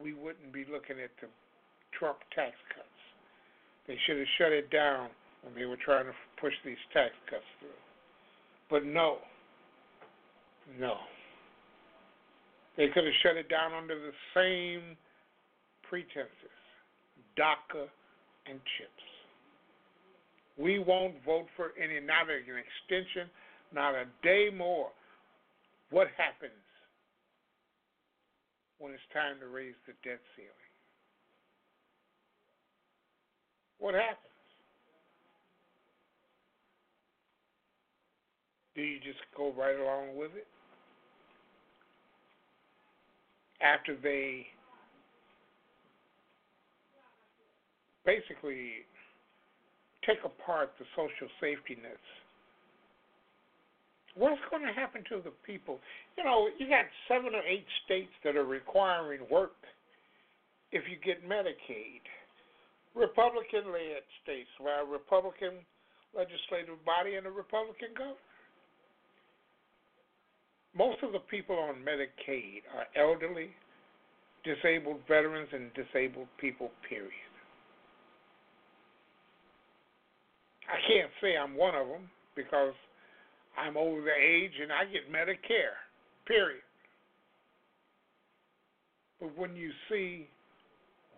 we 0.00 0.14
wouldn't 0.14 0.52
be 0.52 0.64
looking 0.70 1.02
at 1.02 1.10
the 1.20 1.28
Trump 1.98 2.18
tax 2.34 2.54
cuts. 2.74 2.86
They 3.86 3.96
should 4.06 4.18
have 4.18 4.26
shut 4.38 4.52
it 4.52 4.70
down 4.70 5.08
when 5.42 5.54
they 5.54 5.64
were 5.64 5.78
trying 5.84 6.06
to 6.06 6.12
push 6.40 6.52
these 6.64 6.78
tax 6.92 7.10
cuts 7.28 7.42
through. 7.58 7.70
But 8.70 8.84
no, 8.84 9.18
no. 10.78 10.96
They 12.76 12.86
could 12.94 13.04
have 13.04 13.18
shut 13.22 13.36
it 13.36 13.48
down 13.48 13.72
under 13.72 13.98
the 13.98 14.12
same 14.34 14.96
pretenses 15.88 16.58
DACA 17.36 17.88
and 18.46 18.60
CHIPS. 18.78 19.07
We 20.58 20.80
won't 20.80 21.14
vote 21.24 21.46
for 21.56 21.70
any, 21.80 22.00
not 22.04 22.28
an 22.28 22.42
extension, 22.58 23.30
not 23.72 23.94
a 23.94 24.04
day 24.22 24.48
more. 24.54 24.88
What 25.90 26.08
happens 26.16 26.52
when 28.78 28.92
it's 28.92 29.02
time 29.12 29.38
to 29.40 29.46
raise 29.46 29.74
the 29.86 29.92
debt 30.02 30.20
ceiling? 30.34 30.50
What 33.78 33.94
happens? 33.94 34.18
Do 38.74 38.82
you 38.82 38.98
just 38.98 39.18
go 39.36 39.52
right 39.56 39.78
along 39.78 40.16
with 40.16 40.32
it? 40.36 40.46
After 43.60 43.96
they 43.96 44.46
basically 48.04 48.86
take 50.08 50.24
apart 50.24 50.72
the 50.80 50.88
social 50.96 51.28
safety 51.38 51.76
nets 51.76 52.08
what's 54.18 54.42
going 54.50 54.66
to 54.66 54.74
happen 54.74 55.06
to 55.08 55.22
the 55.22 55.32
people? 55.46 55.78
You 56.18 56.24
know, 56.24 56.50
you 56.58 56.68
got 56.68 56.84
seven 57.06 57.34
or 57.34 57.42
eight 57.46 57.66
states 57.86 58.10
that 58.24 58.36
are 58.36 58.44
requiring 58.44 59.22
work 59.30 59.54
if 60.72 60.82
you 60.90 60.98
get 61.00 61.22
Medicaid. 61.26 62.02
Republican 62.94 63.70
led 63.72 64.02
states, 64.22 64.50
where 64.58 64.82
a 64.82 64.86
Republican 64.86 65.62
legislative 66.12 66.82
body 66.84 67.14
and 67.14 67.26
a 67.26 67.30
Republican 67.30 67.94
governor. 67.94 68.18
most 70.74 70.98
of 71.02 71.12
the 71.12 71.22
people 71.30 71.56
on 71.56 71.76
Medicaid 71.86 72.66
are 72.74 72.88
elderly, 72.98 73.50
disabled 74.42 75.00
veterans, 75.06 75.48
and 75.52 75.70
disabled 75.74 76.28
people, 76.40 76.70
period. 76.88 77.27
I 80.68 80.76
can't 80.86 81.10
say 81.20 81.36
I'm 81.36 81.56
one 81.56 81.74
of 81.74 81.88
them 81.88 82.10
because 82.36 82.74
I'm 83.56 83.76
over 83.76 84.00
the 84.00 84.12
age 84.12 84.52
and 84.62 84.70
I 84.70 84.84
get 84.84 85.10
Medicare, 85.12 85.76
period. 86.26 86.62
But 89.20 89.36
when 89.36 89.56
you 89.56 89.70
see 89.90 90.28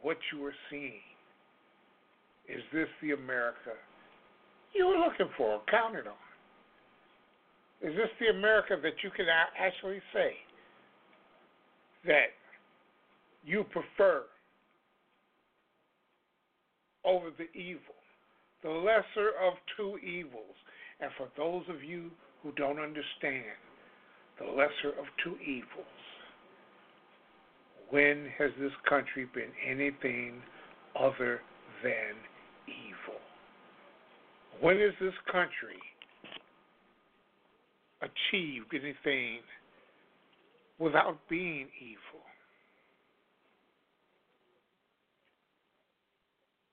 what 0.03 0.17
you 0.33 0.45
are 0.47 0.55
seeing, 0.71 1.03
is 2.49 2.63
this 2.73 2.89
the 3.03 3.13
America 3.13 3.73
you 4.73 4.87
were 4.87 4.97
looking 4.97 5.29
for, 5.37 5.61
counted 5.71 6.07
on? 6.07 6.15
Is 7.83 7.97
this 7.97 8.09
the 8.21 8.29
America 8.37 8.77
that 8.83 8.93
you 9.03 9.11
can 9.11 9.27
actually 9.59 10.01
say 10.13 10.35
that 12.07 12.31
you 13.45 13.65
prefer 13.65 14.25
over 17.05 17.31
the 17.37 17.51
evil, 17.59 17.95
the 18.62 18.70
lesser 18.70 19.31
of 19.43 19.55
two 19.77 19.99
evils? 19.99 20.57
And 21.01 21.11
for 21.16 21.28
those 21.37 21.62
of 21.69 21.82
you 21.82 22.11
who 22.43 22.53
don't 22.53 22.78
understand 22.78 23.57
the 24.39 24.47
lesser 24.47 24.99
of 24.99 25.07
two 25.24 25.37
evils, 25.45 25.87
when 27.91 28.31
has 28.39 28.51
this 28.61 28.73
country 28.89 29.27
been 29.35 29.51
anything 29.69 30.43
other 30.99 31.41
than 31.82 32.15
evil? 32.66 33.20
When 34.61 34.78
has 34.78 34.93
this 35.01 35.15
country 35.31 35.81
achieved 38.03 38.73
anything 38.73 39.41
without 40.78 41.19
being 41.28 41.66
evil? 41.81 42.24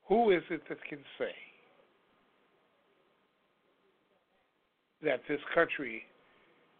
Who 0.07 0.31
is 0.31 0.43
it 0.49 0.61
that 0.69 0.77
can 0.87 0.99
say 1.17 1.33
that 5.03 5.21
this 5.27 5.39
country 5.53 6.03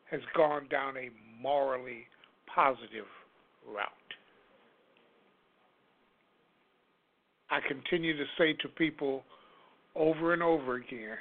has 0.09 0.21
gone 0.35 0.67
down 0.69 0.95
a 0.97 1.09
morally 1.41 2.05
positive 2.53 3.05
route? 3.67 3.87
I 7.49 7.59
continue 7.67 8.17
to 8.17 8.25
say 8.37 8.53
to 8.61 8.67
people 8.67 9.23
over 9.95 10.33
and 10.33 10.43
over 10.43 10.75
again 10.75 11.17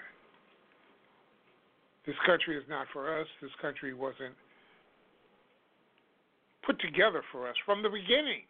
this 2.06 2.14
country 2.24 2.56
is 2.56 2.62
not 2.68 2.86
for 2.93 3.20
us. 3.20 3.27
This 3.43 3.51
country 3.60 3.93
wasn't 3.93 4.35
put 6.64 6.81
together 6.81 7.23
for 7.32 7.48
us 7.48 7.56
from 7.66 7.82
the 7.82 7.89
beginning. 7.89 8.43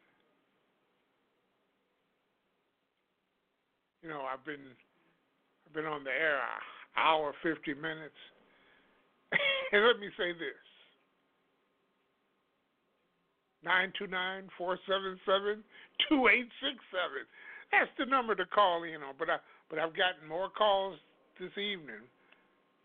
You 4.02 4.10
know, 4.10 4.22
I've 4.30 4.44
been 4.44 4.60
I've 5.66 5.74
been 5.74 5.86
on 5.86 6.04
the 6.04 6.10
air 6.10 6.38
hour 6.96 7.32
fifty 7.42 7.72
minutes. 7.72 8.14
and 9.72 9.84
let 9.84 9.98
me 9.98 10.08
say 10.16 10.32
this. 10.32 10.66
929 13.64 14.46
477 14.54 15.64
2867. 16.06 17.26
That's 17.74 17.90
the 17.98 18.06
number 18.06 18.38
to 18.38 18.46
call 18.46 18.86
in 18.86 19.02
on. 19.02 19.18
But 19.18 19.30
I 19.30 19.38
but 19.66 19.82
I've 19.82 19.96
gotten 19.98 20.22
more 20.28 20.48
calls 20.48 20.94
this 21.42 21.50
evening 21.58 22.06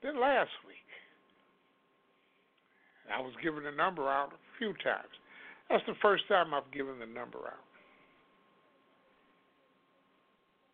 than 0.01 0.17
last 0.17 0.49
week. 0.65 0.81
I 3.13 3.21
was 3.21 3.33
giving 3.43 3.63
the 3.63 3.75
number 3.75 4.09
out 4.09 4.33
a 4.33 4.41
few 4.57 4.73
times. 4.81 5.13
That's 5.69 5.85
the 5.85 5.99
first 6.01 6.27
time 6.27 6.53
I've 6.53 6.69
given 6.73 6.97
the 6.97 7.05
number 7.05 7.39
out. 7.45 7.67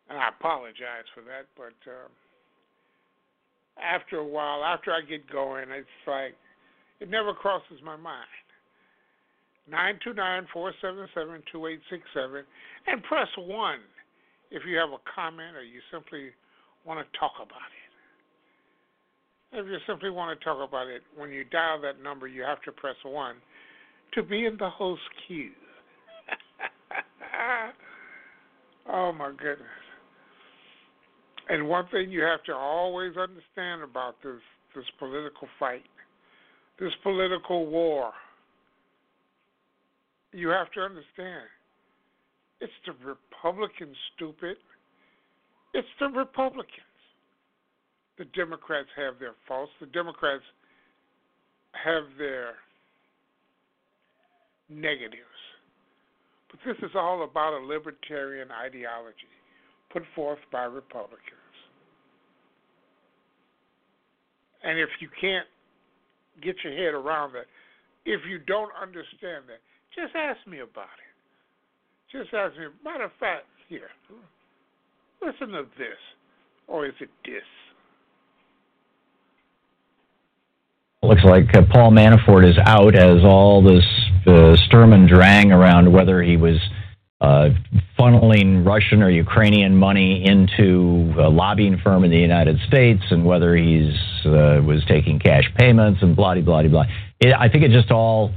And 0.08 0.16
I 0.16 0.32
apologize 0.32 1.04
for 1.12 1.20
that, 1.28 1.44
but 1.52 1.76
uh, 1.84 2.08
after 3.82 4.18
a 4.18 4.26
while, 4.26 4.64
after 4.64 4.92
I 4.92 5.00
get 5.02 5.28
going, 5.30 5.70
it's 5.70 5.88
like 6.06 6.34
it 7.00 7.10
never 7.10 7.34
crosses 7.34 7.80
my 7.84 7.96
mind. 7.96 8.26
929-477-2867 9.70 12.42
and 12.86 13.02
press 13.02 13.28
1 13.36 13.78
if 14.50 14.62
you 14.66 14.78
have 14.78 14.88
a 14.90 14.98
comment 15.14 15.54
or 15.56 15.62
you 15.62 15.80
simply 15.92 16.30
want 16.86 16.98
to 17.00 17.06
talk 17.18 17.32
about 17.36 17.60
it. 19.52 19.60
If 19.60 19.66
you 19.66 19.76
simply 19.86 20.08
want 20.10 20.38
to 20.38 20.44
talk 20.44 20.66
about 20.66 20.88
it, 20.88 21.02
when 21.16 21.30
you 21.30 21.44
dial 21.44 21.80
that 21.82 22.02
number, 22.02 22.26
you 22.26 22.42
have 22.42 22.62
to 22.62 22.72
press 22.72 22.96
1 23.02 23.36
to 24.14 24.22
be 24.22 24.46
in 24.46 24.56
the 24.58 24.70
host 24.70 25.02
queue. 25.26 25.50
oh, 28.90 29.12
my 29.12 29.30
goodness. 29.30 29.87
And 31.48 31.68
one 31.68 31.86
thing 31.88 32.10
you 32.10 32.22
have 32.22 32.42
to 32.44 32.54
always 32.54 33.16
understand 33.16 33.82
about 33.82 34.16
this 34.22 34.40
this 34.74 34.84
political 34.98 35.48
fight, 35.58 35.82
this 36.78 36.92
political 37.02 37.66
war, 37.66 38.12
you 40.32 40.48
have 40.48 40.70
to 40.72 40.80
understand 40.80 41.48
it's 42.60 42.72
the 42.86 42.92
Republicans, 43.04 43.96
stupid. 44.14 44.56
It's 45.74 45.88
the 46.00 46.08
Republicans. 46.08 46.72
The 48.18 48.24
Democrats 48.36 48.88
have 48.96 49.18
their 49.20 49.34
faults. 49.46 49.70
The 49.80 49.86
Democrats 49.86 50.42
have 51.72 52.04
their 52.18 52.54
negatives. 54.68 55.22
But 56.50 56.60
this 56.66 56.76
is 56.82 56.96
all 56.96 57.22
about 57.22 57.52
a 57.52 57.64
libertarian 57.64 58.48
ideology 58.50 59.32
put 59.92 60.02
forth 60.14 60.38
by 60.50 60.64
Republicans. 60.64 61.37
And 64.68 64.78
if 64.78 64.90
you 65.00 65.08
can't 65.18 65.46
get 66.42 66.56
your 66.62 66.74
head 66.74 66.92
around 66.92 67.32
that, 67.32 67.46
if 68.04 68.20
you 68.28 68.38
don't 68.38 68.70
understand 68.80 69.44
that, 69.48 69.60
just 69.96 70.14
ask 70.14 70.46
me 70.46 70.58
about 70.58 70.84
it. 71.00 72.12
Just 72.12 72.34
ask 72.34 72.54
me. 72.58 72.66
Matter 72.84 73.04
of 73.04 73.12
fact, 73.18 73.46
here, 73.66 73.88
listen 75.22 75.48
to 75.54 75.62
this, 75.78 75.96
or 76.66 76.84
is 76.84 76.92
it 77.00 77.08
this? 77.24 77.42
Looks 81.02 81.24
like 81.24 81.56
uh, 81.56 81.62
Paul 81.72 81.90
Manafort 81.92 82.46
is 82.46 82.58
out 82.66 82.94
as 82.94 83.24
all 83.24 83.62
this 83.62 83.86
uh, 84.26 84.54
Sturm 84.66 84.92
and 84.92 85.08
Drang 85.08 85.50
around 85.50 85.90
whether 85.90 86.22
he 86.22 86.36
was 86.36 86.58
uh, 87.22 87.48
funneling 87.98 88.66
Russian 88.66 89.02
or 89.02 89.08
Ukrainian 89.08 89.76
money 89.76 90.24
into 90.26 91.14
a 91.18 91.30
lobbying 91.30 91.78
firm 91.82 92.04
in 92.04 92.10
the 92.10 92.18
United 92.18 92.58
States 92.68 93.02
and 93.10 93.24
whether 93.24 93.56
he's 93.56 93.94
uh, 94.26 94.60
was 94.64 94.84
taking 94.86 95.18
cash 95.18 95.44
payments 95.56 96.02
and 96.02 96.16
blah 96.16 96.34
blah 96.40 96.62
blah. 96.62 96.84
It, 97.20 97.34
I 97.34 97.48
think 97.48 97.64
it 97.64 97.70
just 97.70 97.90
all, 97.90 98.32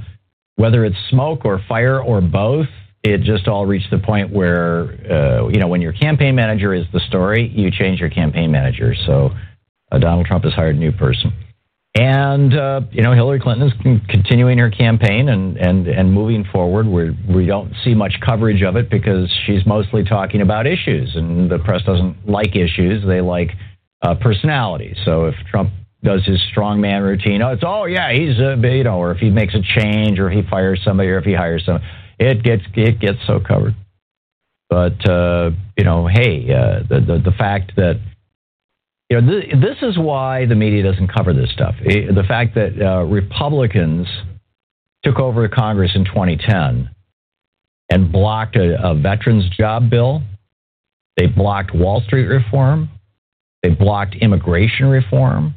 whether 0.56 0.84
it's 0.84 0.96
smoke 1.10 1.44
or 1.44 1.60
fire 1.68 2.00
or 2.00 2.20
both, 2.20 2.66
it 3.02 3.22
just 3.22 3.48
all 3.48 3.66
reached 3.66 3.90
the 3.90 3.98
point 3.98 4.32
where, 4.32 4.90
uh, 5.10 5.48
you 5.48 5.58
know, 5.58 5.68
when 5.68 5.80
your 5.80 5.92
campaign 5.92 6.34
manager 6.34 6.72
is 6.72 6.84
the 6.92 7.00
story, 7.00 7.48
you 7.48 7.70
change 7.70 8.00
your 8.00 8.10
campaign 8.10 8.50
manager. 8.50 8.94
So 9.06 9.30
uh, 9.90 9.98
Donald 9.98 10.26
Trump 10.26 10.44
has 10.44 10.52
hired 10.52 10.76
a 10.76 10.78
new 10.78 10.92
person. 10.92 11.32
And, 11.94 12.56
uh, 12.56 12.80
you 12.90 13.02
know, 13.02 13.12
Hillary 13.12 13.38
Clinton 13.38 13.68
is 13.68 13.74
continuing 14.08 14.56
her 14.58 14.70
campaign 14.70 15.28
and, 15.28 15.58
and, 15.58 15.86
and 15.86 16.10
moving 16.10 16.44
forward. 16.50 16.86
We're, 16.86 17.14
we 17.28 17.44
don't 17.44 17.74
see 17.84 17.94
much 17.94 18.14
coverage 18.24 18.62
of 18.62 18.76
it 18.76 18.88
because 18.88 19.30
she's 19.44 19.66
mostly 19.66 20.02
talking 20.02 20.40
about 20.40 20.66
issues, 20.66 21.14
and 21.14 21.50
the 21.50 21.58
press 21.58 21.82
doesn't 21.84 22.26
like 22.26 22.56
issues. 22.56 23.04
They 23.06 23.20
like 23.20 23.50
uh, 24.02 24.14
personality. 24.16 24.96
So 25.04 25.26
if 25.26 25.34
Trump 25.50 25.70
does 26.02 26.24
his 26.24 26.40
strongman 26.54 27.02
routine, 27.02 27.42
oh, 27.42 27.52
it's, 27.52 27.62
oh, 27.64 27.84
yeah, 27.84 28.12
he's, 28.12 28.38
uh, 28.40 28.56
you 28.56 28.84
know, 28.84 28.98
or 28.98 29.12
if 29.12 29.18
he 29.18 29.30
makes 29.30 29.54
a 29.54 29.62
change 29.80 30.18
or 30.18 30.28
he 30.28 30.42
fires 30.42 30.80
somebody 30.84 31.08
or 31.08 31.18
if 31.18 31.24
he 31.24 31.34
hires 31.34 31.64
somebody 31.64 31.84
it 32.22 32.42
gets 32.42 32.62
it 32.74 33.00
gets 33.00 33.18
so 33.26 33.40
covered. 33.40 33.74
But 34.68 35.08
uh, 35.08 35.50
you 35.76 35.84
know, 35.84 36.06
hey, 36.06 36.46
uh, 36.50 36.82
the, 36.88 37.00
the 37.00 37.22
the 37.24 37.32
fact 37.36 37.72
that 37.76 38.00
you 39.10 39.20
know 39.20 39.40
th- 39.40 39.52
this 39.60 39.76
is 39.82 39.98
why 39.98 40.46
the 40.46 40.54
media 40.54 40.82
doesn't 40.82 41.08
cover 41.08 41.34
this 41.34 41.50
stuff. 41.50 41.74
It, 41.80 42.14
the 42.14 42.22
fact 42.22 42.54
that 42.54 42.80
uh, 42.80 43.04
Republicans 43.04 44.06
took 45.04 45.18
over 45.18 45.48
Congress 45.48 45.92
in 45.94 46.04
2010 46.04 46.88
and 47.90 48.12
blocked 48.12 48.56
a, 48.56 48.90
a 48.90 48.94
veterans 48.94 49.48
job 49.56 49.90
bill. 49.90 50.22
They 51.16 51.26
blocked 51.26 51.74
Wall 51.74 52.00
Street 52.06 52.26
reform. 52.26 52.88
They 53.62 53.70
blocked 53.70 54.14
immigration 54.16 54.86
reform. 54.86 55.54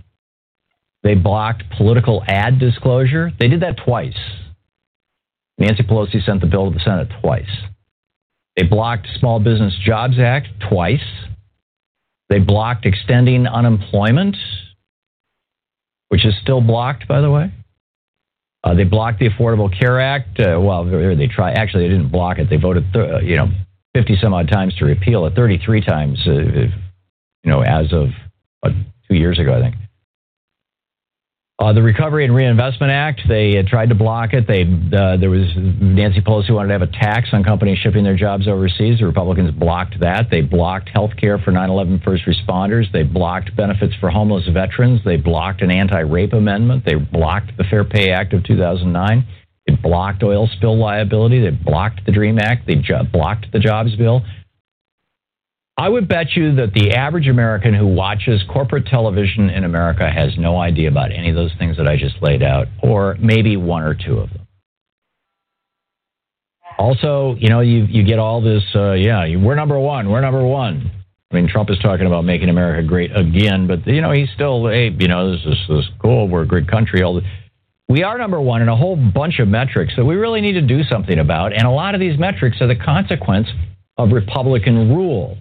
They 1.04 1.16
blocked 1.16 1.64
political 1.78 2.24
ad 2.28 2.60
disclosure. 2.60 3.32
They 3.40 3.48
did 3.48 3.62
that 3.62 3.78
twice. 3.78 4.18
Nancy 5.58 5.84
Pelosi 5.84 6.24
sent 6.26 6.42
the 6.42 6.48
bill 6.48 6.70
to 6.70 6.78
the 6.78 6.84
Senate 6.84 7.10
twice. 7.22 7.50
They 8.58 8.64
blocked 8.64 9.08
Small 9.20 9.40
Business 9.40 9.76
Jobs 9.84 10.20
Act 10.20 10.48
twice. 10.70 11.04
They 12.30 12.40
blocked 12.40 12.86
extending 12.86 13.48
unemployment, 13.48 14.36
which 16.10 16.26
is 16.26 16.34
still 16.42 16.62
blocked, 16.62 17.08
by 17.08 17.22
the 17.22 17.30
way. 17.30 17.52
Uh, 18.64 18.74
they 18.74 18.84
blocked 18.84 19.20
the 19.20 19.30
Affordable 19.30 19.72
Care 19.78 20.02
Act. 20.02 20.40
Uh, 20.40 20.60
well, 20.60 20.84
they 20.86 21.28
try. 21.28 21.52
Actually, 21.52 21.84
they 21.84 21.94
didn't 21.94 22.12
block 22.12 22.40
it. 22.40 22.50
They 22.50 22.58
voted, 22.58 22.86
th- 22.94 23.10
uh, 23.10 23.20
you 23.20 23.36
know, 23.36 23.52
50 23.94 24.18
some 24.20 24.34
odd 24.34 24.48
times 24.50 24.76
to 24.78 24.86
repeal 24.86 25.26
it. 25.28 25.36
33 25.36 25.82
times, 25.82 26.20
uh, 26.28 26.68
you 27.46 27.52
know, 27.52 27.62
as 27.62 27.94
of 27.94 28.10
uh, 28.64 28.70
two 29.08 29.16
years 29.16 29.40
ago, 29.40 29.54
I 29.54 29.62
think. 29.62 29.76
Uh, 31.58 31.72
the 31.72 31.82
Recovery 31.82 32.26
and 32.26 32.36
Reinvestment 32.36 32.92
Act, 32.92 33.22
they 33.30 33.64
tried 33.64 33.88
to 33.88 33.96
block 33.96 34.34
it. 34.34 34.46
They 34.46 34.64
uh, 34.64 35.16
there 35.16 35.30
was 35.30 35.48
Nancy 35.56 36.20
Pelosi 36.20 36.52
wanted 36.52 36.68
to 36.68 36.74
have 36.74 36.82
a 36.82 36.92
tax 36.92 37.30
on 37.32 37.46
companies 37.46 37.78
shipping 37.78 38.04
their 38.04 38.18
jobs 38.18 38.46
overseas. 38.46 39.00
The 39.00 39.06
Republicans 39.06 39.52
blocked 39.52 39.98
that. 40.02 40.28
They 40.30 40.42
blocked 40.42 40.90
health 40.90 41.12
care 41.18 41.38
for 41.38 41.54
9/11 41.54 42.04
first 42.04 42.24
responders. 42.26 42.92
They 42.92 43.04
blocked 43.04 43.56
benefits 43.56 43.94
for 44.02 44.10
homeless 44.10 44.46
veterans. 44.48 45.00
They 45.06 45.16
blocked 45.16 45.62
an 45.62 45.72
anti-rape 45.72 46.34
amendment. 46.34 46.84
They 46.86 46.96
blocked 46.96 47.56
the 47.56 47.64
Fair 47.64 47.86
Pay 47.86 48.12
Act 48.12 48.34
of 48.34 48.44
2009. 48.44 49.26
They 49.66 49.76
blocked 49.76 50.24
oil 50.24 50.48
spill 50.58 50.78
liability. 50.78 51.40
They 51.40 51.52
blocked 51.52 52.06
the 52.06 52.12
Dream 52.12 52.38
Act. 52.38 52.68
They 52.68 52.76
jo- 52.76 53.04
blocked 53.10 53.54
the 53.54 53.60
Jobs 53.60 53.96
Bill. 53.96 54.24
I 55.78 55.90
would 55.90 56.08
bet 56.08 56.36
you 56.36 56.56
that 56.56 56.74
the 56.74 56.92
average 56.92 57.28
American 57.28 57.74
who 57.74 57.86
watches 57.86 58.42
corporate 58.48 58.86
television 58.86 59.50
in 59.50 59.66
America 59.66 60.10
has 60.10 60.38
no 60.38 60.58
idea 60.58 60.88
about 60.88 61.12
any 61.12 61.30
of 61.30 61.36
those 61.36 61.52
things 61.60 61.76
that 61.76 61.88
I 61.88 61.98
just 61.98 62.16
laid 62.22 62.42
out, 62.42 62.68
or 62.82 63.18
maybe 63.20 63.58
one 63.58 63.84
or 63.84 63.94
two 63.94 64.20
of 64.20 64.30
them. 64.30 64.48
Also, 66.78 67.36
you 67.40 67.50
know, 67.50 67.60
you 67.60 67.86
you 67.86 68.04
get 68.04 68.20
all 68.20 68.42
this, 68.42 68.64
uh, 68.74 68.94
yeah, 68.94 69.26
we're 69.36 69.56
number 69.56 69.78
one, 69.78 70.10
we're 70.10 70.22
number 70.22 70.46
one. 70.46 70.92
I 71.32 71.36
mean, 71.36 71.50
Trump 71.50 71.70
is 71.70 71.78
talking 71.80 72.06
about 72.06 72.24
making 72.24 72.50
America 72.50 72.88
great 72.88 73.16
again, 73.16 73.68
but 73.68 73.86
you 73.86 74.02
know, 74.02 74.12
he's 74.12 74.30
still, 74.34 74.68
hey, 74.68 74.96
you 74.98 75.08
know, 75.08 75.32
this 75.32 75.42
is, 75.42 75.58
this 75.68 75.80
is 75.80 75.86
cool, 76.02 76.30
we're 76.30 76.44
a 76.44 76.48
great 76.48 76.70
country. 76.70 77.02
All 77.02 77.22
we 77.90 78.04
are 78.04 78.18
number 78.18 78.40
one 78.40 78.62
in 78.62 78.70
a 78.70 78.76
whole 78.76 78.96
bunch 78.96 79.40
of 79.40 79.48
metrics 79.48 79.94
that 79.98 80.06
we 80.06 80.16
really 80.16 80.42
need 80.42 80.54
to 80.54 80.62
do 80.62 80.84
something 80.84 81.20
about, 81.20 81.52
and 81.52 81.64
a 81.64 81.72
lot 81.72 81.96
of 81.96 82.00
these 82.00 82.18
metrics 82.18 82.62
are 82.62 82.68
the 82.68 82.76
consequence 82.76 83.48
of 83.98 84.12
Republican 84.12 84.96
rule. 84.96 85.38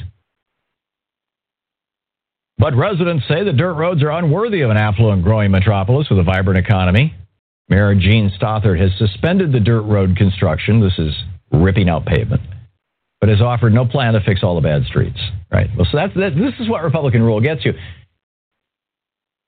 But 2.59 2.75
residents 2.75 3.25
say 3.29 3.45
the 3.45 3.53
dirt 3.53 3.75
roads 3.75 4.03
are 4.03 4.11
unworthy 4.11 4.63
of 4.63 4.71
an 4.71 4.77
affluent 4.77 5.23
growing 5.23 5.53
metropolis 5.53 6.11
with 6.11 6.19
a 6.19 6.25
vibrant 6.25 6.59
economy. 6.59 7.15
Mayor 7.69 7.95
Jean 7.95 8.31
Stothert 8.31 8.81
has 8.81 8.91
suspended 8.99 9.53
the 9.53 9.61
dirt 9.61 9.83
road 9.83 10.17
construction. 10.17 10.81
This 10.81 10.99
is 10.99 11.15
ripping 11.53 11.89
out 11.89 12.07
pavement, 12.07 12.43
but 13.21 13.29
has 13.29 13.41
offered 13.41 13.75
no 13.75 13.85
plan 13.85 14.15
to 14.15 14.21
fix 14.21 14.43
all 14.43 14.55
the 14.55 14.61
bad 14.61 14.85
streets. 14.85 15.19
Right. 15.53 15.69
Well, 15.77 15.87
so 15.91 15.99
that's 15.99 16.15
that, 16.15 16.35
this 16.35 16.55
is 16.61 16.69
what 16.69 16.83
Republican 16.83 17.23
rule 17.23 17.41
gets 17.41 17.65
you. 17.65 17.73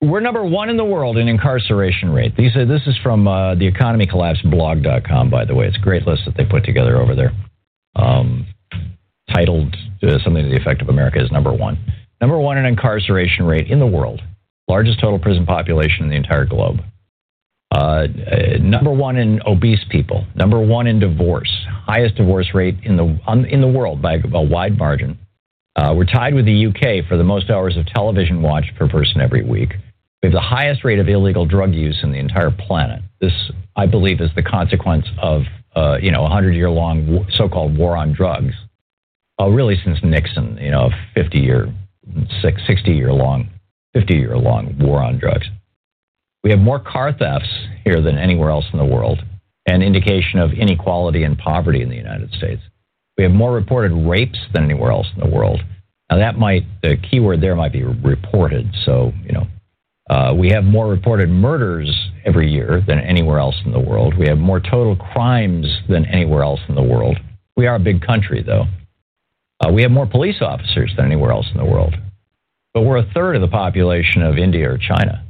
We're 0.03 0.19
number 0.19 0.43
one 0.43 0.69
in 0.69 0.77
the 0.77 0.85
world 0.85 1.17
in 1.17 1.27
incarceration 1.27 2.09
rate. 2.09 2.35
These 2.35 2.55
are, 2.55 2.65
this 2.65 2.81
is 2.87 2.97
from 3.03 3.27
uh, 3.27 3.53
the 3.53 3.71
economycollapseblog.com, 3.71 5.29
by 5.29 5.45
the 5.45 5.53
way. 5.53 5.67
It's 5.67 5.77
a 5.77 5.81
great 5.81 6.07
list 6.07 6.23
that 6.25 6.35
they 6.35 6.43
put 6.43 6.63
together 6.63 6.99
over 6.99 7.13
there, 7.13 7.31
um, 7.95 8.47
titled 9.31 9.75
uh, 10.01 10.17
something 10.23 10.43
to 10.43 10.49
the 10.49 10.59
effect 10.59 10.81
of 10.81 10.89
America 10.89 11.23
is 11.23 11.31
number 11.31 11.53
one. 11.53 11.77
Number 12.19 12.39
one 12.39 12.57
in 12.57 12.65
incarceration 12.65 13.45
rate 13.45 13.69
in 13.69 13.79
the 13.79 13.85
world, 13.85 14.21
largest 14.67 14.99
total 14.99 15.19
prison 15.19 15.45
population 15.45 16.05
in 16.05 16.09
the 16.09 16.15
entire 16.15 16.45
globe. 16.45 16.81
Uh, 17.71 18.07
number 18.59 18.91
one 18.91 19.15
in 19.15 19.41
obese 19.47 19.83
people, 19.89 20.25
number 20.35 20.59
one 20.59 20.87
in 20.87 20.99
divorce, 20.99 21.49
highest 21.85 22.15
divorce 22.15 22.49
rate 22.53 22.75
in 22.83 22.97
the 22.97 23.17
on, 23.25 23.45
in 23.45 23.61
the 23.61 23.67
world 23.67 24.01
by 24.01 24.15
a 24.33 24.41
wide 24.41 24.77
margin. 24.77 25.17
Uh, 25.77 25.93
we're 25.95 26.03
tied 26.03 26.33
with 26.33 26.45
the 26.45 26.65
UK 26.67 27.07
for 27.07 27.15
the 27.15 27.23
most 27.23 27.49
hours 27.49 27.77
of 27.77 27.85
television 27.85 28.41
watched 28.41 28.75
per 28.75 28.89
person 28.89 29.21
every 29.21 29.43
week. 29.43 29.69
We 30.21 30.27
have 30.27 30.33
the 30.33 30.41
highest 30.41 30.83
rate 30.83 30.99
of 30.99 31.07
illegal 31.07 31.45
drug 31.45 31.73
use 31.73 31.99
in 32.03 32.11
the 32.11 32.19
entire 32.19 32.51
planet. 32.51 33.01
This, 33.21 33.33
I 33.77 33.85
believe, 33.85 34.19
is 34.19 34.29
the 34.35 34.43
consequence 34.43 35.05
of 35.21 35.43
uh, 35.73 35.97
you 36.01 36.11
know 36.11 36.25
a 36.25 36.29
hundred 36.29 36.55
year 36.55 36.69
long 36.69 37.25
so-called 37.33 37.77
war 37.77 37.95
on 37.95 38.11
drugs. 38.11 38.53
Uh, 39.39 39.47
really, 39.47 39.77
since 39.83 39.97
Nixon, 40.03 40.57
you 40.61 40.71
know, 40.71 40.89
a 40.91 40.91
50 41.15 41.39
year, 41.39 41.73
60 42.41 42.91
year 42.91 43.13
long, 43.13 43.49
50 43.93 44.13
year 44.13 44.37
long 44.37 44.77
war 44.77 45.01
on 45.01 45.17
drugs. 45.17 45.47
We 46.43 46.49
have 46.49 46.59
more 46.59 46.79
car 46.79 47.13
thefts 47.13 47.49
here 47.83 48.01
than 48.01 48.17
anywhere 48.17 48.49
else 48.49 48.65
in 48.73 48.79
the 48.79 48.85
world, 48.85 49.19
an 49.67 49.81
indication 49.81 50.39
of 50.39 50.51
inequality 50.53 51.23
and 51.23 51.37
poverty 51.37 51.81
in 51.81 51.89
the 51.89 51.95
United 51.95 52.31
States. 52.33 52.61
We 53.17 53.23
have 53.23 53.33
more 53.33 53.53
reported 53.53 53.91
rapes 53.91 54.39
than 54.53 54.63
anywhere 54.63 54.91
else 54.91 55.07
in 55.15 55.19
the 55.19 55.29
world. 55.29 55.61
Now, 56.09 56.17
that 56.17 56.37
might, 56.37 56.63
the 56.81 56.97
key 56.97 57.19
word 57.19 57.41
there 57.41 57.55
might 57.55 57.71
be 57.71 57.83
reported. 57.83 58.73
So, 58.85 59.13
you 59.23 59.33
know, 59.33 59.47
uh, 60.09 60.33
we 60.33 60.49
have 60.49 60.63
more 60.63 60.87
reported 60.87 61.29
murders 61.29 62.09
every 62.25 62.51
year 62.51 62.83
than 62.85 62.99
anywhere 62.99 63.39
else 63.39 63.55
in 63.63 63.71
the 63.71 63.79
world. 63.79 64.17
We 64.17 64.27
have 64.27 64.37
more 64.37 64.59
total 64.59 64.95
crimes 64.95 65.67
than 65.87 66.05
anywhere 66.05 66.43
else 66.43 66.59
in 66.67 66.75
the 66.75 66.83
world. 66.83 67.17
We 67.55 67.67
are 67.67 67.75
a 67.75 67.79
big 67.79 68.01
country, 68.01 68.43
though. 68.43 68.65
Uh, 69.59 69.71
we 69.71 69.83
have 69.83 69.91
more 69.91 70.07
police 70.07 70.41
officers 70.41 70.91
than 70.97 71.05
anywhere 71.05 71.31
else 71.31 71.45
in 71.51 71.57
the 71.57 71.65
world. 71.65 71.93
But 72.73 72.81
we're 72.81 72.97
a 72.97 73.11
third 73.13 73.35
of 73.35 73.41
the 73.41 73.47
population 73.47 74.23
of 74.23 74.37
India 74.37 74.69
or 74.69 74.77
China. 74.77 75.23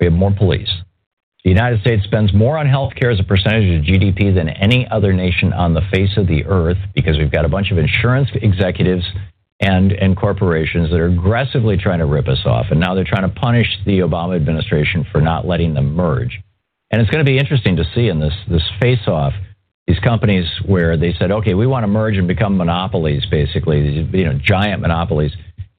We 0.00 0.06
have 0.06 0.14
more 0.14 0.32
police. 0.32 0.70
The 1.44 1.50
United 1.50 1.80
States 1.80 2.04
spends 2.04 2.34
more 2.34 2.58
on 2.58 2.66
health 2.66 2.94
care 2.94 3.10
as 3.10 3.20
a 3.20 3.24
percentage 3.24 3.78
of 3.78 3.86
GDP 3.86 4.34
than 4.34 4.48
any 4.48 4.86
other 4.90 5.12
nation 5.12 5.52
on 5.52 5.72
the 5.72 5.80
face 5.92 6.16
of 6.16 6.26
the 6.26 6.44
earth 6.46 6.76
because 6.94 7.16
we've 7.16 7.32
got 7.32 7.44
a 7.44 7.48
bunch 7.48 7.70
of 7.70 7.78
insurance 7.78 8.28
executives 8.34 9.04
and, 9.60 9.92
and 9.92 10.16
corporations 10.16 10.90
that 10.90 11.00
are 11.00 11.06
aggressively 11.06 11.76
trying 11.76 11.98
to 11.98 12.06
rip 12.06 12.28
us 12.28 12.40
off. 12.44 12.66
And 12.70 12.80
now 12.80 12.94
they're 12.94 13.04
trying 13.04 13.28
to 13.28 13.40
punish 13.40 13.68
the 13.86 14.00
Obama 14.00 14.36
administration 14.36 15.06
for 15.10 15.20
not 15.20 15.46
letting 15.46 15.74
them 15.74 15.94
merge. 15.94 16.40
And 16.90 17.00
it's 17.00 17.10
going 17.10 17.24
to 17.24 17.30
be 17.30 17.38
interesting 17.38 17.76
to 17.76 17.84
see 17.94 18.08
in 18.08 18.20
this, 18.20 18.34
this 18.48 18.68
face 18.80 19.06
off 19.06 19.32
these 19.86 19.98
companies 20.00 20.46
where 20.66 20.96
they 20.96 21.14
said, 21.18 21.30
okay, 21.30 21.54
we 21.54 21.66
want 21.66 21.84
to 21.84 21.88
merge 21.88 22.16
and 22.16 22.28
become 22.28 22.56
monopolies, 22.56 23.24
basically, 23.30 23.82
these 23.82 24.06
you 24.12 24.24
know, 24.24 24.38
giant 24.42 24.82
monopolies. 24.82 25.32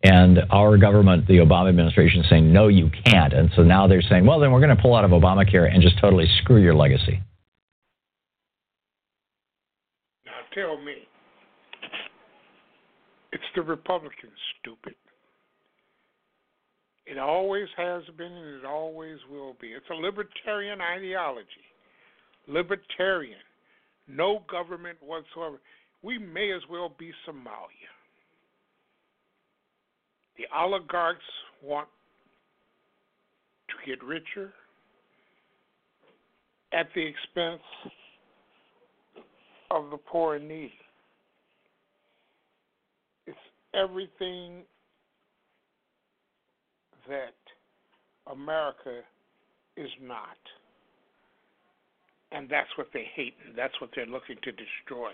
And 0.04 0.40
our 0.50 0.78
government, 0.78 1.28
the 1.28 1.38
Obama 1.38 1.70
administration, 1.70 2.22
is 2.22 2.30
saying, 2.30 2.52
no, 2.52 2.68
you 2.70 2.90
can't. 3.06 3.34
And 3.34 3.52
so 3.56 3.62
now 3.62 3.88
they're 3.88 4.02
saying, 4.02 4.26
well, 4.26 4.40
then 4.40 4.52
we're 4.52 4.60
going 4.60 4.76
to 4.76 4.82
pull 4.82 4.96
out 4.96 5.06
of 5.06 5.12
Obamacare 5.12 5.72
and 5.72 5.82
just 5.82 6.00
totally 6.00 6.28
screw 6.42 6.62
your 6.62 6.74
legacy. 6.74 7.22
Now 10.26 10.32
tell 10.54 10.82
me, 10.82 10.96
it's 13.32 13.44
the 13.56 13.62
Republicans, 13.62 14.34
stupid. 14.60 14.96
It 17.06 17.18
always 17.18 17.68
has 17.78 18.04
been 18.18 18.32
and 18.32 18.60
it 18.60 18.66
always 18.66 19.18
will 19.30 19.56
be. 19.62 19.68
It's 19.68 19.86
a 19.92 19.96
libertarian 19.96 20.80
ideology. 20.82 21.46
Libertarian. 22.48 23.40
No 24.08 24.44
government 24.50 24.98
whatsoever. 25.02 25.60
We 26.02 26.18
may 26.18 26.52
as 26.52 26.62
well 26.70 26.94
be 26.98 27.12
Somalia. 27.28 27.91
The 30.38 30.46
oligarchs 30.56 31.20
want 31.62 31.88
to 33.70 33.90
get 33.90 34.04
richer 34.04 34.54
at 36.74 36.88
the 36.96 37.02
expense 37.02 37.62
of 39.70 39.90
the 39.90 39.98
poor 39.98 40.36
and 40.36 40.48
needy. 40.48 40.74
It's 43.28 43.38
everything 43.74 44.64
that 47.08 47.36
America 48.32 49.02
is 49.78 49.90
not. 50.02 50.38
And 52.32 52.50
that's 52.50 52.70
what 52.78 52.88
they 52.94 53.06
hate, 53.16 53.36
and 53.46 53.58
that's 53.58 53.74
what 53.82 53.90
they're 53.96 54.06
looking 54.06 54.38
to 54.44 54.52
destroy. 54.52 55.12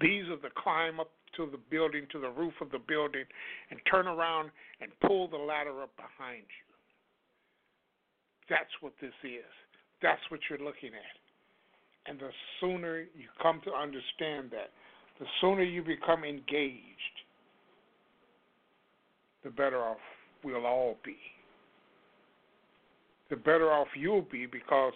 These 0.00 0.24
are 0.28 0.36
the 0.36 0.50
climb 0.56 1.00
up 1.00 1.10
to 1.36 1.48
the 1.50 1.58
building, 1.70 2.06
to 2.12 2.20
the 2.20 2.30
roof 2.30 2.54
of 2.60 2.70
the 2.70 2.78
building, 2.78 3.24
and 3.70 3.80
turn 3.90 4.06
around 4.06 4.50
and 4.80 4.90
pull 5.06 5.28
the 5.28 5.36
ladder 5.36 5.82
up 5.82 5.94
behind 5.96 6.42
you. 6.42 6.68
That's 8.48 8.70
what 8.80 8.92
this 9.00 9.12
is. 9.24 9.52
That's 10.02 10.20
what 10.30 10.40
you're 10.48 10.58
looking 10.58 10.90
at. 10.90 12.10
And 12.10 12.18
the 12.18 12.30
sooner 12.60 13.00
you 13.00 13.28
come 13.42 13.60
to 13.64 13.72
understand 13.72 14.50
that, 14.52 14.70
the 15.20 15.26
sooner 15.40 15.62
you 15.62 15.82
become 15.82 16.24
engaged, 16.24 17.16
the 19.44 19.50
better 19.50 19.78
off 19.78 19.98
we'll 20.44 20.66
all 20.66 20.96
be. 21.04 21.16
The 23.30 23.36
better 23.36 23.70
off 23.70 23.88
you'll 23.96 24.22
be 24.22 24.46
because 24.46 24.94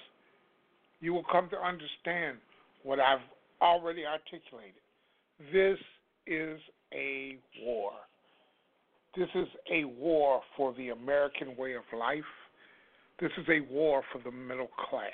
you 1.00 1.12
will 1.12 1.24
come 1.30 1.50
to 1.50 1.58
understand 1.58 2.38
what 2.82 2.98
I've 2.98 3.20
already 3.60 4.04
articulated. 4.06 4.80
This 5.50 5.78
is 6.26 6.58
a 6.92 7.38
war. 7.62 7.92
This 9.16 9.28
is 9.34 9.48
a 9.70 9.84
war 9.84 10.40
for 10.56 10.74
the 10.74 10.90
American 10.90 11.56
way 11.56 11.74
of 11.74 11.82
life. 11.96 12.22
This 13.20 13.30
is 13.38 13.46
a 13.48 13.60
war 13.72 14.02
for 14.12 14.20
the 14.22 14.30
middle 14.30 14.70
class. 14.88 15.12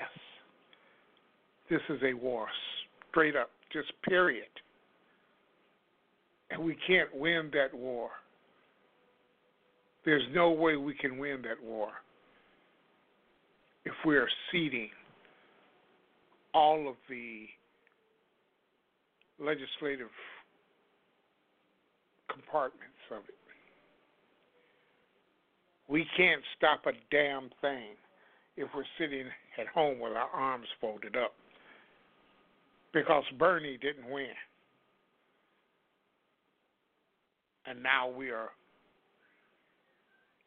This 1.70 1.80
is 1.88 2.00
a 2.02 2.14
war, 2.14 2.46
straight 3.10 3.36
up, 3.36 3.50
just 3.72 3.92
period. 4.08 4.48
And 6.50 6.62
we 6.62 6.76
can't 6.86 7.14
win 7.14 7.50
that 7.52 7.74
war. 7.74 8.10
There's 10.04 10.22
no 10.32 10.50
way 10.50 10.76
we 10.76 10.94
can 10.94 11.18
win 11.18 11.42
that 11.42 11.62
war 11.62 11.88
if 13.84 13.92
we 14.06 14.16
are 14.16 14.28
ceding 14.50 14.90
all 16.54 16.88
of 16.88 16.96
the 17.08 17.46
legislative 19.40 20.10
compartments 22.30 22.84
of 23.10 23.22
it. 23.28 23.34
We 25.88 26.06
can't 26.16 26.42
stop 26.56 26.84
a 26.86 26.92
damn 27.10 27.50
thing 27.60 27.96
if 28.56 28.68
we're 28.74 28.84
sitting 28.98 29.24
at 29.58 29.66
home 29.68 30.00
with 30.00 30.12
our 30.12 30.28
arms 30.28 30.66
folded 30.80 31.16
up. 31.16 31.32
Because 32.92 33.24
Bernie 33.38 33.78
didn't 33.80 34.10
win. 34.10 34.34
And 37.66 37.82
now 37.82 38.08
we 38.08 38.30
are 38.30 38.48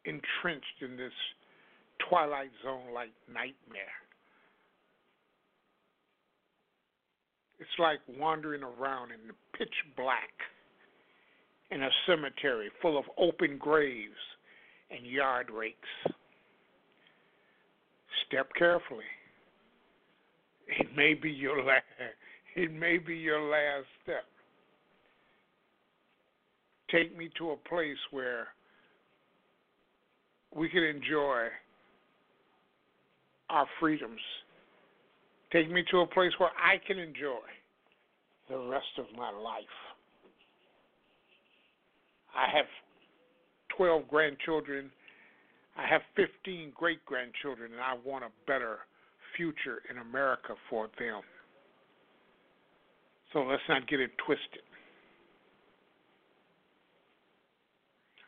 entrenched 0.05 0.81
in 0.81 0.97
this 0.97 1.13
twilight 2.09 2.49
zone 2.63 2.93
like 2.93 3.11
nightmare. 3.27 4.01
It's 7.61 7.69
like 7.77 7.99
wandering 8.19 8.63
around 8.63 9.11
in 9.11 9.27
the 9.27 9.35
pitch 9.55 9.73
black 9.95 10.31
in 11.69 11.83
a 11.83 11.89
cemetery 12.07 12.71
full 12.81 12.97
of 12.97 13.05
open 13.19 13.59
graves 13.59 14.09
and 14.89 15.05
yard 15.05 15.51
rakes. 15.53 15.77
Step 18.27 18.49
carefully. 18.57 19.05
It 20.79 20.88
may 20.97 21.13
be 21.13 21.29
your 21.29 21.63
last 21.65 21.83
it 22.55 22.73
may 22.73 22.97
be 22.97 23.15
your 23.15 23.39
last 23.39 23.85
step. 24.03 24.25
Take 26.89 27.15
me 27.15 27.29
to 27.38 27.51
a 27.51 27.57
place 27.57 27.97
where 28.09 28.47
we 30.53 30.67
can 30.67 30.83
enjoy 30.83 31.47
our 33.49 33.67
freedoms. 33.79 34.19
Take 35.52 35.69
me 35.69 35.84
to 35.91 35.99
a 35.99 36.07
place 36.07 36.32
where 36.38 36.49
I 36.49 36.78
can 36.86 36.98
enjoy 36.98 37.45
the 38.49 38.57
rest 38.57 38.98
of 38.98 39.06
my 39.18 39.30
life. 39.30 39.64
I 42.36 42.45
have 42.56 42.65
12 43.76 44.07
grandchildren. 44.07 44.90
I 45.78 45.88
have 45.88 46.02
15 46.15 46.72
great 46.76 47.03
grandchildren, 47.06 47.72
and 47.73 47.82
I 47.82 47.95
want 48.06 48.23
a 48.23 48.30
better 48.48 48.80
future 49.36 49.82
in 49.90 49.98
America 49.98 50.56
for 50.69 50.88
them. 50.99 51.22
So 53.34 53.40
let's 53.40 53.61
not 53.69 53.88
get 53.88 53.99
it 53.99 54.11
twisted. 54.26 54.64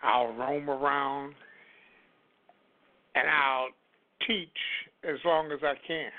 I'll 0.02 0.34
roam 0.34 0.70
around 0.70 1.34
and 3.16 3.28
I'll 3.30 3.70
teach 4.28 4.50
as 5.04 5.18
long 5.26 5.52
as 5.52 5.60
I 5.64 5.74
can. 5.88 6.12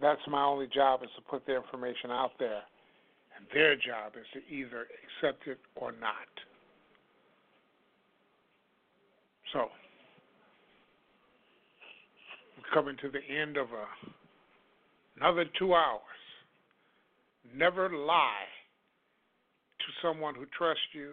That's 0.00 0.20
my 0.28 0.44
only 0.44 0.66
job 0.66 1.02
is 1.02 1.10
to 1.16 1.22
put 1.22 1.46
the 1.46 1.56
information 1.56 2.10
out 2.10 2.32
there. 2.38 2.62
And 3.36 3.46
their 3.52 3.74
job 3.76 4.12
is 4.18 4.26
to 4.32 4.54
either 4.54 4.86
accept 5.22 5.46
it 5.46 5.58
or 5.76 5.92
not. 5.92 6.30
So, 9.52 9.68
we're 12.56 12.74
coming 12.74 12.96
to 13.02 13.10
the 13.10 13.20
end 13.40 13.56
of 13.56 13.68
a, 13.68 13.86
another 15.20 15.44
two 15.58 15.74
hours. 15.74 16.00
Never 17.54 17.88
lie 17.88 18.48
to 19.78 20.08
someone 20.08 20.34
who 20.34 20.46
trusts 20.56 20.82
you, 20.92 21.12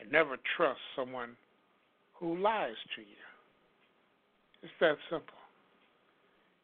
and 0.00 0.10
never 0.10 0.36
trust 0.56 0.80
someone 0.94 1.36
who 2.14 2.38
lies 2.38 2.76
to 2.94 3.02
you. 3.02 3.26
It's 4.62 4.72
that 4.80 4.96
simple. 5.10 5.35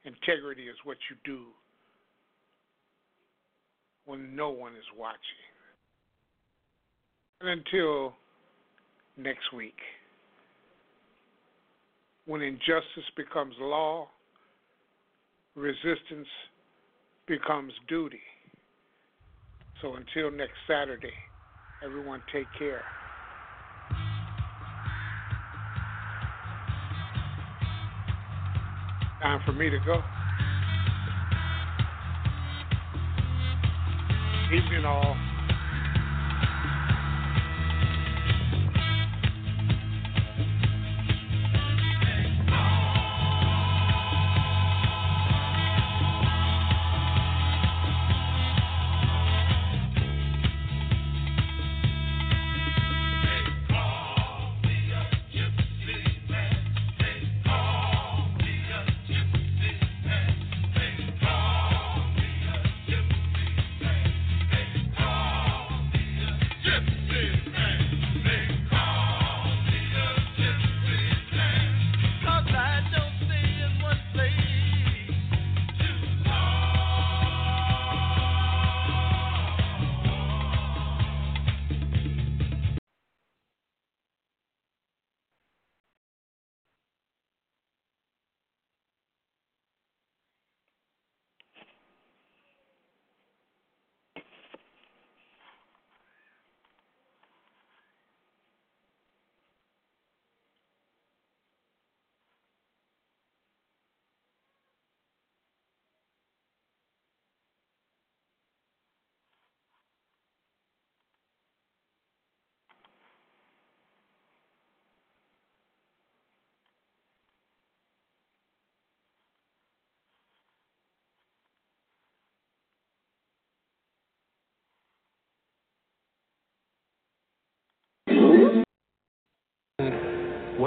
Integrity 0.05 0.65
is 0.65 0.77
what 0.85 0.97
you 1.11 1.17
do 1.25 1.47
when 4.05 4.35
no 4.35 4.51
one 4.51 4.73
is 4.73 4.85
watching. 4.99 5.19
And 7.41 7.51
until 7.51 8.15
next 9.17 9.53
week, 9.55 9.77
when 12.27 12.41
injustice 12.41 13.11
becomes 13.17 13.55
law, 13.61 14.09
resistance 15.55 16.29
becomes 17.27 17.73
duty. 17.89 18.21
So 19.81 19.95
until 19.97 20.31
next 20.31 20.55
Saturday, 20.69 21.13
everyone 21.83 22.23
take 22.33 22.49
care. 22.57 22.85
Time 29.23 29.41
for 29.47 29.53
me 29.53 29.71
to 29.71 29.79
go. 29.87 30.03
Evening 34.53 34.85
all. 34.85 35.17